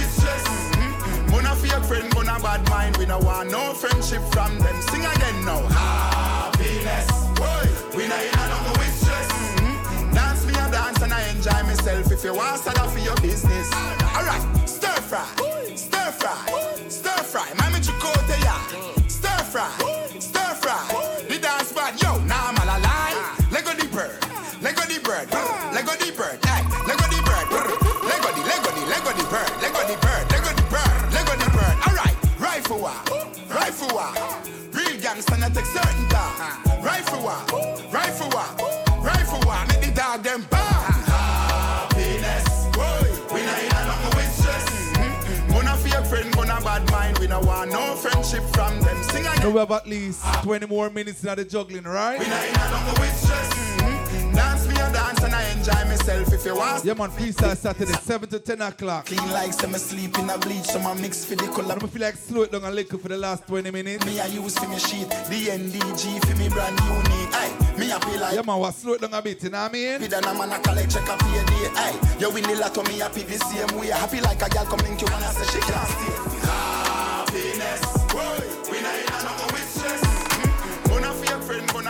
friend, 1.84 2.12
gonna 2.14 2.38
bad 2.40 2.68
mind. 2.70 2.96
We 2.96 3.06
no 3.06 3.18
want 3.18 3.50
no 3.50 3.74
friendship 3.74 4.22
from 4.32 4.58
them. 4.58 4.76
Sing 4.82 5.04
again 5.04 5.44
now. 5.44 5.62
Happiness. 5.68 7.08
Whoa, 7.38 7.96
we 7.96 8.08
not 8.08 8.20
here 8.20 8.48
no 8.52 8.58
more 8.64 8.78
with 8.78 8.94
stress. 9.00 9.28
Mm-mm. 9.60 10.14
Dance 10.14 10.46
me 10.46 10.52
a 10.52 10.70
dance 10.70 11.02
and 11.02 11.12
I 11.12 11.28
enjoy 11.28 11.62
myself. 11.62 12.10
If 12.12 12.24
you 12.24 12.34
want 12.34 12.60
start 12.60 12.90
for 12.90 12.98
your 12.98 13.16
business. 13.16 13.72
Alright, 14.16 14.68
stir 14.68 15.00
fry, 15.10 15.26
stir 15.76 16.10
fry, 16.12 16.73
them. 49.44 49.50
Sing 49.50 49.50
again. 49.50 49.50
Now 49.50 49.50
we 49.50 49.58
have 49.58 49.70
at 49.70 49.86
least 49.86 50.24
20 50.42 50.66
more 50.66 50.90
minutes 50.90 51.24
in 51.24 51.34
the 51.34 51.44
juggling, 51.44 51.84
right? 51.84 52.18
We 52.18 52.26
not 52.28 52.42
here 52.42 52.52
no 52.70 52.80
more 52.84 53.00
with 53.00 53.16
stress. 53.16 53.54
Mm-hmm. 53.54 54.34
Dance 54.34 54.66
me 54.66 54.74
a 54.74 54.92
dance 54.92 55.22
and 55.22 55.34
I 55.34 55.48
enjoy 55.50 55.84
myself. 55.88 56.32
If 56.32 56.44
you 56.44 56.56
want. 56.56 56.84
Yeah, 56.84 56.94
man, 56.94 57.10
freestyle 57.10 57.56
Saturday, 57.56 57.92
7 57.92 58.28
to 58.30 58.38
10 58.40 58.60
o'clock. 58.62 59.06
Clean 59.06 59.30
like 59.30 59.52
some 59.52 59.74
sleep 59.74 60.18
in 60.18 60.30
a 60.30 60.38
bleach, 60.38 60.64
some 60.64 60.86
a 60.86 60.94
mix 60.94 61.24
for 61.24 61.36
the 61.36 61.46
color. 61.48 61.76
I 61.76 61.86
feel 61.86 62.02
like 62.02 62.16
slow 62.16 62.42
it 62.42 62.52
down 62.52 62.64
a 62.64 62.70
little 62.70 62.98
for 62.98 63.08
the 63.08 63.16
last 63.16 63.46
20 63.46 63.70
minutes. 63.70 64.04
Me 64.06 64.20
I 64.20 64.26
use 64.26 64.58
for 64.58 64.68
me 64.68 64.78
sheet, 64.78 65.08
the 65.08 65.46
NDG 65.52 66.24
for 66.26 66.36
me 66.36 66.48
brand 66.48 66.78
unique. 66.80 67.34
Hey, 67.34 67.78
me 67.78 67.88
happy 67.88 68.18
like 68.18 68.34
Yeah, 68.34 68.42
man, 68.42 68.60
we 68.60 68.70
slow 68.72 68.94
it 68.94 69.00
down 69.00 69.14
a 69.14 69.22
bit, 69.22 69.42
you 69.42 69.50
know 69.50 69.62
what 69.62 69.70
I 69.70 69.72
mean? 69.72 70.00
With 70.00 70.12
a 70.12 70.20
man 70.20 70.52
a 70.52 70.58
collect 70.58 70.92
check 70.92 71.08
a 71.08 71.16
pay 71.16 71.44
day. 71.44 71.68
Hey, 71.76 72.18
you 72.18 72.30
win 72.30 72.44
the 72.44 72.56
lotto, 72.56 72.82
me 72.84 72.98
happy 72.98 73.22
the 73.22 73.38
same 73.38 73.78
way. 73.78 73.88
Happy 73.88 74.20
like 74.20 74.42
a 74.42 74.48
girl 74.50 74.64
come 74.64 74.80
link 74.80 75.00
you 75.00 75.06
and 75.06 75.24
I 75.24 75.30
say 75.32 75.52
she 75.52 75.60
can't 75.60 75.88
stay. 75.88 76.83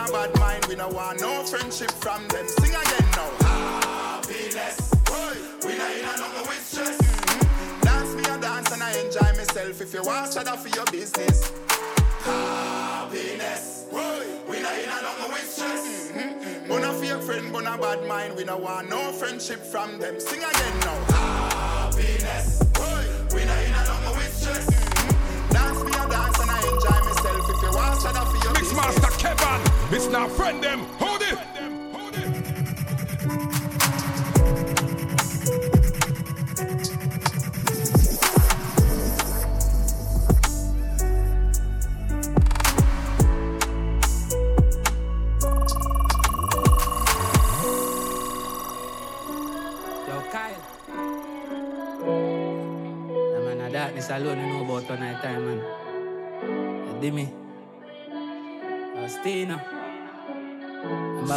Friend, 0.07 0.31
bad 0.33 0.39
mind. 0.39 0.65
We 0.65 0.75
no 0.75 0.87
want 0.89 1.21
no 1.21 1.43
friendship 1.43 1.91
from 1.91 2.27
them. 2.27 2.47
Sing 2.47 2.69
again 2.69 3.09
now. 3.11 3.29
Happiness, 3.41 4.89
boy, 5.05 5.37
we 5.65 5.77
not 5.77 5.91
in 5.91 6.05
a 6.05 6.17
no 6.17 6.41
with 6.43 6.63
stress. 6.63 6.97
Mm-mm. 6.97 7.81
Dance 7.81 8.13
me 8.15 8.23
a 8.23 8.37
dance 8.39 8.71
and 8.71 8.83
I 8.83 8.91
enjoy 8.99 9.37
myself. 9.37 9.81
If 9.81 9.93
you 9.93 10.03
want, 10.03 10.31
start 10.31 10.47
off 10.47 10.63
for 10.63 10.69
your 10.75 10.85
business. 10.85 11.51
Happiness, 12.19 13.85
boy, 13.91 14.25
we 14.49 14.61
not 14.61 14.73
in 14.77 14.89
a 14.89 15.01
no 15.01 15.27
with 15.29 15.49
stress. 15.49 16.11
Mm-mm. 16.11 16.67
Gonna 16.67 16.93
fake 16.93 17.21
friend, 17.23 17.51
gonna 17.51 17.77
bad 17.77 18.07
mind. 18.07 18.35
We 18.35 18.43
no 18.43 18.57
want 18.57 18.89
no 18.89 19.11
friendship 19.11 19.61
from 19.63 19.97
them. 19.99 20.19
Sing 20.19 20.43
again 20.43 20.79
now. 20.81 21.03
Happiness, 21.15 22.63
boy, 22.73 23.05
we 23.33 23.45
not 23.45 23.63
in 23.63 23.73
a 23.73 23.83
no 24.05 24.11
with 24.13 24.33
stress. 24.35 24.65
Mm-hmm. 24.69 25.53
Dance 25.53 25.83
me 25.83 25.91
a 25.91 26.09
dance 26.09 26.39
and 26.39 26.51
I 26.51 26.59
enjoy 26.59 26.99
myself. 27.09 27.49
If 27.49 27.61
you 27.63 27.71
want, 27.73 27.99
start 28.01 28.17
off 28.17 28.29
for 28.29 28.43
your 28.43 28.53
Mix 28.53 28.69
business. 28.69 28.85
Master 28.85 29.11
Kevan, 29.17 29.61
it's 29.91 30.07
not 30.07 30.31
friend 30.31 30.63
them. 30.63 30.79
Hold 30.99 31.21
it. 31.21 31.54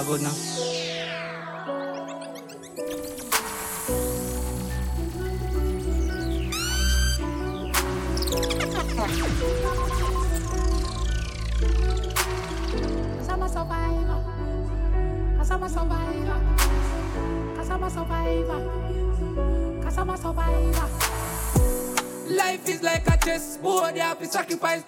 I'm 0.08 0.14
good 0.14 0.22
now. 0.22 0.30
Cause 13.16 13.28
I'm 13.28 13.42
a 13.42 13.48
survivor. 13.48 14.24
Cause 15.36 15.50
I'm 15.50 15.62
a 15.62 15.68
survivor. 15.68 16.40
Cause 17.56 17.70
I'm 17.70 17.82
a 17.82 17.90
survivor. 17.90 19.82
Cause 19.82 19.98
I'm 19.98 20.10
a 20.10 20.16
survivor. 20.16 20.88
Life 22.30 22.68
is 22.68 22.82
like 22.82 23.06
a 23.08 23.16
chessboard, 23.24 23.94
you 23.96 24.02
have 24.02 24.18
to 24.18 24.26
sacrifice 24.26 24.82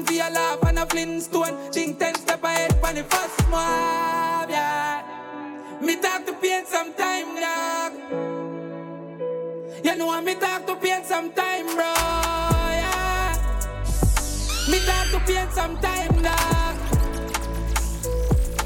Nothing 0.00 0.16
for 0.16 0.22
your 0.24 0.32
laugh 0.32 0.62
and 0.66 0.78
a 0.78 0.86
flintstone. 0.86 1.72
Think 1.72 1.98
ten 1.98 2.14
step 2.14 2.42
ahead 2.42 2.72
for 2.80 2.92
the 2.94 3.04
first 3.04 3.48
mob, 3.50 4.48
yeah. 4.48 5.02
Me 5.82 5.96
talk 5.96 6.24
to 6.24 6.32
pain 6.34 6.64
sometime, 6.64 7.34
dog. 7.36 7.92
You 9.84 9.96
know 9.96 10.10
I 10.10 10.20
me 10.22 10.34
talk 10.36 10.66
to 10.68 10.76
pain 10.76 11.04
sometime, 11.04 11.66
bro, 11.76 11.92
yeah. 12.80 13.36
Me 14.70 14.78
talk 14.86 15.10
to 15.10 15.20
pain 15.26 15.50
sometime, 15.50 16.22
dog. 16.22 16.76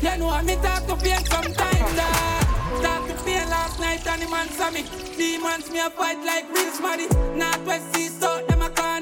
You 0.03 0.17
know 0.19 0.43
me 0.43 0.55
talk 0.57 0.87
to 0.87 0.97
pain 1.03 1.25
sometime, 1.25 1.97
dog. 1.97 2.45
Talk 2.83 3.09
to 3.09 3.15
pain 3.25 3.49
last 3.51 3.81
night 3.81 4.07
and 4.07 4.23
the 4.23 4.29
man 4.29 4.49
saw 4.51 4.71
me. 4.71 4.85
Demons 5.17 5.69
me 5.71 5.81
a 5.81 5.91
fight 5.91 6.25
like 6.25 6.49
real 6.55 6.71
smarty. 6.71 7.09
Northwest, 7.35 7.99
east, 7.99 8.21
south, 8.21 8.54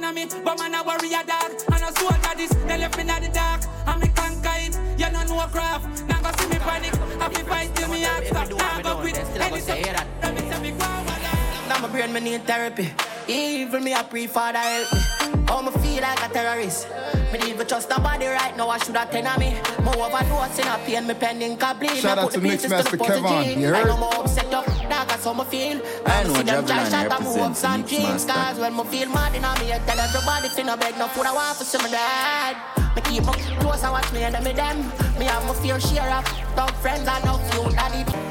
a 0.02 0.06
corner 0.06 0.12
me. 0.12 0.26
But 0.44 0.58
man 0.58 0.74
a 0.74 0.82
warrior 0.82 1.22
dog 1.26 1.52
and 1.72 1.82
a 1.82 1.98
soldier 1.98 2.36
this. 2.36 2.50
Then 2.66 2.80
left 2.80 2.96
me 2.96 3.02
in 3.02 3.22
the 3.22 3.30
dark, 3.32 3.62
and 3.86 4.00
me 4.00 4.08
conquer 4.08 4.52
it. 4.56 4.78
You 4.98 5.10
don't 5.10 5.28
know 5.28 5.46
craft, 5.48 6.06
now 6.08 6.20
go 6.22 6.30
see 6.38 6.48
me 6.48 6.58
panic. 6.58 6.94
Happy 7.20 7.42
fight 7.42 7.74
till 7.74 7.88
me 7.88 8.02
heart 8.02 8.26
stop, 8.26 8.50
now 8.50 8.82
go 8.82 9.00
quit. 9.00 9.18
Anything, 9.18 9.38
let 9.38 9.52
me 9.52 10.40
say 10.40 10.60
me 10.60 10.70
go. 10.72 11.41
Now 11.68 11.78
my 11.80 11.88
brain 11.88 12.12
me 12.12 12.20
need 12.20 12.44
therapy. 12.44 12.90
Evil 13.28 13.80
me 13.80 13.92
a 13.94 14.02
pre 14.02 14.26
father 14.26 14.58
help 14.58 14.92
me. 14.92 15.00
How 15.48 15.62
me 15.62 15.70
feel 15.82 16.02
like 16.02 16.24
a 16.24 16.32
terrorist. 16.32 16.88
Me 17.32 17.38
need 17.38 17.58
to 17.58 17.64
trust 17.64 17.88
nobody 17.90 18.26
right 18.26 18.56
now. 18.56 18.68
I 18.68 18.78
should 18.78 18.96
have 18.96 19.10
ten 19.10 19.26
of 19.26 19.38
me. 19.38 19.54
More 19.84 20.06
overdose 20.06 20.58
in 20.58 20.66
a 20.66 20.76
pain. 20.84 21.06
Me 21.06 21.14
pending 21.14 21.56
complete. 21.56 21.96
Shout 21.98 22.16
me 22.16 22.22
out 22.22 22.30
put 22.30 22.34
to 22.34 22.40
the 22.40 22.48
pieces 22.48 22.72
Mixmaster 22.72 22.84
to 22.90 22.96
the 22.96 22.98
puzzle 22.98 23.22
Kevan, 23.22 23.44
G. 23.44 23.60
you 23.60 23.68
I 23.74 23.78
heard? 23.78 23.86
know 23.86 23.96
more 23.98 24.14
upset 24.16 24.52
up. 24.52 24.66
Dog, 24.66 25.08
that's 25.08 25.24
how 25.24 25.32
me 25.34 25.44
feel. 25.44 25.80
I 26.06 26.22
know 26.24 26.34
see 26.34 26.42
them 26.42 26.66
try 26.66 26.84
Javelin 26.84 26.90
shot 26.90 27.12
and 27.12 27.24
move 27.24 27.36
up 27.36 27.42
represents. 27.42 27.92
Mixmaster. 27.92 28.28
Cause 28.34 28.58
when 28.58 28.76
me 28.76 28.84
feel 28.84 29.08
mad 29.10 29.34
in 29.34 29.42
me, 29.42 29.72
I 29.72 29.78
tell 29.86 30.00
everybody 30.00 30.48
finna 30.48 30.80
beg 30.80 30.98
no 30.98 31.06
food. 31.08 31.26
I 31.26 31.32
want 31.32 31.56
for 31.58 31.64
some 31.64 31.84
of 31.84 31.90
that. 31.90 32.92
Me 32.96 33.02
keep 33.02 33.24
my 33.24 33.32
close 33.60 33.82
and 33.84 33.92
watch 33.92 34.12
me 34.12 34.22
and 34.24 34.44
me 34.44 34.52
them. 34.52 34.78
Me 35.18 35.26
have 35.26 35.44
my 35.46 35.54
fair 35.54 35.78
share 35.80 36.10
of 36.10 36.24
dog 36.56 36.72
friends 36.82 37.06
and 37.08 37.24
no 37.24 37.38
few 37.38 37.70
daddy. 37.72 38.21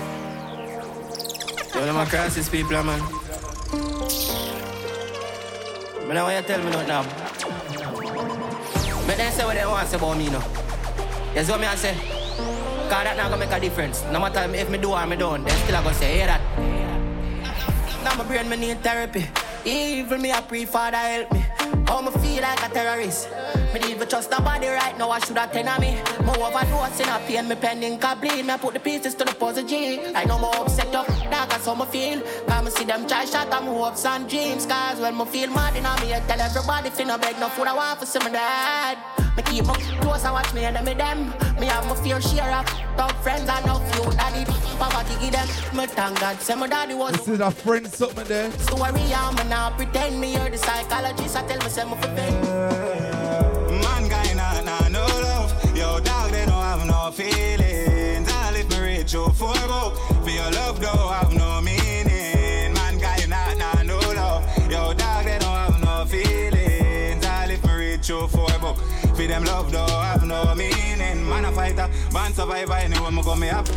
Yo, 1.74 1.86
them 1.86 1.98
a 1.98 2.06
crisis 2.06 2.50
people, 2.50 2.84
man. 2.84 3.00
Me 6.08 6.14
know 6.14 6.26
what 6.26 6.36
you 6.36 6.42
tell 6.42 6.64
me 6.64 6.70
not 6.72 6.88
now. 6.88 7.04
But 9.08 9.18
they 9.18 9.30
say 9.30 9.46
what 9.46 9.56
they 9.56 9.66
want 9.66 9.86
to 9.86 9.92
say 9.92 9.98
about 9.98 10.18
me. 10.18 10.26
You 10.26 11.44
see 11.44 11.52
what 11.52 11.62
me 11.62 11.68
I 11.68 11.76
say? 11.76 11.96
Cause 12.90 13.04
that 13.06 13.16
not 13.16 13.30
gonna 13.30 13.38
make 13.46 13.56
a 13.56 13.60
difference. 13.60 14.04
No 14.12 14.20
matter 14.20 14.54
if 14.54 14.70
me 14.70 14.78
do 14.78 14.92
or 14.92 15.08
me 15.08 15.16
don't, 15.16 15.44
they 15.46 15.52
still 15.52 15.80
a 15.80 15.82
gonna 15.82 15.96
say, 15.96 16.18
hear 16.18 16.28
that. 16.28 16.42
Now 18.04 18.16
my 18.16 18.26
brain 18.26 18.50
me 18.50 18.58
need 18.58 18.84
therapy. 18.84 19.28
Evil 19.64 20.18
me 20.18 20.32
a 20.32 20.42
pre 20.42 20.66
father 20.66 20.98
help 20.98 21.32
me. 21.32 21.46
How 21.88 22.02
me 22.02 22.12
feel 22.22 22.42
like 22.42 22.64
a 22.66 22.70
terrorist. 22.74 23.30
Me 23.74 23.80
need 23.80 24.00
to 24.00 24.06
trust 24.06 24.32
nobody 24.32 24.68
right 24.68 24.98
now. 24.98 25.10
I 25.10 25.20
should 25.20 25.38
have 25.38 25.52
ten 25.52 25.68
of 25.68 25.80
me. 25.80 26.00
More 26.26 26.48
overdose 26.48 27.00
in 27.00 27.10
a 27.10 27.20
pain. 27.28 27.48
Me 27.48 27.56
pending 27.56 27.98
complete. 28.00 28.46
Me 28.46 28.56
put 28.58 28.74
the 28.74 28.80
pieces 28.80 29.16
to 29.16 29.24
the 29.26 29.34
puzzle 29.34 29.66
G. 29.66 30.00
I 30.16 30.26
know 30.26 30.40
more 30.40 30.56
upset 30.58 30.94
up. 30.96 31.08
Dog 31.08 31.50
that's 31.50 31.66
how 31.66 31.76
me 31.76 31.86
feel. 31.86 32.22
Cause 32.48 32.64
me 32.66 32.72
see 32.72 32.86
them 32.86 33.08
try 33.08 33.26
shot 33.26 33.52
and 33.54 33.66
move 33.66 33.78
hopes 33.78 34.06
and 34.06 34.28
dreams. 34.30 34.66
Cause 34.66 35.00
when 35.00 35.18
me 35.18 35.26
feel 35.26 35.50
mad 35.52 35.76
in 35.76 35.84
me, 35.84 36.14
I 36.14 36.20
tell 36.28 36.40
everybody 36.40 36.90
finna 36.90 37.20
beg 37.22 37.40
no 37.40 37.50
food. 37.50 37.68
I 37.68 37.74
want 37.74 38.00
for 38.00 38.06
some 38.06 38.26
of 38.26 38.32
that. 38.32 39.00
Me 39.38 39.44
keep 39.44 39.66
my 39.66 39.74
close 40.02 40.26
and 40.26 40.34
watch 40.34 40.54
me 40.54 40.66
and 40.66 40.86
me 40.86 40.94
them. 40.94 41.30
Me 41.60 41.68
have 41.68 41.86
my 41.88 41.96
fair 41.96 42.20
share 42.22 42.52
of 42.54 42.66
dog 42.98 43.12
friends 43.24 43.48
and 43.50 43.66
no 43.66 43.80
few 43.92 44.12
daddy. 44.14 44.44
Poverty 44.78 45.16
give 45.22 45.32
them. 45.32 45.48
Me 45.78 45.86
thank 45.86 46.20
God. 46.20 46.40
Say 46.42 46.56
my 46.56 46.68
daddy 46.68 46.94
was 46.96 47.14
This 47.14 47.28
is 47.30 47.40
a 47.40 47.52
friend 47.52 47.88
something 47.88 48.26
there. 48.28 48.52
story. 48.52 49.14
I'm 49.14 49.36
now 49.48 49.70
pretend 49.72 50.20
me 50.20 50.32
hear 50.32 50.50
the 50.50 50.58
psychologist. 50.58 51.38
I 51.38 51.44
tell 51.52 51.64
me 51.64 51.70
say 51.70 51.84
me 51.84 51.96
for 51.96 52.08
Man, 53.84 54.08
guy, 54.08 54.34
nah, 54.34 54.62
nah, 54.62 54.88
no 54.88 55.06
love. 55.06 55.76
Yo, 55.76 56.00
dog, 56.00 56.32
they 56.32 56.46
don't 56.46 56.64
have 56.64 56.86
no 56.86 57.12
feelings. 57.12 58.32
All 58.32 58.56
if 58.56 58.70
me 58.70 58.80
reach 58.80 59.14
you 59.14 59.28
for 59.30 59.54
go. 59.54 59.92
For 60.24 60.30
your 60.30 60.52
love, 60.52 60.80
don't 60.80 60.98
have 60.98 61.34
no 61.34 61.62
meaning. 61.62 62.74
Man, 62.74 62.98
guy, 63.00 63.26
nah, 63.28 63.54
nah, 63.56 63.84
no 63.84 63.98
love. 64.00 64.44
Yo, 64.72 64.94
dog, 64.94 65.26
they 65.26 65.40
don't 65.40 65.60
have 65.66 65.82
no 65.84 66.06
feelings. 66.06 67.26
All 67.26 67.50
if 67.50 67.64
me 67.66 67.74
reach 67.74 68.10
you 68.10 68.28
for 68.28 68.48
go. 68.60 68.74
For 69.16 69.28
them 69.28 69.44
love, 69.44 69.72
don't 69.72 69.90
have 69.90 70.26
no 70.26 70.56
meaning. 70.56 71.28
Man, 71.28 71.46
a 71.46 71.52
fighter, 71.52 71.90
man, 72.14 72.34
survivor, 72.34 72.74
anywhere 72.74 73.12
me 73.12 73.24
go, 73.24 73.36
me 73.36 73.50
up. 73.50 73.68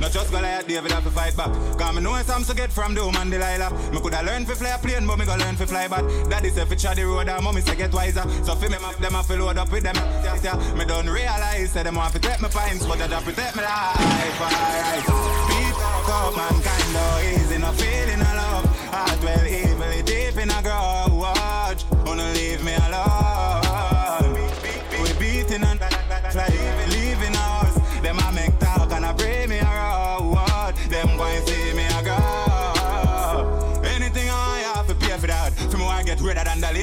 Not 0.00 0.12
just 0.12 0.30
Goliath, 0.30 0.66
David 0.66 0.92
have 0.92 1.04
to 1.04 1.10
fight 1.10 1.36
back. 1.36 1.52
Cause 1.78 1.94
me 1.94 2.02
know 2.02 2.16
some 2.22 2.44
to 2.44 2.54
get 2.54 2.72
from 2.72 2.94
Doom 2.94 3.16
and 3.16 3.30
Delilah. 3.30 3.70
Me 3.92 4.00
coulda 4.00 4.22
learn 4.22 4.44
to 4.46 4.54
fly 4.54 4.70
a 4.70 4.78
plane, 4.78 5.06
but 5.06 5.18
me 5.18 5.24
go 5.24 5.36
learn 5.36 5.56
to 5.56 5.66
fly 5.66 5.88
back. 5.88 6.04
Daddy 6.28 6.50
say 6.50 6.64
fi 6.64 6.74
try 6.74 6.94
the 6.94 7.04
road, 7.04 7.28
and 7.28 7.44
mommy 7.44 7.60
say 7.60 7.76
get 7.76 7.92
wiser. 7.92 8.22
So 8.44 8.54
fi 8.54 8.68
me 8.68 8.78
map 8.80 8.96
them, 8.96 9.16
I 9.16 9.22
fi 9.22 9.36
load 9.36 9.58
up 9.58 9.70
with 9.70 9.82
them. 9.82 9.94
Yeah, 9.96 10.38
yeah. 10.42 10.74
Me 10.74 10.84
don't 10.84 11.08
realize 11.08 11.72
that 11.74 11.84
them 11.84 11.96
want 11.96 12.12
to 12.12 12.20
protect 12.20 12.42
my 12.42 12.48
pints, 12.48 12.86
but 12.86 12.98
they 12.98 13.08
don't 13.08 13.24
protect 13.24 13.56
me 13.56 13.62
life. 13.62 14.40
Alright, 14.40 15.04
people 15.50 16.02
call 16.06 16.32
mankind 16.36 16.90
though 16.94 17.18
easy, 17.30 17.58
no 17.58 17.72
feeling 17.72 18.20
of 18.20 18.34
love. 18.34 18.64
Heart 18.92 19.22
well 19.22 19.46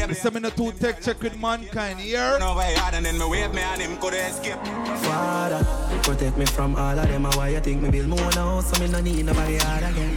redder 0.09 0.31
than 0.31 0.33
the 0.33 0.33
label. 0.33 0.33
Listen, 0.33 0.33
me 0.33 0.39
no 0.39 0.49
two 0.49 0.71
tech 0.79 1.01
check 1.01 1.21
with 1.21 1.39
mankind 1.39 1.99
here. 1.99 2.37
No 2.39 2.55
way 2.57 2.73
hard 2.75 2.93
and 2.95 3.05
then 3.05 3.17
me 3.17 3.25
wave 3.29 3.53
me 3.53 3.61
and 3.61 3.81
him 3.81 3.97
could 3.97 4.13
escape. 4.13 4.59
Father, 5.03 5.65
protect 6.03 6.37
me 6.37 6.45
from 6.45 6.75
all 6.75 6.99
of 6.99 7.07
them. 7.07 7.25
and 7.25 7.35
Why 7.35 7.49
you 7.49 7.59
think 7.59 7.81
me 7.81 7.89
build 7.89 8.07
more 8.07 8.31
now? 8.31 8.61
So 8.61 8.79
me 8.81 8.87
no 8.91 9.01
need 9.01 9.25
nobody 9.25 9.57
hard 9.57 9.83
again. 9.83 10.15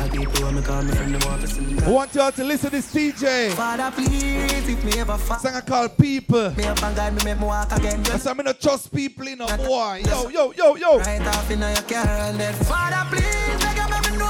All 0.00 0.08
people 0.08 0.42
when 0.44 0.54
me 0.56 0.62
call 0.62 0.82
me 0.82 0.92
from 0.92 1.12
the 1.12 1.28
office. 1.28 1.58
I 1.82 1.90
want 1.90 2.14
y'all 2.14 2.32
to 2.32 2.44
listen 2.44 2.70
to 2.70 2.76
this 2.76 2.92
DJ. 2.92 3.50
Father, 3.52 3.90
please, 3.94 4.68
if 4.68 4.84
me 4.84 5.00
ever 5.00 5.18
fall. 5.18 5.38
Song 5.38 5.54
I 5.54 5.60
call 5.60 5.88
People. 5.88 6.50
Me 6.52 6.64
up 6.64 6.82
and 6.82 6.96
guide 6.96 7.14
me, 7.14 7.24
make 7.24 7.38
me 7.38 7.44
walk 7.46 7.72
again. 7.72 8.00
I 8.06 8.18
say 8.18 8.32
me 8.34 8.44
no 8.44 8.52
trust 8.52 8.92
people 8.92 9.26
in 9.26 9.38
no 9.38 9.46
boy. 9.58 10.02
Yo, 10.06 10.28
yo, 10.28 10.52
yo, 10.52 10.76
yo. 10.76 10.98
Right 10.98 11.20
off 11.26 11.50
in 11.50 11.60
your 11.60 11.74
car 11.74 12.06
and 12.06 12.38
then 12.40 12.54
Father, 12.64 13.04
please, 13.10 13.64
make 13.64 13.76
you 13.76 13.88
make 13.90 14.10
me 14.12 14.18
know 14.18 14.26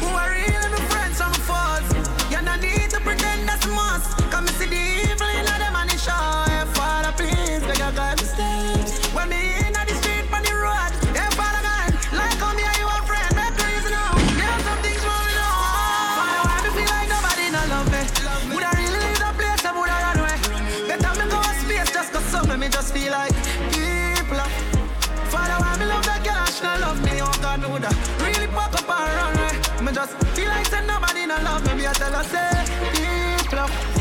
Who 0.00 0.06
are 0.14 0.30
really 0.30 0.63
When 7.84 9.28
me 9.28 9.36
street, 9.92 10.24
road 10.56 10.88
like 12.16 12.40
me 12.56 12.64
you 12.80 12.88
a 12.88 12.98
friend 13.04 13.36
why 16.48 16.56
feel 16.72 16.88
like 16.88 17.08
nobody 17.12 17.52
love 17.68 17.88
me 17.92 18.00
Would 18.54 18.64
I 18.64 18.72
really 18.80 19.00
leave 19.04 19.20
the 19.20 19.30
place, 19.36 19.62
would 19.76 19.90
run 20.00 20.16
away 20.16 20.36
Better 20.88 21.12
me 21.20 21.28
go 21.28 21.38
a 21.38 21.52
space 21.60 21.92
just 21.92 22.10
cause 22.12 22.24
something 22.24 22.58
me 22.58 22.68
just 22.68 22.94
feel 22.94 23.12
like 23.12 23.34
People 23.68 24.40
why 25.60 25.76
me 25.78 25.84
love 25.84 26.06
girl 26.24 26.80
love 26.80 27.04
me? 27.04 27.20
Oh 27.20 27.30
really 28.24 28.46
up 28.74 28.88
and 28.88 29.12
run 29.18 29.36
away. 29.36 29.84
Me 29.84 29.92
just 29.92 30.16
feel 30.34 30.48
like 30.48 30.66
say 30.66 30.86
nobody 30.86 31.26
not 31.26 31.42
love 31.42 31.66
me. 31.66 31.74
Me 31.74 31.86
I 31.86 31.92
tell 31.92 32.12
her 32.12 32.24
say. 32.24 32.54
A 33.54 33.93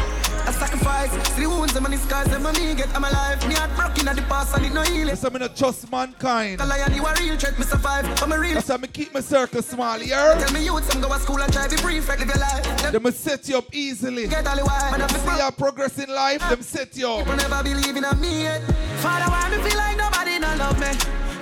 sacrifice, 0.68 1.12
see 1.36 1.44
the 1.44 1.50
wounds 1.50 1.74
them 1.74 1.86
and 1.86 1.94
the 1.94 1.98
scars 1.98 2.28
them 2.28 2.46
and 2.46 2.58
me 2.58 2.74
get 2.74 2.88
I'm 2.96 3.04
alive. 3.04 3.48
Me 3.48 3.56
heart 3.56 3.76
broken 3.76 4.08
at 4.08 4.16
the 4.16 4.22
past 4.24 4.56
and 4.56 4.66
it 4.66 4.74
no 4.74 4.82
healing. 4.84 5.08
Listen, 5.08 5.34
me 5.34 5.40
no 5.40 5.48
trust 5.50 5.92
mankind. 5.92 6.62
A 6.62 6.66
lion, 6.66 6.94
you 6.94 7.06
a 7.06 7.14
real 7.20 7.38
threat, 7.38 7.58
me 7.60 7.66
survive. 7.66 8.06
I'm 8.22 8.32
a 8.32 8.40
real. 8.40 8.56
That's 8.56 8.70
why 8.70 8.78
me 8.78 8.88
keep 8.88 9.14
my 9.14 9.20
circle 9.20 9.62
small 9.62 10.00
here. 10.00 10.36
Tell 10.40 10.54
me 10.54 10.64
youth, 10.64 10.90
some 10.92 11.02
go 11.02 11.10
to 11.10 11.20
school 11.20 11.42
and 11.42 11.52
try 11.52 11.68
to 11.68 11.76
be 11.76 11.82
prefect, 11.82 12.20
live 12.20 12.30
your 12.30 12.40
life. 12.40 12.92
Them 12.92 13.04
will 13.04 13.12
set 13.12 13.48
you 13.50 13.58
up 13.58 13.68
easily. 13.74 14.28
Get 14.28 14.48
all 14.48 14.56
the. 14.56 14.64
Man, 14.64 15.10
See 15.10 15.38
your 15.38 15.52
progress 15.52 16.00
in 16.00 16.10
life, 16.10 16.42
them 16.50 16.62
set 16.62 16.96
you 16.96 17.10
up. 17.10 17.20
People 17.20 17.36
never 17.36 17.64
believe 17.64 17.96
in 17.96 18.06
me 18.22 18.44
yet. 18.44 18.62
Father, 19.04 19.30
why 19.32 19.50
me 19.52 19.58
feel 19.68 19.78
like 19.78 19.98
nobody 19.98 20.40
not 20.40 20.58
love 20.58 20.80
me? 20.80 20.92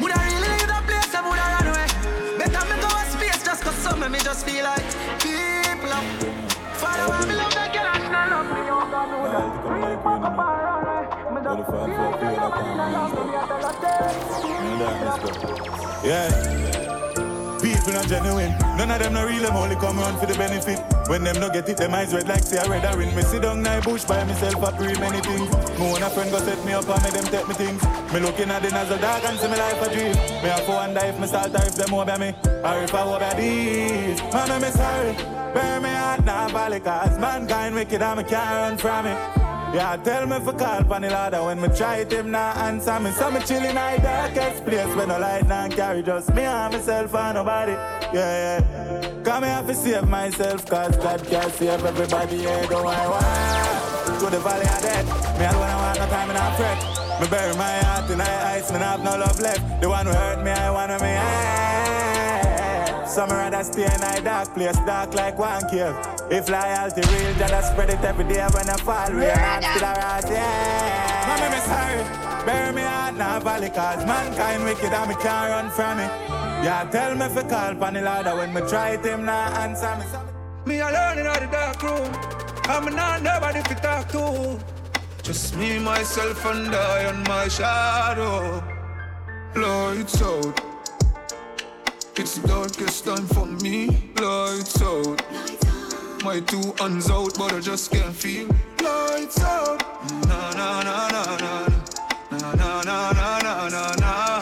Would 0.01 0.11
I 0.17 0.21
really 0.25 0.49
leave 0.49 0.67
the 0.67 0.81
place? 0.87 1.13
I 1.13 1.21
would 1.21 1.37
I 1.37 1.47
run 1.55 1.67
away? 1.69 1.87
Better 2.39 2.63
me 2.69 2.75
go 2.81 2.89
a 2.89 3.03
space 3.13 3.43
just 3.43 3.63
cause 3.63 3.75
some 3.75 4.01
of 4.01 4.11
me 4.11 4.19
just 4.19 4.47
feel 4.47 4.63
like 4.63 4.85
people. 5.19 5.93
Father, 6.81 7.07
why 7.09 7.25
me 7.25 7.35
love 7.35 7.53
that 7.53 7.73
girl 7.73 7.80
and 8.21 8.31
not 8.31 8.45
and 8.45 8.67
not 8.67 8.85
Yeah. 16.03 16.61
People 17.61 17.93
not 17.93 18.07
genuine. 18.07 18.57
None 18.75 18.89
of 18.89 18.99
them 18.99 19.13
not 19.13 19.27
real, 19.29 19.43
them 19.43 19.55
only 19.55 19.75
come 19.75 19.99
around 19.99 20.19
for 20.19 20.25
the 20.25 20.33
benefit. 20.33 20.79
When 21.07 21.23
them 21.23 21.39
no 21.39 21.49
get 21.49 21.69
it, 21.69 21.77
them 21.77 21.93
eyes 21.93 22.13
red 22.13 22.27
like 22.27 22.43
say 22.43 22.57
I 22.57 22.65
red 22.65 22.83
a 22.85 22.97
ring. 22.97 23.15
Me 23.15 23.21
sit 23.21 23.43
down 23.43 23.65
in 23.65 23.81
bush 23.83 24.03
by 24.05 24.23
myself 24.23 24.63
up 24.63 24.79
real 24.79 24.99
many 24.99 25.19
things. 25.19 25.49
Me 25.77 25.91
want 25.91 26.03
a 26.03 26.09
friend 26.09 26.31
go 26.31 26.39
set 26.39 26.63
me 26.65 26.73
up 26.73 26.89
and 26.89 27.03
make 27.03 27.13
them 27.13 27.25
take 27.25 27.47
me 27.47 27.53
things. 27.53 27.83
Me 28.13 28.19
looking 28.19 28.49
at 28.49 28.63
the 28.63 28.69
nozzle 28.71 28.97
dark 28.97 29.23
and 29.25 29.37
see 29.39 29.47
me 29.47 29.57
life 29.57 29.81
a 29.81 29.93
dream. 29.93 30.15
Me 30.41 30.49
have 30.49 30.65
to 30.65 30.71
wonder 30.71 31.05
if 31.05 31.19
me 31.19 31.27
start 31.27 31.53
if 31.53 31.75
them 31.75 31.93
over 31.93 32.17
me. 32.17 32.33
Or 32.63 32.81
if 32.81 32.95
I 32.95 33.01
over 33.03 33.35
these. 33.37 34.21
Man, 34.33 34.61
me 34.61 34.69
sorry. 34.69 35.40
Bear 35.53 35.81
me 35.81 35.89
heart 35.89 36.23
now 36.25 36.47
valley 36.49 36.79
cause 36.79 37.17
mankind 37.19 37.75
wicked 37.75 38.01
and 38.01 38.17
me 38.19 38.23
can't 38.23 38.55
run 38.55 38.77
from 38.77 39.05
it. 39.05 39.17
Yeah, 39.73 39.95
tell 40.03 40.27
me 40.27 40.37
for 40.39 40.51
call 40.51 40.83
pan 40.83 41.01
the 41.01 41.09
ladder 41.09 41.43
when 41.43 41.61
me 41.61 41.69
try 41.69 41.97
it, 41.97 42.11
him 42.11 42.31
not 42.31 42.57
answer 42.57 42.99
me. 42.99 43.11
So 43.11 43.31
me 43.31 43.39
chill 43.41 43.63
in 43.63 43.75
the 43.75 43.99
darkest 44.01 44.65
place 44.65 44.95
where 44.95 45.07
no 45.07 45.17
light 45.17 45.47
now 45.47 45.69
carry 45.69 46.03
just 46.03 46.33
me 46.33 46.43
and 46.43 46.73
myself 46.73 47.15
and 47.15 47.35
nobody. 47.35 47.71
Yeah, 47.71 48.59
yeah. 48.59 49.23
Come 49.23 49.43
here 49.43 49.63
to 49.65 49.73
save 49.73 50.07
myself, 50.09 50.65
cause 50.65 50.97
God 50.97 51.25
can't 51.25 51.53
save 51.53 51.85
everybody. 51.85 52.37
Yeah, 52.37 52.65
don't 52.67 52.85
I 52.85 53.07
want 53.07 54.19
to 54.19 54.29
the 54.29 54.39
valley 54.39 54.65
of 54.65 54.81
death. 54.81 55.39
Me 55.39 55.45
alone, 55.45 55.63
I 55.63 55.75
want 55.75 55.99
no 55.99 56.05
time 56.07 56.29
in 56.29 56.35
a 56.35 56.55
fret. 56.57 57.21
Me 57.21 57.27
bury 57.27 57.55
my 57.55 57.77
heart 57.85 58.09
in 58.09 58.17
the 58.17 58.45
ice, 58.47 58.71
me 58.71 58.79
have 58.79 59.03
no 59.03 59.17
love 59.17 59.39
left. 59.39 59.81
The 59.81 59.87
one 59.87 60.05
who 60.05 60.11
hurt 60.11 60.43
me, 60.43 60.51
I 60.51 60.71
want 60.71 60.91
to 60.91 60.99
me. 60.99 61.11
Yeah. 61.11 61.70
Some 63.11 63.29
rather 63.29 63.61
stay 63.65 63.83
in 63.83 64.01
a 64.01 64.21
dark 64.21 64.53
place, 64.53 64.77
dark 64.85 65.13
like 65.13 65.37
one 65.37 65.67
cave. 65.69 65.93
If 66.29 66.47
loyalty 66.47 67.01
real, 67.11 67.33
just 67.35 67.73
spread 67.73 67.89
it 67.89 68.01
every 68.05 68.23
day 68.23 68.47
when 68.53 68.69
I 68.69 68.77
fall. 68.77 69.11
We 69.11 69.25
are 69.25 69.35
not 69.35 69.63
still 69.63 69.89
alright, 69.89 70.29
yeah. 70.29 71.27
Mommy, 71.27 71.49
me 71.53 71.59
sorry. 71.59 72.45
Bury 72.45 72.73
me 72.73 72.83
out 72.83 73.13
now 73.17 73.41
valley 73.41 73.69
cause 73.69 74.05
mankind 74.05 74.63
wicked 74.63 74.93
and 74.93 75.09
me 75.09 75.15
can't 75.15 75.51
run 75.51 75.69
from 75.71 75.99
it. 75.99 76.09
Yeah, 76.63 76.87
tell 76.89 77.13
me 77.13 77.25
if 77.25 77.35
I 77.35 77.43
call 77.43 77.75
pan 77.75 77.95
the 77.95 78.01
ladder 78.01 78.33
when 78.37 78.53
me 78.53 78.61
try 78.61 78.91
it 78.91 79.03
him 79.03 79.25
now 79.25 79.59
answer 79.59 79.93
me. 79.97 80.05
Me 80.65 80.79
alone 80.79 81.17
in 81.17 81.25
the 81.25 81.49
dark 81.51 81.83
room. 81.83 82.09
I'm 82.63 82.95
not 82.95 83.21
nobody 83.21 83.61
to 83.61 83.75
talk 83.75 84.07
to. 84.13 84.57
Just 85.21 85.57
me, 85.57 85.79
myself, 85.79 86.45
and 86.45 86.73
I 86.73 86.99
and 87.09 87.27
my 87.27 87.49
shadow. 87.49 88.63
Lights 89.53 90.21
out. 90.21 90.70
It's 92.21 92.37
the 92.37 92.47
darkest 92.47 93.05
time 93.05 93.25
for 93.33 93.47
me. 93.47 93.87
Lights 94.21 94.79
out. 94.83 95.19
My 96.23 96.39
two 96.41 96.71
hands 96.77 97.09
out, 97.09 97.35
but 97.35 97.51
I 97.51 97.59
just 97.59 97.89
can't 97.89 98.15
feel. 98.15 98.47
Lights 98.79 99.41
out. 99.41 99.81
Na 100.29 100.51
na 100.51 100.83
na 100.83 101.07
na 101.09 101.23
na. 101.41 101.53
Na 102.29 102.53
na 102.53 102.81
na 102.83 103.11
na 103.11 103.39
na 103.41 103.69
na 103.69 103.83
na. 104.03 104.39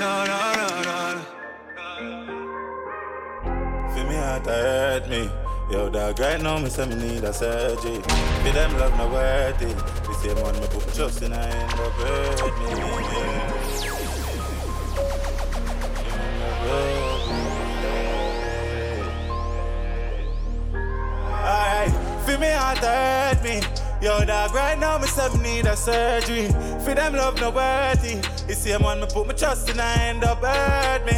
Na 0.00 0.24
na 0.24 0.38
na 0.56 0.68
na. 0.88 0.96
Feel 3.92 4.06
me 4.08 4.14
heart 4.14 4.46
hurt 4.46 5.06
me. 5.10 5.28
Yo, 5.70 5.90
dog, 5.90 6.18
right 6.18 6.40
now, 6.40 6.58
me 6.58 6.70
say 6.70 6.86
me 6.86 6.94
need 6.94 7.24
a 7.24 7.34
surgery. 7.34 8.00
Feel 8.00 8.52
them 8.54 8.78
love 8.78 8.96
no 8.96 9.08
worthy. 9.08 9.74
The 10.06 10.14
same 10.22 10.40
one 10.40 10.58
me 10.58 10.66
put 10.68 10.94
trust 10.94 11.20
in, 11.20 11.34
I 11.34 11.50
end 11.50 11.70
up 11.70 11.92
hurt 12.00 12.54
me. 12.60 13.43
Alright, 21.44 21.92
feel 22.24 22.38
me 22.38 22.48
heart 22.48 22.78
hurt 22.78 23.44
me. 23.44 23.60
Yo, 24.00 24.24
dog, 24.24 24.54
right 24.54 24.78
now, 24.78 24.96
me 24.96 25.06
me 25.06 25.36
need 25.42 25.66
a 25.66 25.76
surgery. 25.76 26.48
Feel 26.84 26.94
them 26.94 27.12
love 27.12 27.38
no 27.38 27.50
worthy. 27.50 28.14
The 28.46 28.54
same 28.54 28.82
one 28.82 29.00
me 29.00 29.06
put 29.06 29.26
my 29.26 29.34
trust 29.34 29.68
in, 29.68 29.78
I 29.78 30.08
end 30.08 30.24
up 30.24 30.42
hurt 30.42 31.04
me. 31.04 31.12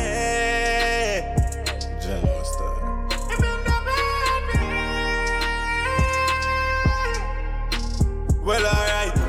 Well, 8.45 8.65
alright. 8.67 9.26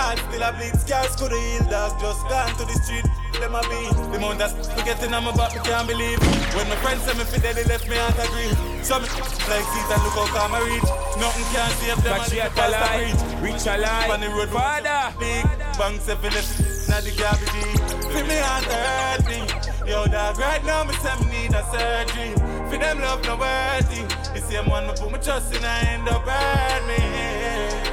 Still 0.00 0.42
a 0.42 0.52
bleed, 0.56 0.74
scars 0.80 1.14
could 1.16 1.32
heal, 1.32 1.64
dog. 1.68 2.00
Just 2.00 2.22
gone 2.28 2.54
to 2.56 2.64
the 2.64 2.76
street, 2.80 3.04
them 3.36 3.54
a 3.54 3.60
be. 3.68 3.80
The 4.10 4.16
amount 4.16 4.38
that's 4.38 4.54
forgetting 4.72 5.12
on 5.12 5.24
my 5.24 5.32
back, 5.36 5.52
me 5.54 5.60
can't 5.60 5.86
believe. 5.86 6.18
When 6.56 6.68
my 6.68 6.76
friends 6.80 7.02
say 7.04 7.12
me 7.18 7.24
fit 7.24 7.42
they 7.42 7.64
left 7.64 7.88
me 7.88 7.96
out 7.98 8.16
of 8.16 8.28
grief. 8.32 8.56
So 8.80 8.98
me 8.98 9.06
like 9.46 9.66
seat 9.68 9.88
and 9.92 10.02
look 10.02 10.16
how 10.16 10.26
calm 10.32 10.54
I 10.56 10.60
reach. 10.64 10.88
Nothing 11.20 11.48
can 11.52 11.70
save 11.78 12.00
them, 12.00 12.16
you 12.16 12.40
if 12.40 12.48
at 12.48 12.54
the 12.56 12.64
a 12.64 12.70
pastor 12.70 12.80
lie, 12.80 13.12
preach. 13.40 13.52
reach 13.52 13.66
a 13.68 13.76
lie. 13.76 14.08
On 14.08 14.20
the 14.20 14.28
road, 14.32 14.48
Father. 14.48 15.12
Big 15.20 15.44
bang, 15.76 16.00
seven 16.00 16.32
left, 16.32 16.48
now 16.88 17.00
the 17.04 17.12
garbage. 17.20 17.90
Feel 18.08 18.24
me 18.24 18.40
hurt 18.40 19.22
me. 19.28 19.38
Yo, 19.84 20.06
dog, 20.06 20.38
right 20.38 20.64
now, 20.64 20.84
me 20.84 20.94
say 21.04 21.14
me 21.20 21.44
need 21.44 21.52
a 21.52 21.62
surgery. 21.68 22.32
For 22.72 22.78
them 22.78 23.00
love 23.00 23.22
no 23.24 23.36
worthy. 23.36 24.02
The 24.32 24.40
same 24.40 24.68
one 24.68 24.86
me 24.86 24.92
put 24.96 25.10
my 25.12 25.18
trust 25.18 25.54
in, 25.54 25.64
I 25.64 25.92
end 25.92 26.08
up 26.08 26.24
hurt 26.24 26.82
me. 26.88 27.89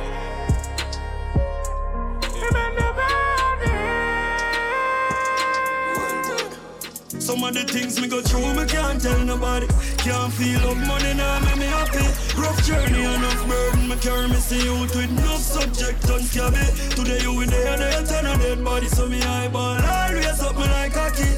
Some 7.27 7.43
of 7.43 7.53
the 7.53 7.65
things 7.65 7.99
me 7.99 8.07
go 8.07 8.21
through, 8.21 8.53
me 8.53 8.65
can't 8.65 9.01
tell 9.01 9.19
nobody. 9.19 9.67
Can't 9.97 10.31
feel 10.31 10.63
up 10.63 10.77
money 10.87 11.13
now, 11.13 11.39
make 11.43 11.57
me 11.57 11.65
happy. 11.65 12.07
Rough 12.39 12.63
journey, 12.63 13.03
enough 13.03 13.45
burden, 13.45 13.89
me 13.89 13.97
carry 13.97 14.29
me 14.29 14.35
see 14.35 14.69
with 14.79 14.95
enough 14.95 15.41
subject 15.41 16.09
on 16.09 16.21
scabby. 16.21 16.63
Today 16.95 17.19
you 17.19 17.37
in 17.41 17.49
there, 17.49 17.77
there, 17.77 18.05
turn 18.05 18.27
a 18.27 18.37
dead 18.37 18.63
body, 18.63 18.87
so 18.87 19.09
me 19.09 19.21
eyeball 19.21 19.75
always 19.75 20.39
up 20.39 20.55
me 20.55 20.63
like 20.71 20.93
cocky. 20.93 21.25
Stay 21.25 21.36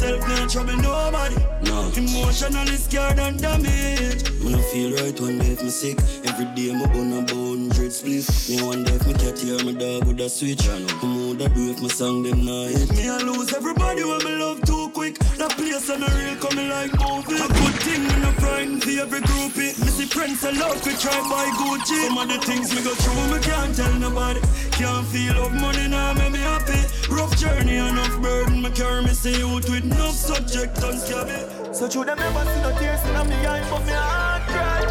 to 0.00 0.06
myself, 0.06 0.24
can't 0.26 0.50
trouble 0.50 0.76
nobody. 0.76 1.36
No, 1.62 1.92
emotionally 1.96 2.76
scared 2.76 3.18
and 3.18 3.40
damaged. 3.40 4.32
Me 4.40 4.52
no 4.52 4.58
feel 4.58 4.92
right 4.92 5.20
one 5.20 5.38
day 5.38 5.52
if 5.52 5.62
me 5.62 5.70
sick. 5.70 5.98
Every 6.24 6.46
day 6.54 6.72
me 6.72 6.86
bun 6.86 7.12
a 7.12 7.34
hundred 7.34 7.92
split. 7.92 8.26
Me 8.48 8.62
one 8.62 8.84
day 8.84 8.94
if 8.94 9.06
me 9.06 9.14
cat 9.14 9.38
hear 9.38 9.62
me 9.64 9.72
dog 9.72 10.06
with 10.06 10.20
a 10.20 10.28
switch. 10.28 10.66
Me 10.68 10.86
woulda 11.02 11.48
do 11.50 11.70
if 11.70 11.82
my 11.82 11.88
song 11.88 12.22
them 12.22 12.44
not 12.44 12.70
hit. 12.70 12.90
Me 12.92 13.08
I 13.08 13.18
lose 13.18 13.52
everybody 13.54 14.04
when 14.04 14.24
me 14.24 14.36
love 14.36 14.62
too 14.62 14.90
quick. 14.94 15.18
That 15.38 15.50
place 15.56 15.88
and 15.90 16.02
a 16.02 16.08
real 16.16 16.36
coming 16.36 16.68
like 16.68 16.92
movie. 16.98 17.36
A 17.36 17.48
good 17.48 17.76
thing 17.84 18.02
me 18.02 18.16
no 18.20 18.32
crying 18.40 18.80
for 18.80 18.90
every 18.90 19.20
groupie. 19.20 19.76
Me 19.80 19.88
see 19.88 20.06
friends 20.06 20.44
I 20.44 20.52
love 20.52 20.80
to 20.82 20.96
try 20.98 21.18
buy 21.28 21.46
Gucci. 21.60 22.06
Some 22.06 22.18
of 22.18 22.28
the 22.28 22.38
things 22.46 22.74
me 22.74 22.82
go 22.82 22.94
through 22.94 23.36
me 23.36 23.40
can't 23.42 23.76
tell 23.76 23.92
nobody. 23.94 24.40
Can't 24.72 25.06
feel 25.08 25.36
up 25.44 25.52
money 25.52 25.88
now 25.88 26.14
make 26.14 26.32
me 26.32 26.38
happy. 26.38 26.80
Rough 27.10 27.36
journey 27.36 27.76
enough 27.76 28.20
burden 28.22 28.62
me 28.62 28.70
carry 28.70 29.02
me 29.02 29.10
see 29.10 29.42
out 29.42 29.68
with 29.68 29.84
enough 29.92 30.14
subject 30.14 30.82
on 30.82 30.96
scabby. 30.96 31.38
So 31.72 31.88
true, 31.88 32.04
them 32.04 32.18
never 32.18 32.44
see 32.50 32.60
no 32.62 32.70
tears 32.78 33.02
in 33.04 33.28
me 33.28 33.36
eye, 33.46 33.62
but 33.70 33.84
me 33.86 33.92
heart 33.92 34.42
cry. 34.48 34.82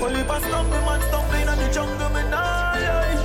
Only 0.00 0.20
if 0.20 0.30
I 0.30 0.38
stumble, 0.40 0.80
man 0.86 1.00
stumbling 1.08 1.48
in 1.48 1.58
the 1.58 1.70
jungle, 1.72 2.08
me 2.10 2.22
nah 2.30 2.72
lie. 2.86 3.16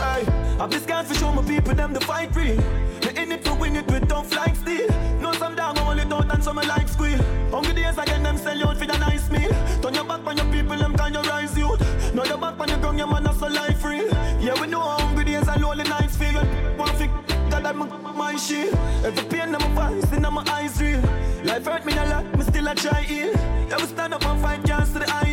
Aye, 0.00 0.26
I'm 0.60 0.70
this 0.70 0.84
guy 0.86 1.02
for 1.04 1.14
show 1.14 1.32
my 1.32 1.42
people 1.42 1.74
them 1.74 1.92
the 1.92 2.00
fight 2.00 2.34
real. 2.34 2.56
They 3.00 3.22
in 3.22 3.32
it 3.32 3.44
to 3.44 3.54
win 3.54 3.76
it 3.76 3.86
with 3.86 4.08
tough 4.08 4.34
like 4.34 4.56
steel. 4.56 4.88
Know 5.20 5.32
some 5.32 5.54
dog 5.54 5.78
only 5.78 6.04
don't 6.04 6.30
and 6.30 6.42
some 6.42 6.56
like 6.56 6.88
squeal. 6.88 7.18
Hungry 7.50 7.74
days 7.74 7.98
again, 7.98 8.22
them 8.22 8.36
sell 8.38 8.56
you 8.56 8.66
out 8.66 8.76
for 8.76 8.86
the 8.86 8.98
nice 8.98 9.30
meal. 9.30 9.50
Turn 9.82 9.94
your 9.94 10.04
back 10.04 10.26
on 10.26 10.36
your 10.36 10.46
people, 10.52 10.76
them 10.76 10.96
can 10.96 11.14
you 11.14 11.20
rise 11.22 11.56
youth. 11.56 11.80
Now 12.14 12.24
your 12.24 12.38
back 12.38 12.58
on 12.58 12.68
your 12.68 12.78
ground, 12.78 12.98
your 12.98 13.06
man 13.06 13.24
that's 13.24 13.38
so 13.38 13.46
life 13.46 13.84
real. 13.84 14.08
Yeah, 14.40 14.60
we 14.60 14.66
know 14.66 14.97
I'm 17.68 18.16
my 18.16 18.34
shield. 18.36 18.74
Every 19.04 19.24
pain 19.28 19.48
in 19.48 19.52
my 19.52 19.90
voice, 19.90 20.10
in 20.12 20.22
my 20.22 20.42
eyes 20.50 20.80
real. 20.80 21.02
Life 21.44 21.66
hurt 21.66 21.84
me 21.84 21.92
a 21.92 22.04
lot, 22.06 22.24
me 22.38 22.42
still 22.44 22.66
a 22.66 22.74
try 22.74 23.02
heal. 23.02 23.32
Yeah, 23.68 23.76
we 23.76 23.84
stand 23.84 24.14
up 24.14 24.24
and 24.24 24.40
fight, 24.40 24.64
can't 24.64 24.86
see 24.86 24.98
the 24.98 25.14
eye 25.14 25.27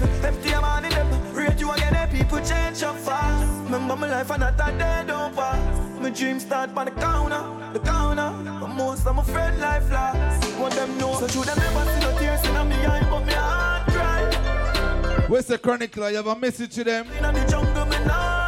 Empty 0.00 0.50
your 0.50 0.60
man 0.60 0.84
in 0.84 0.90
them. 0.90 1.34
Rate 1.34 1.58
you 1.58 1.70
again, 1.70 1.94
eh, 1.94 2.06
people 2.06 2.38
change 2.40 2.82
up 2.82 2.96
fast. 2.96 3.64
Remember 3.64 3.96
my 3.96 4.10
life 4.10 4.30
and 4.30 4.40
not 4.40 4.54
a 4.54 4.78
day 4.78 5.04
don't 5.06 5.34
pass. 5.34 6.00
My 6.00 6.10
dreams 6.10 6.42
start 6.42 6.74
by 6.74 6.84
the 6.84 6.90
counter, 6.92 7.44
the 7.72 7.80
counter. 7.80 8.30
But 8.60 8.68
most 8.68 9.06
of 9.06 9.16
my 9.16 9.22
friend 9.22 9.58
life 9.60 9.90
last. 9.90 10.58
Want 10.58 10.74
them 10.74 10.98
know. 10.98 11.14
So 11.14 11.26
true, 11.28 11.44
them 11.44 11.58
never 11.58 11.90
see 11.90 12.00
no 12.00 12.18
tears 12.18 12.44
in 12.44 12.68
me 12.68 12.76
eye, 12.76 13.06
but 13.10 13.24
me 13.26 13.32
heart 13.32 13.86
cry. 13.88 15.26
Where's 15.28 15.46
the 15.46 15.58
chronicler? 15.58 16.10
You 16.10 16.16
have 16.16 16.26
a 16.26 16.36
message 16.36 16.74
to 16.74 16.84
them? 16.84 17.06
In 17.18 17.22
the 17.22 17.46
jungle, 17.50 17.86
me 17.86 17.98
nah 18.04 18.46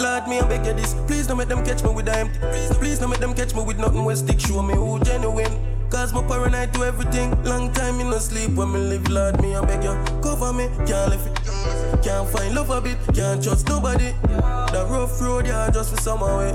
Lord, 0.00 0.28
me 0.28 0.40
I 0.40 0.48
beg 0.48 0.64
you 0.64 0.72
this. 0.72 0.94
Please 1.06 1.26
don't 1.26 1.36
make 1.36 1.48
them 1.48 1.62
catch 1.62 1.84
me 1.84 1.90
with 1.90 2.08
a 2.08 2.16
empty. 2.16 2.38
Please, 2.38 2.76
please 2.78 2.98
don't 2.98 3.10
make 3.10 3.20
them 3.20 3.34
catch 3.34 3.54
me 3.54 3.62
with 3.62 3.78
nothing 3.78 4.02
will 4.02 4.16
stick. 4.16 4.40
Show 4.40 4.62
me 4.62 4.74
who 4.74 4.98
genuine. 5.00 5.69
Cause 5.90 6.12
my 6.12 6.22
paranoid 6.22 6.72
to 6.74 6.84
everything. 6.84 7.30
Long 7.44 7.72
time 7.72 7.98
me 7.98 8.04
no 8.04 8.18
sleep 8.18 8.50
when 8.52 8.72
me 8.72 8.78
live. 8.78 9.08
Lord, 9.08 9.40
me 9.42 9.56
I 9.56 9.64
beg 9.64 9.82
you 9.82 9.94
cover 10.22 10.52
me. 10.52 10.68
Can't 10.86 11.10
live 11.10 11.26
it. 11.26 12.02
Can't 12.02 12.28
find 12.28 12.54
love 12.54 12.70
a 12.70 12.80
bit. 12.80 12.96
Can't 13.12 13.42
trust 13.42 13.68
nobody. 13.68 14.12
The 14.72 14.86
rough 14.88 15.20
road, 15.20 15.46
yeah, 15.46 15.68
just 15.70 15.94
for 15.94 16.00
some 16.00 16.20
way. 16.20 16.54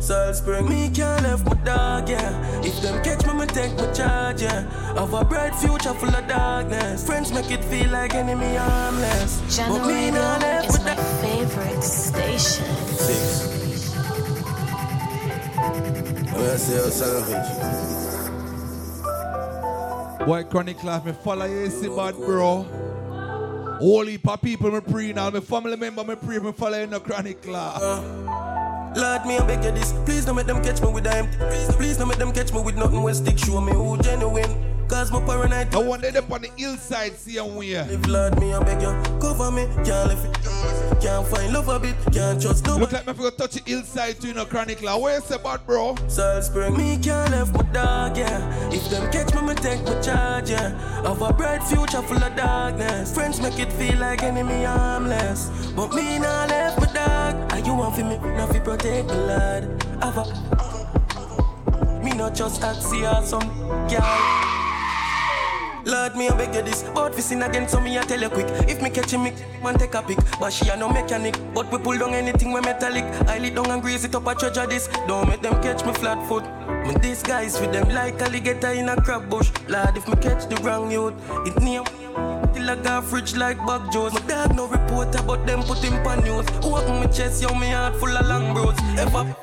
Salt 0.00 0.34
Spring, 0.34 0.66
me 0.66 0.88
can't 0.88 1.22
left 1.22 1.44
my 1.44 1.54
dog, 1.62 2.08
yeah. 2.08 2.62
If 2.62 2.80
them 2.80 3.04
catch 3.04 3.26
me, 3.26 3.34
me 3.34 3.46
take 3.46 3.76
my 3.76 3.92
charge, 3.92 4.40
yeah. 4.40 4.62
Have 4.94 5.12
a 5.12 5.24
bright 5.24 5.54
future 5.54 5.92
full 5.92 6.08
of 6.08 6.26
darkness. 6.26 7.04
Friends 7.06 7.32
make 7.32 7.50
it 7.50 7.62
feel 7.62 7.90
like 7.90 8.14
enemy 8.14 8.56
harmless. 8.56 9.58
But 9.58 9.86
me 9.86 10.10
not 10.10 10.40
left 10.40 10.70
is 10.70 10.84
my 10.84 10.94
my 10.94 11.02
favorite 11.20 11.84
station. 11.84 12.64
Six. 12.96 13.94
I'm 15.58 16.24
gonna 16.24 16.58
say 16.58 16.78
oh, 16.78 16.86
a 16.86 16.90
savage. 16.90 18.09
Boy, 20.26 20.44
chronicler, 20.44 21.02
me 21.04 21.12
follow 21.12 21.46
you, 21.46 21.70
see 21.70 21.88
bad, 21.88 22.14
bro. 22.14 22.62
Whole 23.80 24.04
heap 24.06 24.26
people 24.42 24.70
me 24.70 24.80
pray 24.80 25.12
now. 25.12 25.30
My 25.30 25.40
family 25.40 25.76
member 25.76 26.04
me 26.04 26.14
pray, 26.14 26.38
me 26.38 26.52
follow 26.52 26.78
in 26.78 26.90
the 26.90 27.00
chronicler. 27.00 27.72
Lord, 28.96 29.24
me 29.24 29.38
I 29.38 29.46
beg 29.46 29.64
you 29.64 29.70
this. 29.70 29.92
Please 30.04 30.26
don't 30.26 30.36
make 30.36 30.46
them 30.46 30.62
catch 30.62 30.82
me 30.82 30.88
with 30.92 31.06
a 31.06 31.16
empty. 31.16 31.38
Please, 31.38 31.76
please 31.76 31.96
don't 31.96 32.08
make 32.08 32.18
them 32.18 32.32
catch 32.32 32.52
me 32.52 32.60
with 32.60 32.76
nothing 32.76 33.02
will 33.02 33.14
stick. 33.14 33.38
Show 33.38 33.60
me 33.60 33.72
who 33.72 33.96
genuine. 33.98 34.69
Cause 34.90 35.12
my 35.12 35.20
paranoid. 35.20 35.72
I 35.72 36.10
them 36.10 36.24
up 36.24 36.32
on 36.32 36.42
the 36.42 36.50
hillside, 36.56 37.16
see 37.16 37.38
and 37.38 37.56
where. 37.56 37.86
If 37.88 38.08
Lord 38.08 38.40
me, 38.40 38.52
I 38.52 38.60
beg 38.64 38.82
you, 38.82 38.90
cover 39.20 39.52
me. 39.52 39.66
Can't 39.84 40.08
live 40.08 40.24
it. 40.24 41.00
Can't 41.00 41.24
find 41.28 41.52
love 41.52 41.68
a 41.68 41.78
bit. 41.78 41.94
Can't 42.12 42.42
trust 42.42 42.66
no. 42.66 42.76
Look 42.76 42.90
like 42.90 43.06
me 43.06 43.12
forgot 43.12 43.38
touch 43.38 43.52
the 43.52 43.62
hillside 43.70 44.20
to 44.20 44.26
you 44.26 44.34
know 44.34 44.44
chronic 44.44 44.82
law. 44.82 44.98
Where 44.98 45.14
you 45.14 45.20
say 45.20 45.36
about 45.36 45.64
bro? 45.64 45.94
Salzburg, 46.08 46.76
me 46.76 46.98
can't 46.98 47.30
left 47.30 47.54
my 47.54 47.62
dog, 47.72 48.16
yeah. 48.16 48.70
If 48.72 48.90
them 48.90 49.10
catch 49.12 49.32
me, 49.32 49.42
me 49.42 49.54
take 49.54 49.80
my 49.84 50.00
charge, 50.00 50.50
yeah. 50.50 50.70
Have 51.02 51.22
a 51.22 51.32
bright 51.32 51.62
future 51.62 52.02
full 52.02 52.22
of 52.22 52.34
darkness. 52.34 53.14
Friends 53.14 53.40
make 53.40 53.60
it 53.60 53.72
feel 53.72 53.96
like 54.00 54.24
enemy 54.24 54.64
harmless. 54.64 55.50
But 55.76 55.94
me 55.94 56.18
not 56.18 56.48
left 56.48 56.80
my 56.80 56.92
dog. 56.92 57.52
Are 57.52 57.60
you 57.60 57.74
want 57.74 57.94
for 57.94 58.02
me? 58.02 58.18
Not 58.18 58.50
protect 58.64 59.06
the 59.06 59.14
lad. 59.14 59.84
Have 60.02 60.18
a 60.18 60.60
me 62.04 62.10
not 62.10 62.34
just 62.34 62.60
act 62.64 62.82
see 62.82 63.04
some 63.24 63.46
girl. 63.88 64.49
Lord, 65.90 66.14
me 66.14 66.28
I 66.28 66.36
beg 66.36 66.54
you 66.54 66.62
this, 66.62 66.84
but 66.94 67.14
fi 67.14 67.20
sin 67.20 67.42
again, 67.42 67.68
so 67.68 67.80
me 67.80 67.98
I 67.98 68.02
tell 68.02 68.20
you 68.20 68.28
quick. 68.28 68.46
If 68.68 68.80
me 68.80 68.90
catch 68.90 69.10
him, 69.10 69.24
man 69.62 69.76
take 69.76 69.94
a 69.94 70.02
pic. 70.02 70.18
But 70.38 70.52
she 70.52 70.68
a 70.68 70.76
no 70.76 70.88
mechanic, 70.88 71.36
but 71.52 71.70
we 71.72 71.78
pull 71.78 71.98
down 71.98 72.14
anything 72.14 72.52
we 72.52 72.60
metallic. 72.60 73.04
I 73.28 73.38
lit 73.38 73.56
down 73.56 73.70
and 73.70 73.82
grease 73.82 74.04
it 74.04 74.14
up 74.14 74.26
a 74.26 74.34
treasure 74.36 74.66
this. 74.66 74.88
Don't 75.08 75.28
make 75.28 75.42
them 75.42 75.60
catch 75.60 75.84
me 75.84 75.92
flat 75.94 76.24
foot. 76.28 76.44
Me 76.86 76.94
disguise 76.94 77.60
with 77.60 77.72
them 77.72 77.88
like 77.88 78.22
alligator 78.22 78.70
in 78.70 78.88
a 78.88 78.96
crab 79.02 79.28
bush. 79.28 79.50
Lord, 79.68 79.96
if 79.96 80.06
me 80.06 80.14
catch 80.14 80.46
the 80.48 80.56
wrong 80.62 80.92
youth, 80.92 81.14
it 81.44 81.60
near 81.60 81.82
till 82.52 82.70
I 82.70 82.76
got 82.76 83.04
fridge 83.04 83.36
like 83.36 83.58
Bob 83.58 83.92
Joes. 83.92 84.12
My 84.12 84.20
dad 84.20 84.54
no 84.54 84.66
reporter, 84.66 85.22
but 85.22 85.46
them 85.46 85.62
put 85.62 85.78
him 85.78 85.94
on 86.06 86.22
news. 86.22 86.46
Open 86.62 87.00
my 87.00 87.06
chest, 87.06 87.42
yo, 87.42 87.54
me 87.54 87.68
heart 87.70 87.96
full 87.96 88.16
of 88.16 88.26
long 88.26 88.54
bros. 88.54 88.76
Ever 88.98 89.36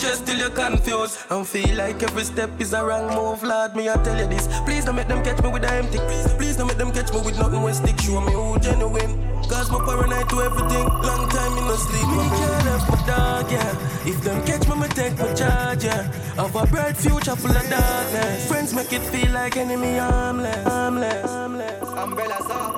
just 0.00 0.26
till 0.26 0.38
you're 0.38 0.50
confused 0.50 1.18
and 1.30 1.46
feel 1.46 1.76
like 1.76 2.02
every 2.02 2.24
step 2.24 2.50
is 2.60 2.72
a 2.72 2.84
wrong 2.84 3.08
move. 3.14 3.42
Lord, 3.42 3.74
me 3.74 3.88
I 3.88 3.94
tell 4.02 4.18
you 4.18 4.26
this. 4.26 4.46
Please 4.64 4.84
don't 4.84 4.96
make 4.96 5.08
them 5.08 5.24
catch 5.24 5.42
me 5.42 5.50
with 5.50 5.64
a 5.64 5.72
empty. 5.72 5.98
Please, 5.98 6.32
please 6.34 6.56
don't 6.56 6.66
make 6.66 6.78
them 6.78 6.92
catch 6.92 7.12
me 7.12 7.20
with 7.20 7.38
nothing 7.38 7.62
when 7.62 7.74
stick. 7.74 7.98
Show 8.00 8.20
me 8.20 8.32
who 8.32 8.58
genuine. 8.60 9.37
Cause 9.48 9.70
my 9.70 9.78
paranoid 9.78 10.28
to 10.28 10.42
everything. 10.42 10.86
Long 10.86 11.28
time 11.30 11.58
in 11.58 11.64
no 11.64 11.76
sleep. 11.76 12.06
Me 12.08 12.28
can't 12.28 12.64
left 12.66 12.90
my 12.90 13.06
dog, 13.06 13.50
yeah. 13.50 14.08
If 14.10 14.22
them 14.22 14.44
catch 14.44 14.68
me, 14.68 14.74
me 14.76 14.88
take 14.88 15.18
my 15.18 15.32
charge, 15.32 15.84
yeah. 15.84 16.02
Have 16.36 16.54
a 16.54 16.66
bright 16.66 16.96
future 16.96 17.34
full 17.34 17.50
of 17.50 17.68
darkness. 17.70 18.46
Friends 18.48 18.74
make 18.74 18.92
it 18.92 19.02
feel 19.02 19.32
like 19.32 19.56
enemy 19.56 19.96
harmless. 19.96 20.64
Harmless. 20.64 21.30
harmless. 21.30 21.88
Umbrellas 21.88 22.50
up. 22.50 22.74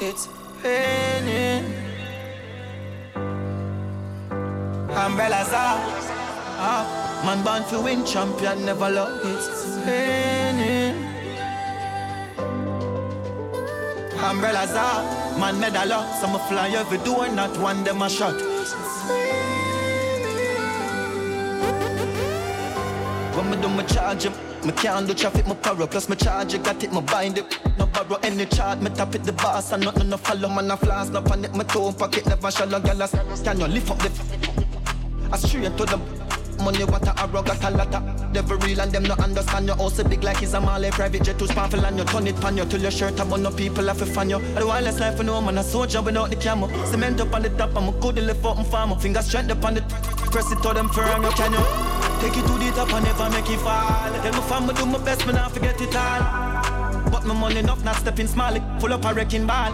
It's 0.00 0.28
raining. 0.62 1.64
Umbrellas 4.90 5.52
up. 5.52 5.80
up. 6.58 7.24
Man 7.24 7.42
born 7.44 7.62
to 7.70 7.80
win, 7.80 8.04
champion 8.04 8.64
never 8.66 8.90
lost. 8.90 9.24
It's 9.24 9.86
raining. 9.86 11.11
Umbrellas 14.22 14.74
up. 14.74 15.38
Man 15.38 15.58
medal 15.58 15.92
up. 15.92 16.20
Some 16.20 16.38
fly 16.48 16.68
every 16.70 16.98
door, 16.98 17.28
not 17.28 17.56
one 17.58 17.82
them 17.84 18.02
a 18.02 18.08
shot. 18.08 18.34
When 23.34 23.50
me 23.50 23.56
do 23.60 23.68
my 23.68 23.82
charge, 23.84 24.28
me 24.64 24.72
can't 24.72 25.06
do 25.06 25.14
traffic, 25.14 25.46
my 25.46 25.54
power 25.54 25.86
Plus 25.86 26.08
my 26.08 26.14
charge, 26.14 26.62
got 26.62 26.84
it, 26.84 26.92
my 26.92 27.00
bind 27.00 27.38
it 27.38 27.58
No 27.78 27.86
borrow 27.86 28.16
any 28.22 28.46
chart, 28.46 28.80
me 28.80 28.90
tap 28.90 29.14
it 29.14 29.24
the 29.24 29.32
boss 29.32 29.72
And 29.72 29.84
nothing 29.84 30.10
no 30.10 30.18
follow, 30.18 30.48
man, 30.48 30.70
I 30.70 30.76
flash 30.76 31.08
No 31.08 31.22
panic, 31.22 31.54
my 31.54 31.64
toe 31.64 31.92
pocket, 31.92 32.26
never 32.26 32.50
shallow 32.50 32.78
Girl, 32.78 33.08
can 33.42 33.58
you 33.58 33.66
lift 33.66 33.90
up 33.90 33.98
the 33.98 34.10
I 35.32 35.36
straight 35.38 35.76
to 35.76 35.84
the 35.84 35.98
Money 36.58 36.84
what 36.84 37.06
a 37.06 37.20
arrow 37.20 37.42
got 37.42 37.62
a 37.64 37.70
lot 37.70 37.94
of 37.94 38.32
Devil 38.32 38.56
real 38.58 38.80
and 38.80 38.92
them 38.92 39.02
no 39.04 39.14
understand 39.14 39.66
you. 39.66 39.74
Also 39.74 40.04
big 40.04 40.22
like 40.22 40.42
it's 40.42 40.54
a 40.54 40.60
Malay 40.60 40.90
private 40.90 41.22
jet 41.22 41.38
too 41.38 41.46
powerful 41.48 41.84
And 41.84 41.98
you. 41.98 42.04
Turn 42.04 42.26
it 42.26 42.40
pan 42.40 42.56
you. 42.56 42.64
Till 42.64 42.80
your 42.80 42.90
shirt 42.90 43.20
up 43.20 43.32
on 43.32 43.42
no 43.42 43.50
people 43.50 43.86
have 43.86 43.98
to 43.98 44.06
fan 44.06 44.30
you. 44.30 44.38
I 44.56 44.64
wireless 44.64 45.00
life 45.00 45.16
for 45.16 45.24
no 45.24 45.40
man. 45.40 45.58
A 45.58 45.62
soldier 45.62 46.02
without 46.02 46.30
the 46.30 46.36
camera. 46.36 46.68
Cement 46.86 47.20
up 47.20 47.34
on 47.34 47.42
the 47.42 47.50
top 47.50 47.76
I'm 47.76 47.88
a 47.88 47.92
good 48.00 48.16
lift 48.16 48.44
up 48.44 48.58
and 48.58 48.66
farm 48.66 48.98
Finger 48.98 49.22
strength 49.22 49.50
up 49.50 49.64
on 49.64 49.74
the 49.74 49.82
Press 50.32 50.50
it 50.50 50.62
to 50.62 50.72
them 50.72 50.88
firm 50.88 51.22
you 51.24 51.30
can 51.32 51.52
you? 51.52 51.58
Take 52.20 52.38
it 52.38 52.46
to 52.46 52.52
the 52.56 52.72
top 52.74 52.92
and 52.94 53.04
never 53.04 53.28
make 53.28 53.50
it 53.50 53.58
fall. 53.60 54.12
Tell 54.22 54.32
my 54.32 54.40
family 54.48 54.74
do 54.74 54.86
my 54.86 54.98
best 55.04 55.26
me 55.26 55.34
not 55.34 55.52
forget 55.52 55.78
it 55.78 55.94
all. 55.94 57.10
But 57.10 57.26
my 57.26 57.34
money 57.34 57.58
enough 57.58 57.84
not 57.84 57.96
stepping 57.96 58.26
small. 58.26 58.54
Full 58.80 58.94
up 58.94 59.04
a 59.04 59.12
wrecking 59.12 59.46
ball. 59.46 59.72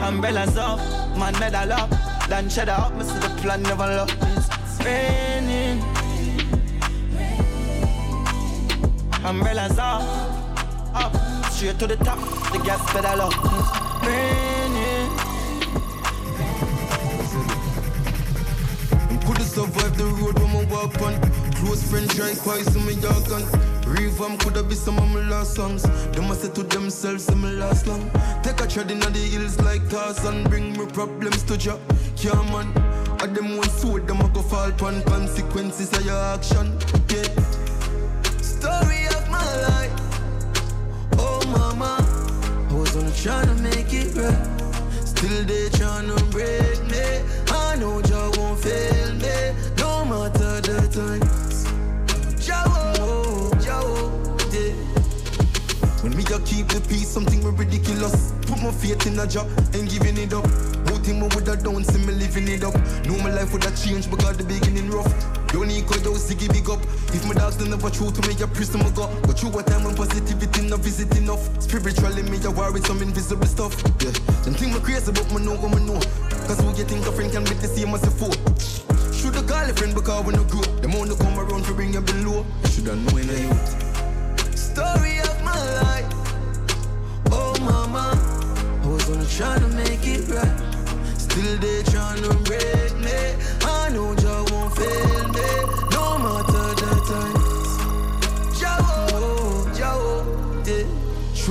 Umbrellas 0.00 0.56
up, 0.56 0.78
man 1.18 1.32
medal 1.40 1.72
up. 1.72 1.90
Then 2.28 2.48
cheddar 2.48 2.72
up, 2.72 3.02
see 3.02 3.18
the 3.18 3.28
plan 3.42 3.62
never 3.62 3.86
love. 3.86 4.14
It's 4.20 4.84
raining 4.84 5.97
Umbrellas 9.24 9.78
up, 9.78 10.02
up, 10.94 11.14
straight 11.50 11.78
to 11.78 11.86
the 11.86 11.96
top. 11.96 12.18
The 12.52 12.58
gas 12.64 12.80
pedal 12.92 13.20
up. 13.20 13.34
Raining. 14.02 15.10
Could 19.26 19.42
survive 19.42 19.98
the 19.98 20.04
road 20.04 20.38
when 20.38 20.56
I 20.56 20.64
walk 20.72 21.02
on. 21.02 21.20
Close 21.56 21.82
friend 21.90 22.08
try 22.10 22.34
quiet 22.36 22.66
so 22.66 22.80
me 22.80 22.94
dog 23.00 23.28
gun. 23.28 23.42
Revamp 23.86 24.40
coulda 24.40 24.62
be 24.62 24.74
some 24.74 24.98
of 24.98 25.08
my 25.08 25.20
last 25.28 25.54
songs. 25.54 25.82
Them 26.12 26.28
must 26.28 26.42
say 26.42 26.50
to 26.52 26.62
themselves, 26.62 27.24
say 27.24 27.34
me 27.34 27.50
last 27.50 27.86
long. 27.86 28.10
Take 28.42 28.60
a 28.60 28.66
tread 28.66 28.90
in 28.90 29.00
the 29.00 29.10
hills 29.10 29.60
like 29.60 29.86
Tarzan. 29.90 30.44
Bring 30.44 30.72
me 30.72 30.86
problems 30.86 31.42
to 31.44 31.58
Jah. 31.58 31.78
Yeah, 32.16 32.40
man. 32.52 32.68
I 33.20 33.26
them 33.26 33.56
one 33.56 33.68
sword, 33.68 34.06
them 34.06 34.20
a 34.20 34.28
go 34.28 34.42
fall 34.42 34.70
pon 34.72 35.02
consequences 35.02 35.92
of 35.92 36.06
your 36.06 36.16
action. 36.16 36.78
Yeah. 37.08 37.28
Story 38.40 38.97
mama, 41.48 41.98
I 42.70 42.74
was 42.74 42.96
on 42.96 43.06
a 43.06 43.10
tryna 43.10 43.58
make 43.60 43.92
it 43.92 44.14
right. 44.16 44.58
Still 45.04 45.44
they 45.44 45.68
tryna 45.70 46.18
break 46.30 46.80
me. 46.90 47.22
I 47.50 47.76
know 47.76 48.00
Jah 48.02 48.30
won't 48.36 48.60
fail 48.60 49.14
me, 49.14 49.54
no 49.78 50.04
matter 50.04 50.60
the 50.60 50.78
times. 50.92 51.64
Jah 52.44 52.64
Jah 53.60 53.82
yeah. 54.52 54.72
When 56.02 56.16
me 56.16 56.22
a 56.22 56.38
keep 56.40 56.68
the 56.68 56.84
peace, 56.88 57.08
something 57.08 57.42
ridiculous. 57.56 58.32
Put 58.42 58.62
my 58.62 58.70
faith 58.70 59.06
in 59.06 59.18
a 59.18 59.26
job, 59.26 59.48
ain't 59.74 59.90
giving 59.90 60.16
it 60.16 60.32
up. 60.32 60.46
Who 60.46 60.98
think 60.98 61.20
me 61.20 61.28
woulda 61.34 61.56
done, 61.56 61.84
see 61.84 62.04
me 62.06 62.12
living 62.12 62.48
it 62.48 62.64
up. 62.64 62.74
Know 63.06 63.18
my 63.18 63.30
life 63.30 63.52
woulda 63.52 63.70
changed 63.76 64.10
because 64.10 64.36
the 64.36 64.44
beginning 64.44 64.90
rough. 64.90 65.37
Need 65.54 65.86
call 65.86 65.98
those 66.00 66.24
Ziggy 66.28 66.48
big 66.52 66.68
up. 66.70 66.80
If 67.12 67.26
my 67.26 67.34
dogs 67.34 67.56
don't 67.56 67.70
never 67.70 67.90
true 67.90 68.10
to 68.10 68.28
me, 68.28 68.34
a 68.42 68.46
prison 68.46 68.80
I 68.80 68.90
got. 68.90 69.10
But 69.22 69.38
through 69.38 69.58
a 69.58 69.62
time 69.62 69.84
when 69.84 69.94
positivity 69.94 70.62
not 70.68 70.80
visit 70.80 71.14
enough. 71.16 71.44
Spiritually, 71.60 72.22
me 72.22 72.38
a 72.44 72.50
with 72.50 72.86
some 72.86 73.02
invisible 73.02 73.46
stuff. 73.46 73.74
Yeah, 74.00 74.12
them 74.44 74.54
think 74.54 74.72
me 74.72 74.80
crazy, 74.80 75.12
but 75.12 75.30
me 75.32 75.44
know 75.44 75.56
what 75.56 75.76
me 75.76 75.84
know. 75.84 76.00
Cause 76.46 76.60
who 76.60 76.68
you 76.72 76.84
think 76.84 77.06
a 77.06 77.12
friend 77.12 77.30
can 77.30 77.44
be 77.44 77.52
the 77.60 77.68
same 77.68 77.92
as 77.92 78.02
a 78.02 78.10
foe? 78.10 78.32
Shoulda 79.12 79.42
call 79.42 79.68
a 79.68 79.74
friend 79.74 79.94
because 79.94 80.24
we 80.24 80.32
no 80.32 80.44
grow. 80.44 80.62
Them 80.80 80.94
only 80.94 81.16
come 81.16 81.38
around 81.38 81.64
to 81.64 81.74
bring 81.74 81.92
you 81.92 82.00
below. 82.00 82.46
Shoulda 82.70 82.96
know 82.96 83.16
in 83.18 83.28
a 83.28 83.36
youth. 83.36 84.56
Story 84.56 85.18
of 85.20 85.36
my 85.44 85.58
life. 85.82 86.08
Oh 87.32 87.54
mama, 87.60 88.16
I 88.84 88.86
was 88.86 89.10
on 89.10 89.20
tryna 89.28 89.68
make 89.74 90.06
it 90.06 90.28
right. 90.32 90.56
Still 91.18 91.58
they 91.58 91.82
tryna 91.82 92.32
break 92.46 92.96
me. 93.04 93.36
I 93.66 93.90
know 93.90 94.14
Jah 94.16 94.44
won't 94.50 94.74
fail 94.76 95.28
me, 95.28 95.37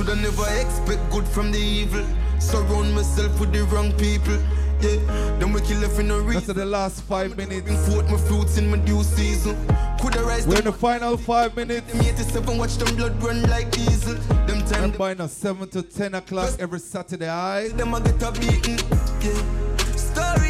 Shoulda 0.08 0.22
never 0.22 0.48
expect 0.58 1.10
good 1.10 1.28
from 1.28 1.52
the 1.52 1.58
evil. 1.58 2.02
Surround 2.38 2.94
myself 2.94 3.38
with 3.38 3.52
the 3.52 3.64
wrong 3.64 3.92
people. 3.92 4.38
Yeah, 4.80 4.96
then 5.38 5.52
we 5.52 5.60
kill 5.60 5.82
if 5.82 5.98
in 5.98 6.10
a 6.10 6.22
That's 6.22 6.46
the 6.46 6.64
last 6.64 7.02
five 7.02 7.36
minutes. 7.36 7.68
Forth 7.86 8.10
my 8.10 8.16
fruits 8.16 8.56
in 8.56 8.70
my 8.70 8.78
due 8.78 9.02
season. 9.02 9.54
Coulda 10.00 10.22
rise 10.22 10.46
We're 10.46 10.60
in 10.60 10.64
the 10.64 10.72
final 10.72 11.18
five 11.18 11.54
minutes. 11.54 11.92
them 11.92 12.00
87, 12.00 12.56
watch 12.56 12.76
them 12.78 12.96
blood 12.96 13.22
run 13.22 13.42
like 13.50 13.70
diesel. 13.70 14.14
Them 14.46 14.64
time 14.64 14.92
by 14.92 15.12
now, 15.12 15.26
7 15.26 15.68
to 15.68 15.82
10 15.82 16.14
o'clock 16.14 16.54
every 16.58 16.78
Saturday, 16.78 17.28
aye? 17.28 17.68
them 17.68 17.92
a 17.92 18.00
get 18.00 18.22
a 18.22 18.32
beating. 18.32 18.78
Yeah, 19.20 19.76
story 19.94 20.08
of 20.08 20.16
my 20.24 20.36
life. 20.36 20.47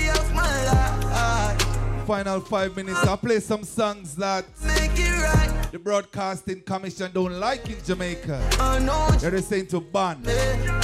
Final 2.08 2.40
five 2.40 2.74
minutes. 2.74 3.06
I'll 3.06 3.18
play 3.18 3.38
some 3.38 3.62
songs 3.62 4.16
that 4.16 4.46
Make 4.64 4.92
it 4.98 5.10
right. 5.22 5.68
the 5.70 5.78
Broadcasting 5.78 6.62
Commission 6.62 7.10
don't 7.12 7.38
like 7.38 7.68
in 7.68 7.84
Jamaica. 7.84 8.40
I 8.58 8.78
They're 9.18 9.42
saying 9.42 9.66
to 9.66 9.80
ban. 9.82 10.22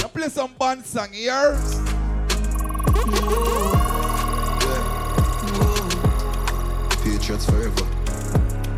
I'll 0.03 0.09
play 0.09 0.29
some 0.29 0.53
band 0.53 0.85
song 0.85 1.11
here. 1.11 1.57
Patriots 7.01 7.45
forever. 7.49 7.85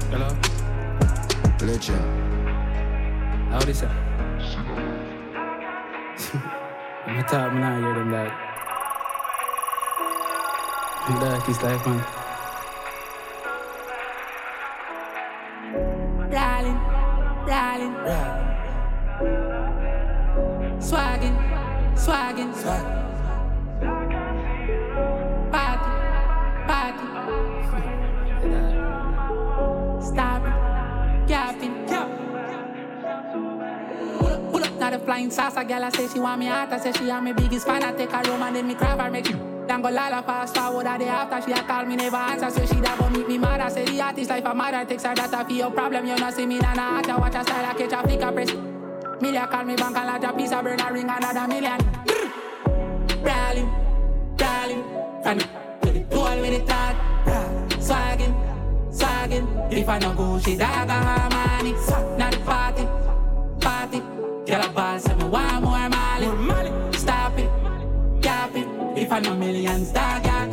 Hello? 0.09 0.29
Legend. 1.67 1.99
How 3.51 3.59
this 3.59 3.79
say? 3.79 3.87
I'm 7.07 7.23
talk, 7.25 7.53
me 7.53 7.59
not 7.59 7.77
hear 7.81 7.93
them 7.93 8.09
that. 8.11 8.31
That 11.19 11.49
is 11.49 11.61
life, 11.61 11.85
man. 11.85 12.16
Darling. 17.47 17.95
Swaggin, 20.83 21.35
swaggin, 21.95 22.51
Party, 25.49 25.91
party. 26.67 27.05
Stop 30.03 30.43
it, 30.43 31.29
yapping. 31.29 31.75
Pull 34.17 34.27
up, 34.27 34.51
Pull 34.51 34.63
up 34.63 34.73
now 34.73 34.89
the 34.89 34.99
flying 34.99 35.29
salsa 35.29 35.65
girl. 35.65 35.85
I 35.85 35.89
say 35.89 36.07
she 36.09 36.19
want 36.19 36.39
me 36.39 36.47
out. 36.47 36.73
I 36.73 36.79
say 36.79 36.91
she 36.91 37.09
am 37.09 37.23
my 37.23 37.31
biggest 37.31 37.65
fan. 37.65 37.81
I 37.81 37.93
take 37.93 38.11
her 38.11 38.29
home 38.29 38.43
and 38.43 38.55
then 38.57 38.67
me 38.67 38.75
crab 38.75 38.99
her 38.99 39.09
make. 39.09 39.56
Then 39.67 39.81
go 39.81 39.89
lala 39.89 40.23
fast 40.23 40.55
forward 40.55 40.87
at 40.87 40.99
the 40.99 41.07
after 41.07 41.41
she 41.41 41.51
a 41.51 41.61
call 41.63 41.85
me 41.85 41.97
never 41.97 42.15
answer. 42.15 42.49
So 42.49 42.65
she 42.65 42.79
go 42.79 43.09
meet 43.09 43.27
me 43.27 43.37
mad. 43.37 43.59
I 43.59 43.69
say 43.69 43.83
the 43.83 43.99
artist 44.01 44.29
life 44.29 44.45
a 44.45 44.55
mother 44.55 44.85
takes 44.85 45.03
her 45.03 45.13
data 45.13 45.43
for 45.43 45.51
your 45.51 45.71
problem. 45.71 46.07
You 46.07 46.15
not 46.15 46.33
see 46.33 46.45
me 46.45 46.59
na 46.59 46.73
na 46.73 47.01
I 47.05 47.17
watch 47.17 47.33
her 47.33 47.43
style. 47.43 47.65
I 47.65 47.73
catch 47.73 47.91
a 47.91 48.01
flick 48.07 48.21
a 48.21 48.31
press. 48.31 48.51
Million 49.21 49.47
call 49.47 49.65
me 49.65 49.75
bank 49.75 49.97
and 49.97 50.07
lot 50.07 50.23
a 50.23 50.33
piece 50.33 50.51
of 50.53 50.63
burn 50.63 50.79
a 50.79 50.93
ring 50.93 51.09
another 51.09 51.47
million. 51.47 51.79
Darling, 53.23 53.69
darling, 54.37 54.83
from 55.21 55.37
the 55.39 56.15
whole 56.15 56.41
with 56.41 56.59
the 56.59 56.65
thought. 56.65 56.95
Swaggin, 57.79 58.33
swaggin. 58.89 59.73
If 59.73 59.89
I 59.89 59.99
no 59.99 60.13
go, 60.13 60.39
she 60.39 60.55
dog 60.55 60.87
a 60.87 60.93
harmony. 60.93 61.73
Not 62.17 62.31
the 62.31 62.39
party, 62.45 62.85
party. 63.59 63.99
Girl 64.45 64.63
a 64.63 64.69
ball, 64.69 64.99
say 64.99 65.15
me 65.15 65.25
want 65.25 65.63
more 65.63 65.89
Molly. 65.89 66.86
If 69.07 69.13
I 69.13 69.19
no 69.19 69.35
millions, 69.35 69.91
dog 69.93 70.25
ya. 70.25 70.47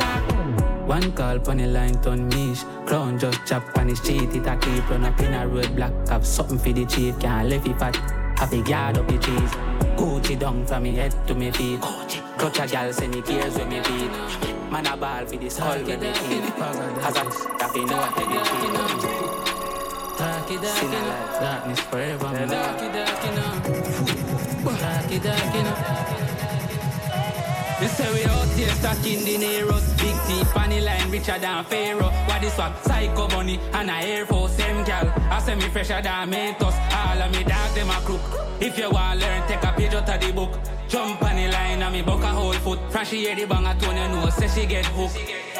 One 0.86 1.10
call 1.10 1.40
pon 1.40 1.56
the 1.56 1.66
line 1.66 2.00
turn 2.02 2.28
mish 2.28 2.62
Crown 2.86 3.18
just 3.18 3.44
chop 3.44 3.76
on 3.76 3.88
his 3.88 3.98
cheat. 4.00 4.32
It 4.32 4.46
a 4.46 4.56
keep 4.56 4.88
run 4.88 5.04
up 5.04 5.18
in 5.18 5.34
a 5.34 5.48
road 5.48 5.74
block. 5.74 5.90
Have 6.06 6.24
something 6.24 6.58
for 6.58 6.72
the 6.72 6.86
chief 6.86 7.18
Can't 7.18 7.48
left 7.48 7.66
it 7.66 7.76
fat 7.80 7.96
Have 8.38 8.52
a 8.52 8.62
guard 8.62 8.98
up 8.98 9.08
the 9.08 9.18
cheese. 9.18 9.50
Gucci 9.98 10.38
down 10.38 10.64
from 10.66 10.84
me 10.84 10.92
head 10.92 11.12
to 11.26 11.34
me 11.34 11.50
feet. 11.50 11.80
Clutch 11.80 12.60
a 12.60 12.66
gal 12.68 12.92
send 12.92 13.12
me 13.16 13.22
gears 13.22 13.58
when 13.58 13.70
me 13.70 13.80
beat. 13.80 14.12
Man 14.70 14.86
a 14.86 14.96
ball 14.96 15.26
for 15.26 15.36
the 15.36 15.50
skull 15.50 15.82
when 15.82 15.98
me 15.98 16.12
feet 16.12 16.54
Cause 16.54 17.16
I 17.16 17.24
tap 17.58 17.74
in 17.74 17.88
what 17.88 18.14
it 18.18 18.30
cheat 18.46 18.72
Darky 20.16 20.56
darky 20.62 20.86
no 20.86 21.00
Darkness 21.40 21.80
forever. 21.80 22.30
Darky 22.46 22.88
darky 22.94 23.30
no 23.34 23.46
Darky 24.78 25.18
darky 25.18 25.62
no 25.64 26.23
they 27.84 27.90
say 27.90 28.12
we 28.14 28.24
out 28.24 28.48
here 28.56 28.74
stacking 28.80 29.24
the 29.24 29.36
Neros. 29.36 29.86
Big 29.98 30.16
T, 30.26 30.44
funny 30.52 30.80
line, 30.80 31.10
richer 31.10 31.38
than 31.38 31.64
Pharaoh. 31.64 32.10
What 32.28 32.40
this 32.40 32.56
one? 32.56 32.72
Psycho 32.82 33.28
money 33.28 33.60
and 33.72 33.90
a 33.90 33.94
Air 33.94 34.26
Force 34.26 34.56
them 34.56 34.84
gal. 34.84 35.12
I 35.30 35.38
say 35.40 35.54
me 35.54 35.68
fresher 35.68 36.00
than 36.00 36.30
Mentos. 36.30 36.76
All 36.92 37.22
of 37.22 37.30
me 37.32 37.44
dog 37.44 37.74
them 37.74 37.90
a 37.90 37.98
crook. 38.06 38.22
If 38.60 38.78
you 38.78 38.90
want 38.90 39.20
learn, 39.20 39.46
take 39.48 39.62
a 39.62 39.72
page 39.72 39.94
out 39.94 40.08
of 40.08 40.20
the 40.20 40.32
book. 40.32 40.52
Jump 40.88 41.22
on 41.22 41.36
the 41.36 41.48
line 41.48 41.82
and 41.82 41.92
me 41.92 42.02
buck 42.02 42.22
a 42.22 42.28
whole 42.28 42.52
foot. 42.52 42.78
She 43.06 43.26
hear 43.26 43.36
the 43.36 43.44
bang 43.46 43.66
a 43.66 43.74
tone, 43.78 43.96
you 43.96 44.08
know, 44.08 44.30
say 44.30 44.48
she 44.48 44.66
get 44.66 44.86
hooked 44.86 45.53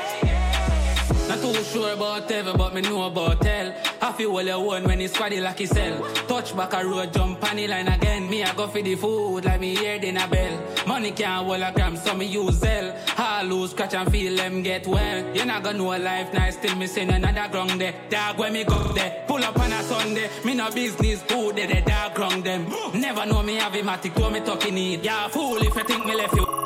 not 1.28 1.40
too 1.40 1.54
sure 1.64 1.92
about 1.92 2.30
ever, 2.30 2.56
but 2.56 2.74
me 2.74 2.80
know 2.82 3.04
about 3.04 3.40
tell. 3.40 3.74
I 4.00 4.12
feel 4.12 4.32
well 4.32 4.46
you 4.46 4.60
one 4.60 4.84
when 4.84 5.00
it's 5.00 5.16
squaddy 5.16 5.42
like 5.42 5.60
it 5.60 5.68
sell. 5.68 6.02
Touch 6.26 6.56
back 6.56 6.72
a 6.74 6.84
road, 6.84 7.12
jump 7.12 7.42
on 7.48 7.56
the 7.56 7.66
line 7.66 7.88
again. 7.88 8.28
Me, 8.28 8.42
I 8.42 8.54
go 8.54 8.66
for 8.68 8.82
the 8.82 8.94
food 8.94 9.44
like 9.44 9.60
me 9.60 9.74
hear 9.76 9.98
the 9.98 10.12
bell. 10.30 10.86
Money 10.86 11.12
can't 11.12 11.46
hold 11.46 11.60
a 11.60 11.72
gram, 11.72 11.96
so 11.96 12.14
me 12.14 12.26
use 12.26 12.60
Zelle. 12.60 12.94
All 13.18 13.44
lose, 13.44 13.70
scratch 13.70 13.94
and 13.94 14.10
feel 14.10 14.36
them 14.36 14.62
get 14.62 14.86
well. 14.86 15.36
You 15.36 15.44
not 15.44 15.62
gonna 15.62 15.78
know 15.78 15.84
life 15.84 16.32
nice, 16.34 16.56
still 16.56 16.76
me 16.76 16.86
send 16.86 17.10
another 17.10 17.50
ground 17.50 17.80
there. 17.80 17.94
Dog 18.10 18.38
when 18.38 18.52
me 18.52 18.64
go 18.64 18.92
there, 18.92 19.24
pull 19.26 19.42
up 19.42 19.58
on 19.58 19.72
a 19.72 19.82
Sunday. 19.82 20.30
Me 20.44 20.54
no 20.54 20.70
business, 20.70 21.22
food 21.22 21.56
there, 21.56 21.66
the 21.66 21.80
dog 21.80 22.14
ground 22.14 22.44
them. 22.44 22.66
Never 22.94 23.26
know 23.26 23.42
me 23.42 23.54
have 23.56 23.74
a 23.74 23.82
matic, 23.82 24.14
to 24.14 24.30
me 24.30 24.40
talking 24.40 24.74
need. 24.74 25.04
Yeah, 25.04 25.28
fool 25.28 25.56
if 25.56 25.74
you 25.74 25.84
think 25.84 26.04
me 26.04 26.14
left 26.14 26.34
you. 26.34 26.64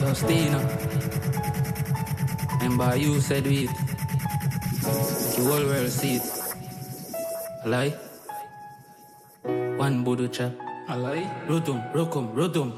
Justina. 0.00 0.58
And 2.62 2.78
by 2.78 2.94
you 2.94 3.20
said 3.20 3.46
it. 3.46 3.68
Make 3.68 5.38
you 5.38 5.52
all 5.52 5.64
world 5.66 5.90
see 5.90 6.16
it. 6.16 6.22
Lie. 7.66 7.94
One 9.76 10.04
budu 10.04 10.28
chap. 10.32 10.52
Lie. 10.88 11.28
Rotum, 11.48 11.82
rokum, 11.92 12.32
rotum. 12.34 12.72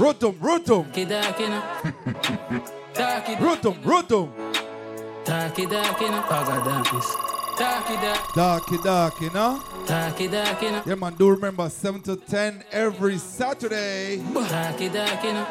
Rotum, 0.00 0.34
rotum. 0.40 0.84
Kidakina. 0.92 1.60
Taki 2.94 3.34
Rotum, 3.44 3.74
rotum. 3.84 4.28
Taki 5.24 5.66
dakina. 5.66 7.33
Paga 7.56 7.94
darkness. 7.94 7.94
Taki 7.94 7.96
da. 8.02 8.32
Darky, 8.34 8.78
darky, 8.78 9.30
no? 9.34 9.62
Taki 9.86 10.28
dakina. 10.28 10.86
Yeah, 10.86 10.94
man, 10.94 11.14
do 11.14 11.30
remember 11.30 11.68
7 11.68 12.00
to 12.02 12.16
10 12.16 12.64
every 12.72 13.18
Saturday. 13.18 14.22
Taki 14.34 14.88
dakina. 14.88 15.46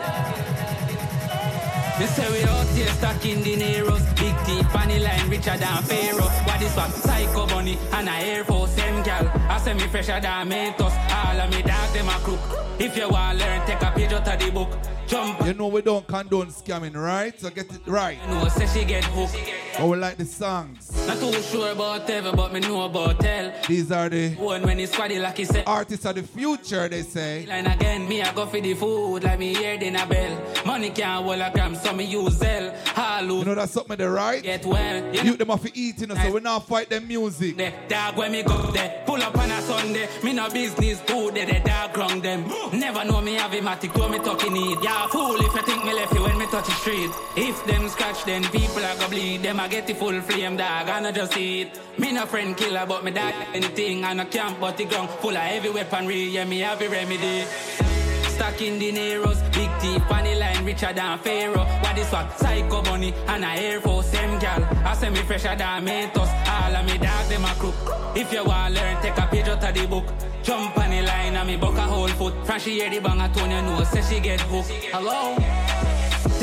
They 1.99 2.07
say 2.07 2.31
we 2.31 2.43
out 2.49 2.67
here 2.69 2.87
stacking 2.87 3.43
the 3.43 3.55
Neros 3.55 4.03
Big 4.15 4.35
T, 4.45 4.63
funny 4.69 4.97
line, 4.97 5.29
richer 5.29 5.55
than 5.55 5.83
Pharaoh 5.83 6.23
What 6.23 6.59
this 6.59 6.75
one? 6.75 6.89
Psycho 6.89 7.45
money 7.45 7.77
and 7.91 8.09
a 8.09 8.11
Air 8.13 8.43
Force 8.43 8.73
them 8.73 9.03
gal 9.03 9.31
I 9.47 9.59
say 9.59 9.75
me 9.75 9.81
fresher 9.81 10.19
than 10.19 10.49
Mentos 10.49 10.91
All 11.11 11.39
of 11.39 11.51
me 11.51 11.61
dog 11.61 11.93
them 11.93 12.09
a 12.09 12.13
crook 12.13 12.39
If 12.79 12.97
you 12.97 13.07
want 13.09 13.37
to 13.37 13.45
learn, 13.45 13.67
take 13.67 13.81
a 13.83 13.91
page 13.91 14.11
out 14.11 14.27
of 14.27 14.39
the 14.39 14.49
book 14.49 14.71
Jump 15.07 15.45
You 15.45 15.53
know 15.53 15.67
we 15.67 15.81
don't 15.81 16.05
condone 16.07 16.47
scamming, 16.47 16.95
right? 16.95 17.39
So 17.39 17.49
get 17.49 17.73
it 17.73 17.81
right. 17.85 18.17
You 18.27 18.35
know, 18.35 18.47
say 18.47 18.67
she 18.67 18.85
get 18.85 19.03
hooked 19.05 19.37
Oh, 19.79 19.89
we 19.89 19.97
like 19.97 20.17
the 20.17 20.25
songs. 20.25 20.91
Not 21.07 21.17
too 21.17 21.33
sure 21.41 21.71
about 21.71 22.07
ever, 22.07 22.31
but 22.35 22.53
me 22.53 22.59
know 22.59 22.83
about 22.83 23.19
tell 23.19 23.51
These 23.67 23.91
are 23.91 24.07
the 24.07 24.35
One 24.35 24.61
when 24.61 24.79
it's 24.79 24.95
squaddy 24.95 25.19
like 25.21 25.37
he 25.37 25.45
said 25.45 25.63
artists 25.65 26.05
of 26.05 26.15
the 26.15 26.23
future, 26.23 26.87
they 26.87 27.01
say. 27.01 27.45
Line 27.47 27.65
again, 27.65 28.07
me 28.07 28.21
I 28.21 28.33
go 28.33 28.45
for 28.45 28.61
the 28.61 28.73
food 28.75 29.23
like 29.23 29.39
me 29.39 29.55
hear 29.55 29.77
the 29.77 29.91
bell 29.91 30.63
Money 30.65 30.91
can't 30.91 31.25
hold 31.25 31.39
a 31.39 31.51
gram, 31.51 31.75
so 31.75 31.91
me 31.93 32.05
use 32.05 32.39
Zelle 32.39 32.75
All 32.95 33.39
You 33.39 33.45
know 33.45 33.55
that's 33.55 33.71
something 33.71 33.97
they 33.97 34.05
right? 34.05 34.43
Get 34.43 34.65
well, 34.65 35.15
you 35.15 35.21
You 35.21 35.37
them 35.37 35.49
off 35.49 35.65
eating, 35.73 36.15
so 36.15 36.31
we 36.31 36.39
not 36.39 36.67
fight 36.67 36.89
them 36.89 37.07
music. 37.07 37.57
The 37.57 37.73
dog 37.87 38.17
when 38.17 38.31
me 38.31 38.43
go 38.43 38.57
there, 38.71 39.03
pull 39.05 39.21
up 39.21 39.35
on 39.37 39.49
a 39.49 39.61
Sunday. 39.61 40.07
Me 40.23 40.33
no 40.33 40.49
business, 40.49 41.01
food 41.01 41.33
the 41.33 41.61
dog 41.65 41.93
ground 41.93 42.21
them. 42.21 42.47
Never 42.71 43.03
know 43.05 43.21
me 43.21 43.33
have 43.33 43.53
a 43.53 43.59
matic, 43.59 44.11
me 44.11 44.19
talking 44.19 44.53
need. 44.53 44.77
Yeah, 44.83 44.92
fool 45.09 45.35
if 45.35 45.53
you 45.53 45.61
think 45.61 45.85
me 45.85 45.93
left 45.93 46.13
you 46.13 46.21
when 46.21 46.37
me 46.37 46.45
touch 46.47 46.65
the 46.65 46.71
street. 46.71 47.11
If 47.35 47.65
them 47.65 47.87
scratch, 47.89 48.25
then 48.25 48.43
people 48.45 48.83
are 48.83 48.95
go 48.97 49.07
bleed. 49.09 49.43
Them 49.43 49.59
I 49.59 49.67
get 49.67 49.87
the 49.87 49.93
full 49.93 50.19
flame 50.21 50.57
dog, 50.57 50.89
and 50.89 51.07
I 51.07 51.11
just 51.11 51.37
eat. 51.37 51.79
Me 51.97 52.11
no 52.11 52.25
friend 52.25 52.55
killer, 52.55 52.85
but 52.87 53.03
me 53.03 53.11
dog 53.11 53.33
anything. 53.53 54.03
And 54.03 54.21
I 54.21 54.25
camp, 54.25 54.59
but 54.59 54.77
the 54.77 54.85
ground 54.85 55.09
full 55.21 55.31
of 55.31 55.37
heavy 55.37 55.69
weaponry. 55.69 56.23
Yeah, 56.23 56.45
me 56.45 56.59
have 56.59 56.81
a 56.81 56.89
remedy. 56.89 57.92
Stacking 58.33 58.79
the 58.79 58.91
Neros, 58.91 59.39
big 59.53 59.69
teeth, 59.79 60.03
funny 60.09 60.35
line, 60.35 60.65
richer 60.65 60.91
than 60.91 61.19
Pharaoh. 61.19 61.65
What 61.81 61.95
this 61.95 62.11
one? 62.11 62.27
Psycho 62.35 62.81
money 62.83 63.13
and 63.27 63.45
a 63.45 63.49
Air 63.49 63.79
Force, 63.79 64.09
them 64.09 64.39
gal. 64.39 64.63
I 64.83 64.95
say 64.95 65.09
me 65.09 65.19
fresher 65.19 65.55
than 65.55 65.85
Mentos. 65.85 66.29
All 66.47 66.75
of 66.75 66.85
me 66.85 66.97
dog, 66.97 67.27
them 67.29 67.45
a 67.45 67.53
crook. 67.59 67.75
If 68.15 68.33
you 68.33 68.43
want 68.43 68.75
to 68.75 68.81
learn, 68.81 69.01
take 69.01 69.17
a 69.17 69.27
page 69.27 69.47
out 69.47 69.63
of 69.63 69.73
the 69.75 69.85
book. 69.87 70.05
Jump 70.41 70.77
on 70.77 70.89
the 70.89 71.03
line 71.03 71.35
and 71.35 71.47
me 71.47 71.57
buck 71.57 71.75
a 71.75 71.81
whole 71.81 72.07
foot. 72.07 72.33
She 72.59 72.79
hear 72.79 72.89
the 72.89 72.99
bang 72.99 73.21
a 73.21 73.29
tone, 73.33 73.51
you 73.51 73.61
know, 73.61 73.83
say 73.83 74.01
she 74.01 74.19
get 74.19 74.41
hooked. 74.41 74.69
Hello? 74.91 75.35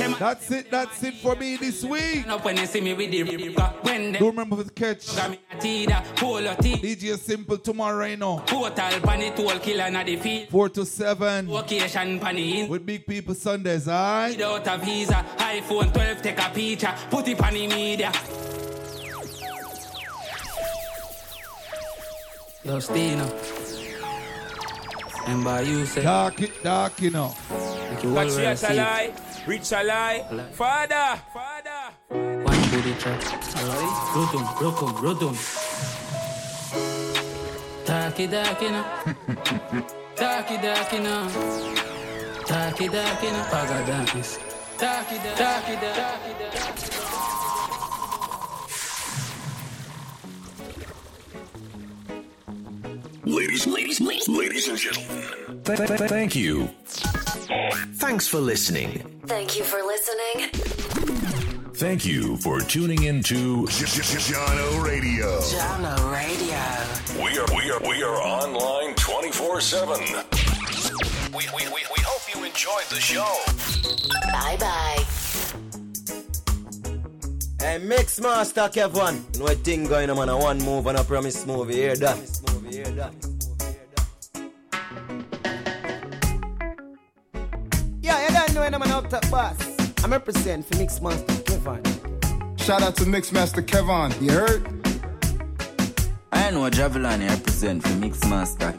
That's 0.01 0.51
it, 0.51 0.71
that's 0.71 1.03
it 1.03 1.15
for 1.15 1.37
me 1.37 1.57
this 1.57 1.85
week. 1.85 2.27
Up 2.27 2.43
when 2.45 2.57
they 2.57 2.65
see 2.67 2.81
me 2.81 2.95
with 2.95 3.11
the 3.11 3.23
rip 3.23 3.85
when 3.85 4.13
they 4.13 4.19
Don't 4.19 4.31
remember 4.31 4.63
to 4.65 4.71
catch 4.71 5.15
got 5.15 5.31
me 5.31 5.39
a 5.53 5.57
tida, 5.57 6.03
polo 6.17 6.55
tea, 6.55 6.77
DJ 6.77 7.19
Simple 7.19 7.59
tomorrow, 7.59 8.07
you 8.07 8.17
know. 8.17 8.43
total 8.47 9.01
panny 9.01 9.31
tool 9.33 9.59
killer 9.59 9.91
na 9.91 10.03
the 10.03 10.17
field. 10.17 10.49
4 10.49 10.69
to 10.71 10.87
7 10.87 11.49
Location 11.51 12.19
panny 12.19 12.61
in. 12.61 12.69
with 12.69 12.87
Big 12.87 13.07
People 13.07 13.35
Sundays, 13.35 13.89
alright? 13.89 14.37
Without 14.37 14.67
a 14.67 14.79
visa, 14.83 15.25
iPhone 15.37 15.93
12 15.93 16.23
take 16.23 16.39
a 16.39 16.51
picture, 16.51 16.95
put 17.11 17.29
it 17.29 17.41
on 17.43 17.53
the 17.53 17.67
media. 17.67 18.11
Yo, 22.65 22.79
Stina. 22.79 23.31
Remember 25.27 25.63
you 25.63 25.85
said 25.87 26.05
Dark 26.05 26.41
it, 26.43 26.63
dark, 26.63 27.01
you 27.01 27.11
know. 27.11 27.35
make 27.91 28.03
you 28.03 28.17
all 28.19 28.25
Catch 28.27 29.30
wear 29.47 29.57
a 29.57 29.57
a 29.57 29.59
rich 29.59 29.73
a 29.73 29.83
lie. 29.85 30.25
Father, 30.53 31.21
father. 31.33 31.95
One 32.45 32.71
booty 32.71 32.95
trap. 32.95 33.21
Rotum, 34.15 34.45
rotum, 34.61 34.93
rotum. 35.03 35.37
Taki 37.87 38.27
daki 38.27 38.69
na. 38.75 38.85
Taki 40.17 40.57
daki 40.57 40.99
na. 40.99 41.29
Taki 42.47 42.89
daki 42.89 43.31
na. 43.31 43.45
Paga 43.51 43.87
dance. 43.87 44.39
Taki 44.79 45.17
da, 45.19 45.35
taki 45.35 45.75
da, 45.81 45.93
taki. 45.95 46.91
Ladies, 53.25 53.67
ladies, 53.67 54.01
ladies, 54.01 54.29
ladies 54.29 54.69
and 54.69 54.79
gentlemen. 54.79 55.63
Th- 55.65 55.79
th- 55.79 55.89
th- 55.99 56.11
thank 56.11 56.35
you. 56.35 56.71
Thanks 57.51 58.29
for 58.29 58.39
listening. 58.39 59.03
Thank 59.27 59.59
you 59.59 59.65
for 59.65 59.79
listening. 59.83 60.49
Thank 61.75 62.05
you 62.05 62.37
for 62.39 62.61
tuning 62.61 63.05
in 63.05 63.23
to 63.25 63.65
Jahkno 63.67 64.85
Radio. 64.85 65.41
Jahkno 65.41 66.13
Radio. 66.13 66.59
We 67.25 67.39
are 67.39 67.47
we 67.57 67.71
are 67.71 67.81
we 67.89 68.03
are 68.03 68.17
online 68.23 68.95
24/7. 68.95 70.01
We, 71.33 71.47
we, 71.57 71.63
we, 71.69 71.81
we 71.95 72.03
hope 72.03 72.35
you 72.35 72.45
enjoyed 72.45 72.87
the 72.91 73.01
show. 73.01 73.33
Bye 74.33 74.57
bye. 74.59 75.05
Hey, 77.65 77.79
Mix 77.79 78.21
Master 78.21 78.69
Kevan. 78.69 79.25
You 79.33 79.39
know 79.41 79.45
what 79.47 79.59
thing 79.59 79.87
going 79.87 80.11
on, 80.11 80.17
man? 80.19 80.29
A 80.29 80.37
one 80.37 80.59
move 80.59 80.87
and 80.87 80.99
a 80.99 81.05
promise 81.05 81.47
movie. 81.47 81.75
Hear 81.75 81.97
that? 81.97 82.17
Hear 82.71 82.91
that? 82.93 83.15
Don't 88.47 88.55
know 88.55 88.61
when 88.63 88.75
I'm 88.75 88.83
an 88.83 88.91
up 88.91 89.11
top 89.11 89.31
boss. 89.31 89.59
I'm 90.03 90.13
represent 90.13 90.65
for 90.65 90.79
Mix 90.79 90.99
Master 91.03 91.43
Kevan. 91.43 91.83
Shout 92.57 92.83
out 92.83 92.97
to 92.97 93.05
Mixmaster 93.05 93.65
Kevan, 93.67 94.15
You 94.19 94.33
heard? 94.33 94.67
I 96.33 96.51
know 96.51 96.69
Javelin 96.71 97.21
I 97.21 97.29
represent 97.29 97.83
for 97.83 97.91
Mixmaster. 97.91 98.75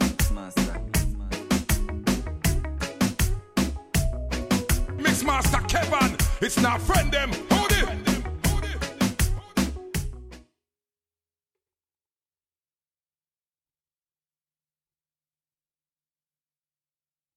Mixmaster 4.98 5.68
Kevan, 5.68 6.16
it's 6.40 6.60
not 6.60 6.82
friend 6.82 7.12
them. 7.12 7.51